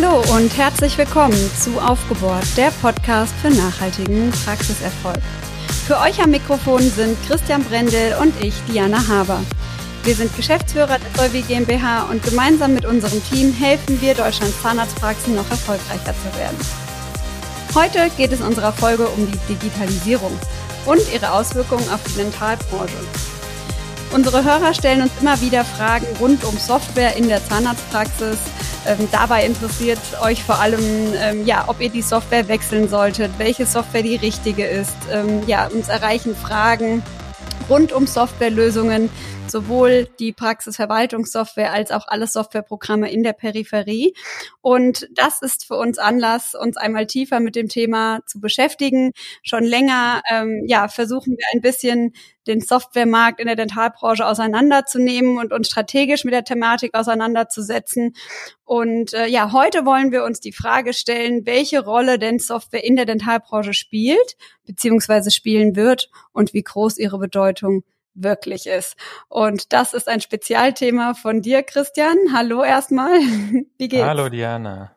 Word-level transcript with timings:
Hallo 0.00 0.22
und 0.36 0.56
herzlich 0.56 0.96
willkommen 0.96 1.50
zu 1.58 1.76
Aufgebohrt, 1.80 2.56
der 2.56 2.70
Podcast 2.80 3.34
für 3.42 3.50
nachhaltigen 3.50 4.30
Praxiserfolg. 4.44 5.18
Für 5.88 5.98
euch 5.98 6.22
am 6.22 6.30
Mikrofon 6.30 6.82
sind 6.82 7.18
Christian 7.26 7.64
Brendel 7.64 8.14
und 8.22 8.32
ich, 8.40 8.54
Diana 8.68 9.08
Haber. 9.08 9.40
Wir 10.04 10.14
sind 10.14 10.36
Geschäftsführer 10.36 10.98
der 11.00 11.10
Solvi 11.16 11.42
GmbH 11.42 12.04
und 12.04 12.22
gemeinsam 12.22 12.74
mit 12.74 12.86
unserem 12.86 13.20
Team 13.24 13.52
helfen 13.52 14.00
wir 14.00 14.14
Deutschlands 14.14 14.62
Zahnarztpraxen 14.62 15.34
noch 15.34 15.50
erfolgreicher 15.50 16.14
zu 16.14 16.38
werden. 16.38 16.58
Heute 17.74 18.08
geht 18.16 18.30
es 18.30 18.38
in 18.38 18.46
unserer 18.46 18.72
Folge 18.72 19.08
um 19.08 19.28
die 19.28 19.54
Digitalisierung 19.54 20.38
und 20.86 21.00
ihre 21.12 21.32
Auswirkungen 21.32 21.90
auf 21.90 22.00
die 22.06 22.18
Dentalbranche. 22.18 22.98
Unsere 24.12 24.44
Hörer 24.44 24.72
stellen 24.74 25.02
uns 25.02 25.12
immer 25.20 25.40
wieder 25.40 25.64
Fragen 25.64 26.06
rund 26.20 26.44
um 26.44 26.56
Software 26.56 27.16
in 27.16 27.28
der 27.28 27.44
Zahnarztpraxis. 27.48 28.38
Ähm, 28.88 29.06
dabei 29.12 29.44
interessiert 29.44 29.98
euch 30.22 30.42
vor 30.42 30.58
allem, 30.60 31.12
ähm, 31.20 31.44
ja, 31.44 31.64
ob 31.66 31.78
ihr 31.82 31.90
die 31.90 32.00
Software 32.00 32.48
wechseln 32.48 32.88
solltet, 32.88 33.30
welche 33.36 33.66
Software 33.66 34.02
die 34.02 34.16
richtige 34.16 34.64
ist. 34.64 34.96
Ähm, 35.12 35.42
ja, 35.46 35.66
uns 35.66 35.88
erreichen 35.90 36.34
Fragen 36.34 37.02
rund 37.68 37.92
um 37.92 38.06
Softwarelösungen, 38.06 39.10
sowohl 39.46 40.08
die 40.18 40.32
Praxisverwaltungssoftware 40.32 41.70
als 41.70 41.90
auch 41.90 42.08
alle 42.08 42.26
Softwareprogramme 42.26 43.10
in 43.10 43.22
der 43.22 43.34
Peripherie. 43.34 44.14
Und 44.62 45.06
das 45.14 45.42
ist 45.42 45.66
für 45.66 45.74
uns 45.74 45.98
Anlass, 45.98 46.54
uns 46.54 46.78
einmal 46.78 47.06
tiefer 47.06 47.40
mit 47.40 47.56
dem 47.56 47.68
Thema 47.68 48.20
zu 48.26 48.40
beschäftigen. 48.40 49.12
Schon 49.42 49.64
länger 49.64 50.22
ähm, 50.30 50.64
ja, 50.66 50.88
versuchen 50.88 51.36
wir 51.36 51.44
ein 51.52 51.60
bisschen 51.60 52.14
den 52.48 52.60
Softwaremarkt 52.60 53.40
in 53.40 53.46
der 53.46 53.56
Dentalbranche 53.56 54.26
auseinanderzunehmen 54.26 55.38
und 55.38 55.52
uns 55.52 55.68
strategisch 55.68 56.24
mit 56.24 56.34
der 56.34 56.44
Thematik 56.44 56.94
auseinanderzusetzen. 56.94 58.14
Und 58.64 59.12
äh, 59.12 59.26
ja, 59.26 59.52
heute 59.52 59.84
wollen 59.86 60.10
wir 60.10 60.24
uns 60.24 60.40
die 60.40 60.52
Frage 60.52 60.94
stellen, 60.94 61.46
welche 61.46 61.84
Rolle 61.84 62.18
denn 62.18 62.38
Software 62.38 62.84
in 62.84 62.96
der 62.96 63.04
Dentalbranche 63.04 63.74
spielt, 63.74 64.36
beziehungsweise 64.66 65.30
spielen 65.30 65.76
wird 65.76 66.10
und 66.32 66.54
wie 66.54 66.62
groß 66.62 66.98
ihre 66.98 67.18
Bedeutung 67.18 67.84
wirklich 68.14 68.66
ist. 68.66 68.96
Und 69.28 69.72
das 69.72 69.94
ist 69.94 70.08
ein 70.08 70.20
Spezialthema 70.20 71.14
von 71.14 71.42
dir, 71.42 71.62
Christian. 71.62 72.16
Hallo 72.32 72.64
erstmal. 72.64 73.18
Wie 73.78 73.88
geht's? 73.88 74.02
Hallo, 74.02 74.28
Diana. 74.28 74.96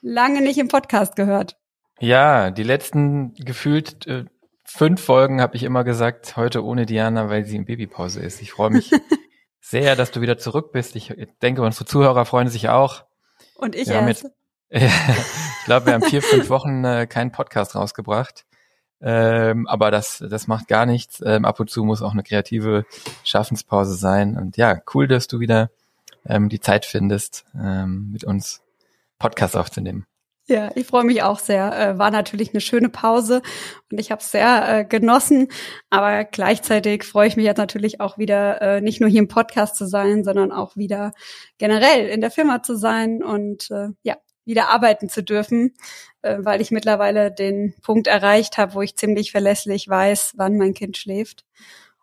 Lange 0.00 0.40
nicht 0.40 0.58
im 0.58 0.68
Podcast 0.68 1.16
gehört. 1.16 1.56
Ja, 2.00 2.50
die 2.50 2.62
letzten 2.62 3.34
gefühlt 3.34 4.06
äh, 4.06 4.24
fünf 4.64 5.02
Folgen 5.02 5.40
habe 5.40 5.56
ich 5.56 5.62
immer 5.62 5.84
gesagt, 5.84 6.36
heute 6.36 6.64
ohne 6.64 6.86
Diana, 6.86 7.28
weil 7.28 7.44
sie 7.44 7.56
in 7.56 7.64
Babypause 7.64 8.20
ist. 8.20 8.42
Ich 8.42 8.52
freue 8.52 8.70
mich 8.70 8.90
sehr, 9.60 9.96
dass 9.96 10.10
du 10.10 10.20
wieder 10.20 10.38
zurück 10.38 10.72
bist. 10.72 10.96
Ich 10.96 11.14
denke, 11.42 11.62
unsere 11.62 11.84
Zuhörer 11.84 12.24
freuen 12.24 12.48
sich 12.48 12.68
auch. 12.68 13.04
Und 13.54 13.74
ich 13.74 13.88
wir 13.88 14.00
erst. 14.00 14.24
Jetzt, 14.24 14.34
ich 14.70 15.64
glaube, 15.64 15.86
wir 15.86 15.94
haben 15.94 16.02
vier, 16.02 16.22
fünf 16.22 16.48
Wochen 16.48 16.84
äh, 16.84 17.06
keinen 17.06 17.32
Podcast 17.32 17.74
rausgebracht. 17.74 18.44
Ähm, 19.00 19.66
aber 19.68 19.90
das, 19.90 20.24
das 20.28 20.46
macht 20.46 20.66
gar 20.66 20.86
nichts. 20.86 21.22
Ähm, 21.24 21.44
ab 21.44 21.60
und 21.60 21.70
zu 21.70 21.84
muss 21.84 22.02
auch 22.02 22.12
eine 22.12 22.22
kreative 22.22 22.86
Schaffenspause 23.22 23.94
sein. 23.94 24.36
Und 24.36 24.56
ja, 24.56 24.80
cool, 24.94 25.06
dass 25.06 25.26
du 25.26 25.40
wieder 25.40 25.70
ähm, 26.26 26.48
die 26.48 26.60
Zeit 26.60 26.86
findest, 26.86 27.44
ähm, 27.54 28.10
mit 28.12 28.24
uns 28.24 28.62
Podcast 29.18 29.56
aufzunehmen. 29.56 30.06
Ja, 30.46 30.70
ich 30.74 30.86
freue 30.86 31.04
mich 31.04 31.22
auch 31.22 31.38
sehr. 31.38 31.72
Äh, 31.72 31.98
war 31.98 32.10
natürlich 32.10 32.52
eine 32.52 32.60
schöne 32.60 32.90
Pause 32.90 33.40
und 33.90 33.98
ich 33.98 34.10
habe 34.10 34.20
es 34.20 34.30
sehr 34.30 34.80
äh, 34.80 34.84
genossen. 34.84 35.48
Aber 35.88 36.24
gleichzeitig 36.24 37.04
freue 37.04 37.28
ich 37.28 37.36
mich 37.36 37.46
jetzt 37.46 37.56
natürlich 37.56 38.00
auch 38.00 38.18
wieder, 38.18 38.60
äh, 38.60 38.80
nicht 38.82 39.00
nur 39.00 39.08
hier 39.08 39.20
im 39.20 39.28
Podcast 39.28 39.76
zu 39.76 39.86
sein, 39.86 40.22
sondern 40.22 40.52
auch 40.52 40.76
wieder 40.76 41.12
generell 41.56 42.08
in 42.08 42.20
der 42.20 42.30
Firma 42.30 42.62
zu 42.62 42.76
sein 42.76 43.22
und 43.22 43.70
äh, 43.70 43.88
ja, 44.02 44.16
wieder 44.44 44.68
arbeiten 44.68 45.08
zu 45.08 45.22
dürfen, 45.22 45.74
äh, 46.20 46.36
weil 46.40 46.60
ich 46.60 46.70
mittlerweile 46.70 47.32
den 47.32 47.74
Punkt 47.82 48.06
erreicht 48.06 48.58
habe, 48.58 48.74
wo 48.74 48.82
ich 48.82 48.96
ziemlich 48.96 49.32
verlässlich 49.32 49.88
weiß, 49.88 50.34
wann 50.36 50.58
mein 50.58 50.74
Kind 50.74 50.98
schläft. 50.98 51.46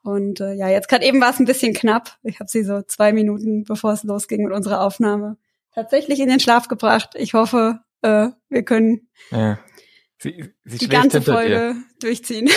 Und 0.04 0.40
äh, 0.40 0.54
ja, 0.54 0.68
jetzt 0.68 0.88
gerade 0.88 1.06
eben 1.06 1.22
war 1.22 1.30
es 1.30 1.40
ein 1.40 1.46
bisschen 1.46 1.76
knapp. 1.76 2.18
Ich 2.24 2.40
habe 2.40 2.50
sie 2.50 2.64
so 2.64 2.82
zwei 2.82 3.14
Minuten, 3.14 3.66
bevor 3.66 3.94
es 3.94 4.04
losging 4.04 4.44
mit 4.44 4.54
unserer 4.54 4.82
Aufnahme, 4.82 5.38
tatsächlich 5.76 6.20
in 6.20 6.28
den 6.30 6.40
Schlaf 6.40 6.68
gebracht. 6.68 7.12
Ich 7.16 7.36
hoffe, 7.36 7.82
äh, 8.02 8.30
wir 8.50 8.64
können 8.64 9.10
ja. 9.32 9.60
sie, 10.18 10.54
sie 10.66 10.78
die 10.78 10.90
ganze 10.90 11.22
Folge 11.22 11.76
dir. 11.76 11.84
durchziehen. 12.00 12.50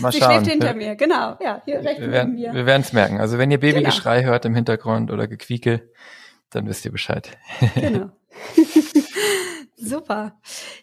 Mal 0.00 0.12
sie 0.12 0.18
schauen. 0.18 0.32
schläft 0.32 0.50
hinter 0.50 0.74
mir, 0.74 0.96
genau. 0.96 1.36
Ja, 1.40 1.62
hier 1.64 1.80
rechts 1.80 2.00
wir 2.00 2.10
werden, 2.10 2.34
mir. 2.34 2.52
Wir 2.52 2.66
werden 2.66 2.82
es 2.82 2.92
merken. 2.92 3.20
Also 3.20 3.38
wenn 3.38 3.50
ihr 3.50 3.58
Babygeschrei 3.58 4.20
genau. 4.20 4.32
hört 4.32 4.44
im 4.44 4.54
Hintergrund 4.54 5.10
oder 5.10 5.26
Gequieke, 5.26 5.90
dann 6.50 6.66
wisst 6.66 6.84
ihr 6.84 6.92
Bescheid. 6.92 7.36
Genau. 7.74 8.10
Super. 9.84 10.36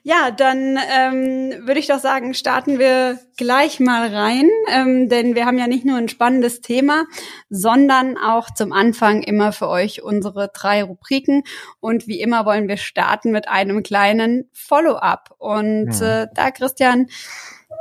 Ja, 0.03 0.29
dann 0.29 0.77
ähm, 0.91 1.65
würde 1.65 1.79
ich 1.79 1.87
doch 1.87 1.99
sagen, 1.99 2.33
starten 2.33 2.79
wir 2.79 3.17
gleich 3.37 3.79
mal 3.79 4.13
rein, 4.13 4.49
ähm, 4.69 5.07
denn 5.07 5.35
wir 5.35 5.45
haben 5.45 5.57
ja 5.57 5.67
nicht 5.67 5.85
nur 5.85 5.97
ein 5.97 6.09
spannendes 6.09 6.59
Thema, 6.59 7.05
sondern 7.49 8.17
auch 8.17 8.53
zum 8.53 8.73
Anfang 8.73 9.23
immer 9.23 9.53
für 9.53 9.69
euch 9.69 10.03
unsere 10.03 10.49
drei 10.53 10.83
Rubriken. 10.83 11.43
Und 11.79 12.07
wie 12.07 12.19
immer 12.19 12.45
wollen 12.45 12.67
wir 12.67 12.75
starten 12.75 13.31
mit 13.31 13.47
einem 13.47 13.83
kleinen 13.83 14.49
Follow-up. 14.51 15.33
Und 15.37 15.93
hm. 15.93 16.05
äh, 16.05 16.27
da, 16.33 16.51
Christian, 16.51 17.07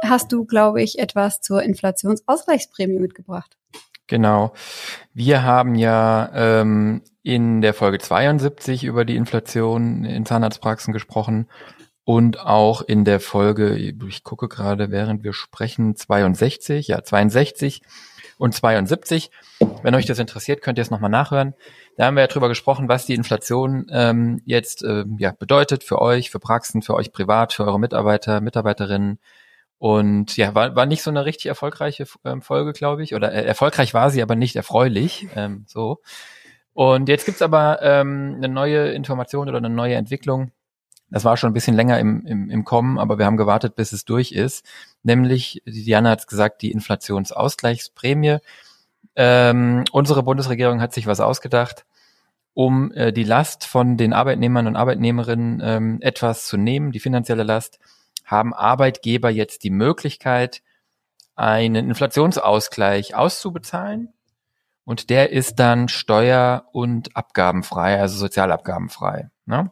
hast 0.04 0.30
du, 0.30 0.44
glaube 0.44 0.82
ich, 0.82 1.00
etwas 1.00 1.40
zur 1.40 1.64
Inflationsausgleichsprämie 1.64 3.00
mitgebracht. 3.00 3.56
Genau. 4.06 4.52
Wir 5.12 5.42
haben 5.42 5.74
ja 5.74 6.30
ähm, 6.32 7.02
in 7.28 7.60
der 7.60 7.74
Folge 7.74 7.98
72 7.98 8.84
über 8.84 9.04
die 9.04 9.14
Inflation 9.14 10.06
in 10.06 10.24
Zahnarztpraxen 10.24 10.94
gesprochen 10.94 11.46
und 12.04 12.40
auch 12.40 12.80
in 12.80 13.04
der 13.04 13.20
Folge, 13.20 13.76
ich 13.76 14.24
gucke 14.24 14.48
gerade, 14.48 14.90
während 14.90 15.24
wir 15.24 15.34
sprechen, 15.34 15.94
62, 15.94 16.88
ja 16.88 17.04
62 17.04 17.82
und 18.38 18.54
72. 18.54 19.30
Wenn 19.82 19.94
euch 19.94 20.06
das 20.06 20.18
interessiert, 20.18 20.62
könnt 20.62 20.78
ihr 20.78 20.82
es 20.82 20.90
nochmal 20.90 21.10
nachhören. 21.10 21.52
Da 21.98 22.06
haben 22.06 22.14
wir 22.14 22.22
ja 22.22 22.28
drüber 22.28 22.48
gesprochen, 22.48 22.88
was 22.88 23.04
die 23.04 23.12
Inflation 23.12 23.88
ähm, 23.92 24.40
jetzt 24.46 24.82
ähm, 24.82 25.18
ja, 25.18 25.32
bedeutet 25.32 25.84
für 25.84 26.00
euch, 26.00 26.30
für 26.30 26.40
Praxen, 26.40 26.80
für 26.80 26.94
euch 26.94 27.12
privat, 27.12 27.52
für 27.52 27.66
eure 27.66 27.78
Mitarbeiter, 27.78 28.40
Mitarbeiterinnen 28.40 29.18
und 29.76 30.34
ja, 30.38 30.54
war, 30.54 30.74
war 30.74 30.86
nicht 30.86 31.02
so 31.02 31.10
eine 31.10 31.26
richtig 31.26 31.46
erfolgreiche 31.46 32.06
ähm, 32.24 32.40
Folge, 32.40 32.72
glaube 32.72 33.04
ich. 33.04 33.14
Oder 33.14 33.32
äh, 33.32 33.44
erfolgreich 33.44 33.92
war 33.92 34.10
sie, 34.10 34.22
aber 34.22 34.34
nicht 34.34 34.56
erfreulich. 34.56 35.28
Ähm, 35.36 35.66
so. 35.68 36.00
Und 36.78 37.08
jetzt 37.08 37.26
gibt's 37.26 37.42
aber 37.42 37.82
ähm, 37.82 38.34
eine 38.36 38.48
neue 38.48 38.92
Information 38.92 39.48
oder 39.48 39.58
eine 39.58 39.68
neue 39.68 39.96
Entwicklung. 39.96 40.52
Das 41.10 41.24
war 41.24 41.36
schon 41.36 41.50
ein 41.50 41.52
bisschen 41.52 41.74
länger 41.74 41.98
im, 41.98 42.24
im, 42.24 42.50
im 42.50 42.64
Kommen, 42.64 43.00
aber 43.00 43.18
wir 43.18 43.26
haben 43.26 43.36
gewartet, 43.36 43.74
bis 43.74 43.90
es 43.90 44.04
durch 44.04 44.30
ist. 44.30 44.64
Nämlich, 45.02 45.60
Diana 45.66 46.10
hat 46.10 46.28
gesagt, 46.28 46.62
die 46.62 46.70
Inflationsausgleichsprämie. 46.70 48.36
Ähm, 49.16 49.86
unsere 49.90 50.22
Bundesregierung 50.22 50.80
hat 50.80 50.92
sich 50.94 51.08
was 51.08 51.18
ausgedacht, 51.18 51.84
um 52.54 52.92
äh, 52.92 53.12
die 53.12 53.24
Last 53.24 53.64
von 53.64 53.96
den 53.96 54.12
Arbeitnehmern 54.12 54.68
und 54.68 54.76
Arbeitnehmerinnen 54.76 55.60
ähm, 55.60 55.98
etwas 56.00 56.46
zu 56.46 56.56
nehmen, 56.56 56.92
die 56.92 57.00
finanzielle 57.00 57.42
Last 57.42 57.80
haben 58.24 58.54
Arbeitgeber 58.54 59.30
jetzt 59.30 59.64
die 59.64 59.70
Möglichkeit, 59.70 60.62
einen 61.34 61.88
Inflationsausgleich 61.88 63.16
auszubezahlen. 63.16 64.12
Und 64.88 65.10
der 65.10 65.32
ist 65.32 65.58
dann 65.58 65.88
steuer- 65.88 66.64
und 66.72 67.14
abgabenfrei, 67.14 68.00
also 68.00 68.16
sozialabgabenfrei. 68.16 69.28
Ne? 69.44 69.70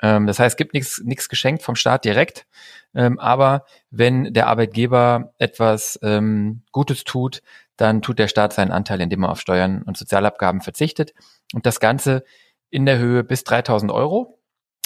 Ähm, 0.00 0.26
das 0.26 0.38
heißt, 0.38 0.54
es 0.54 0.56
gibt 0.56 0.72
nichts 0.72 1.28
geschenkt 1.28 1.62
vom 1.62 1.76
Staat 1.76 2.06
direkt. 2.06 2.46
Ähm, 2.94 3.18
aber 3.18 3.66
wenn 3.90 4.32
der 4.32 4.46
Arbeitgeber 4.46 5.34
etwas 5.36 5.98
ähm, 6.02 6.62
Gutes 6.72 7.04
tut, 7.04 7.42
dann 7.76 8.00
tut 8.00 8.18
der 8.18 8.28
Staat 8.28 8.54
seinen 8.54 8.72
Anteil, 8.72 9.02
indem 9.02 9.24
er 9.24 9.32
auf 9.32 9.42
Steuern 9.42 9.82
und 9.82 9.98
Sozialabgaben 9.98 10.62
verzichtet. 10.62 11.12
Und 11.52 11.66
das 11.66 11.78
Ganze 11.78 12.24
in 12.70 12.86
der 12.86 12.96
Höhe 12.96 13.24
bis 13.24 13.44
3000 13.44 13.92
Euro. 13.92 14.40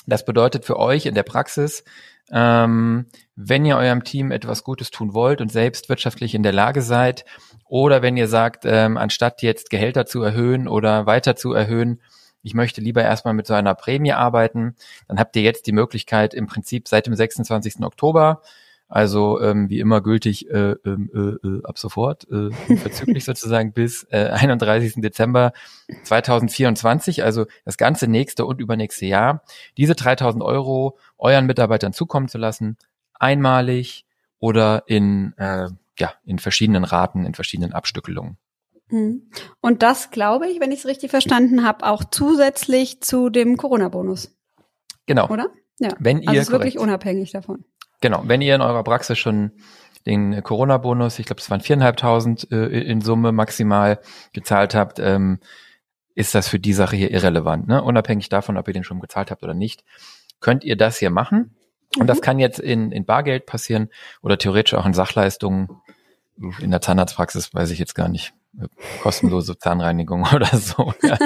Das 0.05 0.25
bedeutet 0.25 0.65
für 0.65 0.81
euch 0.81 1.06
in 1.06 1.15
der 1.15 1.23
Praxis, 1.23 1.85
ähm, 2.32 3.06
wenn 3.37 3.65
ihr 3.65 3.77
eurem 3.77 4.05
Team 4.05 4.31
etwas 4.31 4.65
Gutes 4.65 4.91
tun 4.91 5.15
wollt 5.15 5.41
und 5.41 5.50
selbst 5.50 5.88
wirtschaftlich 5.88 6.35
in 6.35 6.43
der 6.43 6.53
Lage 6.53 6.82
seid, 6.82 7.25
oder 7.71 8.03
wenn 8.03 8.17
ihr 8.17 8.27
sagt, 8.27 8.65
ähm, 8.67 8.97
anstatt 8.97 9.43
jetzt 9.43 9.71
Gehälter 9.71 10.05
zu 10.05 10.23
erhöhen 10.23 10.67
oder 10.67 11.06
weiter 11.06 11.37
zu 11.37 11.53
erhöhen, 11.53 12.00
ich 12.43 12.55
möchte 12.55 12.81
lieber 12.81 13.03
erstmal 13.03 13.35
mit 13.35 13.47
so 13.47 13.55
einer 13.55 13.75
Prämie 13.75 14.12
arbeiten, 14.12 14.75
dann 15.09 15.19
habt 15.19 15.37
ihr 15.37 15.43
jetzt 15.43 15.67
die 15.67 15.73
Möglichkeit 15.73 16.35
im 16.35 16.47
Prinzip 16.47 16.88
seit 16.88 17.06
dem 17.06 17.15
26. 17.15 17.82
Oktober 17.82 18.43
also 18.91 19.41
ähm, 19.41 19.71
wie 19.71 19.79
immer 19.79 20.01
gültig 20.01 20.51
äh, 20.51 20.73
ähm, 20.85 21.11
äh, 21.15 21.47
äh, 21.47 21.63
ab 21.63 21.79
sofort, 21.79 22.27
äh, 22.29 22.51
verzüglich 22.77 23.25
sozusagen 23.25 23.73
bis 23.73 24.05
äh, 24.11 24.31
31. 24.31 24.95
Dezember 24.97 25.53
2024, 26.03 27.23
also 27.23 27.47
das 27.65 27.77
ganze 27.77 28.09
nächste 28.09 28.45
und 28.45 28.61
übernächste 28.61 29.07
Jahr, 29.07 29.45
diese 29.77 29.95
3000 29.95 30.43
Euro 30.43 30.99
euren 31.19 31.47
Mitarbeitern 31.47 31.93
zukommen 31.93 32.27
zu 32.27 32.39
lassen, 32.39 32.77
einmalig 33.15 34.07
oder 34.41 34.83
in, 34.87 35.35
äh, 35.37 35.69
ja, 35.97 36.13
in 36.25 36.41
verschiedenen 36.41 36.83
Raten, 36.83 37.25
in 37.25 37.35
verschiedenen 37.35 37.73
Abstückelungen. 37.73 38.39
Mhm. 38.89 39.31
Und 39.61 39.85
das 39.85 40.11
glaube 40.11 40.49
ich, 40.49 40.59
wenn 40.59 40.73
ich 40.73 40.81
es 40.81 40.87
richtig 40.87 41.11
verstanden 41.13 41.65
habe, 41.65 41.87
auch 41.87 42.03
zusätzlich 42.11 43.01
zu 43.03 43.31
dem 43.31 43.57
Corona-Bonus. 43.57 44.37
Genau. 45.07 45.29
Oder? 45.29 45.47
Ja. 45.79 45.95
Wenn 46.01 46.23
ihr 46.23 46.31
also 46.31 46.41
es 46.41 46.47
ist 46.47 46.51
korrekt. 46.51 46.65
wirklich 46.75 46.83
unabhängig 46.83 47.31
davon. 47.31 47.65
Genau, 48.00 48.23
wenn 48.25 48.41
ihr 48.41 48.55
in 48.55 48.61
eurer 48.61 48.82
Praxis 48.82 49.19
schon 49.19 49.52
den 50.06 50.43
Corona-Bonus, 50.43 51.19
ich 51.19 51.26
glaube, 51.26 51.41
es 51.41 51.50
waren 51.50 51.61
viereinhalbtausend 51.61 52.50
äh, 52.50 52.67
in 52.67 53.00
Summe 53.02 53.32
maximal 53.32 54.00
gezahlt 54.32 54.75
habt, 54.75 54.99
ähm, 54.99 55.41
ist 56.14 56.35
das 56.35 56.49
für 56.49 56.58
die 56.58 56.73
Sache 56.73 56.97
hier 56.97 57.11
irrelevant. 57.11 57.69
Ne? 57.69 57.82
Unabhängig 57.82 58.29
davon, 58.29 58.56
ob 58.56 58.67
ihr 58.69 58.75
den 58.75 58.85
schon 58.85 59.00
gezahlt 59.00 59.31
habt 59.31 59.43
oder 59.43 59.55
nicht, 59.55 59.85
könnt 60.41 60.64
ihr 60.64 60.76
das 60.76 60.99
hier 60.99 61.11
machen. 61.11 61.55
Und 61.99 62.06
das 62.06 62.19
Mhm. 62.19 62.23
kann 62.23 62.38
jetzt 62.38 62.58
in, 62.58 62.93
in 62.93 63.05
Bargeld 63.05 63.47
passieren 63.47 63.91
oder 64.23 64.38
theoretisch 64.38 64.75
auch 64.75 64.87
in 64.87 64.94
Sachleistungen. 64.94 65.69
In 66.61 66.70
der 66.70 66.81
Zahnarztpraxis 66.81 67.53
weiß 67.53 67.70
ich 67.70 67.79
jetzt 67.79 67.94
gar 67.94 68.08
nicht. 68.08 68.32
Kostenlose 69.02 69.56
Zahnreinigung 69.58 70.23
oder 70.35 70.47
so. 70.56 70.93
Ja. 71.02 71.17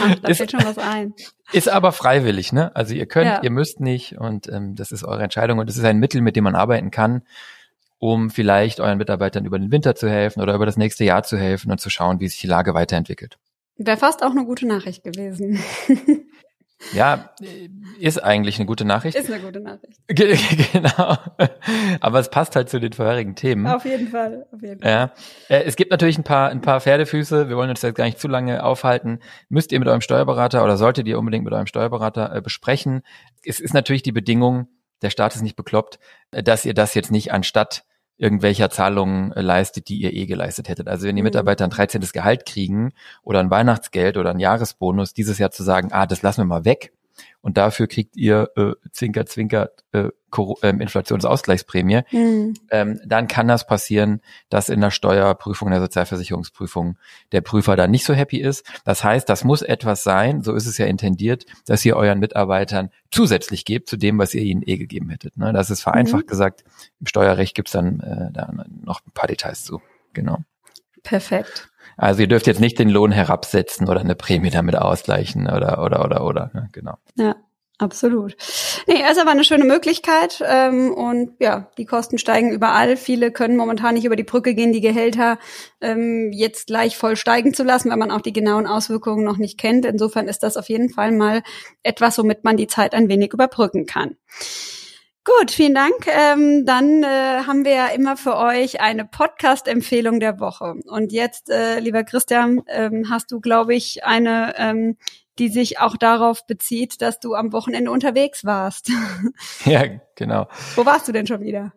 Ach, 0.00 0.14
da 0.22 0.28
Ist- 0.28 0.36
fällt 0.38 0.50
schon 0.50 0.64
was 0.64 0.78
ein. 0.78 1.14
Ist 1.52 1.68
aber 1.68 1.92
freiwillig, 1.92 2.52
ne? 2.52 2.74
Also 2.76 2.94
ihr 2.94 3.06
könnt, 3.06 3.26
Ja. 3.26 3.42
ihr 3.42 3.50
müsst 3.50 3.80
nicht 3.80 4.18
und 4.18 4.48
ähm, 4.48 4.74
das 4.74 4.92
ist 4.92 5.04
eure 5.04 5.22
Entscheidung 5.22 5.58
und 5.58 5.68
es 5.70 5.76
ist 5.76 5.84
ein 5.84 5.98
Mittel, 5.98 6.20
mit 6.20 6.36
dem 6.36 6.44
man 6.44 6.54
arbeiten 6.54 6.90
kann, 6.90 7.22
um 7.98 8.30
vielleicht 8.30 8.80
euren 8.80 8.98
Mitarbeitern 8.98 9.44
über 9.46 9.58
den 9.58 9.70
Winter 9.70 9.94
zu 9.94 10.08
helfen 10.08 10.40
oder 10.42 10.54
über 10.54 10.66
das 10.66 10.76
nächste 10.76 11.04
Jahr 11.04 11.22
zu 11.22 11.38
helfen 11.38 11.70
und 11.70 11.80
zu 11.80 11.90
schauen, 11.90 12.20
wie 12.20 12.28
sich 12.28 12.40
die 12.40 12.46
Lage 12.46 12.74
weiterentwickelt. 12.74 13.38
Wäre 13.76 13.96
fast 13.96 14.22
auch 14.22 14.30
eine 14.30 14.44
gute 14.44 14.66
Nachricht 14.66 15.02
gewesen. 15.04 15.58
Ja, 16.92 17.30
ist 17.98 18.22
eigentlich 18.22 18.56
eine 18.58 18.66
gute 18.66 18.84
Nachricht. 18.84 19.16
Ist 19.16 19.30
eine 19.32 19.42
gute 19.42 19.60
Nachricht. 19.60 19.98
Ge- 20.08 20.36
genau. 20.72 21.16
Aber 22.00 22.20
es 22.20 22.30
passt 22.30 22.54
halt 22.56 22.68
zu 22.68 22.78
den 22.80 22.92
vorherigen 22.92 23.34
Themen. 23.34 23.66
Auf 23.66 23.84
jeden 23.84 24.08
Fall. 24.08 24.46
Auf 24.52 24.62
jeden 24.62 24.80
Fall. 24.80 24.90
Ja, 24.90 25.12
äh, 25.56 25.62
es 25.64 25.76
gibt 25.76 25.90
natürlich 25.90 26.18
ein 26.18 26.24
paar, 26.24 26.50
ein 26.50 26.60
paar 26.60 26.80
Pferdefüße. 26.80 27.48
Wir 27.48 27.56
wollen 27.56 27.70
uns 27.70 27.82
jetzt 27.82 27.96
gar 27.96 28.04
nicht 28.04 28.20
zu 28.20 28.28
lange 28.28 28.62
aufhalten. 28.64 29.20
Müsst 29.48 29.72
ihr 29.72 29.78
mit 29.78 29.88
eurem 29.88 30.00
Steuerberater 30.02 30.62
oder 30.62 30.76
solltet 30.76 31.06
ihr 31.08 31.18
unbedingt 31.18 31.44
mit 31.44 31.52
eurem 31.54 31.66
Steuerberater 31.66 32.34
äh, 32.34 32.40
besprechen. 32.40 33.02
Es 33.44 33.60
ist 33.60 33.74
natürlich 33.74 34.02
die 34.02 34.12
Bedingung, 34.12 34.68
der 35.02 35.10
Staat 35.10 35.34
ist 35.34 35.42
nicht 35.42 35.56
bekloppt, 35.56 35.98
äh, 36.30 36.42
dass 36.42 36.64
ihr 36.64 36.74
das 36.74 36.94
jetzt 36.94 37.10
nicht 37.10 37.32
anstatt 37.32 37.84
irgendwelcher 38.16 38.70
Zahlungen 38.70 39.32
äh, 39.32 39.40
leistet, 39.40 39.88
die 39.88 39.96
ihr 40.00 40.12
eh 40.12 40.26
geleistet 40.26 40.68
hättet. 40.68 40.88
Also 40.88 41.06
wenn 41.06 41.16
die 41.16 41.22
Mhm. 41.22 41.26
Mitarbeiter 41.26 41.64
ein 41.64 41.70
13. 41.70 42.00
Gehalt 42.12 42.46
kriegen 42.46 42.92
oder 43.22 43.40
ein 43.40 43.50
Weihnachtsgeld 43.50 44.16
oder 44.16 44.30
ein 44.30 44.38
Jahresbonus, 44.38 45.14
dieses 45.14 45.38
Jahr 45.38 45.50
zu 45.50 45.62
sagen, 45.62 45.88
ah, 45.92 46.06
das 46.06 46.22
lassen 46.22 46.42
wir 46.42 46.46
mal 46.46 46.64
weg 46.64 46.92
und 47.40 47.56
dafür 47.56 47.86
kriegt 47.86 48.16
ihr 48.16 48.50
äh, 48.56 48.72
Zwinker, 48.92 49.26
Zwinker 49.26 49.70
äh, 49.92 50.08
ähm, 50.62 50.80
Inflationsausgleichsprämie, 50.80 52.02
Hm. 52.08 52.54
ähm, 52.70 53.00
dann 53.06 53.28
kann 53.28 53.46
das 53.48 53.66
passieren, 53.66 54.20
dass 54.48 54.68
in 54.68 54.80
der 54.80 54.90
Steuerprüfung, 54.90 55.68
in 55.68 55.72
der 55.72 55.80
Sozialversicherungsprüfung 55.82 56.98
der 57.32 57.40
Prüfer 57.40 57.76
dann 57.76 57.90
nicht 57.92 58.04
so 58.04 58.14
happy 58.14 58.38
ist. 58.38 58.66
Das 58.84 59.04
heißt, 59.04 59.28
das 59.28 59.44
muss 59.44 59.62
etwas 59.62 60.02
sein, 60.02 60.42
so 60.42 60.54
ist 60.54 60.66
es 60.66 60.78
ja 60.78 60.86
intendiert, 60.86 61.46
dass 61.66 61.84
ihr 61.84 61.96
euren 61.96 62.18
Mitarbeitern 62.18 62.90
zusätzlich 63.10 63.64
gebt 63.64 63.88
zu 63.88 63.96
dem, 63.96 64.18
was 64.18 64.34
ihr 64.34 64.42
ihnen 64.42 64.62
eh 64.64 64.76
gegeben 64.76 65.08
hättet. 65.10 65.36
Ne? 65.36 65.52
Das 65.52 65.70
ist 65.70 65.82
vereinfacht 65.82 66.24
Mhm. 66.24 66.28
gesagt. 66.28 66.64
Im 67.00 67.06
Steuerrecht 67.06 67.54
gibt's 67.54 67.72
dann 67.72 68.00
äh, 68.00 68.32
da 68.32 68.52
noch 68.84 69.00
ein 69.06 69.12
paar 69.12 69.28
Details 69.28 69.62
zu. 69.64 69.80
Genau. 70.14 70.38
Perfekt. 71.04 71.68
Also 71.96 72.22
ihr 72.22 72.28
dürft 72.28 72.48
jetzt 72.48 72.60
nicht 72.60 72.78
den 72.78 72.88
Lohn 72.88 73.12
herabsetzen 73.12 73.88
oder 73.88 74.00
eine 74.00 74.16
Prämie 74.16 74.50
damit 74.50 74.76
ausgleichen 74.76 75.46
oder 75.46 75.82
oder 75.84 76.04
oder 76.04 76.24
oder. 76.24 76.50
Ne? 76.52 76.68
Genau. 76.72 76.94
Ja, 77.14 77.36
absolut. 77.78 78.34
Nee, 78.88 79.00
ist 79.08 79.20
aber 79.20 79.30
eine 79.30 79.44
schöne 79.44 79.64
Möglichkeit. 79.64 80.42
Ähm, 80.44 80.92
und 80.92 81.36
ja, 81.38 81.70
die 81.78 81.84
Kosten 81.84 82.18
steigen 82.18 82.50
überall. 82.50 82.96
Viele 82.96 83.30
können 83.30 83.56
momentan 83.56 83.94
nicht 83.94 84.06
über 84.06 84.16
die 84.16 84.24
Brücke 84.24 84.54
gehen, 84.54 84.72
die 84.72 84.80
Gehälter 84.80 85.38
ähm, 85.80 86.32
jetzt 86.32 86.66
gleich 86.66 86.96
voll 86.96 87.16
steigen 87.16 87.54
zu 87.54 87.62
lassen, 87.62 87.90
weil 87.90 87.98
man 87.98 88.10
auch 88.10 88.22
die 88.22 88.32
genauen 88.32 88.66
Auswirkungen 88.66 89.24
noch 89.24 89.36
nicht 89.36 89.58
kennt. 89.58 89.84
Insofern 89.84 90.26
ist 90.26 90.42
das 90.42 90.56
auf 90.56 90.68
jeden 90.68 90.88
Fall 90.88 91.12
mal 91.12 91.42
etwas, 91.84 92.18
womit 92.18 92.42
man 92.42 92.56
die 92.56 92.66
Zeit 92.66 92.94
ein 92.94 93.08
wenig 93.08 93.32
überbrücken 93.32 93.86
kann. 93.86 94.16
Gut, 95.24 95.50
vielen 95.50 95.74
Dank. 95.74 96.06
Ähm, 96.06 96.66
dann 96.66 97.02
äh, 97.02 97.44
haben 97.46 97.64
wir 97.64 97.72
ja 97.72 97.86
immer 97.86 98.18
für 98.18 98.36
euch 98.36 98.82
eine 98.82 99.06
Podcast-Empfehlung 99.06 100.20
der 100.20 100.38
Woche. 100.38 100.74
Und 100.86 101.12
jetzt, 101.12 101.48
äh, 101.48 101.80
lieber 101.80 102.04
Christian, 102.04 102.60
ähm, 102.68 103.06
hast 103.08 103.32
du, 103.32 103.40
glaube 103.40 103.74
ich, 103.74 104.04
eine, 104.04 104.54
ähm, 104.58 104.98
die 105.38 105.48
sich 105.48 105.80
auch 105.80 105.96
darauf 105.96 106.46
bezieht, 106.46 107.00
dass 107.00 107.20
du 107.20 107.34
am 107.34 107.54
Wochenende 107.54 107.90
unterwegs 107.90 108.44
warst. 108.44 108.90
Ja, 109.64 109.84
genau. 110.14 110.46
Wo 110.74 110.84
warst 110.84 111.08
du 111.08 111.12
denn 111.12 111.26
schon 111.26 111.40
wieder? 111.40 111.72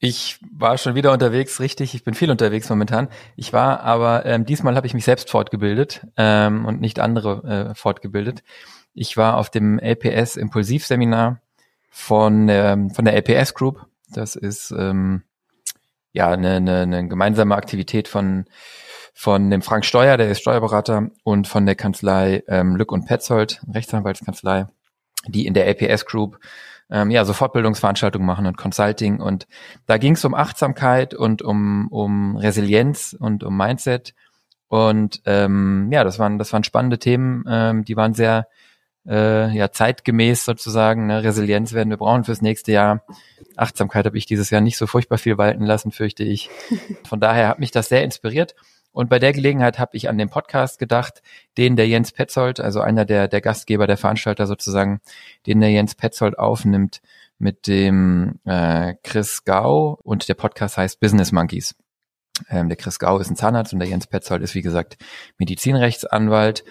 Ich 0.00 0.40
war 0.50 0.76
schon 0.76 0.96
wieder 0.96 1.12
unterwegs, 1.12 1.60
richtig. 1.60 1.94
Ich 1.94 2.02
bin 2.02 2.14
viel 2.14 2.32
unterwegs 2.32 2.68
momentan. 2.68 3.08
Ich 3.36 3.52
war 3.52 3.80
aber 3.80 4.26
ähm, 4.26 4.44
diesmal 4.44 4.74
habe 4.74 4.88
ich 4.88 4.94
mich 4.94 5.04
selbst 5.04 5.30
fortgebildet 5.30 6.04
ähm, 6.16 6.66
und 6.66 6.80
nicht 6.80 6.98
andere 6.98 7.70
äh, 7.70 7.74
fortgebildet. 7.76 8.42
Ich 8.92 9.16
war 9.16 9.36
auf 9.36 9.50
dem 9.50 9.78
LPS 9.78 10.36
Impulsivseminar 10.36 11.40
von 11.90 12.48
ähm, 12.48 12.90
von 12.90 13.04
der 13.04 13.14
LPS 13.14 13.54
Group. 13.54 13.86
Das 14.10 14.36
ist 14.36 14.70
ähm, 14.70 15.22
ja 16.12 16.30
eine, 16.30 16.56
eine, 16.56 16.82
eine 16.82 17.08
gemeinsame 17.08 17.54
Aktivität 17.54 18.08
von 18.08 18.46
von 19.14 19.50
dem 19.50 19.62
Frank 19.62 19.86
Steuer, 19.86 20.18
der 20.18 20.30
ist 20.30 20.40
Steuerberater, 20.40 21.10
und 21.24 21.48
von 21.48 21.64
der 21.64 21.74
Kanzlei 21.74 22.42
ähm, 22.48 22.76
Lück 22.76 22.92
und 22.92 23.06
Petzold, 23.06 23.62
Rechtsanwaltskanzlei, 23.72 24.66
die 25.26 25.46
in 25.46 25.54
der 25.54 25.66
LPS 25.66 26.04
Group 26.04 26.38
ähm, 26.90 27.10
ja 27.10 27.24
so 27.24 27.32
Fortbildungsveranstaltungen 27.32 28.26
machen 28.26 28.46
und 28.46 28.58
Consulting. 28.58 29.20
Und 29.20 29.46
da 29.86 29.98
ging 29.98 30.14
es 30.14 30.24
um 30.24 30.34
Achtsamkeit 30.34 31.14
und 31.14 31.42
um 31.42 31.88
um 31.88 32.36
Resilienz 32.36 33.16
und 33.18 33.42
um 33.42 33.56
Mindset. 33.56 34.14
Und 34.68 35.22
ähm, 35.24 35.88
ja, 35.92 36.04
das 36.04 36.18
waren 36.18 36.38
das 36.38 36.52
waren 36.52 36.64
spannende 36.64 36.98
Themen. 36.98 37.44
Ähm, 37.48 37.84
die 37.84 37.96
waren 37.96 38.14
sehr 38.14 38.48
äh, 39.08 39.50
ja 39.56 39.70
zeitgemäß 39.70 40.44
sozusagen. 40.44 41.06
Ne? 41.06 41.22
Resilienz 41.22 41.72
werden 41.72 41.90
wir 41.90 41.96
brauchen 41.96 42.24
fürs 42.24 42.42
nächste 42.42 42.72
Jahr. 42.72 43.02
Achtsamkeit 43.56 44.06
habe 44.06 44.18
ich 44.18 44.26
dieses 44.26 44.50
Jahr 44.50 44.60
nicht 44.60 44.76
so 44.76 44.86
furchtbar 44.86 45.18
viel 45.18 45.38
walten 45.38 45.64
lassen, 45.64 45.92
fürchte 45.92 46.24
ich. 46.24 46.50
Von 47.08 47.20
daher 47.20 47.48
hat 47.48 47.58
mich 47.58 47.70
das 47.70 47.88
sehr 47.88 48.04
inspiriert. 48.04 48.54
Und 48.92 49.10
bei 49.10 49.18
der 49.18 49.34
Gelegenheit 49.34 49.78
habe 49.78 49.94
ich 49.94 50.08
an 50.08 50.16
den 50.16 50.30
Podcast 50.30 50.78
gedacht, 50.78 51.22
den 51.58 51.76
der 51.76 51.86
Jens 51.86 52.12
Petzold, 52.12 52.60
also 52.60 52.80
einer 52.80 53.04
der, 53.04 53.28
der 53.28 53.42
Gastgeber, 53.42 53.86
der 53.86 53.98
Veranstalter 53.98 54.46
sozusagen, 54.46 55.00
den 55.46 55.60
der 55.60 55.70
Jens 55.70 55.94
Petzold 55.94 56.38
aufnimmt 56.38 57.02
mit 57.38 57.66
dem 57.66 58.40
äh, 58.46 58.94
Chris 59.02 59.44
Gau 59.44 59.98
und 60.02 60.26
der 60.30 60.34
Podcast 60.34 60.78
heißt 60.78 60.98
Business 60.98 61.30
Monkeys. 61.30 61.74
Ähm, 62.50 62.68
der 62.68 62.76
Chris 62.76 62.98
Gau 62.98 63.18
ist 63.18 63.30
ein 63.30 63.36
Zahnarzt 63.36 63.72
und 63.72 63.78
der 63.78 63.88
Jens 63.88 64.06
Petzold 64.06 64.42
ist, 64.42 64.54
wie 64.54 64.62
gesagt, 64.62 64.98
Medizinrechtsanwalt. 65.38 66.64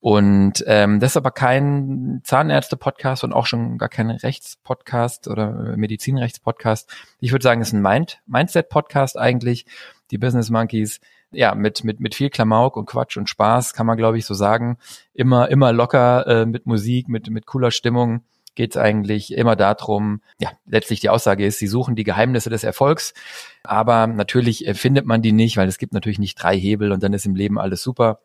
Und 0.00 0.64
ähm, 0.66 1.00
das 1.00 1.12
ist 1.12 1.16
aber 1.16 1.30
kein 1.30 2.20
Zahnärzte-Podcast 2.24 3.24
und 3.24 3.32
auch 3.32 3.46
schon 3.46 3.78
gar 3.78 3.88
kein 3.88 4.10
Rechts-Podcast 4.10 5.28
oder 5.28 5.72
äh, 5.72 5.76
Medizinrechts-Podcast. 5.76 6.88
Ich 7.20 7.32
würde 7.32 7.42
sagen, 7.42 7.60
es 7.60 7.68
ist 7.68 7.74
ein 7.74 7.82
Mind 7.82 8.20
Mindset-Podcast 8.26 9.18
eigentlich. 9.18 9.66
Die 10.10 10.18
Business 10.18 10.50
Monkeys, 10.50 11.00
ja, 11.32 11.54
mit, 11.54 11.84
mit, 11.84 12.00
mit 12.00 12.14
viel 12.14 12.30
Klamauk 12.30 12.76
und 12.76 12.86
Quatsch 12.86 13.16
und 13.16 13.28
Spaß, 13.28 13.74
kann 13.74 13.86
man, 13.86 13.96
glaube 13.96 14.18
ich, 14.18 14.24
so 14.24 14.34
sagen. 14.34 14.78
Immer, 15.12 15.50
immer 15.50 15.72
locker 15.72 16.26
äh, 16.26 16.46
mit 16.46 16.66
Musik, 16.66 17.08
mit, 17.08 17.28
mit 17.28 17.46
cooler 17.46 17.70
Stimmung 17.70 18.22
geht 18.58 18.72
es 18.72 18.76
eigentlich 18.76 19.32
immer 19.32 19.54
darum, 19.54 20.20
ja, 20.40 20.50
letztlich 20.66 20.98
die 20.98 21.10
Aussage 21.10 21.46
ist, 21.46 21.60
sie 21.60 21.68
suchen 21.68 21.94
die 21.94 22.02
Geheimnisse 22.02 22.50
des 22.50 22.64
Erfolgs, 22.64 23.14
aber 23.62 24.08
natürlich 24.08 24.66
äh, 24.66 24.74
findet 24.74 25.06
man 25.06 25.22
die 25.22 25.30
nicht, 25.30 25.56
weil 25.56 25.68
es 25.68 25.78
gibt 25.78 25.94
natürlich 25.94 26.18
nicht 26.18 26.42
drei 26.42 26.58
Hebel 26.58 26.90
und 26.90 27.00
dann 27.04 27.12
ist 27.12 27.24
im 27.24 27.36
Leben 27.36 27.56
alles 27.56 27.84
super, 27.84 28.18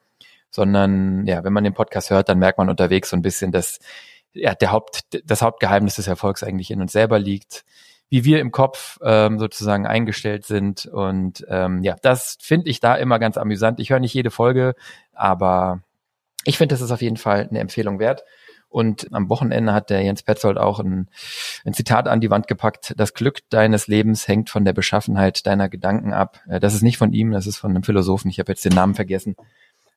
sondern 0.50 1.28
ja, 1.28 1.44
wenn 1.44 1.54
man 1.54 1.64
den 1.64 1.76
Podcast 1.76 2.10
hört, 2.10 2.30
dann 2.30 2.40
merkt 2.40 2.58
man 2.58 2.68
unterwegs 2.68 3.12
so 3.12 3.16
ein 3.16 3.22
bisschen, 3.22 3.52
dass 3.52 3.78
ja, 4.34 4.56
der 4.56 4.72
Haupt, 4.72 5.04
das 5.24 5.44
Hauptgeheimnis 5.44 5.98
des 5.98 6.08
Erfolgs 6.08 6.42
eigentlich 6.42 6.72
in 6.72 6.82
uns 6.82 6.94
selber 6.94 7.20
liegt, 7.20 7.64
wie 8.10 8.26
wir 8.26 8.40
im 8.40 8.52
Kopf 8.52 8.98
ähm, 9.04 9.38
sozusagen 9.38 9.86
eingestellt 9.86 10.48
sind 10.48 10.88
und 10.88 11.46
ähm, 11.48 11.84
ja, 11.84 11.96
das 12.02 12.40
finde 12.42 12.72
ich 12.72 12.80
da 12.80 12.96
immer 12.96 13.20
ganz 13.20 13.38
amüsant. 13.38 13.80
Ich 13.80 13.92
höre 13.92 14.00
nicht 14.00 14.16
jede 14.16 14.32
Folge, 14.32 14.74
aber 15.14 15.84
ich 16.44 16.58
finde, 16.58 16.74
das 16.74 16.82
ist 16.82 16.90
auf 16.90 17.04
jeden 17.04 17.18
Fall 17.18 17.48
eine 17.48 17.60
Empfehlung 17.60 18.00
wert. 18.00 18.24
Und 18.74 19.08
am 19.14 19.30
Wochenende 19.30 19.72
hat 19.72 19.92
der 19.92 20.02
Jens 20.02 20.24
Petzold 20.24 20.58
auch 20.58 20.80
ein, 20.80 21.08
ein 21.64 21.74
Zitat 21.76 22.08
an 22.08 22.22
die 22.22 22.32
Wand 22.32 22.48
gepackt. 22.48 22.96
Das 22.98 23.14
Glück 23.14 23.42
deines 23.50 23.88
Lebens 23.88 24.28
hängt 24.28 24.50
von 24.50 24.66
der 24.66 24.74
Beschaffenheit 24.74 25.46
deiner 25.46 25.70
Gedanken 25.70 26.12
ab. 26.12 26.40
Äh, 26.48 26.60
Das 26.60 26.74
ist 26.74 26.82
nicht 26.82 26.98
von 26.98 27.14
ihm, 27.14 27.32
das 27.32 27.46
ist 27.46 27.58
von 27.58 27.70
einem 27.70 27.84
Philosophen. 27.84 28.30
Ich 28.30 28.40
habe 28.40 28.52
jetzt 28.52 28.66
den 28.66 28.74
Namen 28.74 28.96
vergessen. 28.96 29.36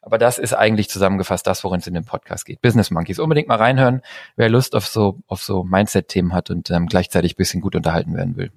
Aber 0.03 0.19
das 0.19 0.37
ist 0.39 0.53
eigentlich 0.53 0.91
zusammengefasst 0.91 1.47
das, 1.47 1.65
worin 1.65 1.81
es 1.81 1.87
in 1.87 1.95
dem 1.95 2.05
Podcast 2.05 2.45
geht. 2.45 2.61
Business 2.61 2.91
Monkeys. 2.91 3.19
Unbedingt 3.19 3.49
mal 3.49 3.57
reinhören, 3.57 4.03
wer 4.37 4.51
Lust 4.51 4.77
auf 4.77 4.87
so, 4.87 5.19
auf 5.27 5.43
so 5.43 5.65
Mindset-Themen 5.65 6.35
hat 6.35 6.51
und 6.51 6.71
ähm, 6.71 6.87
gleichzeitig 6.87 7.35
bisschen 7.35 7.63
gut 7.63 7.75
unterhalten 7.75 8.15
werden 8.15 8.37
will. 8.37 8.53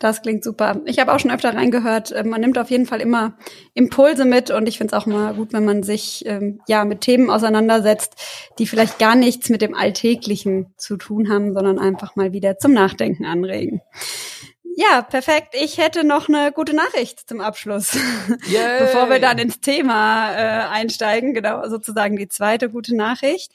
Das 0.00 0.22
klingt 0.22 0.42
super. 0.42 0.80
Ich 0.86 0.98
habe 0.98 1.12
auch 1.12 1.20
schon 1.20 1.30
öfter 1.30 1.54
reingehört. 1.54 2.10
Äh, 2.10 2.24
Man 2.24 2.40
nimmt 2.40 2.56
auf 2.58 2.70
jeden 2.70 2.86
Fall 2.86 3.00
immer 3.02 3.34
Impulse 3.74 4.24
mit 4.24 4.50
und 4.50 4.66
ich 4.66 4.78
finde 4.78 4.96
es 4.96 5.00
auch 5.00 5.06
immer 5.06 5.34
gut, 5.34 5.52
wenn 5.52 5.66
man 5.66 5.82
sich 5.82 6.24
ähm, 6.26 6.60
ja 6.66 6.86
mit 6.86 7.02
Themen 7.02 7.28
auseinandersetzt, 7.30 8.14
die 8.58 8.66
vielleicht 8.66 8.98
gar 8.98 9.14
nichts 9.14 9.50
mit 9.50 9.60
dem 9.60 9.74
Alltäglichen 9.74 10.72
zu 10.78 10.96
tun 10.96 11.28
haben, 11.30 11.52
sondern 11.52 11.78
einfach 11.78 12.16
mal 12.16 12.32
wieder 12.32 12.58
zum 12.58 12.72
Nachdenken 12.72 13.26
anregen. 13.26 13.82
Ja, 14.76 15.02
perfekt. 15.02 15.48
Ich 15.52 15.76
hätte 15.78 16.04
noch 16.04 16.28
eine 16.30 16.52
gute 16.52 16.74
Nachricht 16.74 17.28
zum 17.28 17.42
Abschluss, 17.42 17.92
Yay. 18.48 18.78
bevor 18.78 19.10
wir 19.10 19.18
dann 19.18 19.36
ins 19.36 19.60
Thema 19.60 20.32
äh, 20.32 20.68
einsteigen. 20.70 21.34
Genau, 21.34 21.68
sozusagen 21.68 22.16
die 22.16 22.28
zweite 22.28 22.70
gute 22.70 22.96
Nachricht. 22.96 23.52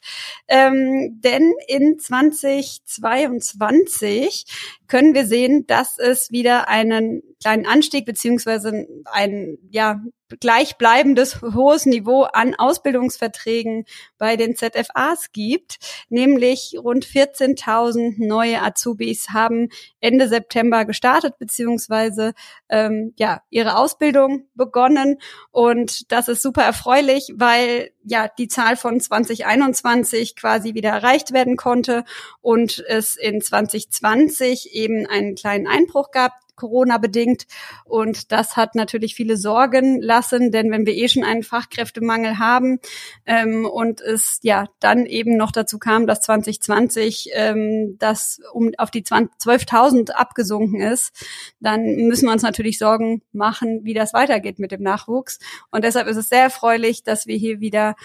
Ähm, 0.48 1.20
denn 1.24 1.54
in 1.68 1.98
2022 1.98 4.46
können 4.88 5.14
wir 5.14 5.26
sehen, 5.26 5.66
dass 5.68 5.98
es 5.98 6.32
wieder 6.32 6.68
einen 6.68 7.22
kleinen 7.42 7.66
Anstieg 7.66 8.06
beziehungsweise 8.06 8.88
ein 9.06 9.58
ja 9.70 10.02
gleichbleibendes 10.40 11.42
hohes 11.42 11.86
Niveau 11.86 12.24
an 12.24 12.56
Ausbildungsverträgen 12.56 13.86
bei 14.18 14.36
den 14.36 14.56
ZFAs 14.56 15.32
gibt, 15.32 15.78
nämlich 16.10 16.76
rund 16.82 17.06
14.000 17.06 18.26
neue 18.26 18.62
Azubis 18.62 19.30
haben 19.30 19.70
Ende 20.00 20.28
September 20.28 20.86
gestartet 20.86 21.38
beziehungsweise 21.38 22.34
ähm, 22.70 23.14
ja 23.18 23.42
ihre 23.50 23.78
Ausbildung 23.78 24.48
begonnen. 24.56 25.18
Und 25.52 26.12
das 26.12 26.28
ist 26.28 26.42
super 26.42 26.64
erfreulich, 26.64 27.34
weil 27.36 27.92
ja 28.06 28.30
die 28.38 28.48
Zahl 28.48 28.78
von 28.78 29.00
2021 29.00 30.36
quasi 30.36 30.74
wieder 30.74 30.90
erreicht 30.90 31.34
werden 31.34 31.58
konnte 31.58 32.06
und 32.42 32.84
es 32.88 33.16
in 33.16 33.42
2020 33.42 34.74
eben 34.74 35.06
einen 35.08 35.36
kleinen 35.36 35.68
Einbruch 35.68 36.12
gab 36.12 36.34
Corona 36.56 36.98
bedingt. 36.98 37.46
Und 37.84 38.32
das 38.32 38.56
hat 38.56 38.76
natürlich 38.76 39.16
viele 39.16 39.38
Sorgen 39.38 40.02
lassen, 40.02 40.52
denn 40.52 40.72
wenn 40.72 40.86
wir 40.86 40.94
eh 40.94 41.08
schon 41.08 41.24
einen 41.24 41.44
Fachkräftemangel 41.44 42.40
haben 42.40 42.80
ähm, 43.26 43.66
und 43.66 44.02
es 44.02 44.40
ja 44.44 44.66
dann 44.80 45.06
eben 45.06 45.38
noch 45.38 45.52
dazu 45.52 45.80
kam, 45.80 46.08
dass 46.08 46.22
2020 46.22 47.30
ähm, 47.34 47.98
das 48.00 48.40
um 48.54 48.72
auf 48.78 48.92
die 48.92 49.04
12.000 49.04 50.12
abgesunken 50.12 50.82
ist, 50.82 51.14
dann 51.60 51.84
müssen 52.08 52.26
wir 52.26 52.34
uns 52.34 52.44
natürlich 52.44 52.78
Sorgen 52.78 53.22
machen, 53.32 53.82
wie 53.84 53.94
das 53.94 54.14
weitergeht 54.14 54.60
mit 54.60 54.72
dem 54.72 54.82
Nachwuchs. 54.82 55.40
Und 55.72 55.84
deshalb 55.84 56.08
ist 56.08 56.18
es 56.18 56.30
sehr 56.30 56.44
erfreulich, 56.44 57.04
dass 57.04 57.28
wir 57.28 57.38
hier 57.38 57.60
wieder 57.60 57.96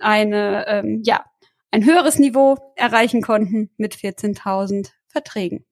eine 0.00 0.66
ähm, 0.68 1.02
ja 1.04 1.24
ein 1.70 1.84
höheres 1.84 2.18
Niveau 2.18 2.56
erreichen 2.76 3.22
konnten 3.22 3.70
mit 3.76 3.94
14.000 3.94 4.90
Verträgen. 5.06 5.64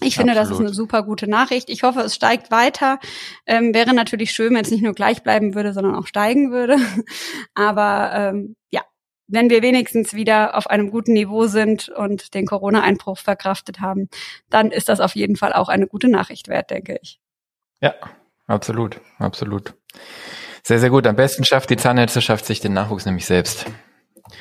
Ich 0.00 0.16
finde, 0.16 0.32
Absolut. 0.32 0.50
das 0.50 0.58
ist 0.58 0.66
eine 0.66 0.74
super 0.74 1.02
gute 1.02 1.28
Nachricht. 1.28 1.68
Ich 1.70 1.82
hoffe, 1.82 2.00
es 2.00 2.14
steigt 2.14 2.50
weiter. 2.50 2.98
Ähm, 3.46 3.74
wäre 3.74 3.94
natürlich 3.94 4.30
schön, 4.30 4.54
wenn 4.54 4.62
es 4.62 4.70
nicht 4.70 4.82
nur 4.82 4.94
gleich 4.94 5.22
bleiben 5.22 5.54
würde, 5.54 5.72
sondern 5.72 5.96
auch 5.96 6.06
steigen 6.06 6.52
würde. 6.52 6.76
Aber 7.54 8.12
ähm, 8.14 8.54
ja, 8.70 8.82
wenn 9.26 9.50
wir 9.50 9.62
wenigstens 9.62 10.14
wieder 10.14 10.56
auf 10.56 10.68
einem 10.68 10.90
guten 10.90 11.12
Niveau 11.12 11.46
sind 11.46 11.88
und 11.88 12.34
den 12.34 12.46
Corona-Einbruch 12.46 13.18
verkraftet 13.18 13.80
haben, 13.80 14.08
dann 14.50 14.70
ist 14.70 14.88
das 14.88 15.00
auf 15.00 15.14
jeden 15.16 15.36
Fall 15.36 15.52
auch 15.52 15.68
eine 15.68 15.86
gute 15.86 16.08
Nachricht 16.08 16.48
wert, 16.48 16.70
denke 16.70 16.98
ich. 17.02 17.20
Ja, 17.80 17.94
absolut, 18.46 19.00
absolut. 19.18 19.74
Sehr, 20.62 20.78
sehr 20.78 20.90
gut. 20.90 21.06
Am 21.06 21.16
besten 21.16 21.44
schafft 21.44 21.70
die 21.70 21.76
Zahnärzteschaft 21.76 22.44
sich 22.44 22.60
den 22.60 22.72
Nachwuchs 22.72 23.06
nämlich 23.06 23.26
selbst. 23.26 23.66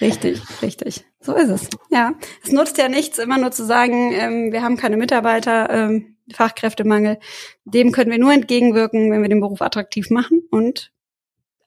Richtig, 0.01 0.41
richtig. 0.61 1.05
So 1.19 1.33
ist 1.35 1.49
es. 1.49 1.69
Ja, 1.89 2.13
es 2.43 2.51
nutzt 2.51 2.77
ja 2.77 2.89
nichts, 2.89 3.17
immer 3.17 3.37
nur 3.37 3.51
zu 3.51 3.65
sagen, 3.65 4.11
ähm, 4.13 4.51
wir 4.51 4.61
haben 4.61 4.77
keine 4.77 4.97
Mitarbeiter, 4.97 5.69
ähm, 5.69 6.17
Fachkräftemangel. 6.33 7.19
Dem 7.65 7.91
können 7.91 8.11
wir 8.11 8.19
nur 8.19 8.33
entgegenwirken, 8.33 9.11
wenn 9.11 9.21
wir 9.21 9.29
den 9.29 9.39
Beruf 9.39 9.61
attraktiv 9.61 10.09
machen 10.09 10.43
und 10.51 10.91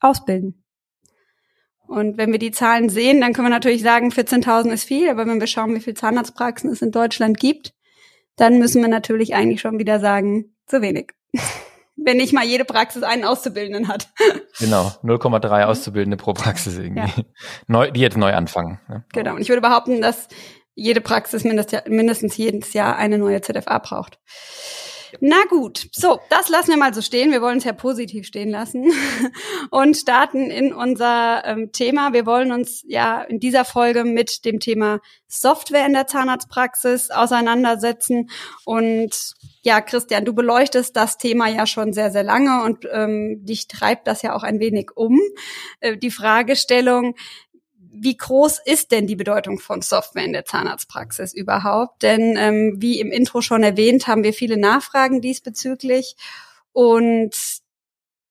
ausbilden. 0.00 0.62
Und 1.86 2.18
wenn 2.18 2.30
wir 2.30 2.38
die 2.38 2.52
Zahlen 2.52 2.88
sehen, 2.88 3.20
dann 3.20 3.32
können 3.32 3.46
wir 3.46 3.50
natürlich 3.50 3.82
sagen, 3.82 4.10
14.000 4.10 4.70
ist 4.70 4.84
viel, 4.84 5.08
aber 5.08 5.26
wenn 5.26 5.40
wir 5.40 5.48
schauen, 5.48 5.74
wie 5.74 5.80
viele 5.80 5.94
Zahnarztpraxen 5.94 6.70
es 6.70 6.82
in 6.82 6.92
Deutschland 6.92 7.40
gibt, 7.40 7.74
dann 8.36 8.58
müssen 8.58 8.80
wir 8.80 8.88
natürlich 8.88 9.34
eigentlich 9.34 9.60
schon 9.60 9.78
wieder 9.78 9.98
sagen, 9.98 10.54
zu 10.66 10.82
wenig 10.82 11.12
wenn 12.04 12.16
nicht 12.16 12.32
mal 12.32 12.44
jede 12.44 12.64
Praxis 12.64 13.02
einen 13.02 13.24
Auszubildenden 13.24 13.88
hat. 13.88 14.08
Genau, 14.58 14.92
0,3 15.02 15.64
Auszubildende 15.64 16.18
pro 16.18 16.34
Praxis 16.34 16.76
irgendwie. 16.76 17.00
Ja. 17.00 17.24
Neu, 17.66 17.90
die 17.90 18.00
jetzt 18.00 18.18
neu 18.18 18.34
anfangen. 18.34 18.78
Ne? 18.88 19.04
Genau, 19.12 19.34
und 19.34 19.40
ich 19.40 19.48
würde 19.48 19.62
behaupten, 19.62 20.02
dass 20.02 20.28
jede 20.74 21.00
Praxis 21.00 21.44
mindestens 21.44 22.36
jedes 22.36 22.72
Jahr 22.74 22.96
eine 22.96 23.16
neue 23.16 23.40
ZFA 23.40 23.78
braucht. 23.78 24.18
Na 25.20 25.44
gut, 25.48 25.88
so, 25.92 26.20
das 26.28 26.48
lassen 26.48 26.70
wir 26.70 26.76
mal 26.76 26.94
so 26.94 27.02
stehen. 27.02 27.32
Wir 27.32 27.42
wollen 27.42 27.58
es 27.58 27.64
ja 27.64 27.72
positiv 27.72 28.26
stehen 28.26 28.50
lassen 28.50 28.92
und 29.70 29.96
starten 29.96 30.50
in 30.50 30.72
unser 30.72 31.44
ähm, 31.44 31.72
Thema. 31.72 32.12
Wir 32.12 32.26
wollen 32.26 32.52
uns 32.52 32.84
ja 32.86 33.22
in 33.22 33.40
dieser 33.40 33.64
Folge 33.64 34.04
mit 34.04 34.44
dem 34.44 34.60
Thema 34.60 35.00
Software 35.26 35.86
in 35.86 35.94
der 35.94 36.06
Zahnarztpraxis 36.06 37.10
auseinandersetzen. 37.10 38.30
Und 38.64 39.34
ja, 39.62 39.80
Christian, 39.80 40.24
du 40.24 40.34
beleuchtest 40.34 40.96
das 40.96 41.18
Thema 41.18 41.48
ja 41.48 41.66
schon 41.66 41.92
sehr, 41.92 42.10
sehr 42.10 42.22
lange 42.22 42.64
und 42.64 42.86
ähm, 42.90 43.44
dich 43.44 43.68
treibt 43.68 44.06
das 44.06 44.22
ja 44.22 44.34
auch 44.34 44.42
ein 44.42 44.58
wenig 44.58 44.90
um. 44.96 45.20
Äh, 45.80 45.98
die 45.98 46.10
Fragestellung, 46.10 47.14
wie 47.92 48.16
groß 48.16 48.60
ist 48.64 48.92
denn 48.92 49.06
die 49.06 49.16
Bedeutung 49.16 49.58
von 49.58 49.82
Software 49.82 50.24
in 50.24 50.32
der 50.32 50.44
Zahnarztpraxis 50.44 51.34
überhaupt? 51.34 52.02
Denn 52.02 52.36
ähm, 52.38 52.76
wie 52.78 53.00
im 53.00 53.10
Intro 53.10 53.42
schon 53.42 53.62
erwähnt, 53.62 54.06
haben 54.06 54.24
wir 54.24 54.32
viele 54.32 54.56
Nachfragen 54.56 55.20
diesbezüglich. 55.20 56.16
Und 56.72 57.34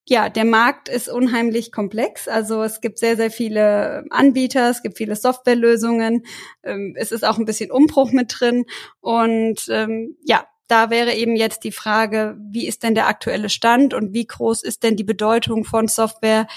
ja, 0.08 0.30
der 0.30 0.46
Markt 0.46 0.90
ist 0.90 1.10
unheimlich 1.10 1.72
komplex. 1.72 2.28
Also 2.28 2.64
es 2.64 2.82
gibt 2.82 2.98
sehr, 2.98 3.16
sehr 3.16 3.30
viele 3.30 4.06
Anbieter, 4.10 4.72
es 4.72 4.82
gibt 4.82 4.98
viele 4.98 5.16
Softwarelösungen. 5.16 6.26
Ähm, 6.64 6.96
es 6.98 7.12
ist 7.12 7.24
auch 7.24 7.38
ein 7.38 7.46
bisschen 7.46 7.70
Umbruch 7.70 8.12
mit 8.12 8.34
drin. 8.40 8.66
Und 9.02 9.68
ähm, 9.70 10.18
ja, 10.24 10.48
da 10.70 10.90
wäre 10.90 11.14
eben 11.14 11.36
jetzt 11.36 11.64
die 11.64 11.72
Frage, 11.72 12.38
wie 12.40 12.68
ist 12.68 12.84
denn 12.84 12.96
der 12.96 13.08
aktuelle 13.08 13.50
Stand 13.50 13.94
und 13.94 14.14
wie 14.14 14.26
groß 14.26 14.64
ist 14.64 14.84
denn 14.84 14.96
die 14.96 15.04
Bedeutung 15.04 15.66
von 15.66 15.88
Software 15.88 16.48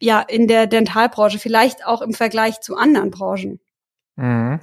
ja 0.00 0.20
in 0.20 0.46
der 0.46 0.66
Dentalbranche, 0.66 1.38
vielleicht 1.38 1.84
auch 1.86 2.02
im 2.02 2.12
Vergleich 2.12 2.60
zu 2.60 2.76
anderen 2.76 3.10
Branchen. 3.10 3.60
Mhm. 4.16 4.60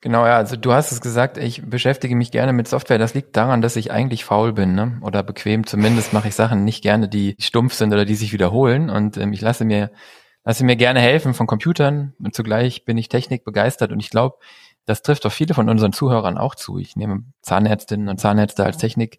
Genau, 0.00 0.26
ja, 0.26 0.36
also 0.36 0.56
du 0.56 0.72
hast 0.72 0.92
es 0.92 1.00
gesagt, 1.00 1.38
ich 1.38 1.62
beschäftige 1.64 2.14
mich 2.14 2.30
gerne 2.30 2.52
mit 2.52 2.68
Software. 2.68 2.98
Das 2.98 3.14
liegt 3.14 3.36
daran, 3.36 3.62
dass 3.62 3.76
ich 3.76 3.90
eigentlich 3.90 4.24
faul 4.24 4.52
bin, 4.52 4.74
ne? 4.74 4.98
Oder 5.00 5.22
bequem. 5.22 5.66
Zumindest 5.66 6.12
mache 6.12 6.28
ich 6.28 6.34
Sachen 6.34 6.64
nicht 6.64 6.82
gerne, 6.82 7.08
die 7.08 7.36
stumpf 7.38 7.72
sind 7.72 7.90
oder 7.90 8.04
die 8.04 8.14
sich 8.14 8.34
wiederholen. 8.34 8.90
Und 8.90 9.16
ähm, 9.16 9.32
ich 9.32 9.40
lasse 9.40 9.64
mir, 9.64 9.90
lasse 10.44 10.62
mir 10.62 10.76
gerne 10.76 11.00
helfen 11.00 11.32
von 11.32 11.46
Computern. 11.46 12.12
Und 12.18 12.34
zugleich 12.34 12.84
bin 12.84 12.98
ich 12.98 13.08
Technik 13.08 13.44
begeistert. 13.44 13.92
Und 13.92 14.00
ich 14.00 14.10
glaube, 14.10 14.36
das 14.86 15.02
trifft 15.02 15.24
auch 15.26 15.32
viele 15.32 15.54
von 15.54 15.68
unseren 15.68 15.92
Zuhörern 15.92 16.38
auch 16.38 16.54
zu. 16.54 16.78
Ich 16.78 16.96
nehme 16.96 17.24
Zahnärztinnen 17.42 18.08
und 18.08 18.20
Zahnärzte 18.20 18.64
als 18.64 18.78
Technik 18.78 19.18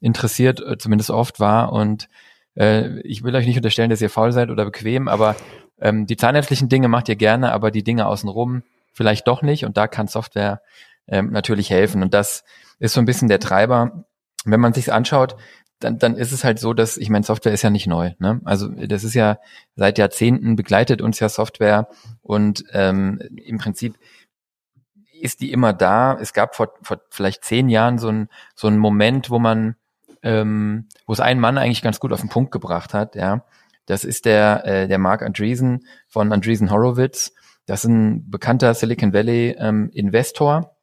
interessiert, 0.00 0.60
äh, 0.60 0.78
zumindest 0.78 1.10
oft 1.10 1.40
wahr. 1.40 1.72
Und 1.72 2.08
äh, 2.56 3.00
ich 3.00 3.22
will 3.22 3.34
euch 3.34 3.46
nicht 3.46 3.56
unterstellen, 3.56 3.90
dass 3.90 4.02
ihr 4.02 4.10
faul 4.10 4.32
seid 4.32 4.50
oder 4.50 4.64
bequem, 4.64 5.08
aber 5.08 5.36
ähm, 5.80 6.06
die 6.06 6.16
zahnärztlichen 6.16 6.68
Dinge 6.68 6.88
macht 6.88 7.08
ihr 7.08 7.16
gerne, 7.16 7.52
aber 7.52 7.70
die 7.70 7.84
Dinge 7.84 8.06
außenrum 8.06 8.62
vielleicht 8.92 9.26
doch 9.26 9.42
nicht. 9.42 9.64
Und 9.64 9.76
da 9.76 9.86
kann 9.88 10.08
Software 10.08 10.60
ähm, 11.06 11.30
natürlich 11.30 11.70
helfen. 11.70 12.02
Und 12.02 12.14
das 12.14 12.44
ist 12.78 12.94
so 12.94 13.00
ein 13.00 13.06
bisschen 13.06 13.28
der 13.28 13.40
Treiber. 13.40 14.04
Wenn 14.44 14.60
man 14.60 14.72
sich's 14.72 14.88
anschaut, 14.88 15.36
dann, 15.80 15.98
dann 15.98 16.16
ist 16.16 16.32
es 16.32 16.44
halt 16.44 16.58
so, 16.58 16.72
dass, 16.72 16.96
ich 16.96 17.10
meine, 17.10 17.24
Software 17.24 17.52
ist 17.52 17.62
ja 17.62 17.70
nicht 17.70 17.86
neu. 17.86 18.12
Ne? 18.18 18.40
Also 18.44 18.68
das 18.68 19.04
ist 19.04 19.14
ja 19.14 19.38
seit 19.76 19.98
Jahrzehnten 19.98 20.56
begleitet 20.56 21.02
uns 21.02 21.20
ja 21.20 21.28
Software 21.28 21.88
und 22.22 22.64
ähm, 22.72 23.20
im 23.44 23.58
Prinzip 23.58 23.96
ist 25.24 25.40
die 25.40 25.52
immer 25.52 25.72
da. 25.72 26.16
Es 26.20 26.32
gab 26.32 26.54
vor, 26.54 26.74
vor 26.82 27.00
vielleicht 27.10 27.44
zehn 27.44 27.68
Jahren 27.68 27.98
so 27.98 28.08
ein, 28.08 28.28
so 28.54 28.68
ein 28.68 28.78
Moment, 28.78 29.30
wo 29.30 29.38
man 29.38 29.76
ähm, 30.24 30.86
wo 31.06 31.12
es 31.12 31.20
ein 31.20 31.38
Mann 31.38 31.58
eigentlich 31.58 31.82
ganz 31.82 32.00
gut 32.00 32.12
auf 32.12 32.20
den 32.20 32.30
Punkt 32.30 32.50
gebracht 32.50 32.94
hat, 32.94 33.14
ja. 33.14 33.44
Das 33.86 34.04
ist 34.04 34.24
der, 34.24 34.64
äh, 34.64 34.88
der 34.88 34.98
Mark 34.98 35.22
Andreessen 35.22 35.86
von 36.08 36.32
Andreessen 36.32 36.70
Horowitz. 36.70 37.34
Das 37.66 37.84
ist 37.84 37.90
ein 37.90 38.30
bekannter 38.30 38.72
Silicon 38.72 39.12
Valley 39.12 39.54
ähm, 39.58 39.90
Investor. 39.92 40.76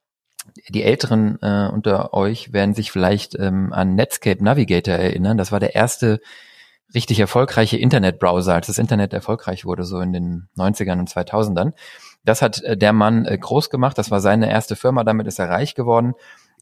Die 0.69 0.83
Älteren 0.83 1.39
äh, 1.41 1.67
unter 1.71 2.13
euch 2.13 2.53
werden 2.53 2.75
sich 2.75 2.91
vielleicht 2.91 3.35
ähm, 3.39 3.73
an 3.73 3.95
Netscape 3.95 4.43
Navigator 4.43 4.93
erinnern. 4.93 5.39
Das 5.39 5.51
war 5.51 5.59
der 5.59 5.73
erste 5.73 6.21
richtig 6.93 7.19
erfolgreiche 7.19 7.77
Internetbrowser, 7.77 8.53
als 8.53 8.67
das 8.67 8.77
Internet 8.77 9.13
erfolgreich 9.13 9.65
wurde, 9.65 9.83
so 9.83 9.99
in 9.99 10.13
den 10.13 10.49
90ern 10.55 10.99
und 10.99 11.09
2000ern. 11.09 11.73
Das 12.23 12.41
hat 12.41 12.61
äh, 12.63 12.77
der 12.77 12.93
Mann 12.93 13.25
äh, 13.25 13.37
groß 13.37 13.69
gemacht. 13.69 13.97
Das 13.97 14.11
war 14.11 14.21
seine 14.21 14.49
erste 14.49 14.75
Firma. 14.75 15.03
Damit 15.03 15.27
ist 15.27 15.39
er 15.39 15.49
reich 15.49 15.75
geworden. 15.75 16.13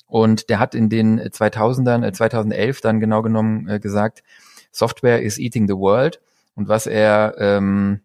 Und 0.08 0.50
der 0.50 0.60
hat 0.60 0.74
in 0.74 0.89
den 0.89 1.22
2000ern, 1.22 2.12
2011 2.12 2.78
äh, 2.78 2.82
dann 2.82 3.00
genau 3.00 3.22
genommen 3.22 3.80
gesagt, 3.80 4.24
Software 4.72 5.22
is 5.22 5.38
eating 5.38 5.68
the 5.68 5.75
world. 5.75 6.20
Und 6.56 6.68
was 6.68 6.88
er, 6.88 7.36
ähm, 7.38 8.01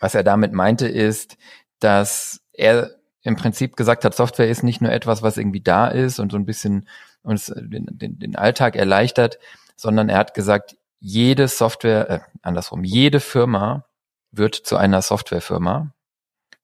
was 0.00 0.14
er 0.14 0.24
damit 0.24 0.52
meinte, 0.52 0.88
ist, 0.88 1.36
dass 1.78 2.40
er 2.52 2.90
im 3.22 3.36
Prinzip 3.36 3.76
gesagt 3.76 4.04
hat, 4.04 4.14
Software 4.14 4.48
ist 4.48 4.62
nicht 4.62 4.80
nur 4.80 4.90
etwas, 4.90 5.22
was 5.22 5.36
irgendwie 5.36 5.60
da 5.60 5.88
ist 5.88 6.18
und 6.18 6.32
so 6.32 6.38
ein 6.38 6.46
bisschen 6.46 6.88
uns 7.22 7.46
den, 7.54 7.86
den, 7.90 8.18
den 8.18 8.36
Alltag 8.36 8.74
erleichtert, 8.74 9.38
sondern 9.76 10.08
er 10.08 10.18
hat 10.18 10.34
gesagt, 10.34 10.76
jede 10.98 11.46
Software, 11.46 12.10
äh, 12.10 12.20
andersrum, 12.42 12.84
jede 12.84 13.20
Firma 13.20 13.84
wird 14.32 14.54
zu 14.54 14.76
einer 14.76 15.02
Softwarefirma 15.02 15.92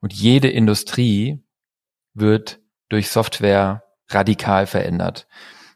und 0.04 0.12
jede 0.12 0.50
Industrie 0.50 1.42
wird 2.12 2.61
durch 2.90 3.08
Software 3.08 3.84
radikal 4.11 4.66
verändert. 4.66 5.26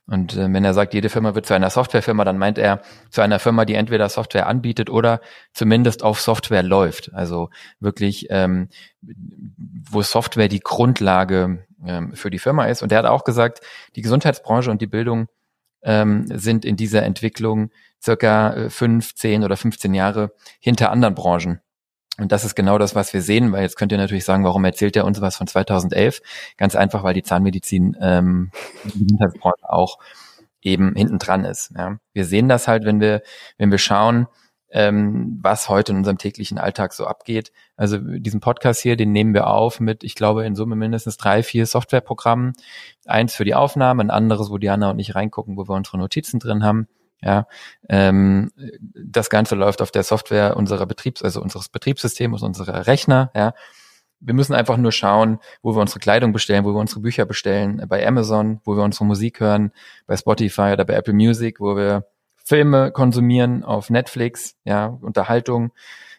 Und 0.06 0.36
äh, 0.36 0.52
wenn 0.52 0.66
er 0.66 0.74
sagt, 0.74 0.92
jede 0.92 1.08
Firma 1.08 1.34
wird 1.34 1.46
zu 1.46 1.54
einer 1.54 1.70
Softwarefirma, 1.70 2.26
dann 2.26 2.36
meint 2.36 2.58
er 2.58 2.82
zu 3.08 3.22
einer 3.22 3.38
Firma, 3.38 3.64
die 3.64 3.72
entweder 3.72 4.06
Software 4.10 4.46
anbietet 4.46 4.90
oder 4.90 5.22
zumindest 5.54 6.02
auf 6.02 6.20
Software 6.20 6.62
läuft. 6.62 7.10
Also 7.14 7.48
wirklich, 7.80 8.26
ähm, 8.28 8.68
wo 9.00 10.02
Software 10.02 10.48
die 10.48 10.60
Grundlage 10.60 11.66
ähm, 11.82 12.14
für 12.14 12.28
die 12.28 12.38
Firma 12.38 12.66
ist. 12.66 12.82
Und 12.82 12.92
er 12.92 12.98
hat 12.98 13.06
auch 13.06 13.24
gesagt, 13.24 13.60
die 13.96 14.02
Gesundheitsbranche 14.02 14.70
und 14.70 14.82
die 14.82 14.86
Bildung 14.86 15.28
ähm, 15.80 16.26
sind 16.26 16.66
in 16.66 16.76
dieser 16.76 17.02
Entwicklung 17.02 17.70
circa 17.98 18.52
äh, 18.52 18.68
fünf, 18.68 19.14
zehn 19.14 19.42
oder 19.42 19.56
15 19.56 19.94
Jahre 19.94 20.32
hinter 20.60 20.90
anderen 20.90 21.14
Branchen. 21.14 21.62
Und 22.18 22.32
das 22.32 22.44
ist 22.44 22.56
genau 22.56 22.78
das, 22.78 22.94
was 22.94 23.12
wir 23.12 23.22
sehen, 23.22 23.52
weil 23.52 23.62
jetzt 23.62 23.76
könnt 23.76 23.92
ihr 23.92 23.98
natürlich 23.98 24.24
sagen, 24.24 24.44
warum 24.44 24.64
erzählt 24.64 24.96
er 24.96 25.04
uns 25.04 25.20
was 25.20 25.36
von 25.36 25.46
2011? 25.46 26.20
Ganz 26.56 26.74
einfach, 26.74 27.04
weil 27.04 27.14
die 27.14 27.22
Zahnmedizin 27.22 27.96
ähm, 28.00 28.50
auch 29.62 29.98
eben 30.60 30.94
hinten 30.96 31.18
dran 31.18 31.44
ist. 31.44 31.72
Ja. 31.76 31.98
Wir 32.12 32.24
sehen 32.24 32.48
das 32.48 32.66
halt, 32.66 32.84
wenn 32.84 33.00
wir, 33.00 33.22
wenn 33.56 33.70
wir 33.70 33.78
schauen, 33.78 34.26
ähm, 34.70 35.38
was 35.40 35.68
heute 35.68 35.92
in 35.92 35.98
unserem 35.98 36.18
täglichen 36.18 36.58
Alltag 36.58 36.92
so 36.92 37.06
abgeht. 37.06 37.52
Also 37.76 37.98
diesen 37.98 38.40
Podcast 38.40 38.82
hier, 38.82 38.96
den 38.96 39.12
nehmen 39.12 39.32
wir 39.32 39.46
auf 39.46 39.80
mit, 39.80 40.04
ich 40.04 40.14
glaube, 40.14 40.44
in 40.44 40.54
Summe 40.54 40.76
mindestens 40.76 41.16
drei, 41.16 41.42
vier 41.42 41.66
Softwareprogrammen. 41.66 42.52
Eins 43.06 43.34
für 43.34 43.44
die 43.44 43.54
Aufnahme, 43.54 44.02
ein 44.02 44.10
anderes, 44.10 44.50
wo 44.50 44.58
Diana 44.58 44.90
und 44.90 44.98
ich 44.98 45.14
reingucken, 45.14 45.56
wo 45.56 45.68
wir 45.68 45.74
unsere 45.74 45.98
Notizen 45.98 46.38
drin 46.38 46.64
haben. 46.64 46.88
Ja, 47.20 47.48
ähm, 47.88 48.52
das 48.94 49.28
Ganze 49.28 49.56
läuft 49.56 49.82
auf 49.82 49.90
der 49.90 50.04
Software 50.04 50.56
unserer 50.56 50.86
Betriebs, 50.86 51.22
also 51.22 51.42
unseres 51.42 51.68
Betriebssystems, 51.68 52.42
unserer 52.42 52.86
Rechner. 52.86 53.30
Ja, 53.34 53.54
wir 54.20 54.34
müssen 54.34 54.54
einfach 54.54 54.76
nur 54.76 54.92
schauen, 54.92 55.38
wo 55.62 55.74
wir 55.74 55.80
unsere 55.80 56.00
Kleidung 56.00 56.32
bestellen, 56.32 56.64
wo 56.64 56.74
wir 56.74 56.80
unsere 56.80 57.00
Bücher 57.00 57.26
bestellen, 57.26 57.82
bei 57.88 58.06
Amazon, 58.06 58.60
wo 58.64 58.76
wir 58.76 58.84
unsere 58.84 59.04
Musik 59.04 59.40
hören, 59.40 59.72
bei 60.06 60.16
Spotify 60.16 60.72
oder 60.72 60.84
bei 60.84 60.94
Apple 60.94 61.14
Music, 61.14 61.60
wo 61.60 61.76
wir 61.76 62.06
Filme 62.36 62.92
konsumieren 62.92 63.62
auf 63.62 63.90
Netflix, 63.90 64.56
ja, 64.64 64.86
Unterhaltung. 64.86 65.72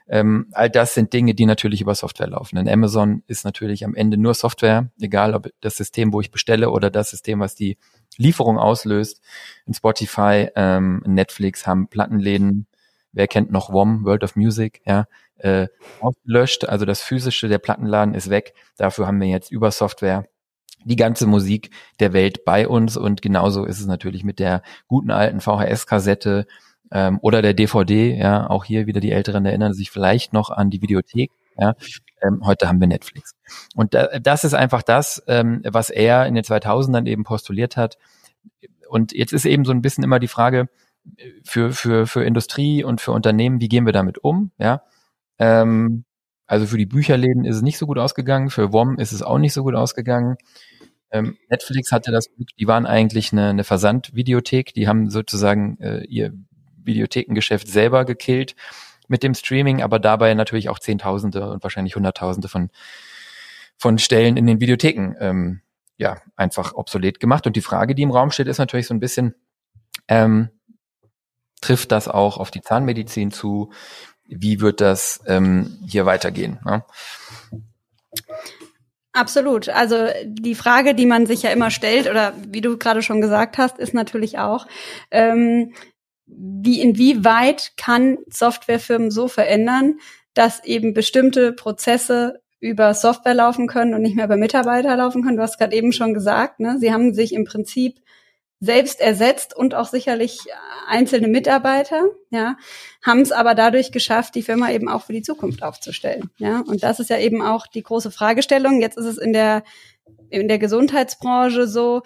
Ähm, 0.10 0.48
all 0.54 0.70
das 0.70 0.96
sind 0.96 1.13
Dinge, 1.13 1.36
die 1.36 1.46
natürlich 1.46 1.82
über 1.82 1.94
Software 1.94 2.30
laufen. 2.30 2.56
Denn 2.56 2.68
Amazon 2.68 3.24
ist 3.28 3.46
natürlich 3.46 3.86
am 3.86 3.94
Ende 3.94 4.18
nur 4.18 4.34
Software, 4.34 4.89
egal 5.00 5.36
ob 5.36 5.50
das 5.62 5.78
System, 5.78 6.12
wo 6.13 6.20
ich 6.20 6.32
bestelle 6.32 6.72
oder 6.72 6.89
das 6.89 7.12
System, 7.12 7.39
was 7.39 7.56
die 7.56 7.78
Lieferung 8.18 8.58
auslöst. 8.58 9.22
In 9.66 9.74
Spotify, 9.74 10.50
ähm, 10.56 11.04
Netflix 11.06 11.68
haben 11.68 11.88
Plattenläden, 11.88 12.66
wer 13.12 13.28
kennt 13.28 13.51
noch 13.51 13.72
WOM, 13.72 14.04
World 14.04 14.24
of 14.24 14.36
Music, 14.36 14.82
ja, 14.86 15.06
äh, 15.38 15.68
ausgelöscht. 16.00 16.66
Also 16.66 16.86
das 16.86 17.01
physische, 17.01 17.48
der 17.48 17.60
Plattenladen 17.60 18.16
ist 18.16 18.32
weg. 18.32 18.54
Dafür 18.78 19.06
haben 19.06 19.22
wir 19.22 19.28
jetzt 19.28 19.51
über 19.51 19.70
Software 19.70 20.25
die 20.86 20.96
ganze 20.96 21.28
Musik 21.28 21.72
der 22.00 22.13
Welt 22.13 22.46
bei 22.46 22.68
uns 22.68 22.98
und 22.98 23.22
genauso 23.22 23.66
ist 23.66 23.80
es 23.80 23.86
natürlich 23.86 24.24
mit 24.24 24.39
der 24.39 24.63
guten 24.88 25.12
alten 25.12 25.42
VHS-Kassette 25.42 26.48
ähm, 26.91 27.19
oder 27.22 27.41
der 27.41 27.53
DVD. 27.53 28.15
Ja, 28.17 28.50
auch 28.50 28.65
hier 28.65 28.88
wieder 28.88 29.00
die 29.00 29.12
Älteren 29.12 29.46
erinnern 29.46 29.74
sich 29.74 29.91
vielleicht 29.91 30.34
noch 30.34 30.50
an 30.50 30.69
die 30.69 30.81
Videothek. 30.81 31.31
Ja, 31.58 31.75
ähm, 32.22 32.41
heute 32.46 32.67
haben 32.67 32.79
wir 32.79 32.88
Netflix. 32.88 33.36
Und 33.75 33.93
da, 33.93 34.19
das 34.19 34.43
ist 34.43 34.53
einfach 34.53 34.81
das, 34.81 35.24
ähm, 35.27 35.62
was 35.65 35.89
er 35.89 36.25
in 36.25 36.36
den 36.36 36.43
2000ern 36.43 37.05
eben 37.05 37.24
postuliert 37.24 37.77
hat. 37.77 37.98
Und 38.89 39.12
jetzt 39.12 39.34
ist 39.34 39.46
eben 39.46 39.65
so 39.65 39.72
ein 39.72 39.81
bisschen 39.81 40.03
immer 40.03 40.19
die 40.19 40.27
Frage 40.27 40.69
für 41.43 41.72
für 41.72 42.08
für 42.08 42.24
Industrie 42.24 42.84
und 42.84 43.01
für 43.01 43.12
Unternehmen, 43.12 43.62
wie 43.62 43.69
gehen 43.69 43.86
wir 43.86 43.93
damit 43.93 44.19
um? 44.19 44.51
Ja, 44.58 44.84
ähm, 45.39 46.05
also 46.48 46.65
für 46.65 46.77
die 46.77 46.86
Bücherläden 46.86 47.46
ist 47.46 47.58
es 47.58 47.62
nicht 47.62 47.77
so 47.77 47.86
gut 47.88 48.00
ausgegangen, 48.00 48.50
für 48.50 48.74
WOM 48.74 48.98
ist 48.98 49.12
es 49.12 49.22
auch 49.22 49.38
nicht 49.38 49.53
so 49.53 49.63
gut 49.63 49.75
ausgegangen. 49.75 50.36
Ähm, 51.12 51.38
Netflix 51.50 51.91
hatte 51.91 52.12
das 52.12 52.27
Glück, 52.36 52.50
die 52.60 52.67
waren 52.67 52.86
eigentlich 52.86 53.31
eine, 53.31 53.50
eine 53.50 53.63
Versandvideothek, 53.63 54.74
die 54.74 54.88
haben 54.88 55.10
sozusagen 55.10 55.79
äh, 55.79 56.03
ihr 56.05 56.34
Videothekengeschäft 56.84 57.68
selber 57.68 58.06
gekillt 58.06 58.56
mit 59.08 59.24
dem 59.24 59.34
Streaming, 59.34 59.82
aber 59.82 60.00
dabei 60.00 60.34
natürlich 60.34 60.70
auch 60.70 60.80
Zehntausende 60.80 61.50
und 61.50 61.63
wahrscheinlich 61.63 61.96
Hunderttausende 61.96 62.48
von, 62.48 62.70
von 63.78 63.98
Stellen 63.98 64.38
in 64.38 64.46
den 64.46 64.62
Videotheken 64.62 65.15
ähm, 65.20 65.62
ja 65.98 66.22
einfach 66.36 66.74
obsolet 66.76 67.20
gemacht. 67.20 67.46
Und 67.48 67.56
die 67.56 67.62
Frage, 67.62 67.96
die 67.96 68.04
im 68.04 68.12
Raum 68.12 68.32
steht, 68.32 68.48
ist 68.48 68.60
natürlich 68.60 68.88
so 68.88 68.94
ein 68.94 69.00
bisschen, 69.00 69.36
ähm, 70.08 70.50
trifft 71.62 71.92
das 71.92 72.08
auch 72.08 72.38
auf 72.38 72.52
die 72.52 72.62
Zahnmedizin 72.62 73.32
zu? 73.32 73.72
Wie 74.26 74.62
wird 74.62 74.80
das 74.80 75.22
ähm, 75.26 75.80
hier 75.88 76.06
weitergehen? 76.06 76.60
Ne? 76.63 76.84
Absolut. 79.12 79.70
Also 79.70 80.08
die 80.24 80.56
Frage, 80.56 80.94
die 80.94 81.08
man 81.08 81.26
sich 81.26 81.42
ja 81.42 81.50
immer 81.50 81.72
stellt, 81.72 82.08
oder 82.08 82.34
wie 82.48 82.62
du 82.62 82.78
gerade 82.78 83.02
schon 83.02 83.22
gesagt 83.22 83.58
hast, 83.58 83.80
ist 83.80 83.94
natürlich 83.94 84.38
auch, 84.38 84.68
ähm, 85.10 85.74
wie 86.32 86.82
inwieweit 86.82 87.74
kann 87.78 88.18
Softwarefirmen 88.30 89.12
so 89.12 89.28
verändern, 89.28 90.00
dass 90.34 90.63
eben 90.63 90.94
bestimmte 90.94 91.54
Prozesse 91.54 92.42
über 92.60 92.94
Software 92.94 93.34
laufen 93.34 93.68
können 93.68 93.94
und 93.94 94.02
nicht 94.02 94.15
mehr 94.15 94.26
über 94.26 94.38
Mitarbeiter 94.38 94.96
laufen 94.96 95.24
können. 95.24 95.38
Du 95.38 95.44
hast 95.44 95.58
gerade 95.58 95.76
eben 95.76 95.92
schon 95.92 96.13
gesagt, 96.13 96.60
ne? 96.60 96.78
sie 96.80 96.94
haben 96.94 97.13
sich 97.13 97.34
im 97.34 97.46
Prinzip 97.46 98.00
selbst 98.60 99.00
ersetzt 99.00 99.56
und 99.56 99.74
auch 99.74 99.88
sicherlich 99.88 100.39
einzelne 100.88 101.30
Mitarbeiter, 101.30 102.10
ja, 102.30 102.58
haben 103.02 103.22
es 103.22 103.32
aber 103.32 103.56
dadurch 103.56 103.94
geschafft, 103.94 104.36
die 104.36 104.42
Firma 104.42 104.70
eben 104.72 104.89
auch 104.89 105.04
für 105.04 105.13
die 105.13 105.22
Zukunft 105.22 105.63
aufzustellen, 105.63 106.30
ja. 106.38 106.62
Und 106.68 106.84
das 106.84 107.00
ist 107.00 107.10
ja 107.10 107.18
eben 107.18 107.42
auch 107.42 107.68
die 107.68 107.84
große 107.84 108.12
Fragestellung. 108.12 108.82
Jetzt 108.82 108.98
ist 108.98 109.06
es 109.06 109.18
in 109.18 109.32
der 109.32 109.63
in 110.30 110.50
der 110.50 110.60
Gesundheitsbranche 110.60 111.68
so, 111.68 112.02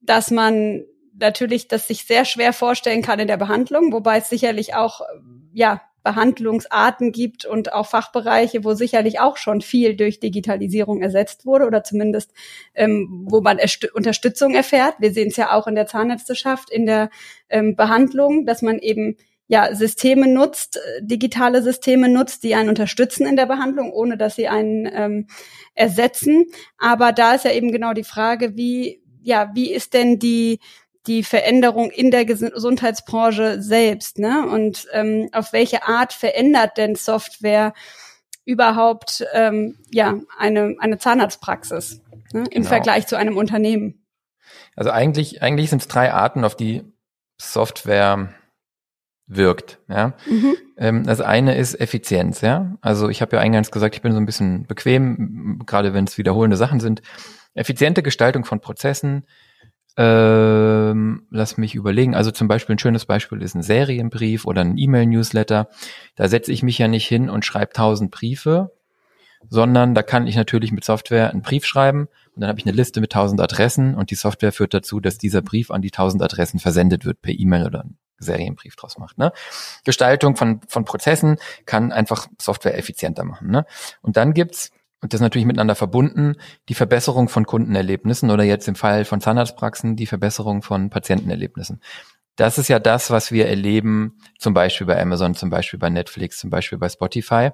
dass 0.00 0.30
man 0.30 0.84
natürlich 1.18 1.68
das 1.68 1.88
sich 1.88 2.04
sehr 2.04 2.24
schwer 2.24 2.52
vorstellen 2.52 3.02
kann 3.02 3.18
in 3.18 3.28
der 3.28 3.36
Behandlung, 3.36 3.92
wobei 3.92 4.18
es 4.18 4.28
sicherlich 4.28 4.74
auch 4.74 5.00
ja 5.52 5.80
Behandlungsarten 6.06 7.10
gibt 7.10 7.44
und 7.44 7.72
auch 7.72 7.88
Fachbereiche, 7.88 8.62
wo 8.62 8.74
sicherlich 8.74 9.18
auch 9.18 9.36
schon 9.36 9.60
viel 9.60 9.96
durch 9.96 10.20
Digitalisierung 10.20 11.02
ersetzt 11.02 11.46
wurde 11.46 11.66
oder 11.66 11.82
zumindest 11.82 12.32
ähm, 12.74 13.26
wo 13.28 13.40
man 13.40 13.58
Unterstützung 13.92 14.54
erfährt. 14.54 14.94
Wir 15.00 15.12
sehen 15.12 15.30
es 15.30 15.36
ja 15.36 15.52
auch 15.52 15.66
in 15.66 15.74
der 15.74 15.88
Zahnärzteschaft, 15.88 16.70
in 16.70 16.86
der 16.86 17.10
ähm, 17.48 17.74
Behandlung, 17.74 18.46
dass 18.46 18.62
man 18.62 18.78
eben 18.78 19.16
ja 19.48 19.74
Systeme 19.74 20.28
nutzt, 20.28 20.76
äh, 20.76 21.02
digitale 21.02 21.60
Systeme 21.60 22.08
nutzt, 22.08 22.44
die 22.44 22.54
einen 22.54 22.68
unterstützen 22.68 23.26
in 23.26 23.34
der 23.34 23.46
Behandlung, 23.46 23.92
ohne 23.92 24.16
dass 24.16 24.36
sie 24.36 24.46
einen 24.46 24.88
ähm, 24.92 25.26
ersetzen. 25.74 26.46
Aber 26.78 27.10
da 27.10 27.34
ist 27.34 27.44
ja 27.44 27.50
eben 27.50 27.72
genau 27.72 27.94
die 27.94 28.04
Frage, 28.04 28.56
wie 28.56 29.02
ja 29.22 29.50
wie 29.54 29.72
ist 29.72 29.92
denn 29.92 30.20
die 30.20 30.60
die 31.06 31.22
Veränderung 31.22 31.90
in 31.90 32.10
der 32.10 32.24
Gesundheitsbranche 32.24 33.62
selbst, 33.62 34.18
ne? 34.18 34.46
Und 34.46 34.86
ähm, 34.92 35.28
auf 35.32 35.52
welche 35.52 35.86
Art 35.86 36.12
verändert 36.12 36.76
denn 36.76 36.94
Software 36.94 37.74
überhaupt 38.44 39.24
ähm, 39.32 39.78
ja 39.90 40.14
eine 40.38 40.76
eine 40.78 40.98
Zahnarztpraxis 40.98 42.02
ne? 42.32 42.40
im 42.40 42.62
genau. 42.62 42.68
Vergleich 42.68 43.06
zu 43.06 43.16
einem 43.16 43.36
Unternehmen? 43.36 44.06
Also 44.74 44.90
eigentlich 44.90 45.42
eigentlich 45.42 45.70
sind 45.70 45.82
es 45.82 45.88
drei 45.88 46.12
Arten, 46.12 46.44
auf 46.44 46.56
die 46.56 46.82
Software 47.40 48.30
wirkt. 49.26 49.80
Ja, 49.88 50.14
mhm. 50.26 50.56
ähm, 50.76 51.04
das 51.04 51.20
eine 51.20 51.56
ist 51.56 51.80
Effizienz. 51.80 52.40
Ja, 52.40 52.76
also 52.80 53.08
ich 53.08 53.22
habe 53.22 53.36
ja 53.36 53.42
eingangs 53.42 53.70
gesagt, 53.70 53.94
ich 53.94 54.02
bin 54.02 54.12
so 54.12 54.18
ein 54.18 54.26
bisschen 54.26 54.66
bequem, 54.66 55.62
gerade 55.66 55.94
wenn 55.94 56.04
es 56.04 56.18
wiederholende 56.18 56.56
Sachen 56.56 56.80
sind. 56.80 57.02
Effiziente 57.54 58.02
Gestaltung 58.02 58.44
von 58.44 58.60
Prozessen, 58.60 59.26
ähm, 59.96 61.26
lass 61.30 61.56
mich 61.56 61.74
überlegen. 61.74 62.14
Also 62.14 62.30
zum 62.30 62.48
Beispiel 62.48 62.76
ein 62.76 62.78
schönes 62.78 63.06
Beispiel 63.06 63.42
ist 63.42 63.54
ein 63.54 63.62
Serienbrief 63.62 64.44
oder 64.44 64.60
ein 64.60 64.76
E-Mail-Newsletter. 64.76 65.68
Da 66.16 66.28
setze 66.28 66.52
ich 66.52 66.62
mich 66.62 66.78
ja 66.78 66.88
nicht 66.88 67.06
hin 67.06 67.30
und 67.30 67.44
schreibe 67.44 67.72
tausend 67.72 68.10
Briefe, 68.10 68.72
sondern 69.48 69.94
da 69.94 70.02
kann 70.02 70.26
ich 70.26 70.36
natürlich 70.36 70.72
mit 70.72 70.84
Software 70.84 71.30
einen 71.30 71.42
Brief 71.42 71.64
schreiben 71.64 72.08
und 72.34 72.42
dann 72.42 72.48
habe 72.48 72.58
ich 72.58 72.66
eine 72.66 72.76
Liste 72.76 73.00
mit 73.00 73.12
tausend 73.12 73.40
Adressen 73.40 73.94
und 73.94 74.10
die 74.10 74.16
Software 74.16 74.52
führt 74.52 74.74
dazu, 74.74 75.00
dass 75.00 75.18
dieser 75.18 75.40
Brief 75.40 75.70
an 75.70 75.82
die 75.82 75.90
tausend 75.90 76.22
Adressen 76.22 76.60
versendet 76.60 77.04
wird 77.04 77.22
per 77.22 77.32
E-Mail 77.32 77.66
oder 77.66 77.84
Serienbrief 78.18 78.76
draus 78.76 78.98
macht. 78.98 79.18
Ne? 79.18 79.32
Gestaltung 79.84 80.36
von, 80.36 80.60
von 80.68 80.84
Prozessen 80.84 81.36
kann 81.64 81.92
einfach 81.92 82.28
Software 82.40 82.76
effizienter 82.76 83.24
machen. 83.24 83.50
Ne? 83.50 83.66
Und 84.02 84.16
dann 84.16 84.34
gibt's 84.34 84.70
und 85.02 85.12
das 85.12 85.20
natürlich 85.20 85.46
miteinander 85.46 85.74
verbunden, 85.74 86.36
die 86.68 86.74
Verbesserung 86.74 87.28
von 87.28 87.46
Kundenerlebnissen 87.46 88.30
oder 88.30 88.44
jetzt 88.44 88.66
im 88.68 88.74
Fall 88.74 89.04
von 89.04 89.20
Zahnarztpraxen 89.20 89.96
die 89.96 90.06
Verbesserung 90.06 90.62
von 90.62 90.90
Patientenerlebnissen. 90.90 91.80
Das 92.36 92.58
ist 92.58 92.68
ja 92.68 92.78
das, 92.78 93.10
was 93.10 93.32
wir 93.32 93.46
erleben, 93.46 94.18
zum 94.38 94.54
Beispiel 94.54 94.86
bei 94.86 95.00
Amazon, 95.00 95.34
zum 95.34 95.50
Beispiel 95.50 95.78
bei 95.78 95.90
Netflix, 95.90 96.38
zum 96.38 96.50
Beispiel 96.50 96.78
bei 96.78 96.88
Spotify, 96.88 97.50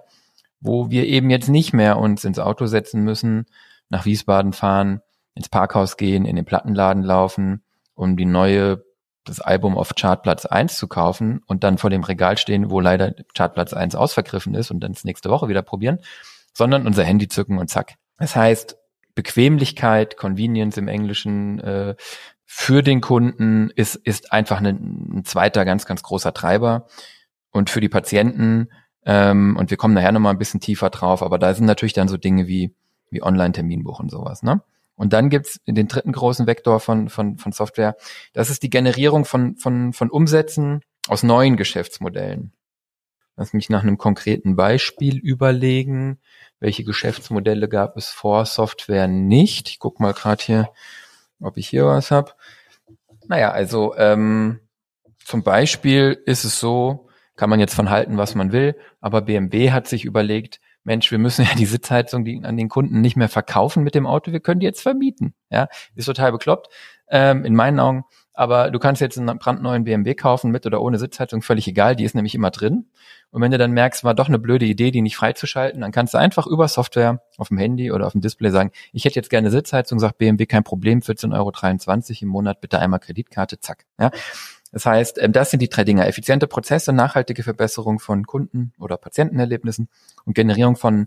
wo 0.60 0.90
wir 0.90 1.06
eben 1.06 1.30
jetzt 1.30 1.48
nicht 1.48 1.72
mehr 1.72 1.98
uns 1.98 2.24
ins 2.24 2.38
Auto 2.38 2.66
setzen 2.66 3.02
müssen, 3.02 3.46
nach 3.88 4.04
Wiesbaden 4.04 4.52
fahren, 4.52 5.00
ins 5.34 5.48
Parkhaus 5.48 5.96
gehen, 5.96 6.24
in 6.24 6.36
den 6.36 6.44
Plattenladen 6.44 7.02
laufen, 7.02 7.64
um 7.94 8.16
die 8.16 8.24
neue 8.24 8.84
das 9.24 9.40
Album 9.40 9.78
auf 9.78 9.94
Chartplatz 9.94 10.46
1 10.46 10.76
zu 10.76 10.88
kaufen 10.88 11.42
und 11.46 11.62
dann 11.62 11.78
vor 11.78 11.90
dem 11.90 12.02
Regal 12.02 12.36
stehen, 12.38 12.70
wo 12.70 12.80
leider 12.80 13.14
Chartplatz 13.34 13.72
1 13.72 13.94
ausvergriffen 13.94 14.54
ist 14.54 14.70
und 14.70 14.80
dann 14.80 14.96
nächste 15.04 15.30
Woche 15.30 15.48
wieder 15.48 15.62
probieren, 15.62 16.00
sondern 16.52 16.86
unser 16.86 17.04
Handy 17.04 17.28
zücken 17.28 17.58
und 17.58 17.68
zack. 17.68 17.94
Das 18.18 18.36
heißt, 18.36 18.76
Bequemlichkeit, 19.14 20.16
Convenience 20.16 20.76
im 20.76 20.88
Englischen, 20.88 21.60
äh, 21.60 21.94
für 22.44 22.82
den 22.82 23.00
Kunden 23.00 23.70
ist, 23.70 23.94
ist 23.94 24.32
einfach 24.32 24.60
ein, 24.60 24.66
ein 24.66 25.24
zweiter 25.24 25.64
ganz, 25.64 25.86
ganz 25.86 26.02
großer 26.02 26.34
Treiber. 26.34 26.86
Und 27.50 27.70
für 27.70 27.80
die 27.80 27.88
Patienten, 27.88 28.68
ähm, 29.04 29.56
und 29.56 29.70
wir 29.70 29.76
kommen 29.76 29.94
nachher 29.94 30.12
nochmal 30.12 30.34
ein 30.34 30.38
bisschen 30.38 30.60
tiefer 30.60 30.90
drauf, 30.90 31.22
aber 31.22 31.38
da 31.38 31.54
sind 31.54 31.66
natürlich 31.66 31.94
dann 31.94 32.08
so 32.08 32.16
Dinge 32.16 32.46
wie, 32.46 32.74
wie 33.10 33.22
Online-Terminbuch 33.22 34.00
und 34.00 34.10
sowas, 34.10 34.42
ne? 34.42 34.62
Und 34.94 35.14
dann 35.14 35.30
gibt's 35.30 35.60
den 35.66 35.88
dritten 35.88 36.12
großen 36.12 36.46
Vektor 36.46 36.78
von, 36.78 37.08
von, 37.08 37.38
von 37.38 37.52
Software. 37.52 37.96
Das 38.34 38.50
ist 38.50 38.62
die 38.62 38.70
Generierung 38.70 39.24
von, 39.24 39.56
von, 39.56 39.92
von 39.94 40.10
Umsätzen 40.10 40.82
aus 41.08 41.22
neuen 41.22 41.56
Geschäftsmodellen. 41.56 42.52
Lass 43.36 43.52
mich 43.52 43.70
nach 43.70 43.82
einem 43.82 43.98
konkreten 43.98 44.56
Beispiel 44.56 45.18
überlegen. 45.18 46.20
Welche 46.60 46.84
Geschäftsmodelle 46.84 47.68
gab 47.68 47.96
es 47.96 48.08
vor 48.08 48.44
Software 48.44 49.08
nicht? 49.08 49.68
Ich 49.68 49.78
guck 49.78 50.00
mal 50.00 50.12
gerade 50.12 50.42
hier, 50.42 50.70
ob 51.40 51.56
ich 51.56 51.68
hier 51.68 51.86
was 51.86 52.10
habe. 52.10 52.32
Naja, 53.26 53.50
also 53.50 53.94
ähm, 53.96 54.60
zum 55.24 55.42
Beispiel 55.42 56.20
ist 56.26 56.44
es 56.44 56.60
so, 56.60 57.08
kann 57.36 57.50
man 57.50 57.60
jetzt 57.60 57.74
von 57.74 57.90
halten, 57.90 58.18
was 58.18 58.34
man 58.34 58.52
will, 58.52 58.76
aber 59.00 59.22
BMW 59.22 59.70
hat 59.70 59.88
sich 59.88 60.04
überlegt, 60.04 60.60
Mensch, 60.84 61.10
wir 61.10 61.18
müssen 61.18 61.44
ja 61.48 61.54
die 61.54 61.66
Sitzheizung 61.66 62.24
die 62.24 62.42
an 62.44 62.56
den 62.56 62.68
Kunden 62.68 63.00
nicht 63.00 63.16
mehr 63.16 63.28
verkaufen 63.28 63.82
mit 63.82 63.94
dem 63.94 64.06
Auto, 64.06 64.32
wir 64.32 64.40
können 64.40 64.60
die 64.60 64.66
jetzt 64.66 64.82
vermieten. 64.82 65.34
Ja, 65.50 65.68
ist 65.94 66.06
total 66.06 66.32
bekloppt, 66.32 66.68
ähm, 67.08 67.44
in 67.44 67.54
meinen 67.54 67.80
Augen. 67.80 68.04
Aber 68.34 68.70
du 68.70 68.78
kannst 68.78 69.00
jetzt 69.02 69.18
einen 69.18 69.38
brandneuen 69.38 69.84
BMW 69.84 70.14
kaufen 70.14 70.50
mit 70.50 70.64
oder 70.64 70.80
ohne 70.80 70.98
Sitzheizung, 70.98 71.42
völlig 71.42 71.68
egal, 71.68 71.96
die 71.96 72.04
ist 72.04 72.14
nämlich 72.14 72.34
immer 72.34 72.50
drin. 72.50 72.86
Und 73.30 73.42
wenn 73.42 73.50
du 73.50 73.58
dann 73.58 73.72
merkst, 73.72 74.04
war 74.04 74.14
doch 74.14 74.28
eine 74.28 74.38
blöde 74.38 74.64
Idee, 74.64 74.90
die 74.90 75.02
nicht 75.02 75.16
freizuschalten, 75.16 75.80
dann 75.80 75.92
kannst 75.92 76.14
du 76.14 76.18
einfach 76.18 76.46
über 76.46 76.66
Software 76.68 77.22
auf 77.36 77.48
dem 77.48 77.58
Handy 77.58 77.92
oder 77.92 78.06
auf 78.06 78.12
dem 78.12 78.20
Display 78.20 78.50
sagen, 78.50 78.70
ich 78.92 79.04
hätte 79.04 79.16
jetzt 79.16 79.30
gerne 79.30 79.50
Sitzheizung, 79.50 79.98
sagt 79.98 80.18
BMW, 80.18 80.46
kein 80.46 80.64
Problem, 80.64 81.00
14,23 81.00 81.34
Euro 81.34 82.22
im 82.22 82.28
Monat, 82.28 82.60
bitte 82.60 82.78
einmal 82.78 83.00
Kreditkarte, 83.00 83.60
zack. 83.60 83.84
Ja, 83.98 84.10
das 84.72 84.86
heißt, 84.86 85.18
ähm, 85.20 85.32
das 85.32 85.50
sind 85.50 85.60
die 85.60 85.68
drei 85.68 85.84
Dinge. 85.84 86.06
Effiziente 86.06 86.46
Prozesse, 86.46 86.92
nachhaltige 86.92 87.42
Verbesserung 87.42 87.98
von 87.98 88.26
Kunden- 88.26 88.72
oder 88.80 88.96
Patientenerlebnissen 88.96 89.88
und 90.24 90.34
Generierung 90.34 90.76
von, 90.76 91.06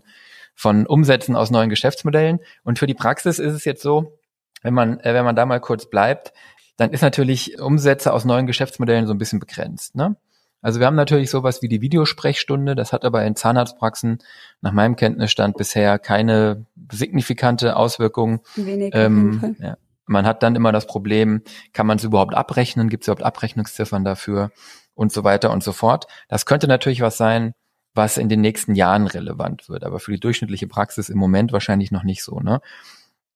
von 0.54 0.86
Umsätzen 0.86 1.36
aus 1.36 1.50
neuen 1.50 1.68
Geschäftsmodellen. 1.68 2.38
Und 2.62 2.78
für 2.78 2.86
die 2.86 2.94
Praxis 2.94 3.40
ist 3.40 3.52
es 3.52 3.64
jetzt 3.64 3.82
so, 3.82 4.18
wenn 4.62 4.72
man, 4.72 5.00
äh, 5.00 5.12
wenn 5.14 5.24
man 5.24 5.36
da 5.36 5.44
mal 5.44 5.60
kurz 5.60 5.90
bleibt, 5.90 6.32
dann 6.76 6.90
ist 6.90 7.02
natürlich 7.02 7.60
Umsätze 7.60 8.12
aus 8.12 8.24
neuen 8.24 8.46
Geschäftsmodellen 8.46 9.06
so 9.06 9.14
ein 9.14 9.18
bisschen 9.18 9.40
begrenzt. 9.40 9.94
Ne? 9.94 10.16
Also 10.62 10.80
wir 10.80 10.86
haben 10.86 10.96
natürlich 10.96 11.30
sowas 11.30 11.62
wie 11.62 11.68
die 11.68 11.80
Videosprechstunde, 11.80 12.74
das 12.74 12.92
hat 12.92 13.04
aber 13.04 13.24
in 13.24 13.36
Zahnarztpraxen 13.36 14.18
nach 14.60 14.72
meinem 14.72 14.96
Kenntnisstand 14.96 15.56
bisher 15.56 15.98
keine 15.98 16.66
signifikante 16.90 17.76
Auswirkung. 17.76 18.40
Wenig 18.56 18.92
ähm, 18.94 19.56
ja. 19.60 19.76
Man 20.06 20.24
hat 20.24 20.42
dann 20.42 20.54
immer 20.54 20.72
das 20.72 20.86
Problem, 20.86 21.42
kann 21.72 21.86
man 21.86 21.98
es 21.98 22.04
überhaupt 22.04 22.34
abrechnen? 22.34 22.88
Gibt 22.88 23.02
es 23.02 23.08
überhaupt 23.08 23.24
Abrechnungsziffern 23.24 24.04
dafür? 24.04 24.50
Und 24.94 25.12
so 25.12 25.24
weiter 25.24 25.50
und 25.50 25.62
so 25.62 25.72
fort. 25.72 26.06
Das 26.28 26.46
könnte 26.46 26.68
natürlich 26.68 27.00
was 27.00 27.18
sein, 27.18 27.54
was 27.92 28.16
in 28.16 28.28
den 28.28 28.40
nächsten 28.40 28.74
Jahren 28.74 29.06
relevant 29.06 29.68
wird, 29.68 29.84
aber 29.84 30.00
für 30.00 30.12
die 30.12 30.20
durchschnittliche 30.20 30.68
Praxis 30.68 31.08
im 31.08 31.18
Moment 31.18 31.52
wahrscheinlich 31.52 31.90
noch 31.90 32.02
nicht 32.02 32.22
so. 32.22 32.40
Ne? 32.40 32.60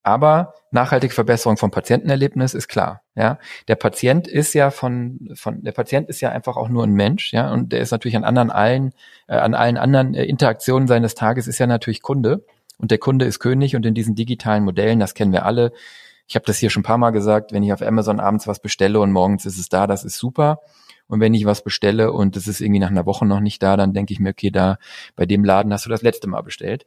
Aber 0.03 0.55
nachhaltige 0.71 1.13
Verbesserung 1.13 1.59
vom 1.59 1.71
Patientenerlebnis 1.71 2.55
ist 2.55 2.69
klar. 2.69 3.03
Ja, 3.15 3.39
der 3.69 3.77
Patient 3.77 4.27
ist 4.27 4.55
ja 4.55 4.71
von 4.71 5.31
von 5.35 5.63
der 5.63 5.73
Patient 5.73 6.09
ist 6.09 6.21
ja 6.21 6.31
einfach 6.31 6.57
auch 6.57 6.69
nur 6.69 6.85
ein 6.85 6.95
Mensch. 6.95 7.33
Ja, 7.33 7.53
und 7.53 7.73
der 7.73 7.81
ist 7.81 7.91
natürlich 7.91 8.17
an 8.17 8.25
anderen 8.25 8.51
allen 8.51 8.93
äh, 9.29 9.37
an 9.37 9.55
allen 9.55 9.77
anderen 9.77 10.15
äh, 10.15 10.25
Interaktionen 10.25 10.89
seines 10.89 11.15
Tages 11.15 11.47
ist 11.47 11.59
ja 11.59 11.67
natürlich 11.67 12.01
Kunde 12.01 12.45
und 12.79 12.91
der 12.91 12.99
Kunde 12.99 13.27
ist 13.27 13.41
König 13.41 13.77
und 13.77 13.85
in 13.85 13.95
diesen 13.95 14.15
digitalen 14.15 14.65
Modellen, 14.65 15.01
das 15.01 15.15
kennen 15.15 15.33
wir 15.33 15.45
alle, 15.45 15.73
ich 16.31 16.37
habe 16.37 16.47
das 16.47 16.59
hier 16.59 16.71
schon 16.71 16.83
ein 16.83 16.85
paar 16.85 16.97
Mal 16.97 17.11
gesagt, 17.11 17.53
wenn 17.53 17.65
ich 17.65 17.73
auf 17.73 17.83
Amazon 17.83 18.21
abends 18.21 18.47
was 18.47 18.61
bestelle 18.61 19.01
und 19.01 19.11
morgens 19.11 19.47
ist 19.47 19.59
es 19.59 19.69
da, 19.69 19.89
das 19.89 20.05
ist 20.05 20.17
super. 20.17 20.61
Und 21.09 21.19
wenn 21.19 21.35
ich 21.35 21.45
was 21.45 21.65
bestelle 21.65 22.13
und 22.13 22.37
es 22.37 22.47
ist 22.47 22.61
irgendwie 22.61 22.79
nach 22.79 22.91
einer 22.91 23.05
Woche 23.05 23.27
noch 23.27 23.41
nicht 23.41 23.61
da, 23.65 23.77
dann 23.77 23.93
denke 23.93 24.13
ich 24.13 24.21
mir, 24.21 24.31
okay, 24.31 24.53
da 24.53 24.79
bei 25.17 25.27
dem 25.27 25.45
Laden 25.45 25.73
hast 25.73 25.87
du 25.87 25.91
das 25.91 26.03
letzte 26.03 26.29
Mal 26.29 26.43
bestellt. 26.43 26.87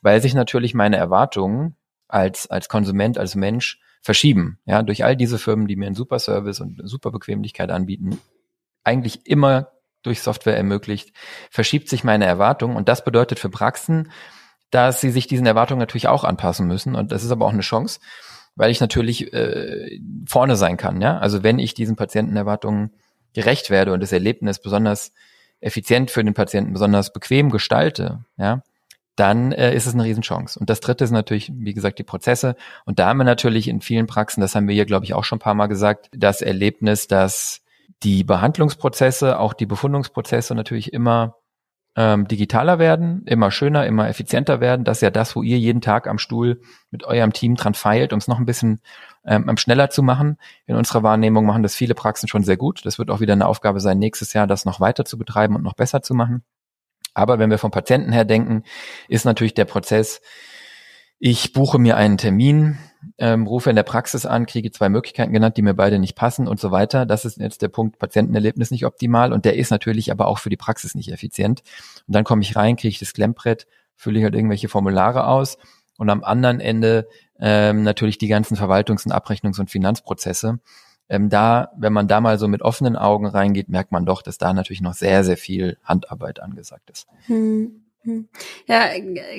Weil 0.00 0.22
sich 0.22 0.32
natürlich 0.32 0.74
meine 0.74 0.96
Erwartungen 0.96 1.74
als, 2.08 2.46
als 2.46 2.68
Konsument, 2.68 3.18
als 3.18 3.34
Mensch 3.34 3.80
verschieben. 4.02 4.58
Ja, 4.66 4.82
durch 4.82 5.04
all 5.04 5.16
diese 5.16 5.38
Firmen, 5.38 5.66
die 5.66 5.76
mir 5.76 5.86
einen 5.86 5.94
super 5.94 6.18
Service 6.18 6.60
und 6.60 6.78
eine 6.78 6.88
super 6.88 7.10
Bequemlichkeit 7.10 7.70
anbieten, 7.70 8.18
eigentlich 8.82 9.26
immer 9.26 9.68
durch 10.02 10.20
Software 10.20 10.56
ermöglicht, 10.56 11.12
verschiebt 11.50 11.88
sich 11.88 12.04
meine 12.04 12.26
Erwartung. 12.26 12.76
Und 12.76 12.88
das 12.88 13.04
bedeutet 13.04 13.38
für 13.38 13.48
Praxen, 13.48 14.10
dass 14.70 15.00
sie 15.00 15.10
sich 15.10 15.26
diesen 15.26 15.46
Erwartungen 15.46 15.78
natürlich 15.78 16.08
auch 16.08 16.24
anpassen 16.24 16.66
müssen. 16.66 16.94
Und 16.94 17.12
das 17.12 17.24
ist 17.24 17.30
aber 17.30 17.46
auch 17.46 17.52
eine 17.52 17.62
Chance 17.62 18.00
weil 18.56 18.70
ich 18.70 18.80
natürlich 18.80 19.32
äh, 19.32 20.00
vorne 20.26 20.56
sein 20.56 20.76
kann. 20.76 21.00
Ja? 21.00 21.18
Also 21.18 21.42
wenn 21.42 21.58
ich 21.58 21.74
diesen 21.74 21.96
Patientenerwartungen 21.96 22.92
gerecht 23.32 23.70
werde 23.70 23.92
und 23.92 24.00
das 24.00 24.12
Erlebnis 24.12 24.60
besonders 24.60 25.12
effizient 25.60 26.10
für 26.10 26.22
den 26.22 26.34
Patienten, 26.34 26.72
besonders 26.72 27.12
bequem 27.12 27.50
gestalte, 27.50 28.24
ja, 28.36 28.62
dann 29.16 29.52
äh, 29.52 29.74
ist 29.74 29.86
es 29.86 29.94
eine 29.94 30.04
Riesenchance. 30.04 30.58
Und 30.58 30.70
das 30.70 30.80
dritte 30.80 31.04
ist 31.04 31.10
natürlich, 31.10 31.52
wie 31.54 31.74
gesagt, 31.74 31.98
die 31.98 32.04
Prozesse. 32.04 32.56
Und 32.84 32.98
da 32.98 33.08
haben 33.08 33.18
wir 33.18 33.24
natürlich 33.24 33.68
in 33.68 33.80
vielen 33.80 34.06
Praxen, 34.06 34.40
das 34.40 34.54
haben 34.54 34.68
wir 34.68 34.74
hier, 34.74 34.86
glaube 34.86 35.04
ich, 35.04 35.14
auch 35.14 35.24
schon 35.24 35.36
ein 35.36 35.40
paar 35.40 35.54
Mal 35.54 35.66
gesagt, 35.66 36.10
das 36.12 36.40
Erlebnis, 36.40 37.06
dass 37.06 37.62
die 38.02 38.24
Behandlungsprozesse, 38.24 39.38
auch 39.38 39.54
die 39.54 39.66
Befundungsprozesse 39.66 40.54
natürlich 40.54 40.92
immer 40.92 41.36
ähm, 41.96 42.26
digitaler 42.26 42.78
werden, 42.78 43.22
immer 43.26 43.50
schöner, 43.50 43.86
immer 43.86 44.08
effizienter 44.08 44.60
werden. 44.60 44.84
Das 44.84 44.98
ist 44.98 45.02
ja 45.02 45.10
das, 45.10 45.36
wo 45.36 45.42
ihr 45.42 45.58
jeden 45.58 45.80
Tag 45.80 46.08
am 46.08 46.18
Stuhl 46.18 46.60
mit 46.90 47.04
eurem 47.04 47.32
Team 47.32 47.54
dran 47.54 47.74
feilt, 47.74 48.12
um 48.12 48.18
es 48.18 48.26
noch 48.26 48.38
ein 48.38 48.46
bisschen 48.46 48.80
ähm, 49.24 49.56
schneller 49.56 49.90
zu 49.90 50.02
machen. 50.02 50.38
In 50.66 50.74
unserer 50.74 51.02
Wahrnehmung 51.04 51.46
machen 51.46 51.62
das 51.62 51.76
viele 51.76 51.94
Praxen 51.94 52.28
schon 52.28 52.42
sehr 52.42 52.56
gut. 52.56 52.84
Das 52.84 52.98
wird 52.98 53.10
auch 53.10 53.20
wieder 53.20 53.34
eine 53.34 53.46
Aufgabe 53.46 53.80
sein, 53.80 53.98
nächstes 53.98 54.32
Jahr 54.32 54.46
das 54.46 54.64
noch 54.64 54.80
weiter 54.80 55.04
zu 55.04 55.16
betreiben 55.18 55.54
und 55.54 55.62
noch 55.62 55.74
besser 55.74 56.02
zu 56.02 56.14
machen. 56.14 56.42
Aber 57.14 57.38
wenn 57.38 57.50
wir 57.50 57.58
vom 57.58 57.70
Patienten 57.70 58.12
her 58.12 58.24
denken, 58.24 58.64
ist 59.08 59.24
natürlich 59.24 59.54
der 59.54 59.64
Prozess, 59.64 60.20
ich 61.18 61.52
buche 61.52 61.78
mir 61.78 61.96
einen 61.96 62.18
Termin, 62.18 62.78
ähm, 63.18 63.46
rufe 63.46 63.70
in 63.70 63.76
der 63.76 63.82
Praxis 63.82 64.26
an, 64.26 64.46
kriege 64.46 64.70
zwei 64.72 64.88
Möglichkeiten 64.88 65.32
genannt, 65.32 65.56
die 65.56 65.62
mir 65.62 65.74
beide 65.74 65.98
nicht 65.98 66.16
passen 66.16 66.48
und 66.48 66.60
so 66.60 66.70
weiter. 66.70 67.06
Das 67.06 67.24
ist 67.24 67.38
jetzt 67.38 67.62
der 67.62 67.68
Punkt, 67.68 67.98
Patientenerlebnis 67.98 68.70
nicht 68.70 68.84
optimal 68.84 69.32
und 69.32 69.44
der 69.44 69.56
ist 69.56 69.70
natürlich 69.70 70.10
aber 70.10 70.26
auch 70.26 70.38
für 70.38 70.50
die 70.50 70.56
Praxis 70.56 70.94
nicht 70.94 71.12
effizient. 71.12 71.62
Und 72.06 72.14
dann 72.14 72.24
komme 72.24 72.42
ich 72.42 72.56
rein, 72.56 72.76
kriege 72.76 72.88
ich 72.88 72.98
das 72.98 73.12
Klemmbrett, 73.12 73.66
fülle 73.96 74.18
ich 74.18 74.24
halt 74.24 74.34
irgendwelche 74.34 74.68
Formulare 74.68 75.26
aus 75.26 75.56
und 75.98 76.10
am 76.10 76.24
anderen 76.24 76.60
Ende 76.60 77.06
ähm, 77.38 77.82
natürlich 77.82 78.18
die 78.18 78.28
ganzen 78.28 78.56
Verwaltungs- 78.56 79.06
und 79.06 79.12
Abrechnungs- 79.12 79.60
und 79.60 79.70
Finanzprozesse. 79.70 80.58
Ähm, 81.08 81.28
da, 81.28 81.70
wenn 81.76 81.92
man 81.92 82.08
da 82.08 82.20
mal 82.20 82.38
so 82.38 82.48
mit 82.48 82.62
offenen 82.62 82.96
Augen 82.96 83.26
reingeht, 83.26 83.68
merkt 83.68 83.92
man 83.92 84.06
doch, 84.06 84.22
dass 84.22 84.38
da 84.38 84.52
natürlich 84.52 84.80
noch 84.80 84.94
sehr, 84.94 85.24
sehr 85.24 85.36
viel 85.36 85.76
Handarbeit 85.84 86.40
angesagt 86.40 86.90
ist. 86.90 87.06
Hm. 87.26 87.84
Hm. 88.04 88.28
Ja, 88.66 88.88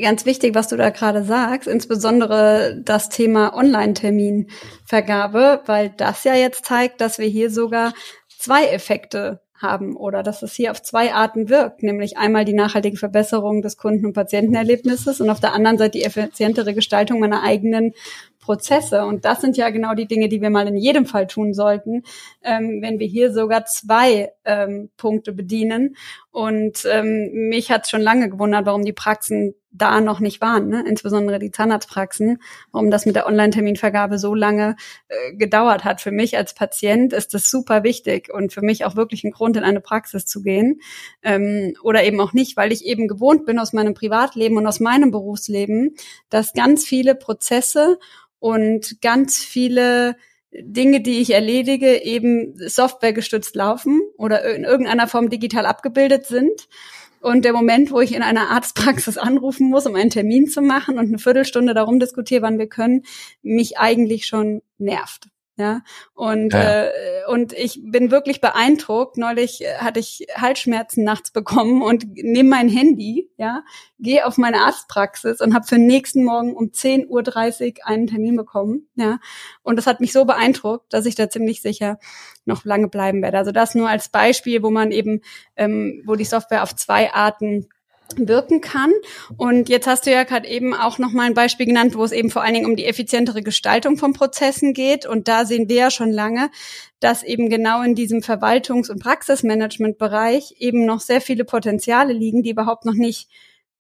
ganz 0.02 0.26
wichtig, 0.26 0.56
was 0.56 0.68
du 0.68 0.76
da 0.76 0.90
gerade 0.90 1.24
sagst, 1.24 1.68
insbesondere 1.68 2.82
das 2.84 3.10
Thema 3.10 3.56
Online-Terminvergabe, 3.56 5.62
weil 5.68 5.94
das 5.96 6.24
ja 6.24 6.34
jetzt 6.34 6.66
zeigt, 6.66 7.00
dass 7.00 7.20
wir 7.20 7.28
hier 7.28 7.52
sogar 7.52 7.94
zwei 8.40 8.66
Effekte 8.66 9.42
haben 9.62 9.96
oder 9.96 10.24
dass 10.24 10.42
es 10.42 10.54
hier 10.54 10.72
auf 10.72 10.82
zwei 10.82 11.14
Arten 11.14 11.50
wirkt, 11.50 11.84
nämlich 11.84 12.18
einmal 12.18 12.44
die 12.44 12.54
nachhaltige 12.54 12.98
Verbesserung 12.98 13.62
des 13.62 13.78
Kunden- 13.78 14.06
und 14.06 14.14
Patientenerlebnisses 14.14 15.22
und 15.22 15.30
auf 15.30 15.40
der 15.40 15.54
anderen 15.54 15.78
Seite 15.78 15.92
die 15.92 16.04
effizientere 16.04 16.74
Gestaltung 16.74 17.20
meiner 17.20 17.44
eigenen 17.44 17.94
Prozesse. 18.46 19.06
Und 19.06 19.26
das 19.26 19.42
sind 19.42 19.58
ja 19.58 19.72
genau 19.72 19.96
die 19.96 20.08
Dinge, 20.08 20.30
die 20.30 20.40
wir 20.40 20.52
mal 20.52 20.68
in 20.68 20.78
jedem 20.78 21.08
Fall 21.08 21.26
tun 21.26 21.54
sollten, 21.56 22.04
ähm, 22.44 22.80
wenn 22.82 23.00
wir 23.00 23.08
hier 23.08 23.34
sogar 23.34 23.66
zwei 23.66 24.32
ähm, 24.46 24.90
Punkte 24.98 25.34
bedienen. 25.34 25.96
Und 26.32 26.86
ähm, 26.92 27.32
mich 27.50 27.72
hat 27.72 27.90
schon 27.90 28.02
lange 28.02 28.30
gewundert, 28.30 28.68
warum 28.68 28.86
die 28.86 28.94
Praxen 28.94 29.56
da 29.72 30.00
noch 30.00 30.20
nicht 30.20 30.42
waren, 30.42 30.70
ne? 30.70 30.84
insbesondere 30.88 31.40
die 31.40 31.52
Zahnarztpraxen, 31.52 32.42
warum 32.72 32.92
das 32.92 33.06
mit 33.06 33.16
der 33.16 33.28
Online-Terminvergabe 33.28 34.18
so 34.18 34.34
lange 34.34 34.76
äh, 35.08 35.34
gedauert 35.34 35.84
hat. 35.84 36.02
Für 36.02 36.12
mich 36.12 36.38
als 36.38 36.54
Patient 36.54 37.14
ist 37.14 37.34
das 37.34 37.50
super 37.50 37.84
wichtig 37.84 38.34
und 38.34 38.54
für 38.54 38.62
mich 38.62 38.86
auch 38.86 38.96
wirklich 38.96 39.24
ein 39.24 39.32
Grund, 39.32 39.58
in 39.58 39.64
eine 39.64 39.82
Praxis 39.82 40.26
zu 40.26 40.44
gehen 40.44 40.80
ähm, 41.24 41.76
oder 41.84 42.04
eben 42.04 42.22
auch 42.22 42.34
nicht, 42.34 42.58
weil 42.58 42.72
ich 42.72 42.86
eben 42.86 43.08
gewohnt 43.08 43.46
bin 43.46 43.60
aus 43.60 43.74
meinem 43.74 43.94
Privatleben 43.94 44.58
und 44.58 44.68
aus 44.68 44.80
meinem 44.80 45.12
Berufsleben, 45.12 45.96
dass 46.30 46.54
ganz 46.54 46.86
viele 46.86 47.16
Prozesse 47.16 47.98
und 48.40 49.02
ganz 49.02 49.38
viele 49.38 50.16
Dinge, 50.52 51.02
die 51.02 51.20
ich 51.20 51.34
erledige, 51.34 52.04
eben 52.04 52.56
softwaregestützt 52.58 53.56
laufen 53.56 54.02
oder 54.18 54.44
in 54.56 54.64
irgendeiner 54.64 55.08
Form 55.08 55.30
digital 55.30 55.66
abgebildet 55.66 56.26
sind. 56.26 56.68
Und 57.22 57.44
der 57.44 57.54
Moment, 57.54 57.92
wo 57.92 58.00
ich 58.02 58.14
in 58.14 58.22
einer 58.22 58.52
Arztpraxis 58.52 59.18
anrufen 59.18 59.70
muss, 59.70 59.88
um 59.88 59.96
einen 59.96 60.12
Termin 60.12 60.48
zu 60.48 60.62
machen 60.62 61.00
und 61.00 61.08
eine 61.08 61.18
Viertelstunde 61.18 61.74
darum 61.74 62.00
diskutiere, 62.00 62.44
wann 62.44 62.60
wir 62.60 62.68
können, 62.68 63.04
mich 63.42 63.80
eigentlich 63.80 64.28
schon 64.28 64.62
nervt. 64.78 65.28
Ja, 65.58 65.84
und 66.14 66.52
ja. 66.52 66.84
Äh, 66.86 66.92
und 67.30 67.54
ich 67.54 67.80
bin 67.82 68.12
wirklich 68.12 68.42
beeindruckt. 68.42 69.16
Neulich 69.16 69.64
äh, 69.64 69.76
hatte 69.78 70.02
ich 70.02 70.28
Halsschmerzen 70.36 71.06
nachts 71.06 71.32
bekommen 71.34 71.82
und 71.82 72.06
nehme 72.16 72.50
mein 72.50 72.68
Handy, 72.68 73.30
ja, 73.38 73.64
gehe 73.98 74.26
auf 74.26 74.38
meine 74.38 74.62
Arztpraxis 74.62 75.40
und 75.40 75.54
habe 75.54 75.66
für 75.66 75.78
nächsten 75.78 76.26
Morgen 76.26 76.54
um 76.54 76.72
10.30 76.72 77.08
Uhr 77.08 77.88
einen 77.88 78.08
Termin 78.08 78.36
bekommen, 78.36 78.90
ja. 78.96 79.20
Und 79.64 79.78
das 79.78 79.88
hat 79.88 80.02
mich 80.02 80.12
so 80.12 80.26
beeindruckt, 80.26 80.94
dass 80.94 81.06
ich 81.06 81.16
da 81.16 81.30
ziemlich 81.30 81.62
sicher 81.62 82.00
noch 82.44 82.66
lange 82.66 82.90
bleiben 82.90 83.22
werde. 83.22 83.38
Also 83.38 83.52
das 83.54 83.76
nur 83.76 83.90
als 83.90 84.10
Beispiel, 84.10 84.62
wo 84.62 84.72
man 84.72 84.92
eben, 84.92 85.22
ähm, 85.56 86.04
wo 86.06 86.16
die 86.16 86.26
Software 86.26 86.64
auf 86.64 86.76
zwei 86.76 87.14
Arten 87.14 87.70
wirken 88.16 88.62
kann. 88.62 88.92
Und 89.38 89.70
jetzt 89.70 89.88
hast 89.88 90.06
du 90.06 90.12
ja 90.12 90.24
gerade 90.24 90.48
eben 90.48 90.74
auch 90.74 91.00
noch 91.00 91.12
mal 91.12 91.24
ein 91.24 91.34
Beispiel 91.34 91.66
genannt, 91.66 91.96
wo 91.96 92.04
es 92.04 92.12
eben 92.12 92.30
vor 92.30 92.44
allen 92.44 92.54
Dingen 92.54 92.66
um 92.66 92.76
die 92.76 92.86
effizientere 92.86 93.42
Gestaltung 93.42 93.98
von 93.98 94.14
Prozessen 94.14 94.74
geht. 94.74 95.06
Und 95.06 95.28
da 95.28 95.46
sehen 95.46 95.70
wir 95.70 95.76
ja 95.76 95.92
schon 95.92 96.12
lange, 96.12 96.50
dass 97.00 97.24
eben 97.24 97.50
genau 97.50 97.82
in 97.82 97.96
diesem 97.96 98.20
Verwaltungs- 98.20 98.90
und 98.90 99.00
Praxismanagement-Bereich 99.02 100.56
eben 100.60 100.86
noch 100.86 101.02
sehr 101.02 101.22
viele 101.22 101.46
Potenziale 101.46 102.14
liegen, 102.14 102.44
die 102.44 102.52
überhaupt 102.52 102.86
noch 102.86 102.94
nicht 102.94 103.28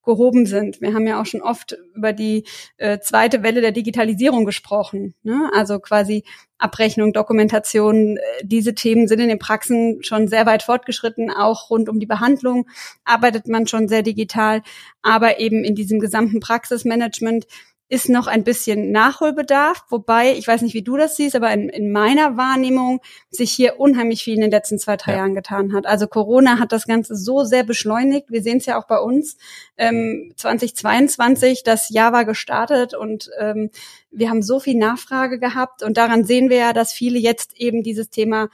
gehoben 0.05 0.45
sind. 0.45 0.81
Wir 0.81 0.93
haben 0.93 1.07
ja 1.07 1.19
auch 1.19 1.25
schon 1.25 1.41
oft 1.41 1.77
über 1.95 2.13
die 2.13 2.45
äh, 2.77 2.99
zweite 2.99 3.43
Welle 3.43 3.61
der 3.61 3.71
Digitalisierung 3.71 4.45
gesprochen. 4.45 5.13
Ne? 5.23 5.49
Also 5.53 5.79
quasi 5.79 6.23
Abrechnung, 6.57 7.11
Dokumentation, 7.11 8.17
äh, 8.17 8.21
diese 8.43 8.75
Themen 8.75 9.07
sind 9.07 9.19
in 9.19 9.29
den 9.29 9.39
Praxen 9.39 10.03
schon 10.03 10.27
sehr 10.27 10.45
weit 10.45 10.63
fortgeschritten. 10.63 11.31
Auch 11.31 11.69
rund 11.69 11.89
um 11.89 11.99
die 11.99 12.05
Behandlung 12.05 12.67
arbeitet 13.03 13.47
man 13.47 13.67
schon 13.67 13.87
sehr 13.87 14.03
digital. 14.03 14.61
Aber 15.01 15.39
eben 15.39 15.63
in 15.63 15.75
diesem 15.75 15.99
gesamten 15.99 16.39
Praxismanagement 16.39 17.45
ist 17.87 18.09
noch 18.09 18.25
ein 18.25 18.43
bisschen 18.43 18.91
Nachholbedarf, 18.91 19.85
wobei, 19.89 20.33
ich 20.33 20.47
weiß 20.47 20.63
nicht, 20.63 20.73
wie 20.73 20.81
du 20.81 20.97
das 20.97 21.15
siehst, 21.17 21.35
aber 21.35 21.51
in, 21.51 21.69
in 21.69 21.91
meiner 21.91 22.35
Wahrnehmung 22.35 22.99
sich 23.29 23.51
hier 23.51 23.79
unheimlich 23.79 24.23
viel 24.23 24.35
in 24.35 24.41
den 24.41 24.51
letzten 24.51 24.79
zwei, 24.79 24.97
drei 24.97 25.11
ja. 25.11 25.17
Jahren 25.19 25.35
getan 25.35 25.71
hat. 25.71 25.85
Also 25.85 26.07
Corona 26.07 26.57
hat 26.57 26.71
das 26.71 26.87
Ganze 26.87 27.15
so 27.15 27.43
sehr 27.43 27.63
beschleunigt. 27.63 28.31
Wir 28.31 28.41
sehen 28.41 28.57
es 28.57 28.65
ja 28.65 28.79
auch 28.79 28.87
bei 28.87 28.97
uns. 28.97 29.37
Ähm, 29.77 30.33
2022, 30.35 31.63
das 31.63 31.89
Jahr 31.89 32.11
war 32.11 32.25
gestartet 32.25 32.95
und 32.95 33.29
ähm, 33.39 33.69
wir 34.09 34.29
haben 34.29 34.41
so 34.41 34.59
viel 34.59 34.77
Nachfrage 34.77 35.37
gehabt 35.37 35.83
und 35.83 35.97
daran 35.97 36.23
sehen 36.23 36.49
wir 36.49 36.57
ja, 36.57 36.73
dass 36.73 36.91
viele 36.91 37.19
jetzt 37.19 37.55
eben 37.55 37.83
dieses 37.83 38.09
Thema 38.09 38.49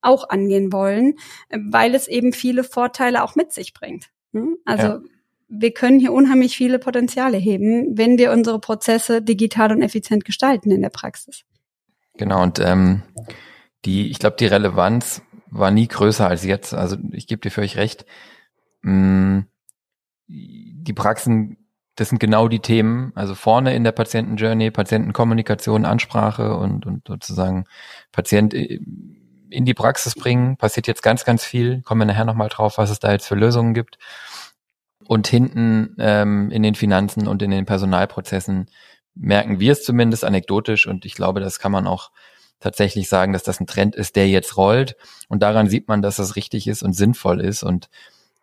auch 0.00 0.28
angehen 0.28 0.72
wollen, 0.72 1.14
weil 1.50 1.96
es 1.96 2.06
eben 2.06 2.32
viele 2.32 2.62
Vorteile 2.62 3.24
auch 3.24 3.34
mit 3.34 3.52
sich 3.52 3.74
bringt. 3.74 4.10
Ne? 4.30 4.56
Also 4.64 4.86
ja 4.86 5.00
wir 5.48 5.72
können 5.72 6.00
hier 6.00 6.12
unheimlich 6.12 6.56
viele 6.56 6.78
Potenziale 6.78 7.36
heben, 7.36 7.96
wenn 7.96 8.18
wir 8.18 8.32
unsere 8.32 8.60
Prozesse 8.60 9.22
digital 9.22 9.72
und 9.72 9.82
effizient 9.82 10.24
gestalten 10.24 10.70
in 10.70 10.82
der 10.82 10.90
Praxis. 10.90 11.44
Genau, 12.14 12.42
und 12.42 12.58
ähm, 12.58 13.02
die, 13.84 14.10
ich 14.10 14.18
glaube, 14.18 14.36
die 14.38 14.46
Relevanz 14.46 15.22
war 15.50 15.70
nie 15.70 15.86
größer 15.86 16.26
als 16.26 16.44
jetzt. 16.44 16.74
Also 16.74 16.96
ich 17.12 17.26
gebe 17.26 17.40
dir 17.40 17.50
völlig 17.50 17.76
recht. 17.76 18.06
Mm, 18.82 19.40
die 20.28 20.92
Praxen, 20.92 21.58
das 21.94 22.08
sind 22.08 22.18
genau 22.18 22.48
die 22.48 22.60
Themen, 22.60 23.12
also 23.14 23.34
vorne 23.34 23.74
in 23.74 23.84
der 23.84 23.92
Patientenjourney, 23.92 24.70
Patientenkommunikation, 24.70 25.84
Ansprache 25.84 26.56
und, 26.56 26.84
und 26.84 27.06
sozusagen 27.06 27.64
Patient 28.12 28.52
in 28.52 29.64
die 29.64 29.74
Praxis 29.74 30.14
bringen, 30.14 30.56
passiert 30.56 30.88
jetzt 30.88 31.02
ganz, 31.02 31.24
ganz 31.24 31.44
viel. 31.44 31.82
Kommen 31.82 32.00
wir 32.00 32.06
nachher 32.06 32.24
nochmal 32.24 32.48
drauf, 32.48 32.78
was 32.78 32.90
es 32.90 32.98
da 32.98 33.12
jetzt 33.12 33.26
für 33.26 33.36
Lösungen 33.36 33.74
gibt. 33.74 33.98
Und 35.06 35.28
hinten 35.28 35.94
ähm, 35.98 36.50
in 36.50 36.62
den 36.62 36.74
Finanzen 36.74 37.28
und 37.28 37.42
in 37.42 37.50
den 37.50 37.66
Personalprozessen 37.66 38.68
merken 39.14 39.60
wir 39.60 39.72
es 39.72 39.84
zumindest 39.84 40.24
anekdotisch 40.24 40.86
und 40.86 41.04
ich 41.04 41.14
glaube, 41.14 41.40
das 41.40 41.58
kann 41.58 41.72
man 41.72 41.86
auch 41.86 42.10
tatsächlich 42.60 43.08
sagen, 43.08 43.32
dass 43.32 43.42
das 43.42 43.60
ein 43.60 43.66
Trend 43.66 43.94
ist, 43.94 44.16
der 44.16 44.28
jetzt 44.28 44.56
rollt. 44.56 44.96
Und 45.28 45.42
daran 45.42 45.68
sieht 45.68 45.88
man, 45.88 46.02
dass 46.02 46.16
das 46.16 46.36
richtig 46.36 46.66
ist 46.66 46.82
und 46.82 46.92
sinnvoll 46.92 47.40
ist 47.40 47.62
und 47.62 47.88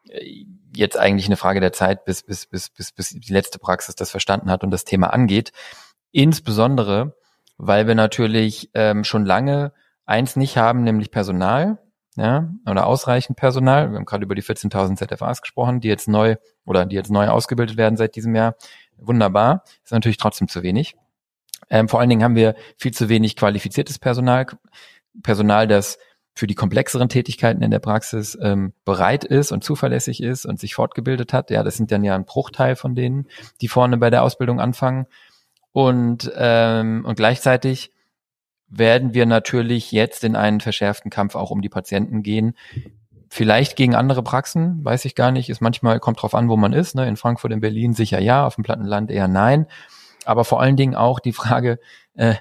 äh, 0.10 0.46
jetzt 0.76 0.98
eigentlich 0.98 1.28
eine 1.28 1.38
Frage 1.38 1.60
der 1.60 1.74
Zeit, 1.74 2.06
bis, 2.06 2.24
bis, 2.24 2.46
bis, 2.46 2.70
bis, 2.70 2.92
bis 2.92 3.10
die 3.10 3.34
letzte 3.34 3.60
Praxis 3.60 3.96
das 3.96 4.10
verstanden 4.12 4.50
hat 4.50 4.64
und 4.64 4.72
das 4.72 4.86
Thema 4.86 5.14
angeht. 5.14 5.52
Insbesondere, 6.12 7.16
weil 7.58 7.88
wir 7.88 7.96
natürlich 7.96 8.72
ähm, 8.74 9.04
schon 9.04 9.26
lange 9.26 9.74
eins 10.06 10.36
nicht 10.36 10.58
haben, 10.58 10.84
nämlich 10.84 11.12
Personal 11.12 11.83
ja, 12.16 12.50
oder 12.66 12.88
ausreichend 12.88 13.38
Personal. 13.38 13.92
Wir 13.92 13.98
haben 13.98 14.06
gerade 14.06 14.24
über 14.24 14.36
die 14.36 14.44
14.000 14.44 14.98
ZFAs 14.98 15.42
gesprochen, 15.42 15.80
die 15.80 15.88
jetzt 15.88 16.08
neu 16.08 16.36
oder 16.66 16.86
die 16.86 16.96
jetzt 16.96 17.12
neu 17.12 17.28
ausgebildet 17.28 17.78
werden 17.78 17.98
seit 17.98 18.16
diesem 18.16 18.36
Jahr. 18.36 18.56
Wunderbar, 18.98 19.64
ist 19.84 19.92
natürlich 19.92 20.18
trotzdem 20.18 20.48
zu 20.48 20.64
wenig. 20.64 20.96
Ähm, 21.70 21.90
vor 21.90 22.00
allen 22.00 22.10
Dingen 22.10 22.24
haben 22.24 22.36
wir 22.36 22.56
viel 22.78 22.94
zu 22.94 23.10
wenig 23.10 23.36
qualifiziertes 23.36 24.00
Personal, 24.00 24.48
Personal, 25.22 25.68
das 25.68 25.98
für 26.36 26.48
die 26.48 26.56
komplexeren 26.56 27.10
Tätigkeiten 27.10 27.62
in 27.62 27.72
der 27.72 27.80
Praxis 27.80 28.38
ähm, 28.42 28.74
bereit 28.86 29.24
ist 29.24 29.52
und 29.52 29.64
zuverlässig 29.64 30.22
ist 30.22 30.46
und 30.46 30.60
sich 30.60 30.74
fortgebildet 30.74 31.32
hat. 31.32 31.52
Ja, 31.52 31.64
das 31.64 31.78
sind 31.78 31.92
dann 31.92 32.04
ja 32.04 32.16
ein 32.16 32.26
Bruchteil 32.26 32.76
von 32.76 32.96
denen, 32.96 33.28
die 33.62 33.68
vorne 33.68 33.98
bei 33.98 34.10
der 34.10 34.24
Ausbildung 34.24 34.60
anfangen. 34.60 35.06
Und, 35.72 36.32
ähm, 36.36 37.04
und 37.06 37.16
gleichzeitig 37.16 37.92
werden 38.78 39.14
wir 39.14 39.26
natürlich 39.26 39.92
jetzt 39.92 40.24
in 40.24 40.36
einen 40.36 40.60
verschärften 40.60 41.12
Kampf 41.12 41.36
auch 41.36 41.52
um 41.52 41.62
die 41.62 41.70
Patienten 41.70 42.24
gehen. 42.24 42.56
Vielleicht 43.30 43.76
gegen 43.76 43.96
andere 43.96 44.24
Praxen, 44.24 44.84
weiß 44.84 45.06
ich 45.06 45.16
gar 45.16 45.32
nicht. 45.32 45.50
Ist 45.50 45.62
manchmal 45.62 46.00
kommt 46.00 46.22
drauf 46.22 46.36
an, 46.36 46.50
wo 46.50 46.58
man 46.58 46.74
ist. 46.74 46.96
Ne? 46.96 47.08
In 47.08 47.18
Frankfurt, 47.18 47.52
in 47.52 47.62
Berlin 47.62 47.94
sicher 47.94 48.20
ja, 48.20 48.46
auf 48.46 48.56
dem 48.56 48.64
Plattenland 48.64 49.10
eher 49.12 49.28
nein. 49.28 49.68
Aber 50.26 50.46
vor 50.46 50.62
allen 50.62 50.76
Dingen 50.76 50.96
auch 50.96 51.20
die 51.20 51.34
Frage, 51.34 51.80
äh, 52.16 52.36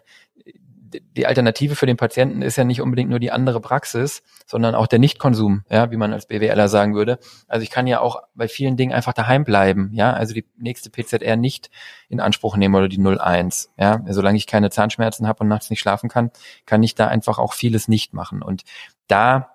die 1.01 1.27
Alternative 1.27 1.77
für 1.77 1.87
den 1.87 1.97
Patienten 1.97 2.43
ist 2.43 2.57
ja 2.57 2.65
nicht 2.65 2.81
unbedingt 2.81 3.11
nur 3.11 3.19
die 3.19 3.31
andere 3.31 3.61
Praxis, 3.61 4.23
sondern 4.47 4.75
auch 4.75 4.87
der 4.87 4.99
Nichtkonsum, 4.99 5.65
ja, 5.71 5.91
wie 5.91 5.97
man 5.97 6.13
als 6.13 6.27
BWLer 6.27 6.69
sagen 6.69 6.95
würde. 6.95 7.19
Also 7.49 7.63
ich 7.63 7.71
kann 7.71 7.87
ja 7.87 8.01
auch 8.01 8.23
bei 8.35 8.49
vielen 8.49 8.77
Dingen 8.77 8.93
einfach 8.93 9.13
daheim 9.13 9.45
bleiben, 9.45 9.91
ja, 9.93 10.13
also 10.13 10.35
die 10.35 10.47
nächste 10.57 10.91
PZR 10.91 11.37
nicht 11.37 11.71
in 12.09 12.21
Anspruch 12.21 12.57
nehmen 12.57 12.75
oder 12.75 12.89
die 12.89 12.99
01, 12.99 13.73
ja, 13.79 14.03
solange 14.09 14.37
ich 14.37 14.47
keine 14.47 14.71
Zahnschmerzen 14.71 15.27
habe 15.27 15.41
und 15.41 15.49
nachts 15.49 15.71
nicht 15.71 15.81
schlafen 15.81 16.09
kann, 16.09 16.31
kann 16.67 16.83
ich 16.83 16.95
da 16.95 17.09
einfach 17.09 17.39
auch 17.39 17.53
vieles 17.53 17.89
nicht 17.89 18.15
machen. 18.15 18.43
Und 18.43 18.63
da 19.09 19.51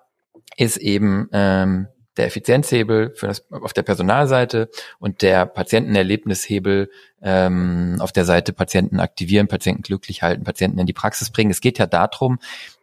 ist 0.56 0.76
eben 0.76 1.28
ähm, 1.32 1.88
der 2.18 2.26
Effizienzhebel 2.26 3.14
für 3.14 3.28
das, 3.28 3.50
auf 3.50 3.72
der 3.72 3.82
Personalseite 3.82 4.68
und 4.98 5.22
der 5.22 5.46
Patientenerlebnishebel 5.46 6.90
ähm, 7.22 7.96
auf 8.00 8.12
der 8.12 8.24
Seite 8.24 8.52
Patienten 8.52 9.00
aktivieren, 9.00 9.48
Patienten 9.48 9.82
glücklich 9.82 10.22
halten, 10.22 10.44
Patienten 10.44 10.78
in 10.78 10.86
die 10.86 10.92
Praxis 10.92 11.30
bringen. 11.30 11.50
Es 11.50 11.60
geht 11.60 11.78
ja 11.78 11.86
darum, 11.86 12.38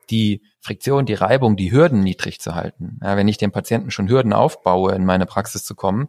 die 0.10 0.42
Friktion, 0.62 1.06
die 1.06 1.14
Reibung, 1.14 1.58
die 1.58 1.72
Hürden 1.72 2.02
niedrig 2.02 2.40
zu 2.40 2.56
halten. 2.56 3.00
Ja, 3.04 3.18
wenn 3.18 3.28
ich 3.28 3.38
den 3.38 3.52
Patienten 3.52 3.92
schon 3.92 4.10
Hürden 4.10 4.34
aufbaue, 4.34 4.94
in 4.96 5.06
meine 5.06 5.26
Praxis 5.26 5.64
zu 5.64 5.76
kommen. 5.76 6.08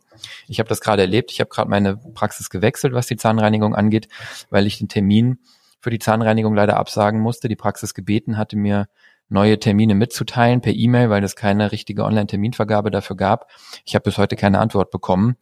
Ich 0.49 0.59
habe 0.59 0.69
das 0.69 0.81
gerade 0.81 1.03
erlebt. 1.03 1.31
Ich 1.31 1.41
habe 1.41 1.51
gerade 1.51 1.69
meine 1.69 1.97
Praxis 1.97 2.49
gewechselt, 2.49 2.93
was 2.93 3.07
die 3.07 3.17
Zahnreinigung 3.17 3.75
angeht, 3.75 4.09
weil 4.51 4.67
ich 4.67 4.79
den 4.79 4.89
Termin 4.89 5.39
für 5.81 5.91
die 5.91 5.99
Zahnreinigung 5.99 6.55
leider 6.55 6.77
absagen 6.77 7.21
musste. 7.21 7.49
Die 7.49 7.57
Praxis 7.57 7.95
gebeten 7.95 8.39
hatte 8.39 8.57
mir 8.57 8.89
neue 9.29 9.59
Termine 9.59 9.95
mitzuteilen 9.95 10.61
per 10.61 10.73
E-Mail, 10.73 11.11
weil 11.11 11.25
es 11.25 11.37
keine 11.37 11.73
richtige 11.73 12.05
Online-Terminvergabe 12.05 12.91
dafür 12.91 13.17
gab. 13.17 13.51
Ich 13.85 13.95
habe 13.95 14.05
bis 14.05 14.19
heute 14.19 14.37
keine 14.37 14.59
Antwort 14.59 14.91
bekommen. 14.91 15.37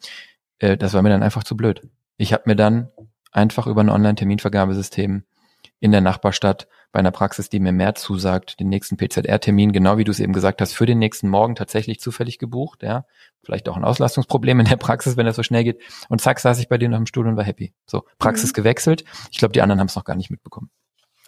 Äh, 0.58 0.76
das 0.76 0.94
war 0.94 1.02
mir 1.02 1.10
dann 1.10 1.22
einfach 1.22 1.44
zu 1.44 1.56
blöd. 1.56 1.82
Ich 2.16 2.32
habe 2.32 2.44
mir 2.46 2.56
dann 2.56 2.88
einfach 3.32 3.66
über 3.66 3.82
ein 3.82 3.90
Online-Terminvergabesystem 3.90 5.24
in 5.80 5.92
der 5.92 6.00
Nachbarstadt 6.00 6.68
bei 6.92 7.00
einer 7.00 7.10
Praxis, 7.10 7.48
die 7.48 7.58
mir 7.58 7.72
mehr 7.72 7.96
zusagt, 7.96 8.60
den 8.60 8.68
nächsten 8.68 8.96
PZR-Termin, 8.96 9.72
genau 9.72 9.98
wie 9.98 10.04
du 10.04 10.12
es 10.12 10.20
eben 10.20 10.32
gesagt 10.32 10.60
hast, 10.60 10.72
für 10.72 10.86
den 10.86 11.00
nächsten 11.00 11.28
Morgen 11.28 11.56
tatsächlich 11.56 11.98
zufällig 11.98 12.38
gebucht, 12.38 12.84
ja. 12.84 13.04
Vielleicht 13.42 13.68
auch 13.68 13.76
ein 13.76 13.84
Auslastungsproblem 13.84 14.60
in 14.60 14.66
der 14.66 14.76
Praxis, 14.76 15.16
wenn 15.16 15.26
das 15.26 15.36
so 15.36 15.42
schnell 15.42 15.64
geht. 15.64 15.82
Und 16.08 16.20
zack, 16.20 16.38
saß 16.38 16.60
ich 16.60 16.68
bei 16.68 16.78
dir 16.78 16.88
noch 16.88 16.98
im 16.98 17.06
Stuhl 17.06 17.26
und 17.26 17.36
war 17.36 17.44
happy. 17.44 17.74
So, 17.84 18.04
Praxis 18.18 18.50
mhm. 18.50 18.54
gewechselt. 18.54 19.04
Ich 19.32 19.38
glaube, 19.38 19.52
die 19.52 19.60
anderen 19.60 19.80
haben 19.80 19.88
es 19.88 19.96
noch 19.96 20.04
gar 20.04 20.14
nicht 20.14 20.30
mitbekommen. 20.30 20.70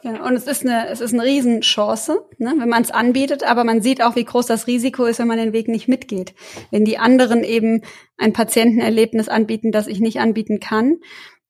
Ja, 0.03 0.25
und 0.25 0.35
es 0.35 0.47
ist 0.47 0.65
eine, 0.65 0.89
es 0.89 1.01
ist 1.01 1.15
eine 1.15 1.25
Riesenchance, 1.25 2.21
ne, 2.39 2.55
wenn 2.59 2.69
man 2.69 2.83
es 2.83 2.91
anbietet, 2.91 3.45
aber 3.45 3.65
man 3.65 3.81
sieht 3.81 4.03
auch, 4.03 4.15
wie 4.15 4.25
groß 4.25 4.47
das 4.47 4.67
Risiko 4.67 5.07
ist, 5.07 5.19
wenn 5.19 5.27
man 5.27 5.39
den 5.39 5.53
Weg 5.55 5.69
nicht 5.69 5.89
mitgeht. 5.89 6.35
Wenn 6.71 6.85
die 6.85 6.99
anderen 6.99 7.43
eben 7.43 7.83
ein 8.19 8.33
Patientenerlebnis 8.33 9.29
anbieten, 9.29 9.73
das 9.73 9.87
ich 9.87 10.01
nicht 10.01 10.21
anbieten 10.21 10.61
kann. 10.61 10.99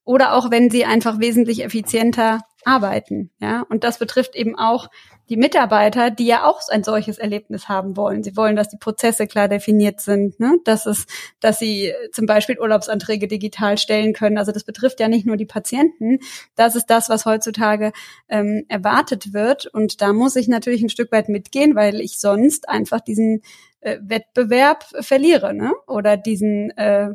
Oder 0.05 0.33
auch 0.33 0.49
wenn 0.49 0.69
sie 0.69 0.85
einfach 0.85 1.19
wesentlich 1.19 1.63
effizienter 1.63 2.39
arbeiten. 2.67 3.31
Ja, 3.39 3.65
und 3.69 3.83
das 3.83 3.97
betrifft 3.97 4.35
eben 4.35 4.57
auch 4.57 4.89
die 5.29 5.37
Mitarbeiter, 5.37 6.11
die 6.11 6.25
ja 6.25 6.45
auch 6.45 6.61
ein 6.69 6.83
solches 6.83 7.17
Erlebnis 7.17 7.67
haben 7.67 7.97
wollen. 7.97 8.23
Sie 8.23 8.35
wollen, 8.37 8.55
dass 8.55 8.69
die 8.69 8.77
Prozesse 8.77 9.27
klar 9.27 9.47
definiert 9.47 10.01
sind, 10.01 10.39
ne? 10.39 10.57
dass 10.65 10.85
es, 10.85 11.05
dass 11.39 11.59
sie 11.59 11.93
zum 12.11 12.25
Beispiel 12.25 12.59
Urlaubsanträge 12.59 13.27
digital 13.27 13.77
stellen 13.77 14.13
können. 14.13 14.37
Also 14.37 14.51
das 14.51 14.63
betrifft 14.63 14.99
ja 14.99 15.07
nicht 15.07 15.25
nur 15.25 15.37
die 15.37 15.45
Patienten. 15.45 16.19
Das 16.55 16.75
ist 16.75 16.87
das, 16.87 17.09
was 17.09 17.25
heutzutage 17.25 17.91
ähm, 18.29 18.65
erwartet 18.67 19.33
wird. 19.33 19.65
Und 19.67 20.01
da 20.01 20.13
muss 20.13 20.35
ich 20.35 20.47
natürlich 20.47 20.81
ein 20.81 20.89
Stück 20.89 21.11
weit 21.11 21.29
mitgehen, 21.29 21.75
weil 21.75 22.01
ich 22.01 22.19
sonst 22.19 22.69
einfach 22.69 23.01
diesen 23.01 23.41
äh, 23.79 23.97
Wettbewerb 24.01 24.85
verliere, 25.01 25.53
ne? 25.53 25.73
Oder 25.87 26.17
diesen 26.17 26.71
äh, 26.77 27.11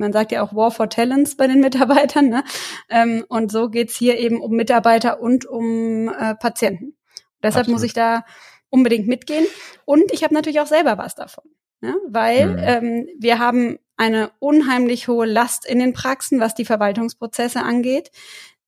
man 0.00 0.12
sagt 0.12 0.32
ja 0.32 0.42
auch 0.42 0.54
War 0.54 0.70
for 0.70 0.88
Talents 0.88 1.36
bei 1.36 1.46
den 1.46 1.60
Mitarbeitern. 1.66 2.28
Ne? 2.28 2.42
Ähm, 2.88 3.24
und 3.28 3.52
so 3.52 3.68
geht's 3.68 3.96
hier 3.96 4.18
eben 4.18 4.40
um 4.40 4.52
Mitarbeiter 4.52 5.20
und 5.20 5.46
um 5.46 6.08
äh, 6.08 6.34
Patienten. 6.34 6.96
Deshalb 7.42 7.62
Absolut. 7.62 7.76
muss 7.76 7.84
ich 7.84 7.92
da 7.92 8.24
unbedingt 8.70 9.06
mitgehen. 9.06 9.46
Und 9.84 10.10
ich 10.12 10.24
habe 10.24 10.34
natürlich 10.34 10.60
auch 10.60 10.66
selber 10.66 10.98
was 10.98 11.14
davon. 11.14 11.44
Ne? 11.80 11.96
Weil 12.08 12.46
mhm. 12.48 12.58
ähm, 12.58 13.08
wir 13.18 13.38
haben 13.38 13.78
eine 13.96 14.30
unheimlich 14.38 15.08
hohe 15.08 15.26
Last 15.26 15.66
in 15.66 15.78
den 15.78 15.92
Praxen, 15.92 16.40
was 16.40 16.54
die 16.54 16.64
Verwaltungsprozesse 16.64 17.62
angeht. 17.62 18.10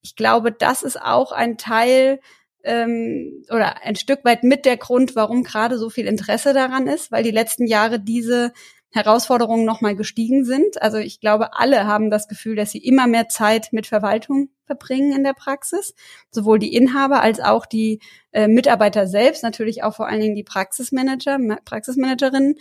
Ich 0.03 0.17
glaube, 0.17 0.53
das 0.53 0.83
ist 0.83 1.01
auch 1.01 1.33
ein 1.33 1.57
Teil 1.57 2.21
ähm, 2.65 3.45
oder 3.51 3.83
ein 3.83 3.97
Stück 3.97 4.25
weit 4.25 4.45
mit 4.45 4.67
der 4.67 4.77
Grund, 4.77 5.17
warum 5.17 5.43
gerade 5.43 5.79
so 5.79 5.89
viel 5.89 6.07
Interesse 6.07 6.53
daran 6.53 6.87
ist, 6.87 7.11
weil 7.11 7.23
die 7.23 7.31
letzten 7.31 7.67
Jahre 7.67 7.99
diese 8.01 8.53
Herausforderungen 8.93 9.65
nochmal 9.65 9.97
gestiegen 9.97 10.45
sind. 10.45 10.81
Also 10.83 10.99
ich 10.99 11.19
glaube, 11.19 11.55
alle 11.59 11.87
haben 11.87 12.11
das 12.11 12.29
Gefühl, 12.29 12.57
dass 12.57 12.71
sie 12.71 12.79
immer 12.79 13.07
mehr 13.07 13.29
Zeit 13.29 13.73
mit 13.73 13.87
Verwaltung 13.87 14.51
verbringen 14.67 15.13
in 15.13 15.25
der 15.25 15.33
Praxis. 15.33 15.95
Sowohl 16.31 16.59
die 16.59 16.75
Inhaber 16.75 17.23
als 17.23 17.41
auch 17.41 17.65
die 17.65 18.01
äh, 18.33 18.49
Mitarbeiter 18.49 19.07
selbst, 19.07 19.43
natürlich 19.43 19.83
auch 19.83 19.97
vor 19.97 20.09
allen 20.09 20.21
Dingen 20.21 20.35
die 20.35 20.45
Praxismanager, 20.45 21.39
Praxismanagerinnen. 21.65 22.57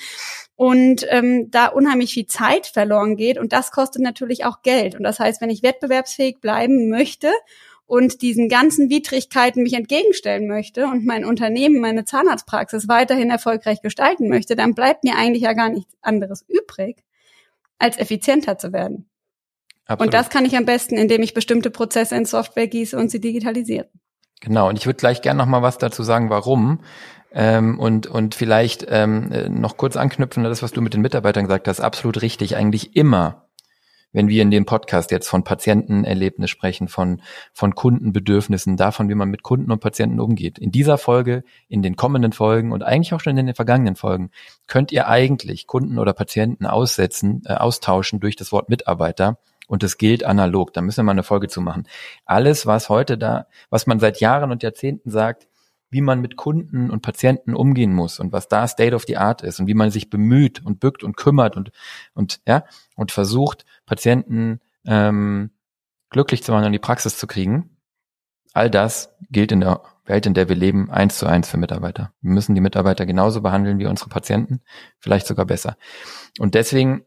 Und 0.56 1.06
ähm, 1.10 1.52
da 1.52 1.68
unheimlich 1.68 2.14
viel 2.14 2.28
Zeit 2.28 2.68
verloren 2.68 3.18
geht 3.18 3.38
und 3.38 3.52
das 3.52 3.72
kostet 3.72 4.02
natürlich 4.02 4.46
auch 4.46 4.62
Geld. 4.62 4.96
Und 4.96 5.04
das 5.04 5.20
heißt, 5.20 5.42
wenn 5.42 5.50
ich 5.50 5.64
wettbewerbsfähig 5.64 6.40
bleiben 6.40 6.90
möchte 6.90 7.32
und 7.92 8.22
diesen 8.22 8.48
ganzen 8.48 8.90
Widrigkeiten 8.90 9.64
mich 9.64 9.74
entgegenstellen 9.74 10.48
möchte 10.48 10.86
und 10.86 11.06
mein 11.06 11.26
Unternehmen, 11.26 11.82
meine 11.82 12.06
Zahnarztpraxis 12.06 12.88
weiterhin 12.88 13.30
erfolgreich 13.30 13.82
gestalten 13.82 14.30
möchte, 14.30 14.56
dann 14.56 14.76
bleibt 14.76 15.04
mir 15.04 15.18
eigentlich 15.18 15.44
ja 15.44 15.52
gar 15.52 15.68
nichts 15.68 15.94
anderes 16.02 16.46
übrig, 16.48 17.04
als 17.80 17.98
effizienter 17.98 18.58
zu 18.58 18.72
werden. 18.72 19.10
Absolut. 19.88 20.08
Und 20.08 20.14
das 20.14 20.30
kann 20.30 20.46
ich 20.46 20.56
am 20.56 20.64
besten, 20.64 20.96
indem 20.96 21.22
ich 21.22 21.34
bestimmte 21.34 21.70
Prozesse 21.70 22.16
in 22.16 22.24
Software 22.24 22.68
gieße 22.68 22.98
und 22.98 23.12
sie 23.12 23.20
digitalisiere. 23.20 23.90
Genau, 24.40 24.70
und 24.70 24.78
ich 24.78 24.86
würde 24.86 24.98
gleich 24.98 25.22
gerne 25.22 25.40
noch 25.40 25.48
mal 25.48 25.62
was 25.62 25.78
dazu 25.78 26.02
sagen, 26.02 26.30
warum. 26.30 26.80
Ähm, 27.34 27.78
und, 27.78 28.08
und 28.08 28.36
vielleicht 28.36 28.86
ähm, 28.88 29.34
noch 29.60 29.76
kurz 29.76 29.98
anknüpfen, 29.98 30.46
das, 30.46 30.64
was 30.64 30.72
du 30.72 30.82
mit 30.82 30.94
den 30.94 31.02
Mitarbeitern 31.02 31.44
gesagt 31.44 31.68
hast, 31.68 31.82
absolut 31.82 32.22
richtig. 32.22 32.56
Eigentlich 32.56 32.96
immer 32.96 33.50
wenn 34.14 34.28
wir 34.28 34.42
in 34.42 34.52
dem 34.52 34.66
Podcast 34.66 35.12
jetzt 35.12 35.28
von 35.28 35.44
Patientenerlebnis 35.44 36.50
sprechen, 36.50 36.88
von, 36.88 37.22
von 37.54 37.76
Kundenbedürfnissen, 37.76 38.78
davon, 38.78 39.10
wie 39.10 39.16
man 39.16 39.30
mit 39.30 39.44
Kunden 39.44 39.72
und 39.72 39.80
Patienten 39.80 40.20
umgeht. 40.20 40.60
In 40.60 40.72
dieser 40.72 40.98
Folge, 40.98 41.44
in 41.68 41.82
den 41.82 41.96
kommenden 41.96 42.34
Folgen 42.34 42.72
und 42.72 42.84
eigentlich 42.84 43.14
auch 43.14 43.20
schon 43.20 43.38
in 43.38 43.46
den 43.46 43.56
vergangenen 43.56 43.96
Folgen 43.96 44.32
könnt 44.68 44.92
ihr 44.92 45.08
eigentlich 45.08 45.68
Kunden 45.68 46.00
oder 46.00 46.14
Patienten 46.14 46.66
aussetzen, 46.66 47.42
äh, 47.46 47.54
austauschen 47.54 48.20
durch 48.20 48.36
das 48.36 48.52
Wort 48.52 48.70
Mitarbeiter. 48.70 49.38
Und 49.68 49.84
das 49.84 49.98
gilt 49.98 50.26
analog. 50.26 50.74
Da 50.74 50.82
müssen 50.82 50.98
wir 50.98 51.04
mal 51.04 51.14
eine 51.14 51.24
Folge 51.24 51.48
zu 51.48 51.62
machen. 51.62 51.88
Alles, 52.26 52.66
was 52.66 52.90
heute 52.90 53.18
da, 53.18 53.48
was 53.70 53.88
man 53.88 54.02
seit 54.02 54.20
Jahren 54.20 54.52
und 54.52 54.64
Jahrzehnten 54.64 55.10
sagt, 55.10 55.48
wie 55.92 56.02
man 56.02 56.22
mit 56.22 56.38
Kunden 56.38 56.90
und 56.90 57.02
Patienten 57.02 57.54
umgehen 57.54 57.94
muss 57.94 58.20
und 58.20 58.32
was 58.32 58.48
da 58.48 58.68
State 58.68 58.96
of 58.96 59.04
the 59.06 59.18
Art 59.18 59.44
ist 59.44 59.60
und 59.60 59.68
wie 59.68 59.74
man 59.74 59.92
sich 59.92 60.10
bemüht 60.10 60.66
und 60.66 60.80
bückt 60.80 61.04
und 61.04 61.18
kümmert 61.18 61.58
und 61.58 61.72
und 62.14 62.42
ja 62.48 62.64
und 62.96 63.12
versucht 63.12 63.66
Patienten 63.86 64.62
ähm, 64.86 65.52
glücklich 66.10 66.44
zu 66.44 66.52
machen 66.52 66.66
und 66.66 66.72
die 66.72 66.80
Praxis 66.80 67.18
zu 67.18 67.28
kriegen. 67.28 67.78
All 68.54 68.70
das 68.70 69.16
gilt 69.30 69.52
in 69.52 69.62
der 69.62 69.82
Welt, 70.06 70.26
in 70.26 70.34
der 70.34 70.50
wir 70.50 70.56
leben, 70.56 70.90
eins 70.90 71.18
zu 71.18 71.26
eins 71.26 71.50
für 71.50 71.58
Mitarbeiter. 71.58 72.14
Wir 72.22 72.32
müssen 72.32 72.56
die 72.56 72.62
Mitarbeiter 72.62 73.06
genauso 73.06 73.42
behandeln 73.42 73.80
wie 73.80 73.86
unsere 73.86 74.10
Patienten, 74.10 74.62
vielleicht 75.00 75.28
sogar 75.28 75.46
besser. 75.46 75.78
Und 76.40 76.56
deswegen 76.56 77.06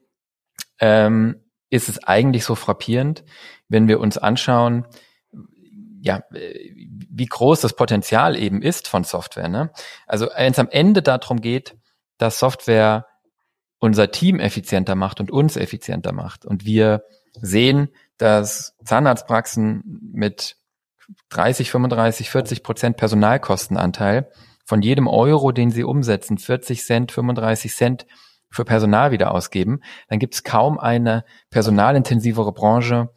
ähm, 0.78 1.40
ist 1.70 1.88
es 1.88 2.02
eigentlich 2.04 2.44
so 2.44 2.54
frappierend, 2.54 3.24
wenn 3.68 3.88
wir 3.88 4.00
uns 4.00 4.16
anschauen, 4.16 4.86
ja, 6.04 6.22
wie 6.30 7.24
groß 7.24 7.62
das 7.62 7.74
Potenzial 7.74 8.36
eben 8.36 8.60
ist 8.60 8.88
von 8.88 9.04
Software. 9.04 9.48
Ne? 9.48 9.70
Also 10.06 10.28
wenn 10.36 10.52
es 10.52 10.58
am 10.58 10.68
Ende 10.68 11.00
darum 11.00 11.40
geht, 11.40 11.76
dass 12.18 12.38
Software 12.38 13.06
unser 13.78 14.10
Team 14.10 14.38
effizienter 14.38 14.96
macht 14.96 15.20
und 15.20 15.30
uns 15.30 15.56
effizienter 15.56 16.12
macht. 16.12 16.44
Und 16.44 16.66
wir 16.66 17.04
sehen, 17.40 17.88
dass 18.18 18.76
Zahnarztpraxen 18.84 20.10
mit 20.12 20.56
30, 21.30 21.70
35, 21.70 22.28
40 22.28 22.62
Prozent 22.62 22.96
Personalkostenanteil 22.98 24.30
von 24.66 24.82
jedem 24.82 25.08
Euro, 25.08 25.52
den 25.52 25.70
sie 25.70 25.84
umsetzen, 25.84 26.36
40 26.36 26.84
Cent, 26.84 27.12
35 27.12 27.74
Cent 27.74 28.06
für 28.50 28.66
Personal 28.66 29.10
wieder 29.10 29.32
ausgeben, 29.32 29.80
dann 30.08 30.18
gibt 30.18 30.34
es 30.34 30.44
kaum 30.44 30.78
eine 30.78 31.24
personalintensivere 31.48 32.52
Branche, 32.52 33.08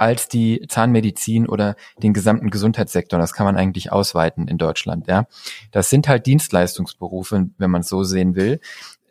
als 0.00 0.28
die 0.28 0.64
Zahnmedizin 0.66 1.46
oder 1.46 1.76
den 2.02 2.14
gesamten 2.14 2.48
Gesundheitssektor. 2.48 3.18
Das 3.18 3.34
kann 3.34 3.44
man 3.44 3.56
eigentlich 3.56 3.92
ausweiten 3.92 4.48
in 4.48 4.56
Deutschland. 4.56 5.06
Ja, 5.08 5.26
das 5.72 5.90
sind 5.90 6.08
halt 6.08 6.24
Dienstleistungsberufe, 6.24 7.50
wenn 7.58 7.70
man 7.70 7.82
es 7.82 7.88
so 7.88 8.02
sehen 8.02 8.34
will. 8.34 8.60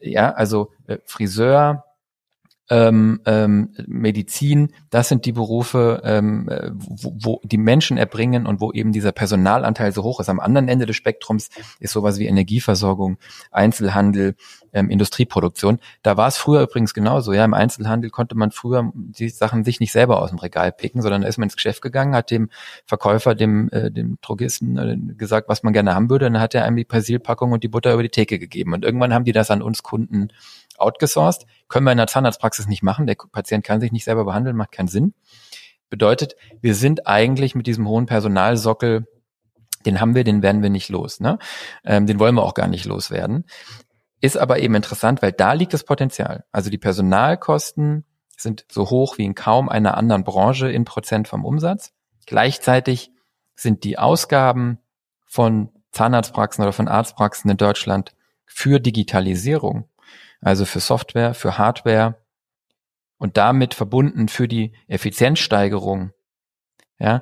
Ja, 0.01 0.31
also 0.31 0.71
äh, 0.87 0.97
Friseur, 1.05 1.85
ähm, 2.69 3.19
ähm, 3.25 3.73
Medizin, 3.87 4.73
das 4.89 5.09
sind 5.09 5.25
die 5.25 5.31
Berufe, 5.31 6.01
ähm, 6.03 6.47
äh, 6.49 6.69
wo, 6.73 7.13
wo 7.19 7.41
die 7.43 7.57
Menschen 7.57 7.97
erbringen 7.97 8.45
und 8.45 8.61
wo 8.61 8.71
eben 8.71 8.91
dieser 8.91 9.11
Personalanteil 9.11 9.91
so 9.91 10.03
hoch 10.03 10.19
ist. 10.19 10.29
Am 10.29 10.39
anderen 10.39 10.67
Ende 10.67 10.85
des 10.85 10.95
Spektrums 10.95 11.49
ist 11.79 11.93
sowas 11.93 12.19
wie 12.19 12.27
Energieversorgung, 12.27 13.17
Einzelhandel, 13.51 14.35
ähm, 14.71 14.91
Industrieproduktion. 14.91 15.79
Da 16.03 16.15
war 16.15 16.27
es 16.27 16.37
früher 16.37 16.61
übrigens 16.61 16.93
genauso. 16.93 17.33
Ja, 17.33 17.43
im 17.43 17.55
Einzelhandel 17.55 18.11
konnte 18.11 18.35
man 18.35 18.51
früher 18.51 18.91
die 18.93 19.29
Sachen 19.29 19.63
sich 19.63 19.79
nicht 19.79 19.91
selber 19.91 20.21
aus 20.21 20.29
dem 20.29 20.37
Regal 20.37 20.71
picken, 20.71 21.01
sondern 21.01 21.23
da 21.23 21.27
ist 21.27 21.39
man 21.39 21.47
ins 21.47 21.55
Geschäft 21.55 21.81
gegangen, 21.81 22.13
hat 22.13 22.29
dem 22.29 22.49
Verkäufer, 22.85 23.33
dem, 23.33 23.69
äh, 23.69 23.89
dem 23.89 24.19
Drogisten 24.21 24.77
äh, 24.77 24.95
gesagt, 25.15 25.49
was 25.49 25.63
man 25.63 25.73
gerne 25.73 25.95
haben 25.95 26.09
würde, 26.11 26.27
und 26.27 26.33
dann 26.33 26.41
hat 26.41 26.53
er 26.53 26.65
einem 26.65 26.77
die 26.77 26.85
Persilpackung 26.85 27.51
und 27.51 27.63
die 27.63 27.67
Butter 27.67 27.93
über 27.93 28.03
die 28.03 28.09
Theke 28.09 28.37
gegeben. 28.37 28.73
Und 28.73 28.85
irgendwann 28.85 29.13
haben 29.13 29.25
die 29.25 29.31
das 29.31 29.49
an 29.49 29.63
uns 29.63 29.81
Kunden 29.81 30.29
outgesourced. 30.79 31.45
Können 31.67 31.85
wir 31.85 31.91
in 31.91 31.97
der 31.97 32.07
Zahnarztpraxis 32.07 32.67
nicht 32.67 32.83
machen. 32.83 33.07
Der 33.07 33.15
Patient 33.31 33.63
kann 33.63 33.79
sich 33.79 33.91
nicht 33.91 34.05
selber 34.05 34.25
behandeln, 34.25 34.55
macht 34.55 34.71
keinen 34.71 34.87
Sinn. 34.87 35.13
Bedeutet, 35.89 36.35
wir 36.61 36.75
sind 36.75 37.07
eigentlich 37.07 37.55
mit 37.55 37.67
diesem 37.67 37.87
hohen 37.87 38.05
Personalsockel, 38.05 39.07
den 39.85 39.99
haben 39.99 40.13
wir, 40.13 40.23
den 40.23 40.43
werden 40.43 40.61
wir 40.61 40.69
nicht 40.69 40.89
los. 40.89 41.19
Ne? 41.19 41.39
Ähm, 41.83 42.05
den 42.05 42.19
wollen 42.19 42.35
wir 42.35 42.43
auch 42.43 42.53
gar 42.53 42.67
nicht 42.67 42.85
loswerden. 42.85 43.45
Ist 44.21 44.37
aber 44.37 44.59
eben 44.59 44.75
interessant, 44.75 45.21
weil 45.21 45.31
da 45.31 45.53
liegt 45.53 45.73
das 45.73 45.83
Potenzial. 45.83 46.43
Also 46.51 46.69
die 46.69 46.77
Personalkosten 46.77 48.05
sind 48.35 48.65
so 48.69 48.89
hoch 48.89 49.17
wie 49.17 49.25
in 49.25 49.35
kaum 49.35 49.69
einer 49.69 49.97
anderen 49.97 50.23
Branche 50.23 50.69
in 50.69 50.85
Prozent 50.85 51.27
vom 51.27 51.45
Umsatz. 51.45 51.93
Gleichzeitig 52.25 53.11
sind 53.55 53.83
die 53.83 53.97
Ausgaben 53.97 54.79
von 55.25 55.69
Zahnarztpraxen 55.91 56.63
oder 56.63 56.73
von 56.73 56.87
Arztpraxen 56.87 57.49
in 57.49 57.57
Deutschland 57.57 58.13
für 58.45 58.79
Digitalisierung 58.79 59.89
also 60.41 60.65
für 60.65 60.79
Software, 60.79 61.33
für 61.33 61.57
Hardware 61.57 62.15
und 63.17 63.37
damit 63.37 63.73
verbunden 63.73 64.27
für 64.27 64.47
die 64.47 64.73
Effizienzsteigerung, 64.87 66.11
ja, 66.99 67.21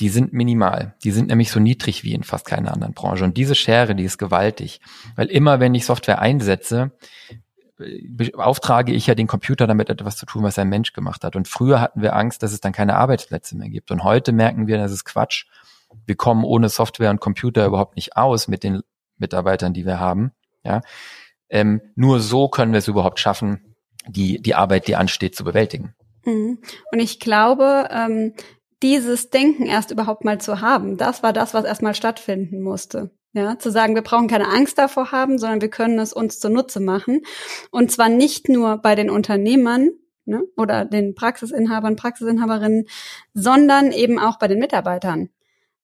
die 0.00 0.08
sind 0.08 0.32
minimal. 0.32 0.94
Die 1.04 1.12
sind 1.12 1.28
nämlich 1.28 1.50
so 1.50 1.60
niedrig 1.60 2.02
wie 2.02 2.14
in 2.14 2.24
fast 2.24 2.46
keiner 2.46 2.72
anderen 2.72 2.94
Branche. 2.94 3.24
Und 3.24 3.36
diese 3.36 3.54
Schere, 3.54 3.94
die 3.94 4.04
ist 4.04 4.18
gewaltig. 4.18 4.80
Weil 5.16 5.26
immer, 5.26 5.60
wenn 5.60 5.74
ich 5.74 5.84
Software 5.84 6.20
einsetze, 6.20 6.92
beauftrage 7.76 8.92
ich 8.92 9.06
ja 9.06 9.14
den 9.14 9.26
Computer 9.26 9.66
damit 9.66 9.90
etwas 9.90 10.16
zu 10.16 10.26
tun, 10.26 10.42
was 10.42 10.58
ein 10.58 10.68
Mensch 10.68 10.92
gemacht 10.92 11.24
hat. 11.24 11.36
Und 11.36 11.48
früher 11.48 11.80
hatten 11.80 12.02
wir 12.02 12.16
Angst, 12.16 12.42
dass 12.42 12.52
es 12.52 12.60
dann 12.60 12.72
keine 12.72 12.96
Arbeitsplätze 12.96 13.56
mehr 13.56 13.68
gibt. 13.68 13.90
Und 13.90 14.02
heute 14.02 14.32
merken 14.32 14.66
wir, 14.66 14.78
das 14.78 14.92
ist 14.92 15.04
Quatsch. 15.04 15.46
Wir 16.06 16.16
kommen 16.16 16.44
ohne 16.44 16.68
Software 16.68 17.10
und 17.10 17.20
Computer 17.20 17.66
überhaupt 17.66 17.96
nicht 17.96 18.16
aus 18.16 18.48
mit 18.48 18.62
den 18.62 18.82
Mitarbeitern, 19.18 19.74
die 19.74 19.84
wir 19.84 20.00
haben. 20.00 20.32
Ja, 20.64 20.80
ähm, 21.52 21.80
nur 21.94 22.18
so 22.18 22.48
können 22.48 22.72
wir 22.72 22.78
es 22.78 22.88
überhaupt 22.88 23.20
schaffen, 23.20 23.76
die, 24.08 24.40
die 24.42 24.54
Arbeit, 24.54 24.88
die 24.88 24.96
ansteht, 24.96 25.36
zu 25.36 25.44
bewältigen. 25.44 25.94
Mhm. 26.24 26.58
Und 26.90 26.98
ich 26.98 27.20
glaube, 27.20 27.88
ähm, 27.92 28.32
dieses 28.82 29.30
Denken 29.30 29.66
erst 29.66 29.92
überhaupt 29.92 30.24
mal 30.24 30.40
zu 30.40 30.60
haben, 30.60 30.96
das 30.96 31.22
war 31.22 31.32
das, 31.32 31.54
was 31.54 31.64
erstmal 31.64 31.94
stattfinden 31.94 32.62
musste. 32.62 33.10
Ja, 33.34 33.58
zu 33.58 33.70
sagen, 33.70 33.94
wir 33.94 34.02
brauchen 34.02 34.28
keine 34.28 34.48
Angst 34.48 34.76
davor 34.76 35.12
haben, 35.12 35.38
sondern 35.38 35.62
wir 35.62 35.70
können 35.70 35.98
es 35.98 36.12
uns 36.12 36.38
zunutze 36.38 36.80
machen. 36.80 37.22
Und 37.70 37.90
zwar 37.90 38.08
nicht 38.10 38.48
nur 38.48 38.78
bei 38.78 38.94
den 38.94 39.08
Unternehmern, 39.08 39.90
ne, 40.26 40.42
oder 40.56 40.84
den 40.84 41.14
Praxisinhabern, 41.14 41.96
Praxisinhaberinnen, 41.96 42.86
sondern 43.32 43.92
eben 43.92 44.18
auch 44.18 44.38
bei 44.38 44.48
den 44.48 44.58
Mitarbeitern. 44.58 45.30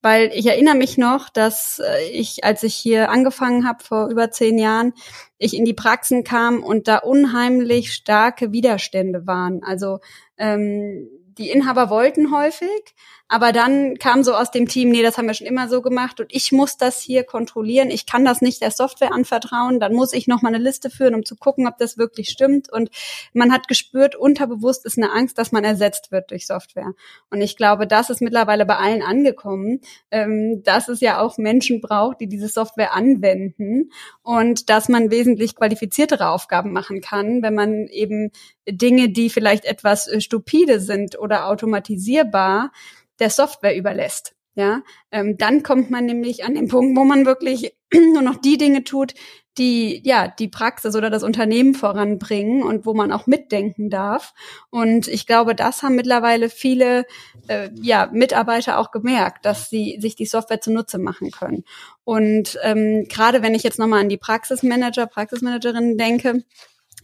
Weil 0.01 0.31
ich 0.33 0.47
erinnere 0.47 0.77
mich 0.77 0.97
noch, 0.97 1.29
dass 1.29 1.81
äh, 1.81 2.09
ich, 2.11 2.45
als 2.45 2.63
ich 2.63 2.75
hier 2.75 3.11
angefangen 3.11 3.67
habe 3.67 3.83
vor 3.83 4.09
über 4.09 4.31
zehn 4.31 4.59
Jahren, 4.59 4.93
ich 5.39 5.57
in 5.57 5.65
die 5.65 5.75
Praxen 5.75 6.25
kam 6.25 6.63
und 6.63 6.89
da 6.89 6.99
unheimlich 6.99 7.93
starke 7.93 8.53
Widerstände 8.53 9.27
waren. 9.27 9.63
Also 9.65 9.99
ähm, 10.37 11.09
die 11.39 11.51
Inhaber 11.51 11.91
wollten 11.91 12.33
häufig, 12.33 12.95
Aber 13.29 13.53
dann 13.53 13.99
kam 13.99 14.23
so 14.23 14.35
aus 14.35 14.51
dem 14.51 14.67
Team, 14.67 14.91
nee, 14.91 15.03
das 15.03 15.19
haben 15.19 15.27
wir 15.27 15.35
schon 15.35 15.47
immer 15.47 15.69
so 15.69 15.83
gemacht 15.83 16.19
und 16.19 16.35
ich 16.35 16.51
muss 16.51 16.79
das 16.79 17.03
hier 17.03 17.25
kontrollieren. 17.25 17.91
Ich 17.91 18.07
kann 18.07 18.25
das 18.25 18.41
nicht 18.41 18.63
der 18.63 18.71
Software 18.71 19.13
anvertrauen. 19.13 19.81
Dann 19.81 19.93
muss 19.93 20.15
ich 20.15 20.27
noch 20.29 20.41
mal 20.41 20.49
eine 20.49 20.63
Liste 20.63 20.89
führen, 20.89 21.15
um 21.15 21.27
zu 21.27 21.37
gucken, 21.37 21.69
ob 21.69 21.77
das 21.77 21.99
wirklich 21.99 22.31
stimmt. 22.31 22.73
Und 22.73 22.91
man 23.35 23.53
hat 23.53 23.69
gespürt, 23.69 24.17
unterbewusst 24.17 24.87
ist 24.87 24.97
eine 24.97 25.13
Angst, 25.13 25.37
dass 25.37 25.53
man 25.53 25.63
ersetzt 25.63 26.11
wird 26.11 26.31
durch 26.31 26.47
Software. 26.47 26.95
Und 27.29 27.43
ich 27.43 27.59
glaube, 27.59 27.87
das 27.87 28.09
ist 28.09 28.23
mittlerweile 28.23 28.65
bei 28.65 28.77
allen 28.77 29.03
angekommen, 29.03 29.83
ähm, 30.11 30.63
dass 30.65 30.89
es 30.89 31.01
ja 31.01 31.21
auch 31.21 31.37
Menschen 31.37 31.83
braucht, 31.83 32.23
die 32.23 32.29
diese 32.29 32.49
Software 32.49 32.95
anwenden 32.95 33.91
und 34.23 34.71
dass 34.71 34.89
man 34.89 35.11
wesentlich 35.11 35.55
qualifiziertere 35.55 36.31
Aufgaben 36.31 36.73
machen 36.73 37.03
kann, 37.03 37.43
wenn 37.43 37.55
man 37.55 37.89
eben 37.89 38.31
Dinge, 38.67 39.11
die 39.11 39.29
vielleicht 39.29 39.67
etwas 39.67 40.09
äh, 40.09 40.23
stupide 40.23 40.81
sind 40.81 41.19
oder 41.19 41.47
automatisierbar, 41.47 42.71
der 43.19 43.31
Software 43.31 43.77
überlässt. 43.77 44.35
Ja, 44.55 44.83
ähm, 45.13 45.37
dann 45.39 45.63
kommt 45.63 45.89
man 45.89 46.07
nämlich 46.07 46.45
an 46.45 46.57
den 46.57 46.67
Punkt, 46.67 46.99
wo 46.99 47.05
man 47.05 47.25
wirklich 47.27 47.77
nur 47.95 48.23
noch 48.23 48.41
die 48.41 48.59
Dinge 48.59 48.83
tut, 48.83 49.15
die 49.57 50.01
ja 50.05 50.29
die 50.29 50.49
Praxis 50.49 50.97
oder 50.97 51.11
das 51.11 51.23
Unternehmen 51.23 51.75
voranbringen 51.75 52.63
und 52.63 52.87
wo 52.87 52.95
man 52.95 53.13
auch 53.13 53.27
mitdenken 53.27 53.91
darf. 53.91 54.35
Und 54.71 55.09
ich 55.09 55.27
glaube, 55.27 55.55
das 55.55 55.83
haben 55.83 55.97
mittlerweile 55.97 56.49
viele 56.49 57.05
äh, 57.49 57.71
ja 57.81 58.09
Mitarbeiter 58.13 58.79
auch 58.79 58.91
gemerkt, 58.91 59.45
dass 59.45 59.71
sie 59.71 59.99
sich 60.01 60.17
die 60.17 60.27
Software 60.27 60.61
zunutze 60.61 60.99
machen 60.99 61.31
können. 61.31 61.65
Und 62.05 62.59
ähm, 62.63 63.07
gerade 63.09 63.43
wenn 63.43 63.55
ich 63.55 63.63
jetzt 63.63 63.79
nochmal 63.79 64.01
an 64.01 64.09
die 64.09 64.17
Praxismanager, 64.17 65.07
Praxismanagerinnen 65.07 65.99
denke, 65.99 66.45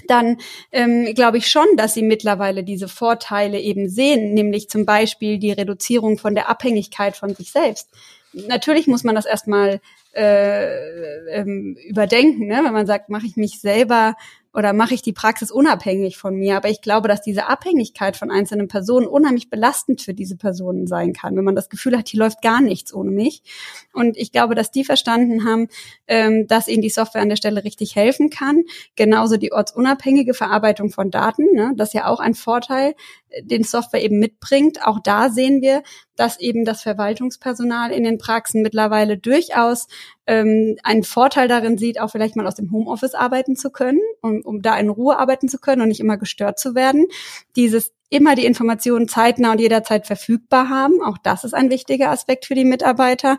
dann 0.09 0.39
ähm, 0.73 1.15
glaube 1.15 1.39
ich 1.39 1.49
schon, 1.51 1.67
dass 1.77 1.95
sie 1.95 2.03
mittlerweile 2.03 2.65
diese 2.65 2.89
Vorteile 2.89 3.61
eben 3.61 3.89
sehen, 3.89 4.35
nämlich 4.35 4.69
zum 4.69 4.85
Beispiel 4.87 5.39
die 5.39 5.53
Reduzierung 5.53 6.19
von 6.19 6.35
der 6.35 6.49
Abhängigkeit 6.49 7.17
von 7.17 7.35
sich 7.35 7.53
selbst. 7.53 7.89
Natürlich 8.33 8.87
muss 8.87 9.05
man 9.05 9.15
das 9.15 9.27
erstmal 9.27 9.81
äh, 10.13 11.31
ähm, 11.31 11.77
überdenken, 11.87 12.47
ne? 12.47 12.61
wenn 12.65 12.73
man 12.73 12.87
sagt, 12.87 13.09
mache 13.09 13.27
ich 13.27 13.37
mich 13.37 13.61
selber 13.61 14.17
oder 14.55 14.73
mache 14.73 14.95
ich 14.95 15.03
die 15.03 15.13
Praxis 15.13 15.51
unabhängig 15.51 16.17
von 16.17 16.37
mir. 16.37 16.57
Aber 16.57 16.71
ich 16.71 16.81
glaube, 16.81 17.09
dass 17.09 17.21
diese 17.21 17.49
Abhängigkeit 17.49 18.17
von 18.17 18.31
einzelnen 18.31 18.69
Personen 18.69 19.07
unheimlich 19.07 19.51
belastend 19.51 20.01
für 20.01 20.15
diese 20.15 20.37
Personen 20.37 20.87
sein 20.87 21.13
kann, 21.13 21.37
wenn 21.37 21.45
man 21.45 21.57
das 21.57 21.69
Gefühl 21.69 21.99
hat, 21.99 22.09
hier 22.09 22.21
läuft 22.21 22.41
gar 22.41 22.61
nichts 22.61 22.95
ohne 22.95 23.11
mich. 23.11 23.43
Und 23.93 24.17
ich 24.17 24.31
glaube, 24.31 24.55
dass 24.55 24.71
die 24.71 24.85
verstanden 24.85 25.45
haben, 25.45 25.69
ähm, 26.07 26.47
dass 26.47 26.69
ihnen 26.69 26.83
die 26.83 26.91
Software 26.91 27.23
an 27.23 27.29
der 27.29 27.37
Stelle 27.37 27.65
richtig 27.65 27.97
helfen 27.97 28.31
kann. 28.31 28.63
Genauso 28.95 29.37
die 29.37 29.53
ortsunabhängige 29.53 30.35
Verarbeitung 30.35 30.91
von 30.91 31.11
Daten, 31.11 31.53
ne? 31.53 31.73
das 31.77 31.89
ist 31.89 31.95
ja 31.95 32.07
auch 32.07 32.21
ein 32.21 32.35
Vorteil, 32.35 32.95
äh, 33.31 33.43
den 33.43 33.65
Software 33.65 34.03
eben 34.03 34.21
mitbringt. 34.21 34.87
Auch 34.87 35.01
da 35.03 35.31
sehen 35.31 35.63
wir, 35.63 35.83
dass 36.17 36.39
eben 36.39 36.65
das 36.65 36.83
Verwaltungspersonal 36.83 37.91
in 37.91 38.05
den 38.05 38.19
Praxen 38.19 38.63
mittlerweile 38.63 39.19
durchaus 39.19 39.89
ähm, 40.27 40.77
einen 40.83 41.03
Vorteil 41.03 41.49
darin 41.49 41.77
sieht, 41.77 42.01
auch 42.01 42.11
vielleicht 42.11 42.37
mal 42.37 42.47
aus 42.47 42.55
dem 42.55 42.71
Homeoffice 42.71 43.15
arbeiten 43.15 43.57
zu 43.57 43.71
können, 43.71 44.01
um, 44.25 44.41
um 44.43 44.63
da 44.63 44.77
in 44.79 44.89
Ruhe 44.89 45.19
arbeiten 45.19 45.49
zu 45.49 45.59
können 45.59 45.83
und 45.83 45.89
nicht 45.89 46.01
immer 46.01 46.17
gestört 46.17 46.59
zu 46.59 46.75
werden. 46.75 47.07
Dieses 47.57 47.93
immer 48.11 48.37
die 48.37 48.47
Informationen 48.47 49.09
zeitnah 49.09 49.53
und 49.53 49.61
jederzeit 49.61 50.07
verfügbar 50.07 50.69
haben. 50.69 51.03
Auch 51.03 51.19
das 51.19 51.43
ist 51.43 51.53
ein 51.53 51.71
wichtiger 51.71 52.11
Aspekt 52.11 52.45
für 52.45 52.55
die 52.55 52.65
Mitarbeiter. 52.65 53.39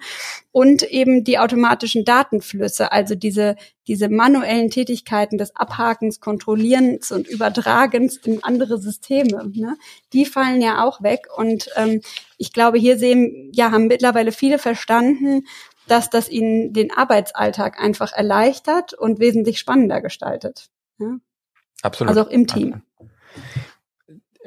Und 0.52 0.84
eben 0.84 1.24
die 1.24 1.40
automatischen 1.40 2.04
Datenflüsse, 2.04 2.92
also 2.92 3.16
diese, 3.16 3.56
diese 3.88 4.10
manuellen 4.10 4.70
Tätigkeiten 4.70 5.38
des 5.38 5.56
Abhakens, 5.56 6.20
Kontrollierens 6.20 7.12
und 7.12 7.28
Übertragens 7.28 8.18
in 8.18 8.44
andere 8.44 8.78
Systeme, 8.78 9.50
ne? 9.54 9.78
die 10.12 10.26
fallen 10.26 10.62
ja 10.62 10.84
auch 10.84 11.02
weg. 11.02 11.28
Und 11.38 11.70
ähm, 11.78 12.02
ich 12.38 12.52
glaube, 12.52 12.78
hier 12.78 12.98
sehen, 12.98 13.52
ja, 13.54 13.72
haben 13.72 13.88
mittlerweile 13.88 14.34
viele 14.34 14.60
verstanden, 14.60 15.46
dass 15.88 16.10
das 16.10 16.30
ihnen 16.30 16.74
den 16.74 16.92
Arbeitsalltag 16.92 17.80
einfach 17.80 18.12
erleichtert 18.12 18.94
und 18.94 19.20
wesentlich 19.20 19.60
spannender 19.60 20.02
gestaltet. 20.02 20.70
Ja? 21.00 21.18
Absolut. 21.82 22.10
Also 22.10 22.22
auch 22.22 22.32
im 22.32 22.48
Team. 22.48 22.82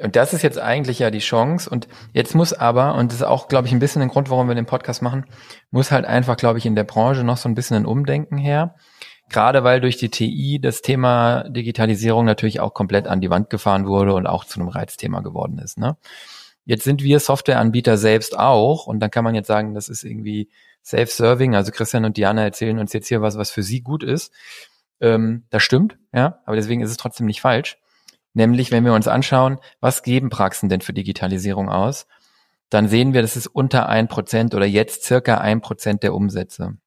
Und 0.01 0.15
das 0.15 0.33
ist 0.33 0.43
jetzt 0.43 0.57
eigentlich 0.57 0.99
ja 0.99 1.11
die 1.11 1.19
Chance. 1.19 1.69
Und 1.69 1.87
jetzt 2.13 2.33
muss 2.33 2.53
aber, 2.53 2.95
und 2.95 3.11
das 3.11 3.19
ist 3.19 3.25
auch, 3.25 3.49
glaube 3.49 3.67
ich, 3.67 3.73
ein 3.73 3.79
bisschen 3.79 4.01
ein 4.01 4.07
Grund, 4.07 4.29
warum 4.29 4.47
wir 4.47 4.55
den 4.55 4.65
Podcast 4.65 5.01
machen, 5.01 5.25
muss 5.71 5.91
halt 5.91 6.05
einfach, 6.05 6.37
glaube 6.37 6.57
ich, 6.57 6.65
in 6.65 6.75
der 6.75 6.85
Branche 6.85 7.23
noch 7.23 7.37
so 7.37 7.49
ein 7.49 7.55
bisschen 7.55 7.77
ein 7.77 7.85
Umdenken 7.85 8.37
her. 8.37 8.75
Gerade 9.29 9.63
weil 9.63 9.79
durch 9.79 9.97
die 9.97 10.09
TI 10.09 10.59
das 10.59 10.81
Thema 10.81 11.43
Digitalisierung 11.49 12.25
natürlich 12.25 12.61
auch 12.61 12.73
komplett 12.73 13.07
an 13.07 13.21
die 13.21 13.29
Wand 13.29 13.49
gefahren 13.49 13.85
wurde 13.85 14.15
und 14.15 14.25
auch 14.25 14.43
zu 14.45 14.59
einem 14.59 14.69
Reizthema 14.69 15.19
geworden 15.19 15.59
ist. 15.59 15.77
Ne? 15.77 15.97
Jetzt 16.65 16.83
sind 16.83 17.03
wir 17.03 17.19
Softwareanbieter 17.19 17.97
selbst 17.97 18.37
auch 18.37 18.87
und 18.87 18.99
dann 18.99 19.11
kann 19.11 19.23
man 19.23 19.35
jetzt 19.35 19.47
sagen, 19.47 19.75
das 19.75 19.89
ist 19.89 20.03
irgendwie 20.03 20.49
Self-Serving. 20.83 21.55
Also 21.55 21.71
Christian 21.71 22.05
und 22.05 22.17
Diana 22.17 22.43
erzählen 22.43 22.79
uns 22.79 22.93
jetzt 22.93 23.07
hier 23.07 23.21
was, 23.21 23.37
was 23.37 23.51
für 23.51 23.63
sie 23.63 23.81
gut 23.81 24.03
ist. 24.03 24.33
Ähm, 25.01 25.45
das 25.49 25.63
stimmt, 25.63 25.97
ja, 26.13 26.39
aber 26.45 26.55
deswegen 26.55 26.81
ist 26.81 26.91
es 26.91 26.97
trotzdem 26.97 27.25
nicht 27.25 27.41
falsch. 27.41 27.77
Nämlich, 28.33 28.71
wenn 28.71 28.85
wir 28.85 28.93
uns 28.93 29.07
anschauen, 29.07 29.59
was 29.79 30.03
geben 30.03 30.29
Praxen 30.29 30.69
denn 30.69 30.81
für 30.81 30.93
Digitalisierung 30.93 31.69
aus, 31.69 32.05
dann 32.69 32.87
sehen 32.87 33.13
wir, 33.13 33.21
das 33.21 33.35
ist 33.35 33.47
unter 33.47 33.89
ein 33.89 34.07
Prozent 34.07 34.53
oder 34.53 34.65
jetzt 34.65 35.03
circa 35.03 35.39
ein 35.39 35.61
Prozent 35.61 36.03
der 36.03 36.13
Umsätze 36.13 36.77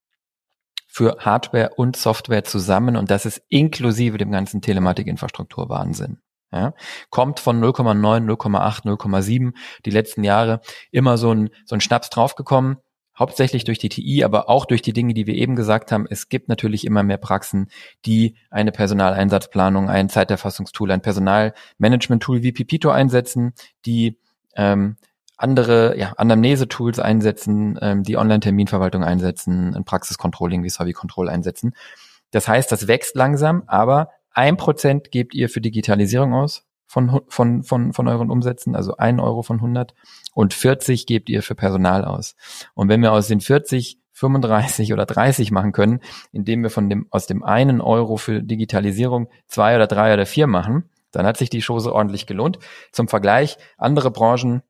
für 0.87 1.17
Hardware 1.21 1.71
und 1.77 1.97
Software 1.97 2.45
zusammen 2.45 2.97
und 2.97 3.11
das 3.11 3.25
ist 3.27 3.43
inklusive 3.49 4.19
dem 4.19 4.31
ganzen 4.31 4.61
Telematikinfrastruktur 4.61 5.69
Wahnsinn. 5.69 6.19
Ja, 6.53 6.75
kommt 7.09 7.41
von 7.41 7.65
0,9, 7.65 8.27
0,8, 8.27 8.85
0,7 8.85 9.55
die 9.87 9.91
letzten 9.91 10.23
Jahre 10.23 10.61
immer 10.91 11.17
so 11.17 11.33
ein, 11.33 11.49
so 11.65 11.75
ein 11.75 11.81
Schnaps 11.81 12.11
draufgekommen 12.11 12.77
hauptsächlich 13.19 13.65
durch 13.65 13.79
die 13.79 13.89
TI, 13.89 14.25
aber 14.25 14.49
auch 14.49 14.65
durch 14.65 14.83
die 14.83 14.93
Dinge, 14.93 15.15
die 15.15 15.27
wir 15.27 15.35
eben 15.35 15.57
gesagt 15.57 15.93
haben. 15.93 16.07
Es 16.09 16.29
gibt 16.29 16.49
natürlich 16.49 16.87
immer 16.87 17.03
mehr 17.03 17.19
Praxen, 17.19 17.69
die 18.07 18.37
eine 18.51 18.73
Personaleinsatzplanung, 18.73 19.91
ein 19.91 20.09
Zeiterfassungstool, 20.09 20.91
ein 20.91 21.03
Personalmanagement-Tool 21.03 22.43
wie 22.43 22.53
Pipito 22.53 22.91
einsetzen, 22.91 23.53
die 23.85 24.19
ähm, 24.57 24.97
andere 25.37 25.99
ja, 25.99 26.13
Anamnese-Tools 26.17 26.99
einsetzen, 26.99 27.79
ähm, 27.83 28.03
die 28.03 28.17
Online-Terminverwaltung 28.17 29.05
einsetzen, 29.05 29.75
ein 29.75 29.85
Praxiscontrolling 29.85 30.63
wie 30.63 30.71
Savi 30.71 30.93
Control 30.93 31.29
einsetzen. 31.29 31.75
Das 32.31 32.49
heißt, 32.49 32.73
das 32.73 32.87
wächst 32.89 33.15
langsam, 33.17 33.65
aber 33.67 34.11
ein 34.31 34.57
Prozent 34.57 35.11
gebt 35.11 35.35
ihr 35.35 35.49
für 35.49 35.61
Digitalisierung 35.61 36.33
aus 36.33 36.65
von, 36.93 37.23
von, 37.29 37.63
von, 37.63 37.95
von 37.95 38.07
euren 38.07 38.31
Umsätzen, 38.31 38.77
also 38.77 38.99
ein 38.99 39.19
Euro 39.19 39.41
von 39.41 39.57
100 39.57 39.95
und 40.35 40.53
40 40.53 41.07
gebt 41.07 41.31
ihr 41.31 41.43
für 41.43 41.55
Personal 41.55 42.05
aus. 42.05 42.37
Und 42.75 42.91
wenn 42.91 43.01
wir 43.01 43.13
aus 43.13 43.29
den 43.29 43.41
40 43.41 43.99
35 44.13 44.93
oder 44.93 45.07
30 45.07 45.51
machen 45.53 45.73
können, 45.73 46.01
indem 46.33 46.63
wir 46.63 46.69
von 46.69 46.91
dem, 46.91 47.07
aus 47.09 47.27
dem 47.27 47.43
einen 47.43 47.81
Euro 47.81 48.19
für 48.19 48.43
Digitalisierung 48.43 49.31
zwei 49.49 49.75
oder 49.75 49.87
drei 49.87 50.13
oder 50.13 50.27
vier 50.27 50.47
machen, 50.47 50.91
dann 51.13 51.25
hat 51.25 51.39
sich 51.39 51.49
die 51.49 51.63
Chose 51.63 51.95
ordentlich 51.95 52.27
gelohnt. 52.27 52.59
Zum 52.93 53.09
Vergleich, 53.09 53.57
andere 53.79 54.11
Branchen, 54.11 54.61